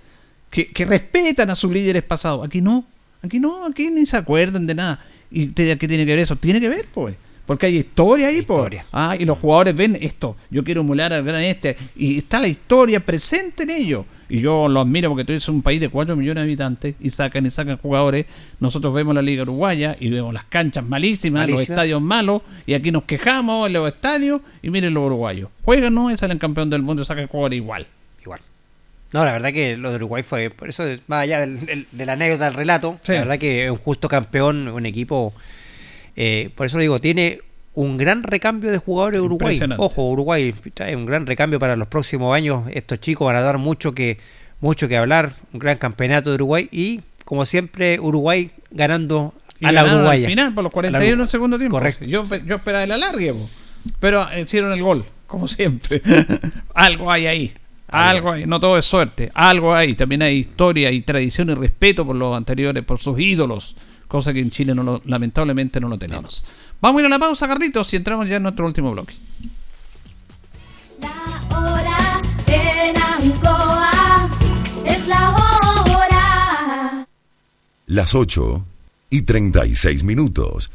que, 0.50 0.68
que 0.68 0.84
respetan 0.84 1.50
a 1.50 1.56
sus 1.56 1.72
líderes 1.72 2.04
pasados. 2.04 2.46
Aquí 2.46 2.62
no, 2.62 2.86
aquí 3.22 3.40
no, 3.40 3.66
aquí 3.66 3.90
ni 3.90 4.06
se 4.06 4.18
acuerdan 4.18 4.68
de 4.68 4.76
nada. 4.76 5.00
¿Y 5.32 5.48
qué 5.48 5.76
tiene 5.78 6.06
que 6.06 6.12
ver 6.12 6.20
eso? 6.20 6.36
Tiene 6.36 6.60
que 6.60 6.68
ver, 6.70 6.88
pues. 6.94 7.16
Porque 7.48 7.66
hay 7.66 7.78
historia 7.78 8.28
ahí. 8.28 8.40
Historia. 8.40 8.86
Ah, 8.92 9.16
y 9.18 9.26
los 9.26 9.40
jugadores 9.40 9.76
ven 9.76 9.98
esto. 10.00 10.36
Yo 10.52 10.64
quiero 10.64 10.82
emular 10.82 11.12
al 11.14 11.24
gran 11.24 11.42
este. 11.42 11.76
Y 11.96 12.20
está 12.20 12.40
la 12.40 12.48
historia 12.50 13.00
presente 13.00 13.64
en 13.64 13.72
ello. 13.72 14.06
Y 14.30 14.42
yo 14.42 14.68
lo 14.68 14.82
admiro 14.82 15.10
porque 15.10 15.24
tú 15.24 15.32
eres 15.32 15.48
un 15.48 15.62
país 15.62 15.80
de 15.80 15.88
4 15.88 16.16
millones 16.18 16.42
de 16.42 16.46
habitantes 16.46 16.96
y 17.00 17.10
sacan 17.10 17.46
y 17.46 17.50
sacan 17.50 17.78
jugadores. 17.78 18.26
Nosotros 18.60 18.94
vemos 18.94 19.16
la 19.16 19.22
Liga 19.22 19.44
Uruguaya 19.44 19.96
y 19.98 20.10
vemos 20.10 20.34
las 20.34 20.44
canchas 20.44 20.86
malísimas, 20.86 21.50
los 21.50 21.62
estadios 21.62 22.02
malos. 22.02 22.42
Y 22.66 22.74
aquí 22.74 22.92
nos 22.92 23.04
quejamos 23.04 23.68
en 23.68 23.74
los 23.74 23.88
estadios. 23.92 24.42
Y 24.62 24.70
miren 24.70 24.94
los 24.94 25.06
uruguayos. 25.06 25.50
Juegan, 25.64 25.96
¿no? 25.96 26.12
Y 26.12 26.18
salen 26.18 26.40
campeón 26.40 26.70
del 26.70 26.82
mundo 26.82 27.02
y 27.04 27.06
sacan 27.06 27.28
jugadores 27.28 27.56
igual. 27.58 27.88
Igual. 28.22 28.42
No, 29.14 29.24
la 29.24 29.32
verdad 29.32 29.54
que 29.54 29.78
lo 29.78 29.92
de 29.92 29.96
Uruguay 29.96 30.22
fue, 30.22 30.50
por 30.50 30.68
eso, 30.68 30.84
más 31.08 31.24
allá 31.24 31.40
de 31.46 32.06
la 32.06 32.12
anécdota 32.12 32.44
del 32.44 32.56
relato, 32.56 33.00
Sí. 33.04 33.14
la 33.14 33.20
verdad 33.20 33.40
que 33.40 33.64
es 33.66 33.72
un 33.72 33.78
justo 33.78 34.10
campeón, 34.10 34.68
un 34.68 34.86
equipo, 34.86 35.34
eh, 36.18 36.50
por 36.56 36.66
eso 36.66 36.80
digo, 36.80 37.00
tiene 37.00 37.42
un 37.76 37.96
gran 37.96 38.24
recambio 38.24 38.72
de 38.72 38.80
jugadores 38.80 39.20
de 39.20 39.22
Uruguay. 39.22 39.60
Ojo, 39.78 40.10
Uruguay 40.10 40.54
trae 40.74 40.96
un 40.96 41.06
gran 41.06 41.28
recambio 41.28 41.60
para 41.60 41.76
los 41.76 41.88
próximos 41.88 42.36
años. 42.36 42.64
Estos 42.72 43.00
chicos 43.00 43.28
van 43.28 43.36
a 43.36 43.42
dar 43.42 43.60
mucho 43.60 43.94
que, 43.94 44.18
mucho 44.60 44.88
que 44.88 44.98
hablar, 44.98 45.36
un 45.54 45.60
gran 45.60 45.78
campeonato 45.78 46.32
de 46.32 46.36
Uruguay 46.36 46.68
y, 46.72 47.02
como 47.24 47.46
siempre, 47.46 48.00
Uruguay 48.00 48.50
ganando 48.72 49.36
Y 49.60 49.68
a 49.68 49.72
la 49.72 49.86
Uruguaya. 49.86 50.26
Al 50.26 50.32
final, 50.32 50.54
por 50.56 50.64
los 50.64 50.74
A 50.74 50.78
la 50.78 50.90
41 50.90 51.14
Uruguay. 51.14 51.30
segundo 51.30 51.60
tiempo. 51.60 51.78
Correcto. 51.78 52.06
Yo, 52.06 52.24
yo 52.26 52.56
esperaba 52.56 52.84
el 52.84 52.92
alargue, 52.92 53.34
po. 53.34 53.48
pero 54.00 54.28
eh, 54.32 54.42
hicieron 54.42 54.74
el 54.74 54.82
gol, 54.82 55.06
como 55.28 55.48
siempre. 55.48 56.02
algo 56.74 57.12
hay 57.12 57.28
ahí. 57.28 57.54
Algo 57.90 58.32
hay, 58.32 58.48
no 58.48 58.60
todo 58.60 58.78
es 58.78 58.86
suerte, 58.86 59.32
algo 59.34 59.74
hay, 59.74 59.94
también 59.94 60.22
hay 60.22 60.40
historia 60.40 60.92
y 60.92 61.02
tradición 61.02 61.50
y 61.52 61.54
respeto 61.54 62.06
por 62.06 62.18
los 62.18 62.36
anteriores, 62.36 62.84
por 62.84 63.00
sus 63.00 63.18
ídolos, 63.18 63.78
cosa 64.08 64.34
que 64.34 64.40
en 64.40 64.52
Chile 64.52 64.74
no 64.76 64.84
lo- 64.84 65.02
lamentablemente 65.06 65.80
no 65.80 65.88
lo 65.90 65.98
tenemos. 65.98 66.46
Vamos 66.82 67.00
a 67.00 67.02
ir 67.02 67.06
a 67.08 67.10
la 67.10 67.20
pausa, 67.20 67.48
Carlitos, 67.48 67.92
y 67.94 67.96
entramos 67.98 68.28
ya 68.28 68.38
en 68.38 68.44
nuestro 68.44 68.66
último 68.66 68.92
bloque. 68.92 69.16
La 71.00 71.58
hora 71.58 72.22
en 72.48 72.98
Ancoa 72.98 74.30
es 74.86 75.08
la 75.08 75.30
hora. 75.32 77.08
Las 77.86 78.16
8 78.16 78.66
y 79.10 79.22
36 79.22 80.04
minutos. 80.04 80.70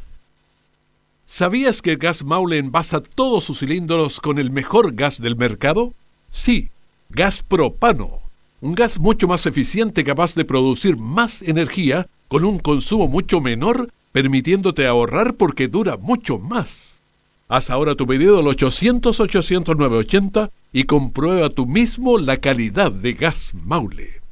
¿Sabías 1.26 1.82
que 1.82 1.96
Gas 1.96 2.24
Maule 2.24 2.58
envasa 2.58 3.00
todos 3.02 3.44
sus 3.44 3.58
cilindros 3.60 4.20
con 4.20 4.38
el 4.38 4.50
mejor 4.50 4.94
gas 4.94 5.20
del 5.20 5.36
mercado? 5.36 5.92
Sí, 6.30 6.70
gas 7.10 7.42
propano. 7.42 8.21
Un 8.62 8.74
gas 8.76 9.00
mucho 9.00 9.26
más 9.26 9.44
eficiente 9.46 10.04
capaz 10.04 10.36
de 10.36 10.44
producir 10.44 10.96
más 10.96 11.42
energía 11.42 12.06
con 12.28 12.44
un 12.44 12.60
consumo 12.60 13.08
mucho 13.08 13.40
menor, 13.40 13.90
permitiéndote 14.12 14.86
ahorrar 14.86 15.34
porque 15.34 15.66
dura 15.66 15.96
mucho 15.96 16.38
más. 16.38 17.02
Haz 17.48 17.70
ahora 17.70 17.96
tu 17.96 18.06
pedido 18.06 18.38
al 18.38 18.44
800-800-980 18.44 20.50
y 20.72 20.84
comprueba 20.84 21.50
tú 21.50 21.66
mismo 21.66 22.18
la 22.18 22.36
calidad 22.36 22.92
de 22.92 23.14
Gas 23.14 23.50
Maule. 23.52 24.22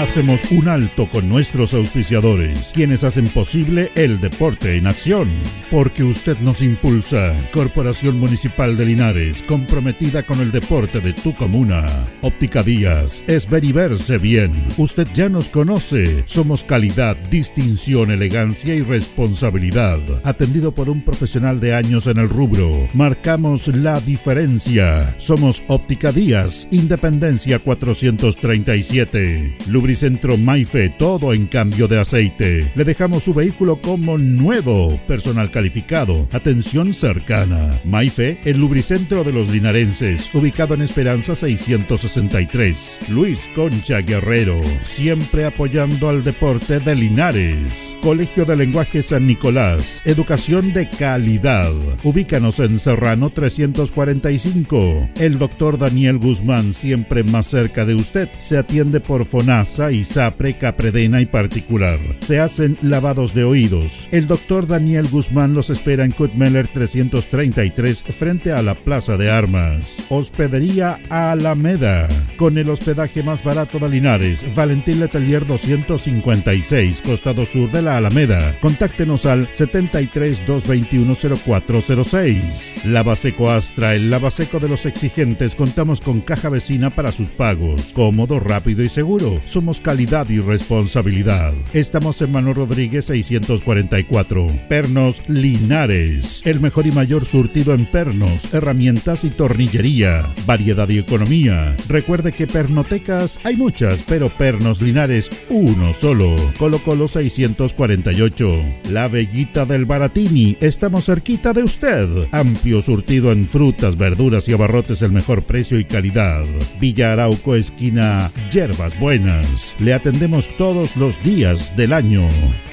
Hacemos 0.00 0.50
un 0.50 0.66
alto 0.66 1.10
con 1.10 1.28
nuestros 1.28 1.74
auspiciadores, 1.74 2.70
quienes 2.72 3.04
hacen 3.04 3.28
posible 3.28 3.92
el 3.96 4.18
deporte 4.18 4.78
en 4.78 4.86
acción. 4.86 5.28
Porque 5.70 6.02
usted 6.02 6.38
nos 6.38 6.62
impulsa. 6.62 7.34
Corporación 7.52 8.18
Municipal 8.18 8.78
de 8.78 8.86
Linares, 8.86 9.42
comprometida 9.42 10.22
con 10.22 10.40
el 10.40 10.52
deporte 10.52 11.00
de 11.00 11.12
tu 11.12 11.34
comuna. 11.34 11.84
Óptica 12.22 12.62
Díaz, 12.62 13.22
es 13.26 13.48
ver 13.48 13.62
y 13.62 13.72
verse 13.72 14.16
bien. 14.16 14.52
Usted 14.78 15.06
ya 15.12 15.28
nos 15.28 15.50
conoce. 15.50 16.24
Somos 16.26 16.64
calidad, 16.64 17.14
distinción, 17.30 18.10
elegancia 18.10 18.74
y 18.74 18.80
responsabilidad. 18.80 20.00
Atendido 20.24 20.72
por 20.72 20.88
un 20.88 21.02
profesional 21.02 21.60
de 21.60 21.74
años 21.74 22.06
en 22.06 22.18
el 22.18 22.30
rubro. 22.30 22.88
Marcamos 22.94 23.68
la 23.68 24.00
diferencia. 24.00 25.14
Somos 25.18 25.62
Óptica 25.66 26.10
Díaz, 26.10 26.68
Independencia 26.70 27.58
437. 27.58 29.58
Lubricentro 29.90 30.36
Maife, 30.36 30.88
todo 30.88 31.34
en 31.34 31.48
cambio 31.48 31.88
de 31.88 31.98
aceite. 31.98 32.70
Le 32.76 32.84
dejamos 32.84 33.24
su 33.24 33.34
vehículo 33.34 33.82
como 33.82 34.18
nuevo. 34.18 34.96
Personal 35.08 35.50
calificado, 35.50 36.28
atención 36.30 36.92
cercana. 36.92 37.76
Maife, 37.84 38.38
el 38.44 38.58
lubricentro 38.58 39.24
de 39.24 39.32
los 39.32 39.48
linarenses, 39.48 40.32
ubicado 40.32 40.74
en 40.74 40.82
Esperanza 40.82 41.34
663. 41.34 43.00
Luis 43.08 43.50
Concha 43.52 43.98
Guerrero, 43.98 44.62
siempre 44.84 45.44
apoyando 45.44 46.08
al 46.08 46.22
deporte 46.22 46.78
de 46.78 46.94
Linares. 46.94 47.96
Colegio 48.00 48.44
de 48.44 48.54
Lenguaje 48.54 49.02
San 49.02 49.26
Nicolás, 49.26 50.02
educación 50.04 50.72
de 50.72 50.88
calidad. 50.88 51.72
Ubícanos 52.04 52.60
en 52.60 52.78
Serrano 52.78 53.30
345. 53.30 55.10
El 55.18 55.40
doctor 55.40 55.78
Daniel 55.78 56.18
Guzmán, 56.18 56.74
siempre 56.74 57.24
más 57.24 57.48
cerca 57.48 57.84
de 57.84 57.96
usted, 57.96 58.28
se 58.38 58.56
atiende 58.56 59.00
por 59.00 59.24
FONASA, 59.24 59.79
ISAPRE, 59.88 60.58
Capredena 60.58 61.20
y 61.20 61.26
particular. 61.26 61.98
Se 62.20 62.40
hacen 62.40 62.76
lavados 62.82 63.32
de 63.32 63.44
oídos. 63.44 64.08
El 64.12 64.26
doctor 64.26 64.66
Daniel 64.66 65.08
Guzmán 65.10 65.54
los 65.54 65.70
espera 65.70 66.04
en 66.04 66.10
Kutmeller 66.10 66.68
333 66.68 68.02
frente 68.02 68.52
a 68.52 68.62
la 68.62 68.74
Plaza 68.74 69.16
de 69.16 69.30
Armas. 69.30 70.04
Hospedería 70.10 70.98
Alameda. 71.08 72.08
Con 72.36 72.58
el 72.58 72.68
hospedaje 72.68 73.22
más 73.22 73.42
barato 73.42 73.78
de 73.78 73.88
Linares, 73.88 74.46
Valentín 74.54 75.00
Letelier 75.00 75.46
256, 75.46 77.02
costado 77.02 77.46
sur 77.46 77.70
de 77.70 77.82
la 77.82 77.96
Alameda. 77.96 78.58
Contáctenos 78.60 79.26
al 79.26 79.48
73 79.52 80.46
221 80.46 81.14
0406. 81.14 82.84
Lavaseco 82.86 83.50
Astra, 83.50 83.94
el 83.94 84.10
lavaseco 84.10 84.58
de 84.58 84.68
los 84.68 84.86
exigentes. 84.86 85.54
Contamos 85.54 86.00
con 86.00 86.20
caja 86.20 86.48
vecina 86.48 86.90
para 86.90 87.12
sus 87.12 87.30
pagos. 87.30 87.92
Cómodo, 87.92 88.40
rápido 88.40 88.82
y 88.82 88.88
seguro. 88.88 89.40
Calidad 89.78 90.28
y 90.28 90.40
responsabilidad. 90.40 91.52
Estamos 91.72 92.20
en 92.22 92.32
Manuel 92.32 92.56
Rodríguez 92.56 93.04
644. 93.04 94.48
Pernos 94.68 95.28
Linares. 95.28 96.42
El 96.44 96.58
mejor 96.58 96.88
y 96.88 96.92
mayor 96.92 97.24
surtido 97.24 97.74
en 97.74 97.86
pernos, 97.86 98.52
herramientas 98.52 99.22
y 99.22 99.30
tornillería. 99.30 100.34
Variedad 100.46 100.88
y 100.88 100.98
economía. 100.98 101.76
Recuerde 101.88 102.32
que 102.32 102.48
pernotecas 102.48 103.38
hay 103.44 103.56
muchas, 103.56 104.02
pero 104.08 104.28
pernos 104.28 104.82
Linares 104.82 105.30
uno 105.48 105.92
solo. 105.92 106.34
Colo 106.58 106.80
Colo 106.80 107.06
648. 107.06 108.64
La 108.90 109.06
Bellita 109.06 109.66
del 109.66 109.84
Baratini. 109.84 110.56
Estamos 110.60 111.04
cerquita 111.04 111.52
de 111.52 111.62
usted. 111.62 112.08
Amplio 112.32 112.80
surtido 112.82 113.30
en 113.30 113.44
frutas, 113.46 113.96
verduras 113.98 114.48
y 114.48 114.54
abarrotes 114.54 115.02
el 115.02 115.12
mejor 115.12 115.42
precio 115.42 115.78
y 115.78 115.84
calidad. 115.84 116.44
Villa 116.80 117.12
Arauco, 117.12 117.54
esquina 117.54 118.30
Yerbas 118.50 118.98
Buenas. 118.98 119.59
Le 119.78 119.94
atendemos 119.94 120.48
todos 120.56 120.96
los 120.96 121.22
días 121.22 121.76
del 121.76 121.92
año. 121.92 122.28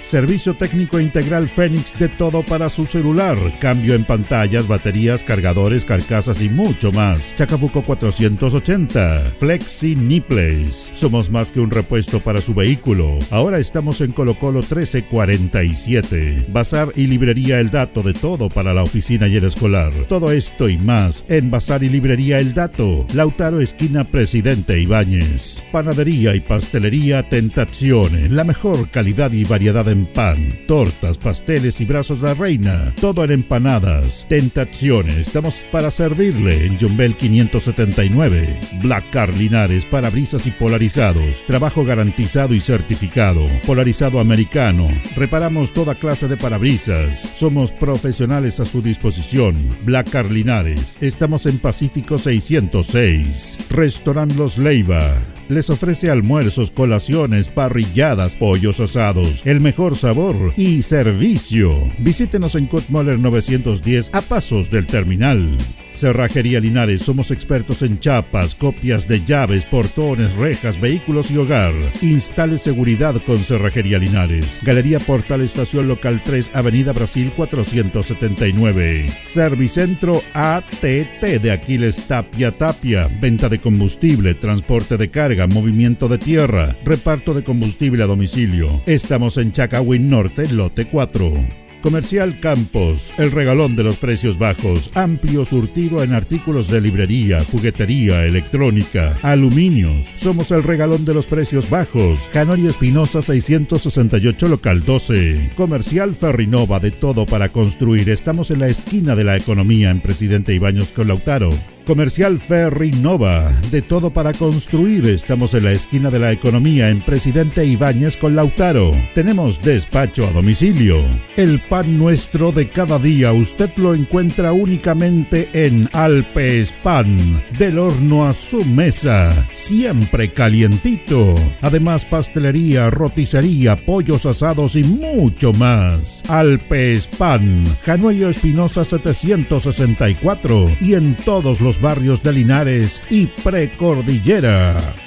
Servicio 0.07 0.53
técnico 0.53 1.01
integral 1.01 1.49
Fénix 1.49 1.99
de 1.99 2.07
todo 2.07 2.41
para 2.41 2.69
su 2.69 2.85
celular. 2.85 3.37
Cambio 3.59 3.93
en 3.93 4.05
pantallas, 4.05 4.65
baterías, 4.65 5.21
cargadores, 5.21 5.83
carcasas 5.83 6.41
y 6.41 6.47
mucho 6.47 6.93
más. 6.93 7.35
Chacabuco 7.35 7.81
480. 7.81 9.33
Flexi 9.37 9.97
Nipples. 9.97 10.91
Somos 10.93 11.29
más 11.29 11.51
que 11.51 11.59
un 11.59 11.71
repuesto 11.71 12.21
para 12.21 12.39
su 12.39 12.53
vehículo. 12.53 13.19
Ahora 13.31 13.59
estamos 13.59 13.99
en 13.99 14.13
Colo 14.13 14.35
Colo 14.35 14.59
1347. 14.59 16.45
Bazar 16.53 16.93
y 16.95 17.07
librería 17.07 17.59
El 17.59 17.69
Dato 17.69 18.01
de 18.01 18.13
todo 18.13 18.47
para 18.47 18.73
la 18.73 18.83
oficina 18.83 19.27
y 19.27 19.35
el 19.35 19.43
escolar. 19.43 19.91
Todo 20.07 20.31
esto 20.31 20.69
y 20.69 20.77
más 20.77 21.25
en 21.27 21.51
Bazar 21.51 21.83
y 21.83 21.89
librería 21.89 22.39
El 22.39 22.53
Dato. 22.53 23.05
Lautaro 23.13 23.59
esquina 23.59 24.05
Presidente 24.05 24.79
Ibáñez. 24.79 25.61
Panadería 25.73 26.33
y 26.33 26.39
pastelería 26.77 27.27
Tentazione. 27.27 28.29
La 28.29 28.43
mejor 28.43 28.87
calidad 28.89 29.31
y 29.31 29.43
variedad 29.43 29.87
en 29.87 30.05
pan, 30.05 30.49
tortas, 30.67 31.17
pasteles 31.17 31.81
y 31.81 31.85
brazos 31.85 32.21
de 32.21 32.27
la 32.27 32.33
reina. 32.35 32.93
Todo 33.01 33.23
en 33.23 33.31
empanadas. 33.31 34.27
Tentazione. 34.29 35.19
Estamos 35.19 35.55
para 35.71 35.89
servirle 35.89 36.67
en 36.67 36.79
Jumbel 36.79 37.15
579. 37.15 38.59
Black 38.83 39.09
Car 39.09 39.35
Linares, 39.35 39.85
parabrisas 39.85 40.45
y 40.45 40.51
polarizados. 40.51 41.43
Trabajo 41.47 41.83
garantizado 41.83 42.53
y 42.53 42.59
certificado. 42.59 43.47
Polarizado 43.65 44.19
americano. 44.19 44.87
Reparamos 45.15 45.73
toda 45.73 45.95
clase 45.95 46.27
de 46.27 46.37
parabrisas. 46.37 47.33
Somos 47.35 47.71
profesionales 47.71 48.59
a 48.59 48.65
su 48.65 48.83
disposición. 48.83 49.55
Black 49.83 50.11
Car 50.11 50.31
Linares. 50.31 50.95
Estamos 51.01 51.47
en 51.47 51.57
Pacífico 51.57 52.19
606. 52.19 53.57
Restaurant 53.71 54.35
Los 54.35 54.59
Leiva. 54.59 55.17
Les 55.49 55.69
ofrece 55.69 56.11
almuerzos, 56.11 56.71
colaciones, 56.71 57.47
parrilladas, 57.47 58.35
pollos 58.35 58.81
asados, 58.81 59.45
el 59.45 59.61
mejor 59.61 59.95
sabor 59.95 60.53
y 60.57 60.81
servicio. 60.81 61.73
Visítenos 61.99 62.55
en 62.55 62.65
Kutmoller 62.65 63.17
910 63.17 64.09
a 64.13 64.21
pasos 64.21 64.69
del 64.69 64.87
terminal. 64.87 65.57
Cerrajería 65.91 66.59
Linares, 66.59 67.01
somos 67.01 67.31
expertos 67.31 67.81
en 67.81 67.99
chapas, 67.99 68.53
copias 68.53 69.07
de 69.07 69.25
llaves, 69.25 69.65
portones, 69.65 70.35
rejas, 70.35 70.79
vehículos 70.79 71.31
y 71.31 71.37
hogar. 71.37 71.73
Instale 72.01 72.59
seguridad 72.59 73.15
con 73.25 73.37
Cerrajería 73.37 73.97
Linares. 73.97 74.59
Galería 74.61 74.99
Portal 74.99 75.41
Estación 75.41 75.87
Local 75.87 76.21
3, 76.23 76.51
Avenida 76.53 76.93
Brasil 76.93 77.31
479. 77.35 79.07
Servicentro 79.23 80.21
ATT 80.33 81.41
de 81.41 81.51
Aquiles 81.51 82.07
Tapia 82.07 82.51
Tapia. 82.51 83.09
Venta 83.19 83.49
de 83.49 83.57
combustible, 83.57 84.35
transporte 84.35 84.97
de 84.97 85.09
carga, 85.09 85.36
movimiento 85.45 86.07
de 86.07 86.17
tierra, 86.17 86.73
reparto 86.83 87.35
de 87.35 87.43
combustible 87.43 88.01
a 88.01 88.07
domicilio. 88.07 88.81
Estamos 88.87 89.37
en 89.37 89.51
Chacawin 89.51 90.09
Norte, 90.09 90.51
lote 90.51 90.85
4. 90.85 91.67
Comercial 91.81 92.33
Campos, 92.39 93.13
el 93.17 93.31
regalón 93.31 93.75
de 93.75 93.83
los 93.83 93.97
precios 93.97 94.37
bajos, 94.37 94.91
amplio 94.95 95.45
surtido 95.45 96.03
en 96.03 96.13
artículos 96.13 96.67
de 96.69 96.81
librería, 96.81 97.39
juguetería, 97.51 98.25
electrónica, 98.25 99.15
aluminios. 99.21 100.07
Somos 100.15 100.51
el 100.51 100.63
regalón 100.63 101.05
de 101.05 101.13
los 101.13 101.27
precios 101.27 101.69
bajos. 101.69 102.29
Canorio 102.33 102.69
Espinosa 102.69 103.21
668 103.21 104.47
local 104.47 104.83
12. 104.83 105.51
Comercial 105.55 106.15
Ferrinova 106.15 106.79
de 106.79 106.91
todo 106.91 107.25
para 107.25 107.49
construir. 107.49 108.09
Estamos 108.09 108.51
en 108.51 108.59
la 108.59 108.67
esquina 108.67 109.15
de 109.15 109.23
la 109.23 109.37
economía 109.37 109.91
en 109.91 110.01
Presidente 110.01 110.53
Ibaños 110.53 110.89
con 110.89 111.07
Lautaro. 111.07 111.49
Comercial 111.87 112.37
Ferry 112.37 112.91
Nova, 112.91 113.49
de 113.71 113.81
todo 113.81 114.09
para 114.09 114.33
construir. 114.33 115.07
Estamos 115.07 115.53
en 115.53 115.63
la 115.63 115.71
esquina 115.71 116.09
de 116.09 116.19
la 116.19 116.33
economía 116.33 116.89
en 116.89 116.99
Presidente 116.99 117.63
Ibáñez 117.63 118.17
con 118.17 118.35
Lautaro. 118.35 118.91
Tenemos 119.15 119.61
despacho 119.61 120.27
a 120.27 120.31
domicilio. 120.31 121.01
El 121.37 121.59
pan 121.59 121.97
nuestro 121.97 122.51
de 122.51 122.67
cada 122.67 122.99
día 122.99 123.31
usted 123.31 123.69
lo 123.77 123.95
encuentra 123.95 124.51
únicamente 124.51 125.47
en 125.53 125.89
Alpes 125.93 126.73
Pan, 126.83 127.17
del 127.57 127.79
horno 127.79 128.25
a 128.25 128.33
su 128.33 128.65
mesa, 128.65 129.31
siempre 129.53 130.33
calientito. 130.33 131.35
Además 131.61 132.03
pastelería, 132.03 132.89
roticería, 132.89 133.77
pollos 133.77 134.25
asados 134.25 134.75
y 134.75 134.83
mucho 134.83 135.53
más. 135.53 136.21
Alpes 136.27 137.07
Pan, 137.07 137.63
Januello 137.85 138.27
Espinosa 138.27 138.83
764 138.83 140.75
y 140.81 140.95
en 140.95 141.15
todos 141.15 141.61
los 141.61 141.76
barrios 141.81 142.21
de 142.23 142.33
Linares 142.33 143.01
y 143.09 143.27
Precordillera. 143.27 145.06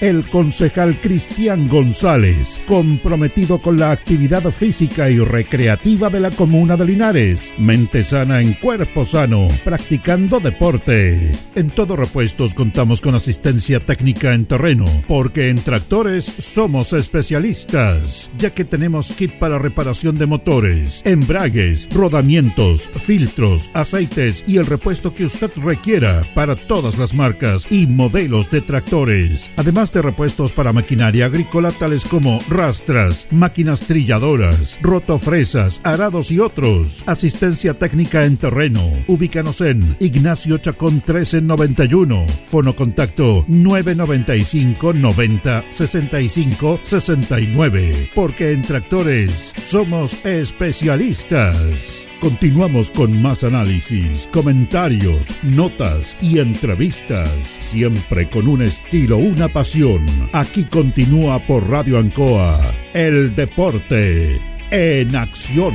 el 0.00 0.24
concejal 0.28 1.00
Cristian 1.00 1.68
González, 1.68 2.60
comprometido 2.66 3.58
con 3.58 3.78
la 3.78 3.90
actividad 3.90 4.50
física 4.50 5.10
y 5.10 5.18
recreativa 5.18 6.08
de 6.10 6.20
la 6.20 6.30
comuna 6.30 6.76
de 6.76 6.84
Linares. 6.84 7.54
Mente 7.58 8.04
sana 8.04 8.40
en 8.40 8.54
cuerpo 8.54 9.04
sano, 9.04 9.48
practicando 9.64 10.40
deporte. 10.40 11.32
En 11.54 11.70
todo 11.70 11.96
repuestos 11.96 12.54
contamos 12.54 13.00
con 13.00 13.14
asistencia 13.14 13.80
técnica 13.80 14.34
en 14.34 14.46
terreno, 14.46 14.84
porque 15.06 15.48
en 15.48 15.56
tractores 15.56 16.24
somos 16.24 16.92
especialistas, 16.92 18.30
ya 18.38 18.50
que 18.50 18.64
tenemos 18.64 19.12
kit 19.12 19.32
para 19.32 19.58
reparación 19.58 20.16
de 20.16 20.26
motores, 20.26 21.02
embragues, 21.04 21.88
rodamientos, 21.92 22.88
filtros, 22.88 23.70
aceites 23.74 24.44
y 24.46 24.58
el 24.58 24.66
repuesto 24.66 25.12
que 25.12 25.24
usted 25.24 25.50
requiera 25.56 26.24
para 26.34 26.56
todas 26.56 26.98
las 26.98 27.14
marcas 27.14 27.66
y 27.70 27.86
modelos 27.86 28.50
de 28.50 28.60
tractores. 28.60 29.50
Además 29.56 29.87
de 29.92 30.02
repuestos 30.02 30.52
para 30.52 30.72
maquinaria 30.72 31.26
agrícola 31.26 31.70
tales 31.70 32.04
como 32.04 32.38
rastras, 32.48 33.28
máquinas 33.30 33.80
trilladoras, 33.80 34.78
rotofresas, 34.82 35.80
arados 35.84 36.30
y 36.32 36.40
otros. 36.40 37.04
Asistencia 37.06 37.74
técnica 37.74 38.24
en 38.24 38.36
terreno. 38.36 38.82
Ubícanos 39.06 39.60
en 39.60 39.96
Ignacio 40.00 40.58
Chacón 40.58 40.94
1391. 40.94 42.26
Fono 42.50 42.74
contacto 42.74 43.44
995 43.48 44.92
90 44.94 45.64
65 45.70 46.80
69. 46.82 48.10
Porque 48.14 48.52
en 48.52 48.62
tractores 48.62 49.52
somos 49.56 50.24
especialistas. 50.24 52.07
Continuamos 52.20 52.90
con 52.90 53.22
más 53.22 53.44
análisis, 53.44 54.28
comentarios, 54.32 55.28
notas 55.44 56.16
y 56.20 56.40
entrevistas, 56.40 57.30
siempre 57.30 58.28
con 58.28 58.48
un 58.48 58.60
estilo, 58.60 59.18
una 59.18 59.46
pasión. 59.46 60.04
Aquí 60.32 60.64
continúa 60.64 61.38
por 61.38 61.70
Radio 61.70 61.96
Ancoa, 61.96 62.58
el 62.92 63.36
deporte 63.36 64.40
en 64.72 65.14
acción. 65.14 65.72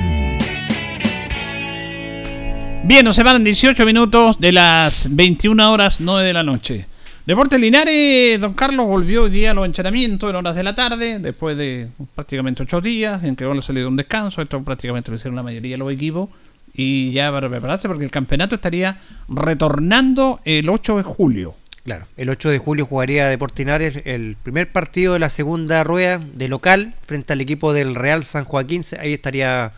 Bien, 2.83 3.05
nos 3.05 3.15
separan 3.15 3.45
18 3.45 3.85
minutos 3.85 4.37
de 4.37 4.51
las 4.51 5.15
21 5.15 5.71
horas 5.71 6.01
9 6.01 6.27
de 6.27 6.33
la 6.33 6.43
noche. 6.43 6.92
Deportes 7.25 7.57
Linares, 7.57 8.41
don 8.41 8.53
Carlos 8.53 8.85
volvió 8.85 9.23
hoy 9.23 9.29
día 9.29 9.51
a 9.51 9.53
los 9.53 9.65
entrenamientos 9.65 10.29
en 10.29 10.35
horas 10.35 10.57
de 10.57 10.63
la 10.63 10.75
tarde, 10.75 11.19
después 11.19 11.55
de 11.55 11.87
prácticamente 12.15 12.63
8 12.63 12.81
días, 12.81 13.23
en 13.23 13.37
que 13.37 13.45
se 13.61 13.71
le 13.71 13.79
dio 13.79 13.87
un 13.87 13.95
descanso, 13.95 14.41
esto 14.41 14.61
prácticamente 14.61 15.09
lo 15.09 15.15
hicieron 15.15 15.37
la 15.37 15.43
mayoría 15.43 15.75
de 15.75 15.77
los 15.77 15.93
equipos, 15.93 16.29
y 16.73 17.13
ya 17.13 17.31
para 17.31 17.47
prepararse 17.47 17.87
porque 17.87 18.03
el 18.03 18.11
campeonato 18.11 18.55
estaría 18.55 18.97
retornando 19.29 20.41
el 20.43 20.67
8 20.67 20.97
de 20.97 21.03
julio. 21.03 21.55
Claro, 21.85 22.07
el 22.17 22.29
8 22.29 22.49
de 22.49 22.57
julio 22.57 22.85
jugaría 22.85 23.27
Deportinares 23.27 24.01
el 24.03 24.35
primer 24.43 24.69
partido 24.73 25.13
de 25.13 25.19
la 25.19 25.29
segunda 25.29 25.81
rueda 25.85 26.19
de 26.19 26.49
local 26.49 26.93
frente 27.05 27.31
al 27.31 27.39
equipo 27.39 27.71
del 27.71 27.95
Real 27.95 28.25
San 28.25 28.43
Joaquín. 28.43 28.83
Ahí 28.99 29.13
estaría 29.13 29.71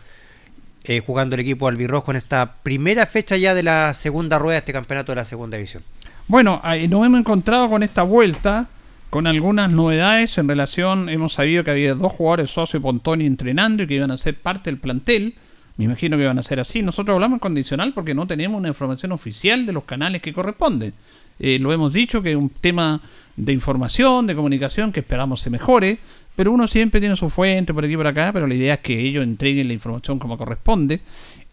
eh, 0.82 1.00
jugando 1.00 1.34
el 1.34 1.40
equipo 1.40 1.68
albirrojo 1.68 2.10
en 2.10 2.16
esta 2.16 2.54
primera 2.64 3.06
fecha 3.06 3.36
ya 3.36 3.54
de 3.54 3.62
la 3.62 3.94
segunda 3.94 4.40
rueda 4.40 4.54
de 4.54 4.58
este 4.58 4.72
campeonato 4.72 5.12
de 5.12 5.16
la 5.16 5.24
segunda 5.24 5.56
división. 5.56 5.84
Bueno, 6.28 6.60
nos 6.64 7.06
hemos 7.06 7.20
encontrado 7.20 7.70
con 7.70 7.84
esta 7.84 8.02
vuelta 8.02 8.68
con 9.10 9.28
algunas 9.28 9.70
novedades 9.70 10.36
en 10.38 10.48
relación, 10.48 11.08
hemos 11.08 11.34
sabido 11.34 11.62
que 11.62 11.70
había 11.70 11.94
dos 11.94 12.12
jugadores, 12.12 12.50
Socio 12.50 12.80
y 12.80 12.82
Pontoni, 12.82 13.24
entrenando 13.24 13.84
y 13.84 13.86
que 13.86 13.94
iban 13.94 14.10
a 14.10 14.16
ser 14.16 14.34
parte 14.34 14.68
del 14.68 14.80
plantel. 14.80 15.34
Me 15.76 15.84
imagino 15.84 16.16
que 16.16 16.26
van 16.26 16.38
a 16.40 16.42
ser 16.42 16.58
así. 16.58 16.82
Nosotros 16.82 17.14
hablamos 17.14 17.36
en 17.36 17.40
condicional 17.40 17.92
porque 17.94 18.12
no 18.12 18.26
tenemos 18.26 18.58
una 18.58 18.68
información 18.68 19.12
oficial 19.12 19.66
de 19.66 19.72
los 19.72 19.84
canales 19.84 20.20
que 20.20 20.32
corresponden. 20.32 20.94
Eh, 21.38 21.60
lo 21.60 21.72
hemos 21.72 21.92
dicho 21.92 22.20
que 22.22 22.32
es 22.32 22.36
un 22.36 22.48
tema 22.48 23.00
de 23.36 23.52
información, 23.52 24.26
de 24.26 24.34
comunicación 24.34 24.90
que 24.90 25.00
esperamos 25.00 25.40
se 25.40 25.50
mejore, 25.50 25.98
pero 26.34 26.50
uno 26.50 26.66
siempre 26.66 26.98
tiene 26.98 27.14
su 27.16 27.30
fuente 27.30 27.72
por 27.72 27.84
aquí 27.84 27.94
y 27.94 27.96
por 27.96 28.06
acá, 28.08 28.32
pero 28.32 28.48
la 28.48 28.54
idea 28.54 28.74
es 28.74 28.80
que 28.80 28.98
ellos 28.98 29.22
entreguen 29.22 29.68
la 29.68 29.74
información 29.74 30.18
como 30.18 30.36
corresponde 30.36 31.00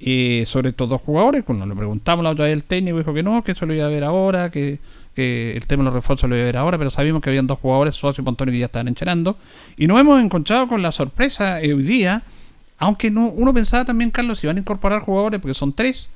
eh, 0.06 0.44
sobre 0.46 0.70
estos 0.70 0.90
dos 0.90 1.02
jugadores. 1.02 1.44
Cuando 1.46 1.66
le 1.66 1.76
preguntamos 1.76 2.24
la 2.24 2.32
otra 2.32 2.46
vez 2.46 2.54
al 2.56 2.64
técnico, 2.64 2.98
dijo 2.98 3.14
que 3.14 3.24
no, 3.24 3.44
que 3.44 3.54
eso 3.54 3.66
lo 3.66 3.74
iba 3.74 3.86
a 3.86 3.90
ver 3.90 4.04
ahora, 4.04 4.52
que, 4.52 4.80
que 5.16 5.56
el 5.56 5.66
tema 5.68 5.82
de 5.82 5.86
los 5.86 5.94
refuerzos 5.94 6.30
lo 6.30 6.36
iba 6.36 6.44
a 6.44 6.46
ver 6.46 6.58
ahora, 6.58 6.78
pero 6.78 6.90
sabíamos 6.90 7.22
que 7.22 7.30
habían 7.30 7.48
dos 7.48 7.60
jugadores, 7.60 7.96
Socio 7.96 8.22
y 8.22 8.26
Pontoni, 8.26 8.52
que 8.52 8.60
ya 8.60 8.66
estaban 8.66 8.88
encharando. 8.88 9.38
Y 9.78 9.88
nos 9.88 10.00
hemos 10.00 10.22
encontrado 10.22 10.68
con 10.68 10.82
la 10.82 10.92
sorpresa 10.92 11.62
eh, 11.62 11.74
hoy 11.74 11.84
día, 11.84 12.24
aunque 12.80 13.10
no, 13.12 13.28
uno 13.30 13.54
pensaba 13.54 13.86
también, 13.86 14.12
Carlos, 14.12 14.40
si 14.40 14.48
van 14.48 14.58
a 14.58 14.60
incorporar 14.60 15.02
jugadores, 15.02 15.40
porque 15.40 15.54
son 15.54 15.72
tres. 15.74 16.10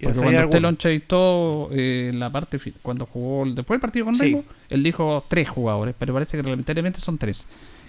Porque 0.00 0.18
cuando 0.18 0.44
usted 0.44 0.60
lo 0.60 0.68
entrevistó 0.68 1.68
eh, 1.72 2.10
en 2.12 2.18
la 2.20 2.30
parte, 2.30 2.58
cuando 2.82 3.06
jugó 3.06 3.44
el- 3.44 3.54
después 3.54 3.76
del 3.76 3.80
partido 3.80 4.04
con 4.04 4.14
Sí. 4.14 4.24
Remo, 4.24 4.44
él 4.68 4.82
dijo 4.82 5.24
tres 5.26 5.48
jugadores, 5.48 5.94
pero 5.98 6.12
parece 6.12 6.36
que 6.36 6.42
reglamentariamente 6.42 7.00
son 7.00 7.16
tres. 7.16 7.46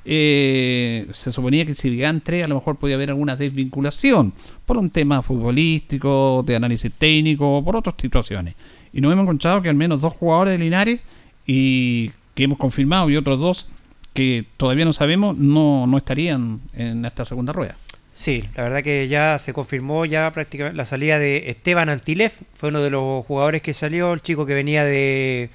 Eh, 0.10 1.06
se 1.14 1.34
suponía 1.34 1.66
que 1.66 1.76
si 1.76 1.90
llegaban 1.90 2.22
tres, 2.22 2.46
a 2.46 2.48
lo 2.48 2.56
mejor 2.56 2.78
podía 2.78 2.96
haber 2.96 3.10
alguna 3.10 3.36
desvinculación 3.36 4.32
por 4.66 4.78
un 4.78 4.90
tema 4.90 5.22
futbolístico, 5.22 6.44
de 6.48 6.56
análisis 6.56 6.94
técnico, 6.98 7.62
por 7.62 7.76
otras 7.76 7.96
situaciones. 8.00 8.56
Y 8.94 9.02
nos 9.02 9.12
hemos 9.12 9.24
encontrado 9.24 9.62
que 9.62 9.68
al 9.68 9.76
menos 9.76 10.00
dos 10.00 10.14
jugadores 10.14 10.54
de 10.54 10.60
Linares 10.64 11.02
y 11.46 12.12
que 12.36 12.46
hemos 12.46 12.58
confirmado 12.58 13.10
y 13.10 13.18
otros 13.18 13.38
dos 13.38 13.68
que 14.14 14.46
todavía 14.56 14.86
no 14.86 14.94
sabemos 14.94 15.36
no, 15.36 15.86
no 15.88 15.98
estarían 15.98 16.62
en 16.74 17.04
esta 17.04 17.26
segunda 17.26 17.52
rueda. 17.52 17.78
Sí, 18.14 18.46
la 18.56 18.64
verdad 18.64 18.84
que 18.84 19.10
ya 19.10 19.38
se 19.40 19.52
confirmó 19.52 20.06
ya 20.06 20.32
prácticamente 20.32 20.78
la 20.78 20.86
salida 20.86 21.20
de 21.20 21.50
Esteban 21.50 21.90
Antilev, 21.90 22.32
fue 22.56 22.70
uno 22.70 22.82
de 22.82 22.92
los 22.92 23.26
jugadores 23.26 23.62
que 23.62 23.74
salió, 23.74 24.14
el 24.14 24.22
chico 24.22 24.46
que 24.46 24.54
venía 24.54 24.86
de 24.86 25.50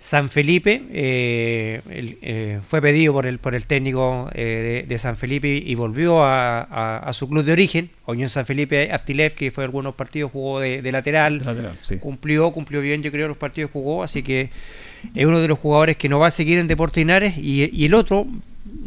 San 0.00 0.30
Felipe, 0.30 0.82
eh, 0.92 1.80
el- 1.90 2.18
eh, 2.22 2.60
fue 2.62 2.80
pedido 2.80 3.12
por 3.12 3.26
el 3.26 3.38
por 3.40 3.56
el 3.56 3.66
técnico 3.66 4.30
eh, 4.32 4.82
de, 4.84 4.88
de 4.88 4.98
San 4.98 5.16
Felipe 5.16 5.48
y 5.48 5.74
volvió 5.74 6.22
a, 6.22 6.60
a- 6.62 6.98
a 6.98 7.12
su 7.12 7.28
club 7.28 7.44
de 7.44 7.52
origen, 7.52 7.90
Unión 8.06 8.28
San 8.28 8.46
Felipe 8.46 8.90
Antilev, 8.92 9.34
que 9.34 9.50
fue 9.50 9.64
algunos 9.64 9.96
partidos 9.96 10.30
jugó 10.30 10.60
de, 10.60 10.82
de 10.82 10.92
lateral, 10.92 11.40
De 11.40 11.44
lateral, 11.46 11.76
sí. 11.80 11.96
cumplió, 11.98 12.52
cumplió 12.52 12.80
bien, 12.80 13.02
yo 13.02 13.10
creo, 13.10 13.26
los 13.26 13.36
partidos 13.36 13.70
que 13.70 13.72
jugó, 13.72 14.04
así 14.04 14.22
que 14.22 14.50
es 15.16 15.26
uno 15.26 15.40
de 15.40 15.48
los 15.48 15.58
jugadores 15.58 15.96
que 15.96 16.08
no 16.08 16.20
va 16.20 16.28
a 16.28 16.30
seguir 16.30 16.58
en 16.58 16.68
Deportes 16.68 16.98
Linares 17.00 17.36
y, 17.36 17.68
y 17.76 17.84
el 17.86 17.94
otro 17.94 18.26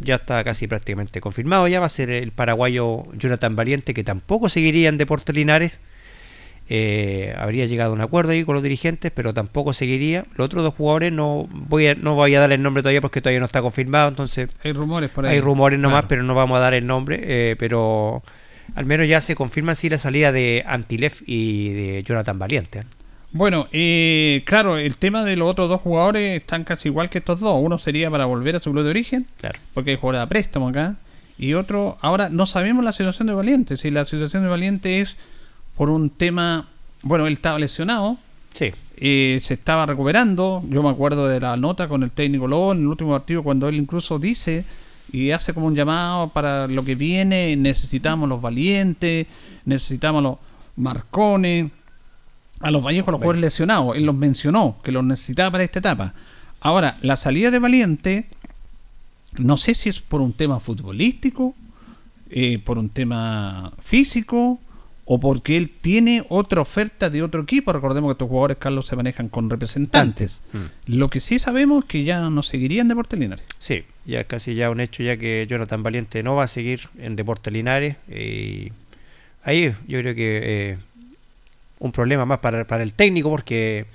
ya 0.00 0.14
está 0.14 0.42
casi 0.44 0.66
prácticamente 0.66 1.20
confirmado, 1.20 1.68
ya 1.68 1.78
va 1.80 1.86
a 1.86 1.90
ser 1.90 2.08
el 2.08 2.30
paraguayo 2.32 3.04
Jonathan 3.18 3.54
Valiente, 3.54 3.92
que 3.92 4.02
tampoco 4.02 4.48
seguiría 4.48 4.88
en 4.88 4.96
Deportes 4.96 5.34
Linares. 5.36 5.80
Eh, 6.68 7.34
habría 7.38 7.66
llegado 7.66 7.90
a 7.90 7.94
un 7.94 8.00
acuerdo 8.00 8.32
ahí 8.32 8.44
con 8.44 8.54
los 8.54 8.62
dirigentes, 8.62 9.12
pero 9.14 9.34
tampoco 9.34 9.72
seguiría. 9.72 10.24
Los 10.36 10.46
otros 10.46 10.62
dos 10.62 10.74
jugadores 10.74 11.12
no 11.12 11.46
voy 11.52 11.88
a, 11.88 11.94
no 11.94 12.14
voy 12.14 12.34
a 12.34 12.40
dar 12.40 12.52
el 12.52 12.62
nombre 12.62 12.82
todavía 12.82 13.00
porque 13.00 13.20
todavía 13.20 13.40
no 13.40 13.46
está 13.46 13.60
confirmado, 13.60 14.08
entonces 14.08 14.48
Hay 14.64 14.72
rumores 14.72 15.10
por 15.10 15.26
ahí. 15.26 15.34
hay 15.34 15.40
rumores 15.40 15.78
nomás, 15.78 15.96
Claro. 16.02 16.08
pero 16.08 16.22
no 16.22 16.34
vamos 16.34 16.56
a 16.56 16.60
dar 16.60 16.74
el 16.74 16.86
nombre. 16.86 17.20
eh, 17.22 17.56
pero 17.58 18.22
al 18.74 18.86
menos 18.86 19.06
ya 19.08 19.20
se 19.20 19.34
confirma 19.34 19.74
sí 19.74 19.90
la 19.90 19.98
salida 19.98 20.32
de 20.32 20.64
Antilef 20.66 21.22
y 21.26 21.70
de 21.70 22.02
Jonathan 22.04 22.38
Valiente. 22.38 22.78
¿eh? 22.80 22.84
Bueno, 23.32 23.66
eh, 23.72 24.42
claro, 24.46 24.76
el 24.78 24.96
tema 24.96 25.24
de 25.24 25.36
los 25.36 25.50
otros 25.50 25.68
dos 25.68 25.80
jugadores 25.80 26.36
están 26.40 26.64
casi 26.64 26.88
igual 26.88 27.10
que 27.10 27.18
estos 27.18 27.40
dos. 27.40 27.58
Uno 27.60 27.78
sería 27.78 28.10
para 28.10 28.24
volver 28.26 28.56
a 28.56 28.60
su 28.60 28.70
club 28.72 28.84
de 28.84 28.90
origen, 28.90 29.26
Claro. 29.40 29.58
porque 29.74 29.90
hay 29.92 29.96
jugadores 29.96 30.26
a 30.26 30.28
préstamo 30.28 30.68
acá. 30.68 30.96
Y 31.38 31.54
otro, 31.54 31.96
ahora 32.02 32.28
no 32.28 32.46
sabemos 32.46 32.84
la 32.84 32.92
situación 32.92 33.26
de 33.28 33.34
Valiente. 33.34 33.76
Si 33.76 33.90
la 33.90 34.04
situación 34.04 34.42
de 34.44 34.48
Valiente 34.50 35.00
es 35.00 35.16
por 35.76 35.90
un 35.90 36.10
tema, 36.10 36.68
bueno, 37.02 37.26
él 37.26 37.32
estaba 37.34 37.58
lesionado, 37.58 38.18
Sí. 38.54 38.72
eh, 38.96 39.40
se 39.42 39.54
estaba 39.54 39.86
recuperando. 39.86 40.62
Yo 40.68 40.82
me 40.82 40.90
acuerdo 40.90 41.26
de 41.28 41.40
la 41.40 41.56
nota 41.56 41.88
con 41.88 42.02
el 42.02 42.10
técnico 42.10 42.46
Lobo 42.48 42.72
en 42.72 42.80
el 42.80 42.86
último 42.86 43.10
partido 43.10 43.42
cuando 43.42 43.68
él 43.68 43.76
incluso 43.76 44.18
dice 44.18 44.64
y 45.12 45.30
hace 45.30 45.52
como 45.54 45.66
un 45.66 45.74
llamado 45.74 46.28
para 46.28 46.66
lo 46.66 46.84
que 46.84 46.94
viene. 46.94 47.56
Necesitamos 47.56 48.28
los 48.28 48.40
valientes, 48.40 49.26
necesitamos 49.64 50.22
los 50.22 50.36
marcones, 50.76 51.70
a 52.60 52.70
los 52.70 52.82
Vallejos, 52.84 53.08
a 53.08 53.12
los 53.12 53.18
jugadores 53.18 53.40
lesionados. 53.40 53.96
Él 53.96 54.04
los 54.06 54.14
mencionó 54.14 54.76
que 54.84 54.92
los 54.92 55.02
necesitaba 55.04 55.50
para 55.50 55.64
esta 55.64 55.80
etapa. 55.80 56.14
Ahora, 56.60 56.96
la 57.02 57.16
salida 57.16 57.50
de 57.50 57.58
Valiente, 57.58 58.28
no 59.38 59.56
sé 59.56 59.74
si 59.74 59.88
es 59.88 59.98
por 59.98 60.20
un 60.20 60.32
tema 60.32 60.60
futbolístico, 60.60 61.54
eh, 62.30 62.58
por 62.64 62.78
un 62.78 62.88
tema 62.88 63.72
físico 63.80 64.60
o 65.04 65.18
porque 65.18 65.56
él 65.56 65.70
tiene 65.80 66.24
otra 66.28 66.60
oferta 66.60 67.10
de 67.10 67.22
otro 67.22 67.42
equipo. 67.42 67.72
Recordemos 67.72 68.08
que 68.08 68.12
estos 68.12 68.28
jugadores, 68.28 68.56
Carlos, 68.58 68.86
se 68.86 68.96
manejan 68.96 69.28
con 69.28 69.50
representantes. 69.50 70.44
Lo 70.86 71.10
que 71.10 71.20
sí 71.20 71.38
sabemos 71.38 71.84
es 71.84 71.90
que 71.90 72.04
ya 72.04 72.20
no 72.30 72.42
seguiría 72.42 72.82
en 72.82 72.88
Deportes 72.88 73.18
Linares. 73.18 73.44
Sí, 73.58 73.84
ya 74.06 74.24
casi 74.24 74.54
ya 74.54 74.70
un 74.70 74.80
hecho 74.80 75.02
ya 75.02 75.16
que 75.16 75.46
Jonathan 75.48 75.82
Valiente 75.82 76.22
no 76.22 76.36
va 76.36 76.44
a 76.44 76.48
seguir 76.48 76.88
en 76.98 77.16
Deportes 77.16 77.52
Linares. 77.52 77.96
eh, 78.08 78.68
y 78.68 78.72
ahí 79.44 79.74
yo 79.88 80.00
creo 80.00 80.14
que 80.14 80.40
eh, 80.44 80.78
un 81.80 81.90
problema 81.90 82.24
más 82.24 82.38
para, 82.38 82.64
para 82.66 82.84
el 82.84 82.92
técnico 82.92 83.28
porque 83.28 83.86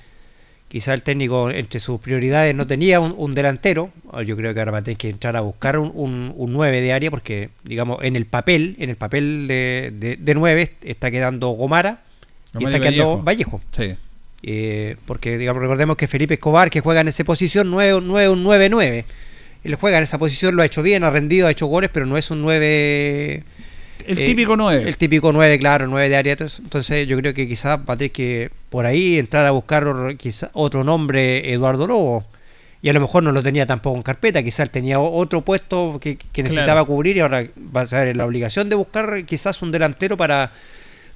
quizá 0.67 0.93
el 0.93 1.03
técnico 1.03 1.49
entre 1.49 1.79
sus 1.79 1.99
prioridades 1.99 2.53
no 2.53 2.67
tenía 2.67 2.99
un, 2.99 3.13
un 3.17 3.33
delantero. 3.33 3.91
o 4.11 4.21
Yo 4.21 4.35
creo 4.35 4.53
que 4.53 4.59
ahora 4.59 4.71
va 4.71 4.77
a 4.79 4.83
tener 4.83 4.97
que 4.97 5.09
entrar 5.09 5.35
a 5.35 5.41
buscar 5.41 5.77
un, 5.77 5.91
un, 5.93 6.33
un 6.35 6.53
9 6.53 6.81
de 6.81 6.93
área 6.93 7.11
porque, 7.11 7.49
digamos, 7.63 7.99
en 8.01 8.15
el 8.15 8.25
papel, 8.25 8.75
en 8.79 8.89
el 8.89 8.95
papel 8.95 9.47
de, 9.47 9.93
de, 9.93 10.17
de 10.17 10.35
9 10.35 10.71
está 10.83 11.11
quedando 11.11 11.49
Gomara 11.49 12.01
y 12.59 12.65
está 12.65 12.77
y 12.77 12.81
quedando 12.81 13.21
Vallejo. 13.21 13.61
Sí. 13.71 13.95
Eh, 14.43 14.97
porque 15.05 15.37
digamos, 15.37 15.61
recordemos 15.61 15.97
que 15.97 16.07
Felipe 16.07 16.35
Escobar, 16.35 16.69
que 16.69 16.81
juega 16.81 17.01
en 17.01 17.07
esa 17.07 17.23
posición, 17.23 17.71
no 17.71 17.81
es 17.81 17.93
un 17.93 18.07
9, 18.07 18.29
un 18.29 18.43
9-9. 18.43 19.05
Él 19.63 19.75
juega 19.75 19.97
en 19.97 20.03
esa 20.03 20.17
posición, 20.17 20.55
lo 20.55 20.61
ha 20.61 20.65
hecho 20.65 20.83
bien, 20.83 21.03
ha 21.03 21.09
rendido, 21.09 21.47
ha 21.47 21.51
hecho 21.51 21.65
goles, 21.65 21.89
pero 21.91 22.05
no 22.05 22.17
es 22.17 22.29
un 22.31 22.41
9. 22.41 23.43
El 24.05 24.19
eh, 24.19 24.25
típico 24.25 24.55
9. 24.55 24.83
El 24.87 24.97
típico 24.97 25.31
9, 25.33 25.59
claro, 25.59 25.87
9 25.87 26.09
de 26.09 26.15
área. 26.15 26.35
Entonces, 26.39 27.07
yo 27.07 27.17
creo 27.17 27.33
que 27.33 27.47
quizás 27.47 27.79
va 27.79 27.93
a 27.93 27.97
tener 27.97 28.11
que 28.11 28.51
por 28.69 28.85
ahí 28.85 29.17
entrar 29.17 29.45
a 29.45 29.51
buscar 29.51 29.85
quizá 30.17 30.49
otro 30.53 30.83
nombre, 30.83 31.51
Eduardo 31.53 31.87
Lobo. 31.87 32.25
Y 32.81 32.89
a 32.89 32.93
lo 32.93 33.01
mejor 33.01 33.23
no 33.23 33.31
lo 33.31 33.41
tenía 33.41 33.65
tampoco 33.65 33.97
en 33.97 34.03
carpeta, 34.03 34.43
quizás 34.43 34.59
él 34.61 34.69
tenía 34.69 34.99
otro 34.99 35.41
puesto 35.41 35.99
que, 35.99 36.15
que 36.17 36.43
necesitaba 36.43 36.73
Claro. 36.81 36.85
cubrir 36.85 37.17
y 37.17 37.21
ahora 37.21 37.43
va 37.75 37.81
a 37.81 37.85
ser 37.85 38.15
la 38.15 38.23
obligación 38.23 38.69
de 38.69 38.75
buscar 38.75 39.25
quizás 39.25 39.61
un 39.63 39.71
delantero 39.71 40.15
para, 40.15 40.51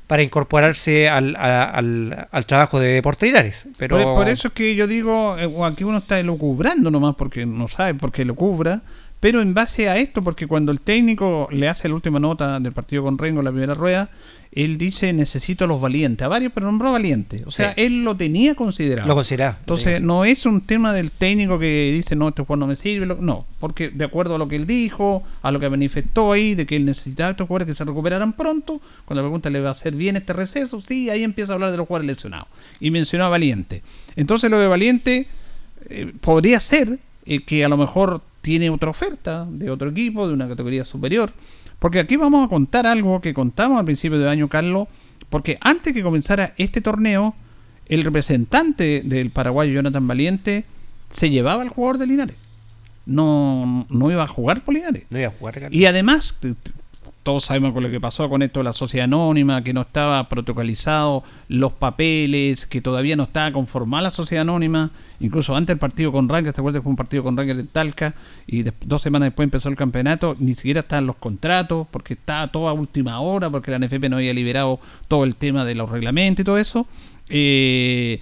para 0.08 0.24
incorporarse 0.24 1.08
al, 1.08 1.36
a- 1.36 1.66
al, 1.66 2.28
al 2.32 2.46
trabajo 2.48 2.80
de 2.80 2.88
Deportes. 2.94 3.68
Pero 3.78 3.96
Por, 3.96 4.16
por 4.16 4.30
eso 4.30 4.48
es 4.48 4.54
que 4.56 4.74
yo 4.76 4.88
digo, 4.88 5.38
eh, 5.38 5.50
aquí 5.64 5.84
uno 5.84 6.00
está 6.00 6.20
elucubrando 6.20 6.90
nomás 6.90 7.14
porque 7.16 7.46
no 7.46 7.68
sabe 7.68 7.94
por 7.94 8.12
qué 8.12 8.26
lo 8.26 8.34
cubra, 8.34 8.82
pero 9.22 9.42
en 9.42 9.54
base 9.54 9.88
a 9.88 9.96
esto, 9.98 10.22
porque 10.24 10.48
cuando 10.48 10.74
el 10.74 10.82
técnico 10.82 11.48
le 11.52 11.70
hace 11.70 11.88
la 11.88 11.96
última 11.96 12.20
nota 12.20 12.60
del 12.60 12.74
partido 12.74 13.04
con 13.04 13.18
Rengo, 13.18 13.42
la 13.42 13.52
primera 13.52 13.74
rueda, 13.76 14.10
él 14.52 14.78
dice 14.78 15.14
necesito 15.14 15.64
a 15.64 15.68
los 15.68 15.80
valientes, 15.80 16.26
a 16.26 16.28
varios, 16.28 16.52
pero 16.52 16.66
nombró 16.66 16.92
valientes. 16.92 17.44
O 17.46 17.52
sea, 17.52 17.70
Sí. 17.74 17.84
él 17.86 18.04
lo 18.04 18.16
tenía 18.18 18.54
considerado. 18.56 19.08
lo 19.08 19.16
consideraba. 19.16 19.58
Entonces, 19.62 20.02
no 20.02 20.26
es 20.26 20.46
un 20.46 20.60
tema 20.62 20.92
del 20.92 21.12
técnico 21.12 21.58
que 21.58 21.92
dice, 21.94 22.18
no, 22.18 22.28
este 22.30 22.42
jugador 22.42 22.58
no 22.60 22.68
me 22.68 22.76
sirve. 22.76 23.06
No, 23.06 23.46
porque 23.62 23.90
de 23.92 24.04
acuerdo 24.04 24.36
a 24.36 24.38
lo 24.38 24.50
que 24.50 24.58
él 24.58 24.66
dijo, 24.68 25.24
a 25.42 25.52
lo 25.52 25.60
que 25.62 25.70
manifestó 25.70 26.34
ahí, 26.34 26.54
de 26.56 26.66
que 26.66 26.76
él 26.76 26.84
necesitaba 26.84 27.30
a 27.30 27.32
estos 27.32 27.48
jugadores 27.48 27.68
que 27.68 27.76
se 27.76 27.86
recuperaran 27.86 28.34
pronto, 28.34 28.82
cuando 29.06 29.22
le 29.22 29.28
pregunta, 29.28 29.50
¿le 29.50 29.62
va 29.62 29.70
a 29.70 29.74
hacer 29.74 29.94
bien 29.96 30.18
este 30.18 30.34
receso? 30.34 30.82
Sí, 30.82 31.10
ahí 31.10 31.24
empieza 31.24 31.54
a 31.54 31.56
hablar 31.56 31.72
de 31.72 31.78
los 31.78 31.88
jugadores 31.88 32.08
lesionados. 32.08 32.48
Y 32.82 32.92
mencionó 32.92 33.26
a 33.26 33.30
Valiente. 33.30 33.84
Entonces, 34.18 34.50
lo 34.52 34.60
de 34.60 34.68
Valiente 34.68 35.28
eh, 35.90 36.12
podría 36.20 36.60
ser 36.60 36.98
eh, 37.26 37.42
que 37.44 37.64
a 37.64 37.70
lo 37.70 37.78
mejor 37.78 38.22
tiene 38.42 38.70
otra 38.70 38.90
oferta 38.90 39.48
de 39.50 39.70
otro 39.70 39.90
equipo, 39.90 40.28
de 40.28 40.34
una 40.34 40.48
categoría 40.48 40.84
superior. 40.84 41.32
Porque 41.80 42.00
aquí 42.00 42.16
vamos 42.18 42.46
a 42.46 42.50
contar 42.50 42.86
algo 42.86 43.22
que 43.22 43.34
contamos 43.34 43.80
al 43.80 43.86
principio 43.86 44.20
de 44.20 44.30
año, 44.30 44.50
Carlos, 44.50 44.88
porque 45.30 45.58
antes 45.62 45.94
que 45.94 46.04
comenzara 46.04 46.54
este 46.58 46.82
torneo, 46.82 47.34
el 47.88 48.04
representante 48.04 49.02
del 49.04 49.32
paraguayo 49.32 49.74
Jonathan 49.74 50.08
Valiente 50.08 50.66
se 51.12 51.30
llevaba 51.30 51.64
al 51.64 51.70
jugador 51.70 51.98
de 51.98 52.08
Linares. 52.08 52.38
No, 53.06 53.86
no 53.90 54.12
iba 54.12 54.24
a 54.24 54.28
jugar 54.28 54.64
por 54.64 54.76
Linares. 54.76 55.06
No 55.10 55.20
iba 55.20 55.30
a 55.30 55.32
jugar. 55.32 55.56
Carlos. 55.56 55.74
Y 55.74 55.86
además, 55.86 56.36
todos 57.24 57.46
sabemos 57.46 57.74
con 57.74 57.84
lo 57.84 57.90
que 57.90 58.00
pasó 58.00 58.30
con 58.30 58.42
esto 58.42 58.62
de 58.62 58.64
la 58.64 58.74
sociedad 58.74 59.04
anónima, 59.04 59.64
que 59.64 59.74
no 59.74 59.82
estaba 59.82 60.28
protocolizado 60.28 61.24
los 61.48 61.72
papeles, 61.74 62.66
que 62.66 62.82
todavía 62.82 63.16
no 63.16 63.24
estaba 63.24 63.52
conformada 63.52 64.04
la 64.04 64.12
sociedad 64.12 64.42
anónima. 64.42 64.90
Incluso 65.20 65.56
antes 65.56 65.68
del 65.68 65.78
partido 65.78 66.12
con 66.12 66.28
Rangers, 66.28 66.56
¿te 66.56 66.62
acuerdas 66.62 66.80
que 66.80 66.84
fue 66.84 66.90
un 66.90 66.96
partido 66.96 67.22
con 67.22 67.38
Rangers 67.38 67.58
de 67.58 67.64
Talca? 67.66 68.16
Y 68.48 68.64
dos 68.86 69.04
semanas 69.04 69.28
después 69.28 69.46
empezó 69.46 69.70
el 69.70 69.76
campeonato, 69.76 70.36
ni 70.40 70.56
siquiera 70.56 70.80
estaban 70.80 71.06
los 71.06 71.16
contratos, 71.18 71.88
porque 71.92 72.16
estaba 72.16 72.48
todo 72.52 72.68
a 72.68 72.74
última 72.74 73.20
hora, 73.20 73.52
porque 73.52 73.70
la 73.70 73.78
NFP 73.78 74.10
no 74.10 74.18
había 74.18 74.34
liberado 74.34 74.80
todo 75.08 75.24
el 75.24 75.36
tema 75.36 75.64
de 75.64 75.76
los 75.76 75.90
reglamentos 75.90 76.42
y 76.42 76.46
todo 76.46 76.58
eso. 76.58 76.88
Eh, 77.30 78.20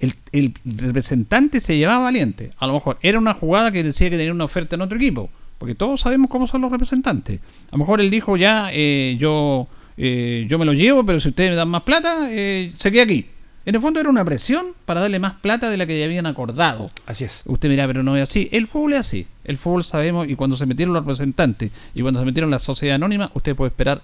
el, 0.00 0.14
el 0.32 0.54
representante 0.64 1.60
se 1.60 1.78
llevaba 1.78 2.04
Valiente. 2.04 2.50
A 2.58 2.66
lo 2.66 2.74
mejor 2.74 2.98
era 3.00 3.18
una 3.18 3.32
jugada 3.32 3.72
que 3.72 3.82
decía 3.82 4.10
que 4.10 4.18
tenía 4.18 4.32
una 4.32 4.44
oferta 4.44 4.76
en 4.76 4.82
otro 4.82 4.98
equipo. 4.98 5.30
Porque 5.64 5.74
todos 5.74 6.02
sabemos 6.02 6.28
cómo 6.28 6.46
son 6.46 6.60
los 6.60 6.70
representantes. 6.70 7.40
A 7.70 7.72
lo 7.72 7.78
mejor 7.78 8.02
él 8.02 8.10
dijo 8.10 8.36
ya, 8.36 8.68
eh, 8.70 9.16
yo, 9.18 9.66
eh, 9.96 10.44
yo 10.46 10.58
me 10.58 10.66
lo 10.66 10.74
llevo, 10.74 11.06
pero 11.06 11.20
si 11.20 11.30
ustedes 11.30 11.52
me 11.52 11.56
dan 11.56 11.70
más 11.70 11.84
plata, 11.84 12.28
eh, 12.30 12.74
se 12.76 12.92
queda 12.92 13.04
aquí. 13.04 13.24
En 13.64 13.74
el 13.74 13.80
fondo 13.80 13.98
era 13.98 14.10
una 14.10 14.26
presión 14.26 14.66
para 14.84 15.00
darle 15.00 15.18
más 15.18 15.36
plata 15.40 15.70
de 15.70 15.78
la 15.78 15.86
que 15.86 15.98
ya 15.98 16.04
habían 16.04 16.26
acordado. 16.26 16.90
Así 17.06 17.24
es. 17.24 17.44
Usted 17.46 17.70
mira, 17.70 17.86
pero 17.86 18.02
no 18.02 18.14
es 18.14 18.28
así. 18.28 18.50
El 18.52 18.66
fútbol 18.66 18.92
es 18.92 18.98
así. 18.98 19.26
El 19.42 19.56
fútbol 19.56 19.84
sabemos, 19.84 20.28
y 20.28 20.34
cuando 20.34 20.54
se 20.54 20.66
metieron 20.66 20.92
los 20.92 21.02
representantes 21.02 21.70
y 21.94 22.02
cuando 22.02 22.20
se 22.20 22.26
metieron 22.26 22.50
la 22.50 22.58
sociedad 22.58 22.96
anónima, 22.96 23.30
usted 23.32 23.56
puede 23.56 23.70
esperar 23.70 24.02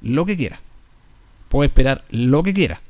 lo 0.00 0.24
que 0.24 0.38
quiera. 0.38 0.62
Puede 1.50 1.66
esperar 1.66 2.04
lo 2.08 2.42
que 2.42 2.54
quiera. 2.54 2.80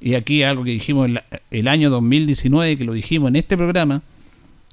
Y 0.00 0.14
aquí 0.14 0.42
algo 0.42 0.64
que 0.64 0.70
dijimos 0.70 1.06
el, 1.06 1.20
el 1.50 1.68
año 1.68 1.90
2019, 1.90 2.78
que 2.78 2.84
lo 2.84 2.94
dijimos 2.94 3.28
en 3.28 3.36
este 3.36 3.58
programa, 3.58 4.00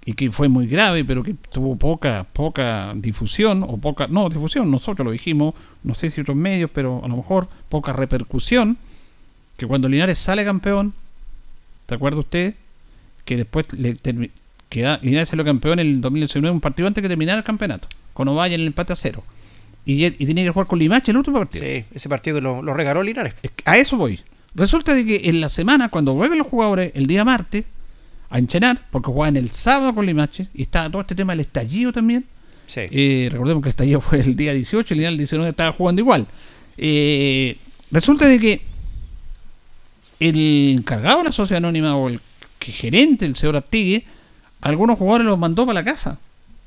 y 0.06 0.14
que 0.14 0.32
fue 0.32 0.48
muy 0.48 0.68
grave, 0.68 1.04
pero 1.04 1.24
que 1.24 1.34
tuvo 1.34 1.76
poca, 1.76 2.28
poca 2.32 2.94
difusión, 2.96 3.64
o 3.64 3.78
poca, 3.78 4.08
no, 4.08 4.30
difusión, 4.30 4.70
nosotros 4.70 5.04
lo 5.04 5.12
dijimos, 5.12 5.56
no 5.84 5.96
sé 5.96 6.12
si 6.12 6.22
otros 6.22 6.38
medios, 6.38 6.70
pero 6.72 7.04
a 7.04 7.08
lo 7.08 7.18
mejor 7.18 7.48
poca 7.70 7.92
repercusión, 7.92 8.78
que 9.58 9.66
cuando 9.66 9.90
Linares 9.90 10.20
sale 10.20 10.46
campeón, 10.46 10.94
¿te 11.88 11.96
acuerda 11.96 12.20
usted? 12.20 12.54
Que 13.26 13.36
después 13.38 13.66
le 13.74 13.98
queda, 14.70 15.00
Linares 15.02 15.30
salió 15.30 15.44
campeón 15.44 15.80
en 15.80 15.88
el 15.88 16.02
2019, 16.02 16.54
un 16.54 16.62
partido 16.62 16.88
antes 16.88 17.02
que 17.02 17.08
terminara 17.08 17.40
el 17.40 17.44
campeonato, 17.44 17.88
con 18.14 18.28
Ovalle 18.28 18.54
en 18.54 18.62
el 18.62 18.68
empate 18.68 18.94
a 18.94 18.96
cero. 18.96 19.24
Y, 19.88 20.06
y 20.06 20.12
tenía 20.12 20.44
que 20.44 20.52
jugar 20.52 20.68
con 20.68 20.80
Limache 20.80 21.12
el 21.12 21.18
último 21.18 21.40
partido. 21.40 21.64
Sí, 21.64 21.86
ese 21.94 22.10
partido 22.10 22.38
que 22.38 22.42
lo, 22.42 22.62
lo 22.62 22.74
regaló 22.74 23.02
Linares. 23.02 23.36
A 23.66 23.78
eso 23.78 23.98
voy. 23.98 24.20
Resulta 24.56 24.94
de 24.94 25.06
que 25.06 25.30
en 25.30 25.42
la 25.42 25.50
semana, 25.50 25.90
cuando 25.90 26.14
vuelven 26.14 26.40
los 26.40 26.48
jugadores, 26.48 26.92
el 26.96 27.08
día 27.08 27.24
martes, 27.26 27.66
a 28.36 28.40
enchenar, 28.40 28.80
porque 28.92 29.08
jugaban 29.08 29.38
el 29.38 29.52
sábado 29.52 29.94
con 29.96 30.06
Limache, 30.06 30.48
y 30.54 30.64
estaba 30.64 30.90
todo 30.90 31.02
este 31.02 31.16
tema 31.16 31.34
del 31.34 31.42
estallido 31.42 31.92
también. 31.94 32.26
Sí. 32.68 32.82
Eh, 32.92 33.30
recordemos 33.32 33.62
que 33.64 33.70
el 33.70 33.72
estallido 33.72 34.02
fue 34.02 34.20
el 34.20 34.36
día 34.36 34.54
18, 34.54 34.94
el 34.94 34.98
día 35.00 35.08
del 35.10 35.18
19 35.18 35.50
estaba 35.50 35.72
jugando 35.72 36.02
igual. 36.02 36.28
Eh, 36.78 37.58
resulta 37.92 38.28
de 38.28 38.40
que 38.40 38.62
el 40.20 40.76
encargado 40.78 41.20
de 41.20 41.24
la 41.26 41.32
sociedad 41.32 41.58
anónima 41.58 41.96
o 41.98 42.10
el 42.10 42.20
que 42.60 42.72
gerente, 42.72 43.26
el 43.26 43.36
señor 43.36 43.58
Artigue, 43.58 44.06
algunos 44.62 44.98
jugadores 44.98 45.28
los 45.28 45.38
mandó 45.38 45.66
para 45.66 45.82
la 45.82 45.86
casa. 45.86 46.18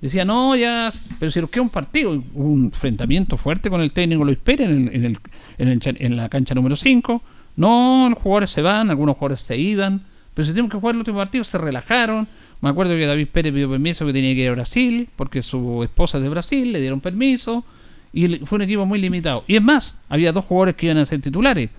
Decía, 0.01 0.24
no, 0.24 0.55
ya, 0.55 0.93
pero 1.19 1.31
si 1.32 1.40
nos 1.40 1.51
queda 1.51 1.62
un 1.62 1.70
partido, 1.70 2.12
hubo 2.12 2.45
un 2.53 2.66
enfrentamiento 2.66 3.36
fuerte 3.36 3.69
con 3.69 3.81
el 3.81 3.90
técnico 3.90 4.24
Luis 4.24 4.39
Pérez 4.39 4.69
en, 4.70 4.89
el- 4.89 4.95
en, 4.95 5.05
el- 5.07 5.19
en, 5.59 5.69
el 5.69 5.81
cha- 5.81 5.95
en 5.99 6.16
la 6.16 6.28
cancha 6.28 6.55
número 6.55 6.77
5. 6.77 7.20
No, 7.57 8.07
los 8.11 8.19
jugadores 8.19 8.51
se 8.51 8.62
van, 8.62 8.90
algunos 8.90 9.16
jugadores 9.16 9.40
se 9.40 9.57
iban, 9.59 10.03
pero 10.39 10.47
si 10.47 10.52
tenemos 10.52 10.70
que 10.70 10.78
jugar 10.78 10.94
el 10.94 11.01
último 11.01 11.16
partido, 11.16 11.43
se 11.43 11.59
relajaron. 11.59 12.28
Me 12.60 12.69
acuerdo 12.69 12.94
que 12.94 13.05
David 13.06 13.27
Pérez 13.32 13.52
pidió 13.52 13.69
permiso 13.69 14.06
que 14.06 14.12
tenía 14.12 14.32
que 14.36 14.43
ir 14.43 14.48
a 14.51 14.52
Brasil, 14.52 15.09
porque 15.16 15.43
su 15.43 15.82
esposa 15.82 16.19
es 16.19 16.23
de 16.23 16.28
Brasil, 16.28 16.73
le 16.73 16.81
dieron 16.81 17.01
permiso, 17.01 17.65
y 18.12 18.36
fue 18.47 18.55
un 18.55 18.62
equipo 18.62 18.86
muy 18.86 19.01
limitado. 19.01 19.43
Y 19.48 19.56
es 19.56 19.62
más, 19.62 19.97
había 20.09 20.31
dos 20.31 20.44
jugadores 20.44 20.77
que 20.77 20.86
iban 20.86 20.98
a 20.98 21.06
ser 21.06 21.20
titulares, 21.20 21.70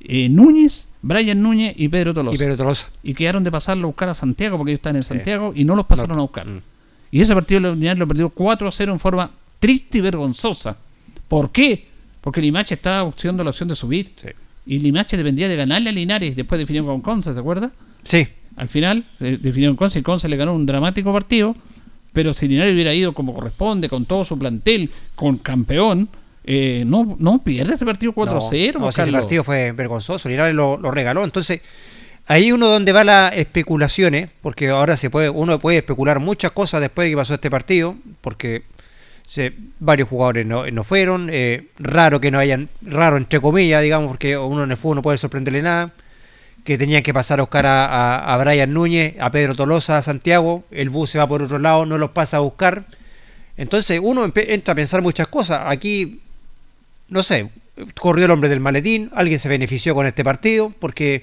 eh, 0.00 0.30
Núñez, 0.30 0.88
Brian 1.02 1.42
Núñez 1.42 1.74
y 1.76 1.88
Pedro 1.88 2.14
Tolosa 2.14 2.34
Y 2.34 2.38
Pedro 2.38 2.56
Tolosa. 2.56 2.88
y 3.02 3.12
quedaron 3.12 3.44
de 3.44 3.50
pasarlo 3.50 3.84
a 3.84 3.88
buscar 3.88 4.08
a 4.08 4.14
Santiago 4.14 4.56
porque 4.56 4.70
ellos 4.70 4.78
están 4.78 4.96
en 4.96 5.02
Santiago 5.02 5.52
y 5.54 5.64
no 5.64 5.76
los 5.76 5.84
pasaron 5.84 6.16
No. 6.16 6.22
a 6.22 6.22
buscar. 6.22 6.46
Mm. 6.48 6.62
Y 7.10 7.20
ese 7.20 7.34
partido 7.34 7.60
lo, 7.60 7.74
Linares 7.74 7.98
lo 7.98 8.08
perdió 8.08 8.30
4 8.30 8.66
a 8.66 8.72
0 8.72 8.94
en 8.94 8.98
forma 8.98 9.30
triste 9.58 9.98
y 9.98 10.00
vergonzosa. 10.00 10.78
¿Por 11.28 11.50
qué? 11.50 11.86
Porque 12.22 12.40
Limache 12.40 12.76
estaba 12.76 13.02
buscando 13.02 13.44
la 13.44 13.50
opción 13.50 13.68
de 13.68 13.76
subir. 13.76 14.10
Sí. 14.14 14.28
Y 14.64 14.78
Limache 14.78 15.18
dependía 15.18 15.50
de 15.50 15.56
ganarle 15.56 15.90
a 15.90 15.92
Linares. 15.92 16.34
Después 16.34 16.58
definió 16.58 16.86
con 16.86 17.02
Conce, 17.02 17.34
¿se 17.34 17.38
acuerda? 17.38 17.70
Sí. 18.02 18.26
Al 18.56 18.68
final 18.68 19.04
eh, 19.20 19.38
definió 19.40 19.70
con 19.70 19.76
Conce 19.76 20.00
y 20.00 20.02
Conce 20.02 20.28
le 20.28 20.36
ganó 20.36 20.54
un 20.54 20.66
dramático 20.66 21.12
partido. 21.12 21.54
Pero 22.12 22.32
si 22.34 22.48
Linares 22.48 22.74
hubiera 22.74 22.92
ido 22.92 23.12
como 23.12 23.32
corresponde, 23.32 23.88
con 23.88 24.04
todo 24.04 24.24
su 24.24 24.36
plantel, 24.36 24.90
con 25.14 25.38
campeón, 25.38 26.08
eh, 26.44 26.82
no, 26.86 27.16
no 27.20 27.38
pierde 27.44 27.74
ese 27.74 27.84
partido 27.84 28.12
4 28.12 28.36
a 28.38 28.40
0. 28.50 28.72
No, 28.74 28.84
no, 28.86 28.88
ese 28.90 29.02
Carlos. 29.02 29.20
partido 29.20 29.44
fue 29.44 29.70
vergonzoso. 29.72 30.28
Linares 30.28 30.54
lo, 30.54 30.76
lo 30.76 30.90
regaló. 30.90 31.22
Entonces, 31.22 31.62
ahí 32.26 32.50
uno 32.50 32.66
donde 32.66 32.90
va 32.92 33.04
las 33.04 33.32
especulaciones, 33.36 34.28
porque 34.42 34.68
ahora 34.70 34.96
se 34.96 35.08
puede, 35.08 35.30
uno 35.30 35.60
puede 35.60 35.78
especular 35.78 36.18
muchas 36.18 36.50
cosas 36.50 36.80
después 36.80 37.06
de 37.06 37.10
que 37.12 37.16
pasó 37.16 37.34
este 37.34 37.48
partido, 37.48 37.94
porque 38.22 38.64
se- 39.24 39.52
varios 39.78 40.08
jugadores 40.08 40.44
no, 40.46 40.66
no 40.68 40.82
fueron, 40.82 41.28
eh, 41.30 41.68
raro 41.78 42.20
que 42.20 42.32
no 42.32 42.40
hayan, 42.40 42.68
raro 42.82 43.18
entre 43.18 43.40
comillas, 43.40 43.82
digamos, 43.84 44.08
porque 44.08 44.36
uno 44.36 44.64
en 44.64 44.72
el 44.72 44.76
fútbol 44.76 44.96
no 44.96 45.02
puede 45.02 45.16
sorprenderle 45.18 45.62
nada, 45.62 45.92
que 46.64 46.76
tenían 46.78 47.02
que 47.02 47.14
pasar 47.14 47.38
a 47.40 47.42
buscar 47.42 47.66
a, 47.66 47.86
a, 47.86 48.34
a 48.34 48.38
Brian 48.38 48.72
Núñez, 48.72 49.14
a 49.20 49.30
Pedro 49.30 49.54
Tolosa, 49.54 49.98
a 49.98 50.02
Santiago, 50.02 50.64
el 50.70 50.90
bus 50.90 51.10
se 51.10 51.18
va 51.18 51.26
por 51.26 51.42
otro 51.42 51.58
lado, 51.58 51.86
no 51.86 51.98
los 51.98 52.10
pasa 52.10 52.36
a 52.38 52.40
buscar. 52.40 52.84
Entonces 53.56 54.00
uno 54.02 54.30
entra 54.34 54.72
a 54.72 54.74
pensar 54.74 55.02
muchas 55.02 55.28
cosas. 55.28 55.60
Aquí 55.66 56.20
no 57.08 57.22
sé, 57.22 57.50
corrió 58.00 58.26
el 58.26 58.30
hombre 58.30 58.48
del 58.48 58.60
maletín, 58.60 59.10
alguien 59.14 59.38
se 59.38 59.48
benefició 59.48 59.94
con 59.94 60.06
este 60.06 60.22
partido, 60.22 60.72
porque 60.78 61.22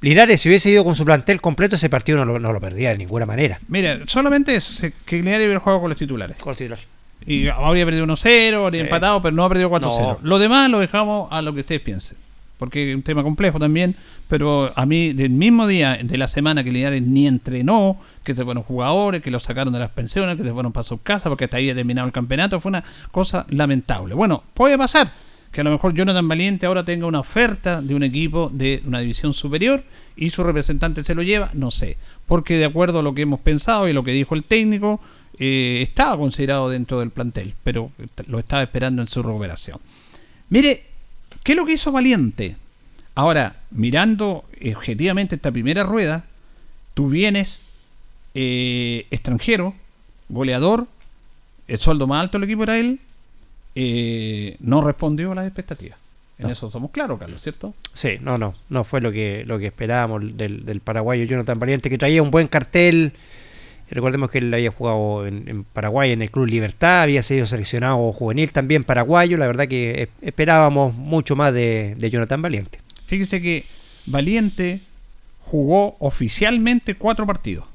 Linares 0.00 0.40
si 0.40 0.48
hubiese 0.48 0.70
ido 0.70 0.84
con 0.84 0.94
su 0.96 1.04
plantel 1.04 1.40
completo, 1.40 1.76
ese 1.76 1.88
partido 1.90 2.18
no 2.18 2.24
lo, 2.24 2.38
no 2.38 2.52
lo 2.52 2.60
perdía 2.60 2.90
de 2.90 2.98
ninguna 2.98 3.26
manera. 3.26 3.60
Mira, 3.68 4.00
solamente 4.06 4.54
eso, 4.54 4.86
que 5.04 5.16
Linares 5.16 5.44
hubiera 5.46 5.60
jugado 5.60 5.80
con 5.80 5.90
los 5.90 5.98
titulares. 5.98 6.36
Con 6.36 6.50
los 6.50 6.56
titulares. 6.58 6.86
Y 7.24 7.46
habría 7.48 7.84
perdido 7.84 8.04
1-0, 8.06 8.64
habría 8.64 8.80
Sí. 8.82 8.84
empatado, 8.84 9.22
pero 9.22 9.34
no 9.34 9.44
ha 9.44 9.48
perdido 9.48 9.70
4-0. 9.70 9.80
No. 9.80 10.18
Lo 10.22 10.38
demás 10.40 10.68
lo 10.70 10.80
dejamos 10.80 11.28
a 11.30 11.40
lo 11.40 11.54
que 11.54 11.60
ustedes 11.60 11.80
piensen. 11.80 12.18
Porque 12.62 12.90
es 12.90 12.94
un 12.94 13.02
tema 13.02 13.24
complejo 13.24 13.58
también. 13.58 13.96
Pero 14.28 14.72
a 14.76 14.86
mí, 14.86 15.12
del 15.14 15.30
mismo 15.30 15.66
día 15.66 15.98
de 16.00 16.16
la 16.16 16.28
semana 16.28 16.62
que 16.62 16.70
Linares 16.70 17.02
ni 17.02 17.26
entrenó, 17.26 17.98
que 18.22 18.36
se 18.36 18.44
fueron 18.44 18.62
jugadores, 18.62 19.20
que 19.20 19.32
los 19.32 19.42
sacaron 19.42 19.72
de 19.72 19.80
las 19.80 19.90
pensiones, 19.90 20.36
que 20.36 20.44
se 20.44 20.52
fueron 20.52 20.70
para 20.70 20.84
su 20.84 21.02
casa, 21.02 21.28
porque 21.28 21.46
hasta 21.46 21.56
ahí 21.56 21.70
ha 21.70 21.74
terminado 21.74 22.06
el 22.06 22.12
campeonato, 22.12 22.60
fue 22.60 22.68
una 22.68 22.84
cosa 23.10 23.46
lamentable. 23.48 24.14
Bueno, 24.14 24.44
puede 24.54 24.78
pasar 24.78 25.10
que 25.50 25.60
a 25.60 25.64
lo 25.64 25.72
mejor 25.72 25.92
Jonathan 25.92 26.28
Valiente 26.28 26.66
ahora 26.66 26.84
tenga 26.84 27.06
una 27.06 27.18
oferta 27.18 27.82
de 27.82 27.96
un 27.96 28.04
equipo 28.04 28.48
de 28.54 28.80
una 28.86 29.00
división 29.00 29.34
superior 29.34 29.82
y 30.14 30.30
su 30.30 30.44
representante 30.44 31.02
se 31.02 31.16
lo 31.16 31.24
lleva, 31.24 31.50
no 31.54 31.72
sé. 31.72 31.96
Porque 32.26 32.58
de 32.58 32.66
acuerdo 32.66 33.00
a 33.00 33.02
lo 33.02 33.12
que 33.12 33.22
hemos 33.22 33.40
pensado 33.40 33.88
y 33.88 33.92
lo 33.92 34.04
que 34.04 34.12
dijo 34.12 34.36
el 34.36 34.44
técnico, 34.44 35.00
eh, 35.36 35.80
estaba 35.82 36.16
considerado 36.16 36.70
dentro 36.70 37.00
del 37.00 37.10
plantel, 37.10 37.54
pero 37.64 37.90
lo 38.28 38.38
estaba 38.38 38.62
esperando 38.62 39.02
en 39.02 39.08
su 39.08 39.20
recuperación. 39.20 39.80
Mire, 40.48 40.91
¿qué 41.42 41.52
es 41.52 41.56
lo 41.56 41.64
que 41.66 41.72
hizo 41.74 41.92
Valiente? 41.92 42.56
Ahora, 43.14 43.56
mirando 43.70 44.44
objetivamente 44.64 45.34
esta 45.36 45.52
primera 45.52 45.82
rueda, 45.82 46.24
tú 46.94 47.08
vienes 47.08 47.62
eh, 48.34 49.06
extranjero, 49.10 49.74
goleador, 50.28 50.86
el 51.68 51.78
sueldo 51.78 52.06
más 52.06 52.22
alto 52.22 52.38
del 52.38 52.48
equipo 52.48 52.62
era 52.62 52.78
él, 52.78 53.00
eh, 53.74 54.56
no 54.60 54.80
respondió 54.82 55.32
a 55.32 55.34
las 55.34 55.46
expectativas. 55.46 55.98
En 56.38 56.46
No. 56.46 56.52
eso 56.52 56.70
somos 56.70 56.90
claros, 56.90 57.18
Carlos, 57.18 57.42
¿cierto? 57.42 57.74
Sí, 57.92 58.16
no, 58.20 58.38
no, 58.38 58.54
no 58.70 58.84
fue 58.84 59.00
lo 59.00 59.12
que, 59.12 59.44
lo 59.46 59.58
que 59.58 59.66
esperábamos 59.66 60.36
del, 60.36 60.64
del 60.64 60.80
paraguayo 60.80 61.24
Jonathan 61.24 61.58
Valiente, 61.58 61.90
que 61.90 61.98
traía 61.98 62.22
un 62.22 62.30
buen 62.30 62.48
cartel. 62.48 63.12
Recordemos 63.94 64.30
que 64.30 64.38
él 64.38 64.52
había 64.52 64.70
jugado 64.72 65.26
en, 65.26 65.48
en 65.48 65.64
Paraguay 65.64 66.12
en 66.12 66.22
el 66.22 66.30
Club 66.30 66.46
Libertad, 66.46 67.02
había 67.02 67.22
sido 67.22 67.44
seleccionado 67.46 68.12
juvenil 68.12 68.50
también 68.50 68.84
paraguayo. 68.84 69.36
La 69.36 69.46
verdad 69.46 69.68
que 69.68 70.02
es- 70.02 70.08
esperábamos 70.22 70.94
mucho 70.94 71.36
más 71.36 71.52
de, 71.52 71.94
de 71.98 72.10
Jonathan 72.10 72.40
Valiente. 72.42 72.80
Fíjese 73.06 73.40
que 73.42 73.64
Valiente 74.06 74.80
jugó 75.44 75.96
oficialmente 75.98 76.94
cuatro 76.94 77.26
partidos. 77.26 77.66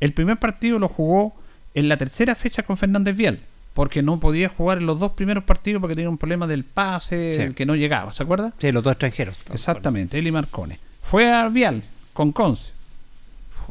El 0.00 0.12
primer 0.12 0.38
partido 0.38 0.78
lo 0.80 0.88
jugó 0.88 1.32
en 1.74 1.88
la 1.88 1.96
tercera 1.96 2.34
fecha 2.34 2.64
con 2.64 2.76
Fernández 2.76 3.16
Vial, 3.16 3.38
porque 3.72 4.02
no 4.02 4.18
podía 4.18 4.48
jugar 4.48 4.78
en 4.78 4.86
los 4.86 4.98
dos 4.98 5.12
primeros 5.12 5.44
partidos 5.44 5.80
porque 5.80 5.94
tenía 5.94 6.10
un 6.10 6.18
problema 6.18 6.46
del 6.48 6.64
pase, 6.64 7.34
Sí. 7.36 7.42
el 7.42 7.54
que 7.54 7.64
no 7.66 7.76
llegaba, 7.76 8.12
¿se 8.12 8.22
acuerda? 8.24 8.52
Sí, 8.58 8.72
los 8.72 8.82
dos 8.82 8.92
extranjeros. 8.94 9.36
Exactamente, 9.54 10.18
él 10.18 10.26
y 10.26 10.32
Marcone. 10.32 10.78
Fue 11.02 11.30
a 11.32 11.48
Vial 11.48 11.82
con 12.12 12.32
Conce. 12.32 12.72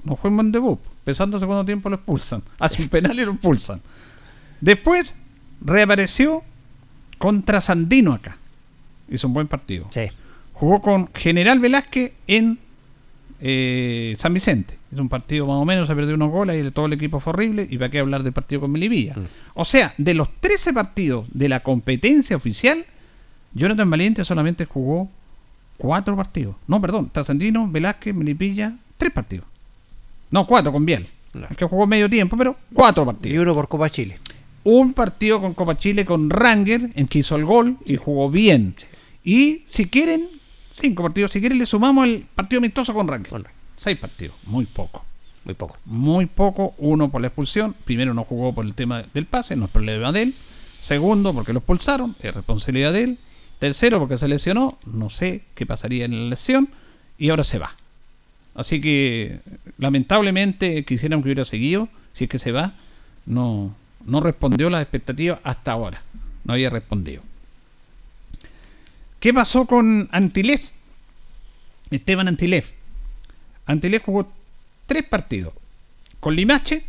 No 0.06 0.16
fue 0.16 0.32
buen 0.32 0.52
debut. 0.52 0.80
Empezando 1.02 1.38
el 1.38 1.42
segundo 1.42 1.66
tiempo 1.66 1.90
lo 1.90 1.96
expulsan. 1.96 2.44
Hace 2.60 2.82
un 2.82 2.90
penal 2.90 3.18
y 3.20 3.26
lo 3.26 3.32
expulsan. 3.32 3.82
Después 4.60 5.16
reapareció 5.62 6.44
contra 7.18 7.62
Sandino 7.62 8.14
acá. 8.14 8.38
Hizo 9.10 9.28
un 9.28 9.34
buen 9.34 9.48
partido. 9.48 9.88
Sí, 9.90 10.08
Jugó 10.54 10.82
con 10.82 11.10
General 11.14 11.60
Velázquez 11.60 12.14
en 12.28 12.60
eh, 13.40 14.16
San 14.20 14.34
Vicente. 14.34 14.78
Es 14.92 15.00
un 15.00 15.10
partido 15.10 15.48
más 15.48 15.56
o 15.56 15.66
menos, 15.66 15.88
se 15.88 15.96
perdió 15.96 16.14
unos 16.14 16.30
goles 16.30 16.64
y 16.64 16.70
todo 16.70 16.86
el 16.86 16.94
equipo 16.94 17.20
fue 17.20 17.34
horrible. 17.34 17.68
¿Y 17.70 17.78
para 17.78 17.90
qué 17.90 18.00
hablar 18.00 18.22
del 18.22 18.34
partido 18.34 18.62
con 18.62 18.72
Melivilla? 18.72 19.16
Mm. 19.16 19.26
O 19.56 19.66
sea, 19.66 19.94
de 19.98 20.14
los 20.14 20.30
13 20.40 20.74
partidos 20.74 21.28
de 21.32 21.50
la 21.50 21.62
competencia 21.62 22.36
oficial, 22.36 22.86
Jonathan 23.54 23.90
Valiente 23.90 24.24
solamente 24.24 24.66
jugó 24.66 25.10
4 25.78 26.16
partidos. 26.16 26.56
No, 26.68 26.80
perdón, 26.80 27.10
Trasandino, 27.12 27.68
Velázquez, 27.68 28.14
Melipilla, 28.14 28.76
3 28.98 29.12
partidos. 29.12 29.46
No, 30.32 30.48
4 30.48 30.72
con 30.72 30.86
Biel. 30.86 31.08
Que 31.56 31.66
jugó 31.66 31.88
medio 31.88 32.10
tiempo, 32.10 32.36
pero 32.38 32.58
4 32.74 33.04
y 33.04 33.06
partidos. 33.06 33.42
uno 33.44 33.54
por 33.54 33.68
Copa 33.68 33.90
Chile. 33.90 34.20
Un 34.64 34.94
partido 34.94 35.40
con 35.40 35.54
Copa 35.54 35.78
Chile 35.78 36.06
con 36.06 36.30
Ranger, 36.30 36.92
en 36.96 37.08
que 37.08 37.20
hizo 37.20 37.36
el 37.36 37.46
gol 37.46 37.78
y 37.86 37.96
jugó 37.96 38.30
bien. 38.30 38.76
Y 39.24 39.64
si 39.70 39.88
quieren, 39.88 40.30
cinco 40.74 41.04
partidos. 41.04 41.32
Si 41.32 41.40
quieren, 41.40 41.58
le 41.58 41.66
sumamos 41.66 42.08
el 42.08 42.26
partido 42.36 42.60
amistoso 42.60 42.94
con 42.94 43.08
Ranger. 43.08 43.46
Seis 43.78 43.98
partidos, 43.98 44.36
muy 44.46 44.66
poco. 44.66 45.06
Muy 45.44 45.56
poco. 45.56 45.78
Muy 45.86 46.26
poco, 46.28 46.76
uno 46.78 47.10
por 47.10 47.22
la 47.22 47.28
expulsión. 47.28 47.76
Primero 47.86 48.14
no 48.14 48.24
jugó 48.24 48.54
por 48.54 48.66
el 48.66 48.74
tema 48.76 49.04
del 49.14 49.26
pase, 49.26 49.56
no 49.56 49.66
es 49.66 49.72
problema 49.72 50.12
de 50.12 50.24
él. 50.24 50.36
Segundo, 50.82 51.34
porque 51.34 51.54
lo 51.54 51.60
expulsaron, 51.60 52.16
es 52.20 52.34
responsabilidad 52.34 52.94
de 52.94 53.04
él. 53.04 53.18
Tercero, 53.60 54.00
porque 54.00 54.18
se 54.18 54.28
lesionó, 54.28 54.78
no 54.86 55.10
sé 55.10 55.44
qué 55.56 55.66
pasaría 55.66 56.06
en 56.06 56.24
la 56.24 56.30
lesión. 56.30 56.70
Y 57.18 57.30
ahora 57.30 57.44
se 57.44 57.60
va. 57.60 57.76
Así 58.56 58.82
que, 58.82 59.40
lamentablemente, 59.78 60.84
quisieran 60.84 61.22
que 61.22 61.28
hubiera 61.28 61.46
seguido. 61.46 61.88
Si 62.14 62.26
es 62.26 62.30
que 62.30 62.40
se 62.40 62.52
va, 62.52 62.74
no, 63.26 63.74
no 64.06 64.20
respondió 64.20 64.70
las 64.70 64.82
expectativas 64.82 65.40
hasta 65.44 65.72
ahora. 65.72 66.04
No 66.44 66.54
había 66.54 66.70
respondido. 66.70 67.22
¿Qué 69.20 69.34
pasó 69.34 69.66
con 69.66 70.10
Antilés? 70.12 70.76
Esteban 71.92 72.28
Antilés. 72.28 72.74
Antilés 73.66 74.02
jugó 74.04 74.32
tres 74.88 75.04
partidos. 75.04 75.54
Con 76.20 76.36
Limache, 76.36 76.84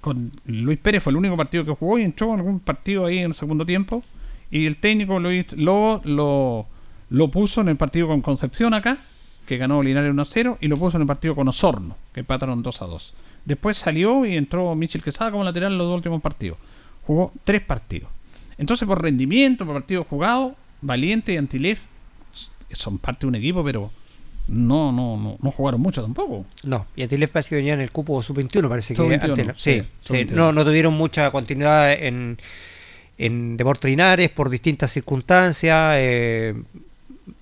con 0.00 0.32
Luis 0.46 0.78
Pérez 0.78 1.02
fue 1.02 1.12
el 1.12 1.16
único 1.16 1.36
partido 1.36 1.64
que 1.64 1.72
jugó 1.72 1.98
y 1.98 2.02
entró 2.02 2.32
en 2.34 2.40
algún 2.40 2.60
partido 2.60 3.06
ahí 3.06 3.18
en 3.18 3.26
el 3.26 3.34
segundo 3.34 3.64
tiempo. 3.66 4.02
Y 4.50 4.66
el 4.66 4.76
técnico 4.76 5.18
Luis 5.18 5.46
lo, 5.52 6.00
lo, 6.04 6.66
lo 7.10 7.30
puso 7.30 7.60
en 7.60 7.68
el 7.68 7.76
partido 7.76 8.06
con 8.08 8.20
Concepción 8.20 8.74
acá, 8.74 8.98
que 9.46 9.56
ganó 9.56 9.82
Linares 9.82 10.10
1 10.10 10.22
a 10.22 10.24
0, 10.24 10.58
y 10.60 10.68
lo 10.68 10.76
puso 10.76 10.96
en 10.96 11.02
el 11.02 11.06
partido 11.06 11.34
con 11.34 11.48
Osorno, 11.48 11.96
que 12.12 12.20
empataron 12.20 12.62
2 12.62 12.82
a 12.82 12.86
2. 12.86 13.14
Después 13.44 13.76
salió 13.76 14.24
y 14.24 14.36
entró 14.36 14.74
Michel 14.74 15.02
Quesada 15.02 15.30
como 15.30 15.44
lateral 15.44 15.72
en 15.72 15.78
los 15.78 15.86
dos 15.86 15.96
últimos 15.96 16.22
partidos. 16.22 16.56
Jugó 17.06 17.32
tres 17.44 17.60
partidos. 17.60 18.08
Entonces, 18.56 18.86
por 18.88 19.02
rendimiento, 19.02 19.66
por 19.66 19.74
partido 19.74 20.04
jugado, 20.04 20.54
Valiente 20.80 21.32
y 21.34 21.36
Antilef 21.36 21.80
son 22.72 22.98
parte 22.98 23.20
de 23.20 23.26
un 23.28 23.34
equipo, 23.34 23.62
pero 23.62 23.90
no, 24.48 24.92
no, 24.92 25.16
no, 25.16 25.36
no 25.40 25.50
jugaron 25.50 25.80
mucho 25.80 26.02
tampoco. 26.02 26.44
No, 26.64 26.86
y 26.96 27.02
Antilles 27.02 27.30
parece 27.30 27.50
que 27.50 27.56
venía 27.56 27.74
en 27.74 27.80
el 27.80 27.90
cupo 27.90 28.22
sub-21, 28.22 28.68
parece 28.68 28.94
que 28.94 28.96
Sub-21, 28.96 29.20
Antela- 29.34 29.54
sí, 29.56 29.80
sí, 29.80 29.82
sí, 29.82 29.88
sub-21. 30.02 30.30
no, 30.32 30.52
no 30.52 30.64
tuvieron 30.64 30.94
mucha 30.94 31.30
continuidad 31.30 31.92
en, 31.92 32.38
en 33.18 33.56
Deportes 33.56 33.90
Linares 33.90 34.30
por 34.30 34.48
distintas 34.50 34.90
circunstancias. 34.92 35.94
eh, 35.98 36.54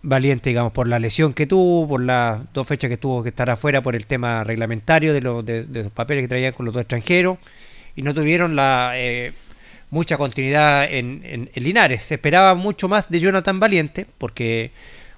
Valiente, 0.05 0.51
digamos, 0.51 0.73
por 0.73 0.89
la 0.89 0.99
lesión 0.99 1.33
que 1.33 1.47
tuvo, 1.47 1.87
por 1.87 2.03
las 2.03 2.41
dos 2.53 2.67
fechas 2.67 2.89
que 2.91 2.97
tuvo 2.97 3.23
que 3.23 3.29
estar 3.29 3.49
afuera 3.51 3.83
por 3.83 3.95
el 3.95 4.07
tema 4.07 4.43
reglamentario 4.43 5.13
de, 5.15 5.21
los 5.21 5.45
de, 5.47 5.65
de 5.65 5.85
papeles 5.91 6.25
que 6.25 6.29
traían 6.29 6.53
con 6.55 6.67
los 6.67 6.75
dos 6.75 6.81
extranjeros, 6.81 7.39
y 7.95 8.03
no 8.03 8.13
tuvieron 8.13 8.57
la 8.57 8.93
eh, 8.97 9.33
mucha 9.91 10.17
continuidad 10.17 10.85
en, 10.93 11.23
en- 11.25 11.51
Linares. 11.55 12.03
Se 12.03 12.15
esperaba 12.15 12.55
mucho 12.55 12.89
más 12.89 13.09
de 13.11 13.21
Jonathan 13.21 13.61
Valiente, 13.61 14.07
porque 14.19 14.73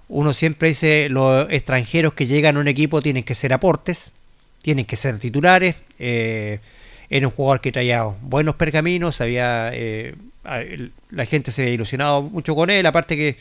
uno 0.09 0.33
siempre 0.35 0.69
dice 0.69 1.09
los 1.09 1.47
extranjeros 1.51 2.13
que 2.13 2.27
llegan 2.27 2.57
a 2.59 2.61
un 2.61 2.69
equipo 2.69 3.01
tienen 3.01 3.23
que 3.25 3.35
ser 3.35 3.53
aportes, 3.55 4.13
tienen 4.61 4.85
que 4.85 4.97
ser 4.97 5.19
titulares. 5.19 5.77
eh, 5.99 6.59
era 7.11 7.27
un 7.29 7.33
jugador 7.33 7.61
que 7.61 7.71
traía 7.71 8.03
buenos 8.03 8.57
pergaminos, 8.57 9.21
había 9.21 9.71
eh, 9.73 10.15
la 11.11 11.27
gente 11.27 11.53
se 11.53 11.63
había 11.63 11.75
ilusionado 11.75 12.23
mucho 12.23 12.55
con 12.55 12.71
él, 12.71 12.85
aparte 12.87 13.17
que 13.17 13.37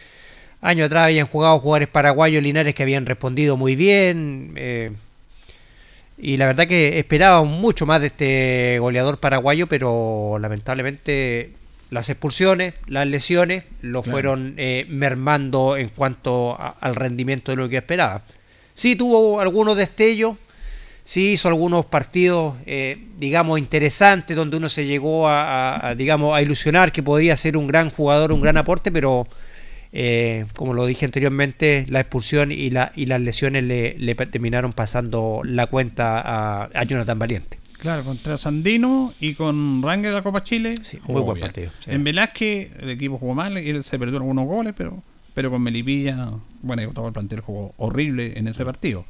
años 0.64 0.88
atrás 0.88 1.03
habían 1.06 1.27
jugado 1.27 1.60
jugadores 1.60 1.88
paraguayos 1.90 2.41
Linares 2.41 2.73
que 2.73 2.81
habían 2.84 3.06
respondido 3.06 3.56
muy 3.57 3.76
bien. 3.76 4.52
eh, 4.56 4.91
y 6.18 6.38
la 6.38 6.45
verdad 6.45 6.68
que 6.68 6.99
esperaba 6.99 7.44
mucho 7.44 7.85
más 7.85 7.99
de 7.99 8.07
este 8.07 8.77
goleador 8.80 9.19
paraguayo, 9.19 9.68
pero 9.68 10.38
lamentablemente 10.40 11.52
las 11.90 12.10
expulsiones, 12.10 12.76
las 12.88 13.06
lesiones, 13.07 13.65
lo 13.81 14.02
Claro. 14.02 14.11
fueron 14.14 14.53
eh, 14.57 14.85
mermando 14.90 15.76
en 15.76 15.90
cuanto 15.90 16.53
a- 16.53 16.76
al 16.80 16.95
rendimiento 16.95 17.52
de 17.52 17.57
lo 17.57 17.68
que 17.68 17.77
esperaba. 17.77 18.23
Sí 18.73 18.95
tuvo 18.95 19.41
algunos 19.41 19.76
destellos, 19.76 20.38
sí 21.03 21.34
hizo 21.34 21.48
algunos 21.49 21.85
partidos, 21.85 22.56
eh, 22.65 22.98
digamos, 23.18 23.60
interesantes, 23.60 24.35
donde 24.35 24.57
uno 24.57 24.69
se 24.69 24.85
llegó 24.85 25.27
a, 25.27 25.41
a- 25.76 25.90
a, 25.90 25.95
digamos, 25.95 26.35
a 26.35 26.41
ilusionar 26.41 26.91
que 26.91 27.03
podía 27.03 27.35
ser 27.38 27.57
un 27.57 27.68
gran 27.68 27.90
jugador, 27.90 28.31
un 28.31 28.41
gran 28.41 28.57
aporte, 28.57 28.91
pero 28.91 29.27
eh, 29.94 30.45
como 30.56 30.74
lo 30.74 30.88
dije 30.88 31.06
anteriormente, 31.06 31.86
la 31.88 31.99
expulsión 31.99 32.52
y, 32.52 32.72
la, 32.72 32.91
y 32.95 33.06
las 33.06 33.22
lesiones 33.22 33.64
le, 33.64 34.15
terminaron 34.15 34.74
pasando 34.74 35.41
la 35.44 35.68
cuenta 35.68 36.20
a, 36.20 36.64
a 36.74 36.84
Jonathan 36.84 37.20
Valiente. 37.20 37.60
Claro, 37.78 38.03
contra 38.03 38.38
Sandino 38.38 39.14
y 39.20 39.36
con 39.36 39.84
Rangel 39.84 40.11
de 40.11 40.11
la 40.14 40.22
Copa 40.24 40.44
Chile. 40.44 40.74
Sí, 40.82 40.99
muy 41.07 41.22
buen 41.22 41.36
bien. 41.36 41.48
partido, 41.48 41.72
sí. 41.80 41.91
En 41.91 42.03
Velázquez 42.03 42.72
el 42.80 42.90
equipo 42.90 43.18
jugó 43.20 43.36
mal 43.36 43.57
y 43.64 43.70
él 43.70 43.84
se 43.84 43.99
perdió 43.99 44.18
algunos 44.18 44.48
goles, 44.48 44.74
pero, 44.76 45.03
pero 45.34 45.52
con 45.52 45.61
Melipilla, 45.61 46.32
bueno, 46.61 46.90
todo 46.94 47.07
el 47.07 47.14
plantel 47.14 47.41
jugó 47.41 47.74
horrible 47.78 48.40
en 48.40 48.48
ese 48.48 48.65
partido. 48.65 49.06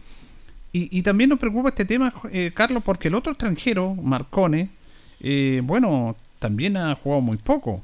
Y, 0.73 0.89
y 0.97 1.03
también 1.03 1.29
nos 1.29 1.39
preocupa 1.39 1.69
este 1.69 1.85
tema, 1.85 2.11
eh, 2.31 2.51
Carlos, 2.53 2.83
porque 2.83 3.07
el 3.07 3.15
otro 3.15 3.31
extranjero, 3.33 3.93
Marcone, 3.93 4.69
eh, 5.21 5.61
bueno, 5.63 6.17
también 6.39 6.75
ha 6.75 6.95
jugado 6.95 7.21
muy 7.21 7.37
poco. 7.37 7.83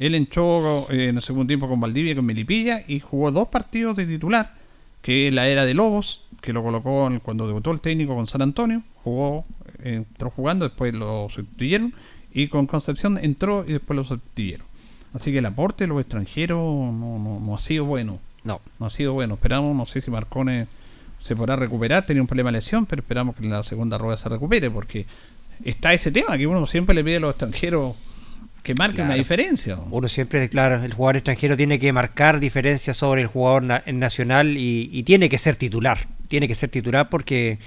Él 0.00 0.14
entró 0.14 0.90
eh, 0.90 1.08
en 1.10 1.16
el 1.16 1.22
segundo 1.22 1.46
tiempo 1.46 1.68
con 1.68 1.78
Valdivia 1.78 2.12
y 2.12 2.16
con 2.16 2.24
Melipilla 2.24 2.82
y 2.88 3.00
jugó 3.00 3.30
dos 3.30 3.48
partidos 3.48 3.94
de 3.96 4.06
titular, 4.06 4.54
que 5.02 5.28
es 5.28 5.34
la 5.34 5.46
era 5.46 5.66
de 5.66 5.74
Lobos, 5.74 6.24
que 6.40 6.54
lo 6.54 6.62
colocó 6.62 7.08
cuando 7.22 7.46
debutó 7.46 7.70
el 7.70 7.82
técnico 7.82 8.16
con 8.16 8.26
San 8.26 8.40
Antonio, 8.40 8.82
jugó, 9.04 9.44
eh, 9.84 9.96
entró 9.96 10.30
jugando, 10.30 10.64
después 10.66 10.94
lo 10.94 11.28
sustituyeron, 11.28 11.92
y 12.32 12.48
con 12.48 12.66
Concepción 12.66 13.18
entró 13.22 13.62
y 13.68 13.72
después 13.74 13.94
lo 13.94 14.04
sustituyeron. 14.04 14.66
Así 15.12 15.32
que 15.32 15.38
el 15.38 15.46
aporte 15.46 15.84
de 15.84 15.88
los 15.88 16.00
extranjeros 16.00 16.58
no, 16.58 17.18
no, 17.18 17.38
no 17.38 17.54
ha 17.54 17.58
sido 17.58 17.84
bueno. 17.84 18.20
No, 18.42 18.62
No 18.78 18.86
ha 18.86 18.90
sido 18.90 19.12
bueno. 19.12 19.34
Esperamos, 19.34 19.76
no 19.76 19.84
sé 19.84 20.00
si 20.00 20.10
Marcone 20.10 20.66
se 21.18 21.36
podrá 21.36 21.56
recuperar, 21.56 22.06
tenía 22.06 22.22
un 22.22 22.26
problema 22.26 22.48
de 22.50 22.58
lesión, 22.58 22.86
pero 22.86 23.02
esperamos 23.02 23.36
que 23.36 23.44
en 23.44 23.50
la 23.50 23.62
segunda 23.62 23.98
rueda 23.98 24.16
se 24.16 24.30
recupere, 24.30 24.70
porque 24.70 25.04
está 25.62 25.92
ese 25.92 26.10
tema 26.10 26.38
que 26.38 26.46
uno 26.46 26.66
siempre 26.66 26.94
le 26.94 27.04
pide 27.04 27.16
a 27.16 27.20
los 27.20 27.30
extranjeros 27.32 27.96
que 28.62 28.72
una 28.72 28.88
Claro. 28.92 29.14
diferencia. 29.14 29.78
uno 29.90 30.08
siempre, 30.08 30.48
claro, 30.48 30.84
el 30.84 30.92
jugador 30.92 31.16
extranjero 31.16 31.56
tiene 31.56 31.78
que 31.78 31.92
marcar 31.92 32.40
diferencias 32.40 32.96
sobre 32.96 33.22
el 33.22 33.26
jugador 33.26 33.62
na- 33.62 33.82
nacional 33.86 34.56
y, 34.56 34.88
y 34.92 35.02
tiene 35.02 35.28
que 35.28 35.38
ser 35.38 35.56
titular. 35.56 35.98
Tiene 36.28 36.46
que 36.46 36.54
ser 36.54 36.68
titular 36.70 37.08
porque 37.08 37.58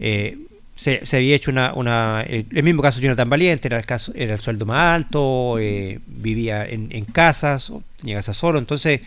eh, 0.00 0.38
se, 0.74 1.04
se 1.04 1.16
había 1.18 1.36
hecho 1.36 1.50
una, 1.50 1.74
una- 1.74 2.22
el, 2.22 2.46
el 2.50 2.62
mismo 2.62 2.82
caso 2.82 2.98
de 2.98 3.04
Jonathan 3.04 3.28
Valiente, 3.30 3.68
era 3.68 3.78
el 3.78 3.86
caso, 3.86 4.12
era 4.14 4.32
el 4.34 4.40
sueldo 4.40 4.64
más 4.66 4.94
alto, 4.96 5.58
eh, 5.58 6.00
vivía 6.06 6.64
en, 6.66 6.88
en 6.90 7.04
casas, 7.04 7.70
o 7.70 7.82
tenía 7.98 8.16
casa 8.16 8.32
solo, 8.32 8.58
entonces 8.58 9.00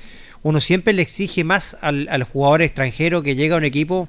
uno 0.43 0.59
siempre 0.59 0.93
le 0.93 1.01
exige 1.01 1.43
más 1.43 1.75
al, 1.81 2.07
al 2.09 2.23
jugador 2.23 2.61
extranjero 2.61 3.23
que 3.23 3.35
llega 3.35 3.55
a 3.55 3.57
un 3.57 3.63
equipo 3.65 4.07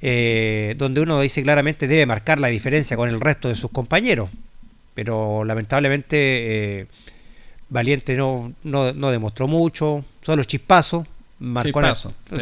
eh, 0.00 0.74
donde 0.78 1.00
uno 1.00 1.20
dice 1.20 1.42
claramente 1.42 1.86
debe 1.86 2.06
marcar 2.06 2.38
la 2.38 2.48
diferencia 2.48 2.96
con 2.96 3.08
el 3.08 3.20
resto 3.20 3.48
de 3.48 3.54
sus 3.54 3.70
compañeros. 3.70 4.30
Pero 4.94 5.44
lamentablemente 5.44 6.16
eh, 6.80 6.86
Valiente 7.68 8.14
no, 8.16 8.52
no, 8.62 8.92
no 8.92 9.10
demostró 9.10 9.48
mucho, 9.48 10.04
solo 10.22 10.44
chispazo. 10.44 11.06
Marcón, 11.40 11.82
Chispazo, 11.82 12.14
sí. 12.30 12.36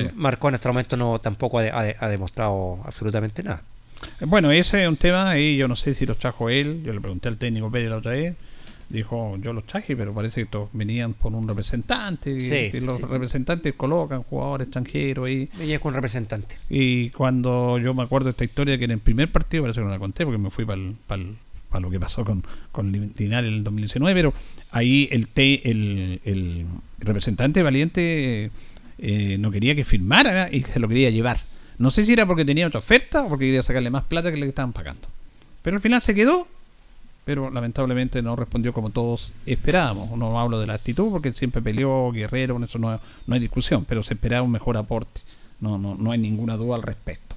En 0.49 0.55
este 0.55 0.69
momento 0.69 0.97
no 0.97 1.19
tampoco 1.20 1.59
ha, 1.59 1.62
ha- 1.65 1.95
ha 1.99 2.09
demostrado 2.09 2.81
absolutamente 2.85 3.43
nada. 3.43 3.62
Bueno, 4.20 4.51
ese 4.51 4.83
es 4.83 4.89
un 4.89 4.97
tema 4.97 5.39
y 5.39 5.57
yo 5.57 5.66
no 5.66 5.77
sé 5.77 5.95
si 5.95 6.05
los 6.07 6.19
trajo 6.19 6.51
él. 6.51 6.83
Yo 6.85 6.93
le 6.93 7.01
pregunté 7.01 7.29
al 7.29 7.37
técnico 7.39 7.70
Pérez 7.70 7.89
la 7.91 7.97
otra 7.97 8.12
vez. 8.12 8.35
Dijo, 8.89 9.39
yo 9.41 9.55
los 9.55 9.65
traje, 9.65 9.97
pero 9.97 10.12
parece 10.12 10.35
que 10.37 10.43
estos 10.43 10.69
venían 10.74 11.15
por 11.15 11.33
un 11.33 11.49
representante. 11.49 12.33
y- 12.33 12.41
Sí, 12.43 12.70
y 12.74 12.81
los 12.81 12.99
sí. 12.99 13.05
representantes 13.09 13.73
colocan 13.74 14.23
jugadores 14.24 14.66
extranjeros 14.66 15.27
ahí. 15.27 15.49
Ella 15.59 15.77
es 15.77 15.81
con 15.81 15.95
representante. 15.95 16.57
Y 16.69 17.09
cuando 17.11 17.79
yo 17.79 17.95
me 17.95 18.03
acuerdo 18.03 18.27
de 18.27 18.31
esta 18.33 18.45
historia, 18.45 18.77
que 18.77 18.85
en 18.85 18.91
el 18.91 18.99
primer 18.99 19.33
partido, 19.33 19.62
parece 19.62 19.81
que 19.81 19.85
no 19.87 19.91
la 19.91 19.99
conté 19.99 20.24
porque 20.27 20.39
me 20.39 20.51
fui 20.51 20.66
para 20.66 20.83
lo 21.81 21.90
que 21.90 22.01
pasó 22.01 22.24
con, 22.24 22.44
con 22.73 22.93
Linares 23.16 23.49
en 23.49 23.55
el 23.55 23.65
2019, 23.65 24.19
pero 24.19 24.35
ahí 24.70 25.09
el, 25.12 25.28
te- 25.28 25.69
el, 25.70 26.20
el 26.24 26.66
representante 26.99 27.62
valiente 27.62 28.51
eh, 28.99 29.36
no 29.39 29.51
quería 29.51 29.74
que 29.74 29.85
firmara 29.85 30.49
y 30.53 30.62
se 30.62 30.78
lo 30.81 30.89
quería 30.89 31.11
llevar. 31.11 31.39
No 31.78 31.90
sé 31.90 32.05
si 32.05 32.12
era 32.12 32.27
porque 32.27 32.44
tenía 32.44 32.66
otra 32.66 32.78
oferta 32.78 33.24
o 33.24 33.28
porque 33.28 33.47
quería 33.47 33.62
sacarle 33.62 33.90
más 33.90 34.05
plata 34.05 34.31
que 34.32 34.39
le 34.39 34.47
estaban 34.47 34.73
pagando. 34.73 35.09
Pero 35.62 35.77
al 35.77 35.81
final 35.82 36.01
se 36.03 36.15
quedó, 36.15 36.47
pero 37.24 37.51
lamentablemente 37.51 38.20
no 38.23 38.36
respondió 38.36 38.73
como 38.73 38.90
todos 38.90 39.32
esperábamos. 39.47 40.16
No 40.16 40.39
hablo 40.40 40.61
de 40.61 40.66
la 40.66 40.74
actitud 40.74 41.11
porque 41.11 41.32
siempre 41.32 41.62
peleó 41.62 42.11
Guerrero, 42.12 42.57
en 42.57 42.65
eso 42.65 42.78
no, 42.78 43.01
no 43.27 43.35
hay 43.35 43.40
discusión, 43.40 43.85
pero 43.85 44.03
se 44.03 44.15
esperaba 44.15 44.43
un 44.44 44.51
mejor 44.53 44.77
aporte. 44.77 45.20
No, 45.61 45.78
no, 45.78 45.94
no 45.94 46.11
hay 46.12 46.19
ninguna 46.19 46.57
duda 46.57 46.74
al 46.77 46.82
respecto. 46.82 47.36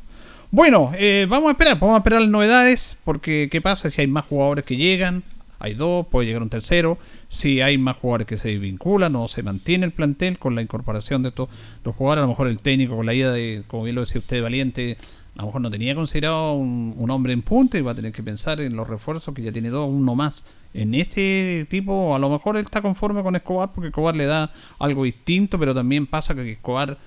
Bueno, 0.52 0.92
eh, 0.98 1.26
vamos 1.28 1.50
a 1.50 1.52
esperar, 1.52 1.80
vamos 1.80 1.96
a 1.96 1.98
esperar 1.98 2.22
las 2.22 2.30
novedades, 2.30 2.98
porque 3.04 3.50
¿qué 3.52 3.62
pasa 3.62 3.90
si 3.90 4.02
hay 4.02 4.08
más 4.08 4.26
jugadores 4.26 4.64
que 4.64 4.78
llegan? 4.78 5.24
Hay 5.60 5.74
dos, 5.74 6.06
puede 6.08 6.28
llegar 6.28 6.44
un 6.44 6.50
tercero. 6.50 6.98
Si 7.30 7.62
hay 7.62 7.78
más 7.78 7.98
jugadores 7.98 8.28
que 8.28 8.38
se 8.38 8.58
vinculan 8.58 9.16
o 9.16 9.28
se 9.28 9.42
mantiene 9.44 9.86
el 9.86 9.92
plantel 9.92 10.38
con 10.38 10.56
la 10.56 10.62
incorporación 10.62 11.24
de 11.24 11.30
estos 11.30 11.50
los 11.84 11.96
jugadores, 11.96 12.22
a 12.22 12.26
lo 12.26 12.30
mejor 12.30 12.48
el 12.48 12.60
técnico 12.60 12.96
con 12.96 13.06
la 13.06 13.14
ida 13.14 13.32
de, 13.32 13.64
como 13.68 13.84
bien 13.84 13.96
lo 13.96 14.02
decía 14.02 14.20
usted, 14.20 14.42
Valiente, 14.42 14.98
a 15.36 15.42
lo 15.42 15.48
mejor 15.48 15.62
no 15.62 15.72
tenía 15.72 15.96
considerado 15.96 16.54
un, 16.54 16.94
un 16.96 17.10
hombre 17.10 17.34
en 17.34 17.42
punta 17.42 17.78
y 17.78 17.82
va 17.82 17.92
a 17.92 17.96
tener 17.96 18.12
que 18.12 18.24
pensar 18.24 18.62
en 18.62 18.76
los 18.76 18.88
refuerzos 18.88 19.34
que 19.34 19.42
ya 19.42 19.52
tiene 19.52 19.70
dos, 19.70 19.90
uno 19.90 20.16
más. 20.16 20.46
En 20.74 20.94
este 20.94 21.66
tipo, 21.70 22.16
a 22.16 22.20
lo 22.20 22.30
mejor 22.30 22.58
él 22.58 22.64
está 22.64 22.82
conforme 22.82 23.24
con 23.24 23.36
Escobar 23.36 23.72
porque 23.74 23.88
Escobar 23.88 24.16
le 24.16 24.26
da 24.26 24.54
algo 24.80 25.04
distinto, 25.04 25.58
pero 25.58 25.74
también 25.74 26.06
pasa 26.06 26.36
que 26.36 26.52
Escobar 26.52 26.98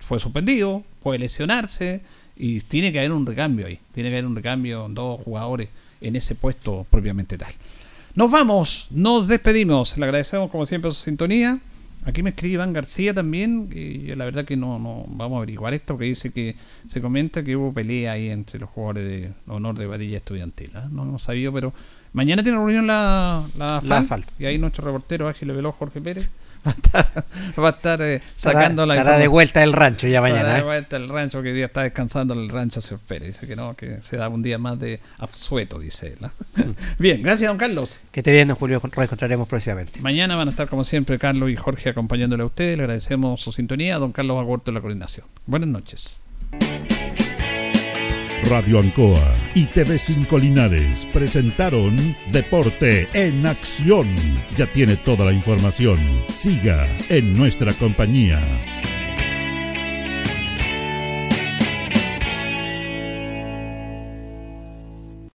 fue 0.00 0.20
suspendido, 0.20 0.84
puede 1.02 1.20
lesionarse 1.20 2.02
Y 2.36 2.60
tiene 2.60 2.92
que 2.92 2.98
haber 2.98 3.12
un 3.12 3.26
recambio 3.26 3.66
ahí. 3.66 3.78
Tiene 3.92 4.10
que 4.10 4.16
haber 4.16 4.26
un 4.26 4.36
recambio, 4.36 4.86
dos 4.90 5.20
jugadores 5.22 5.68
en 6.00 6.16
ese 6.16 6.34
puesto 6.34 6.86
propiamente 6.90 7.38
tal. 7.38 7.52
Nos 8.14 8.30
vamos, 8.30 8.88
nos 8.92 9.26
despedimos. 9.26 9.96
Le 9.98 10.04
agradecemos 10.04 10.50
como 10.50 10.66
siempre 10.66 10.90
su 10.92 11.02
sintonía. 11.02 11.60
Aquí 12.04 12.22
me 12.22 12.30
escribe 12.30 12.54
Iván 12.54 12.72
García 12.72 13.14
también. 13.14 13.70
Y 13.72 14.02
yo 14.02 14.16
la 14.16 14.24
verdad 14.24 14.44
que 14.44 14.56
no, 14.56 14.78
no 14.78 15.04
vamos 15.08 15.36
a 15.36 15.38
averiguar 15.38 15.74
esto, 15.74 15.96
que 15.96 16.04
dice 16.04 16.30
que 16.30 16.54
se 16.88 17.00
comenta 17.00 17.42
que 17.42 17.56
hubo 17.56 17.72
pelea 17.72 18.12
ahí 18.12 18.28
entre 18.28 18.60
los 18.60 18.68
jugadores 18.70 19.08
de 19.08 19.32
honor 19.46 19.76
de 19.76 19.86
varilla 19.86 20.18
estudiantil. 20.18 20.70
¿ah? 20.74 20.86
No 20.90 21.02
hemos 21.02 21.22
sabido, 21.22 21.52
pero 21.52 21.72
mañana 22.12 22.42
tiene 22.42 22.58
reunión 22.58 22.86
la, 22.86 23.44
la, 23.56 23.80
FAL, 23.80 24.06
FAL. 24.06 24.24
Y 24.38 24.44
ahí 24.44 24.58
nuestro 24.58 24.84
reportero 24.84 25.28
Ágil 25.28 25.52
Veló, 25.52 25.72
Jorge 25.72 26.00
Pérez, 26.00 26.28
va 26.66 26.70
a 26.70 26.74
estar, 26.74 27.24
va 27.58 27.68
a 27.68 27.70
estar 27.70 28.02
eh, 28.02 28.22
sacando 28.36 28.86
la 28.86 28.96
Estará 28.96 29.18
de 29.18 29.28
vuelta 29.28 29.60
del 29.60 29.72
rancho 29.72 30.06
ya 30.06 30.18
Estará 30.18 30.34
mañana. 30.34 30.54
de 30.54 30.60
¿eh? 30.60 30.62
vuelta 30.62 30.96
el 30.96 31.08
rancho 31.08 31.42
que 31.42 31.52
día 31.52 31.66
está 31.66 31.82
descansando 31.82 32.34
en 32.34 32.40
el 32.40 32.48
rancho 32.48 32.80
señor 32.80 33.00
Pérez. 33.06 33.28
Dice 33.28 33.46
que 33.46 33.56
no, 33.56 33.74
que 33.74 33.98
se 34.02 34.16
da 34.16 34.28
un 34.28 34.42
día 34.42 34.58
más 34.58 34.78
de 34.78 35.00
absueto, 35.18 35.78
dice 35.78 36.08
él. 36.08 36.18
¿ah? 36.22 36.30
Bien, 36.98 37.22
gracias, 37.22 37.48
don 37.48 37.58
Carlos. 37.58 38.00
Que 38.10 38.20
esté 38.20 38.32
bien, 38.32 38.48
don 38.48 38.56
Julio. 38.56 38.80
Nos 38.82 38.94
reencontraremos 38.94 39.46
próximamente. 39.48 40.00
Mañana 40.00 40.36
van 40.36 40.48
a 40.48 40.50
estar 40.52 40.68
como 40.68 40.84
siempre 40.84 41.18
Carlos 41.18 41.50
y 41.50 41.56
Jorge 41.56 41.90
acompañándole 41.90 42.42
a 42.42 42.46
ustedes. 42.46 42.76
Le 42.76 42.84
agradecemos 42.84 43.40
su 43.40 43.52
sintonía. 43.52 43.98
Don 43.98 44.12
Carlos 44.12 44.38
Agurto 44.38 44.70
en 44.70 44.74
la 44.76 44.80
coordinación. 44.80 45.26
Buenas 45.46 45.68
noches. 45.68 46.20
Radio 48.44 48.78
Ancoa 48.78 49.34
y 49.54 49.66
TV5 49.66 50.38
Linares 50.40 51.06
presentaron 51.12 51.96
Deporte 52.30 53.08
en 53.14 53.46
Acción. 53.46 54.08
Ya 54.56 54.66
tiene 54.66 54.96
toda 54.96 55.24
la 55.24 55.32
información. 55.32 55.98
Siga 56.28 56.86
en 57.08 57.32
nuestra 57.34 57.72
compañía. 57.72 58.40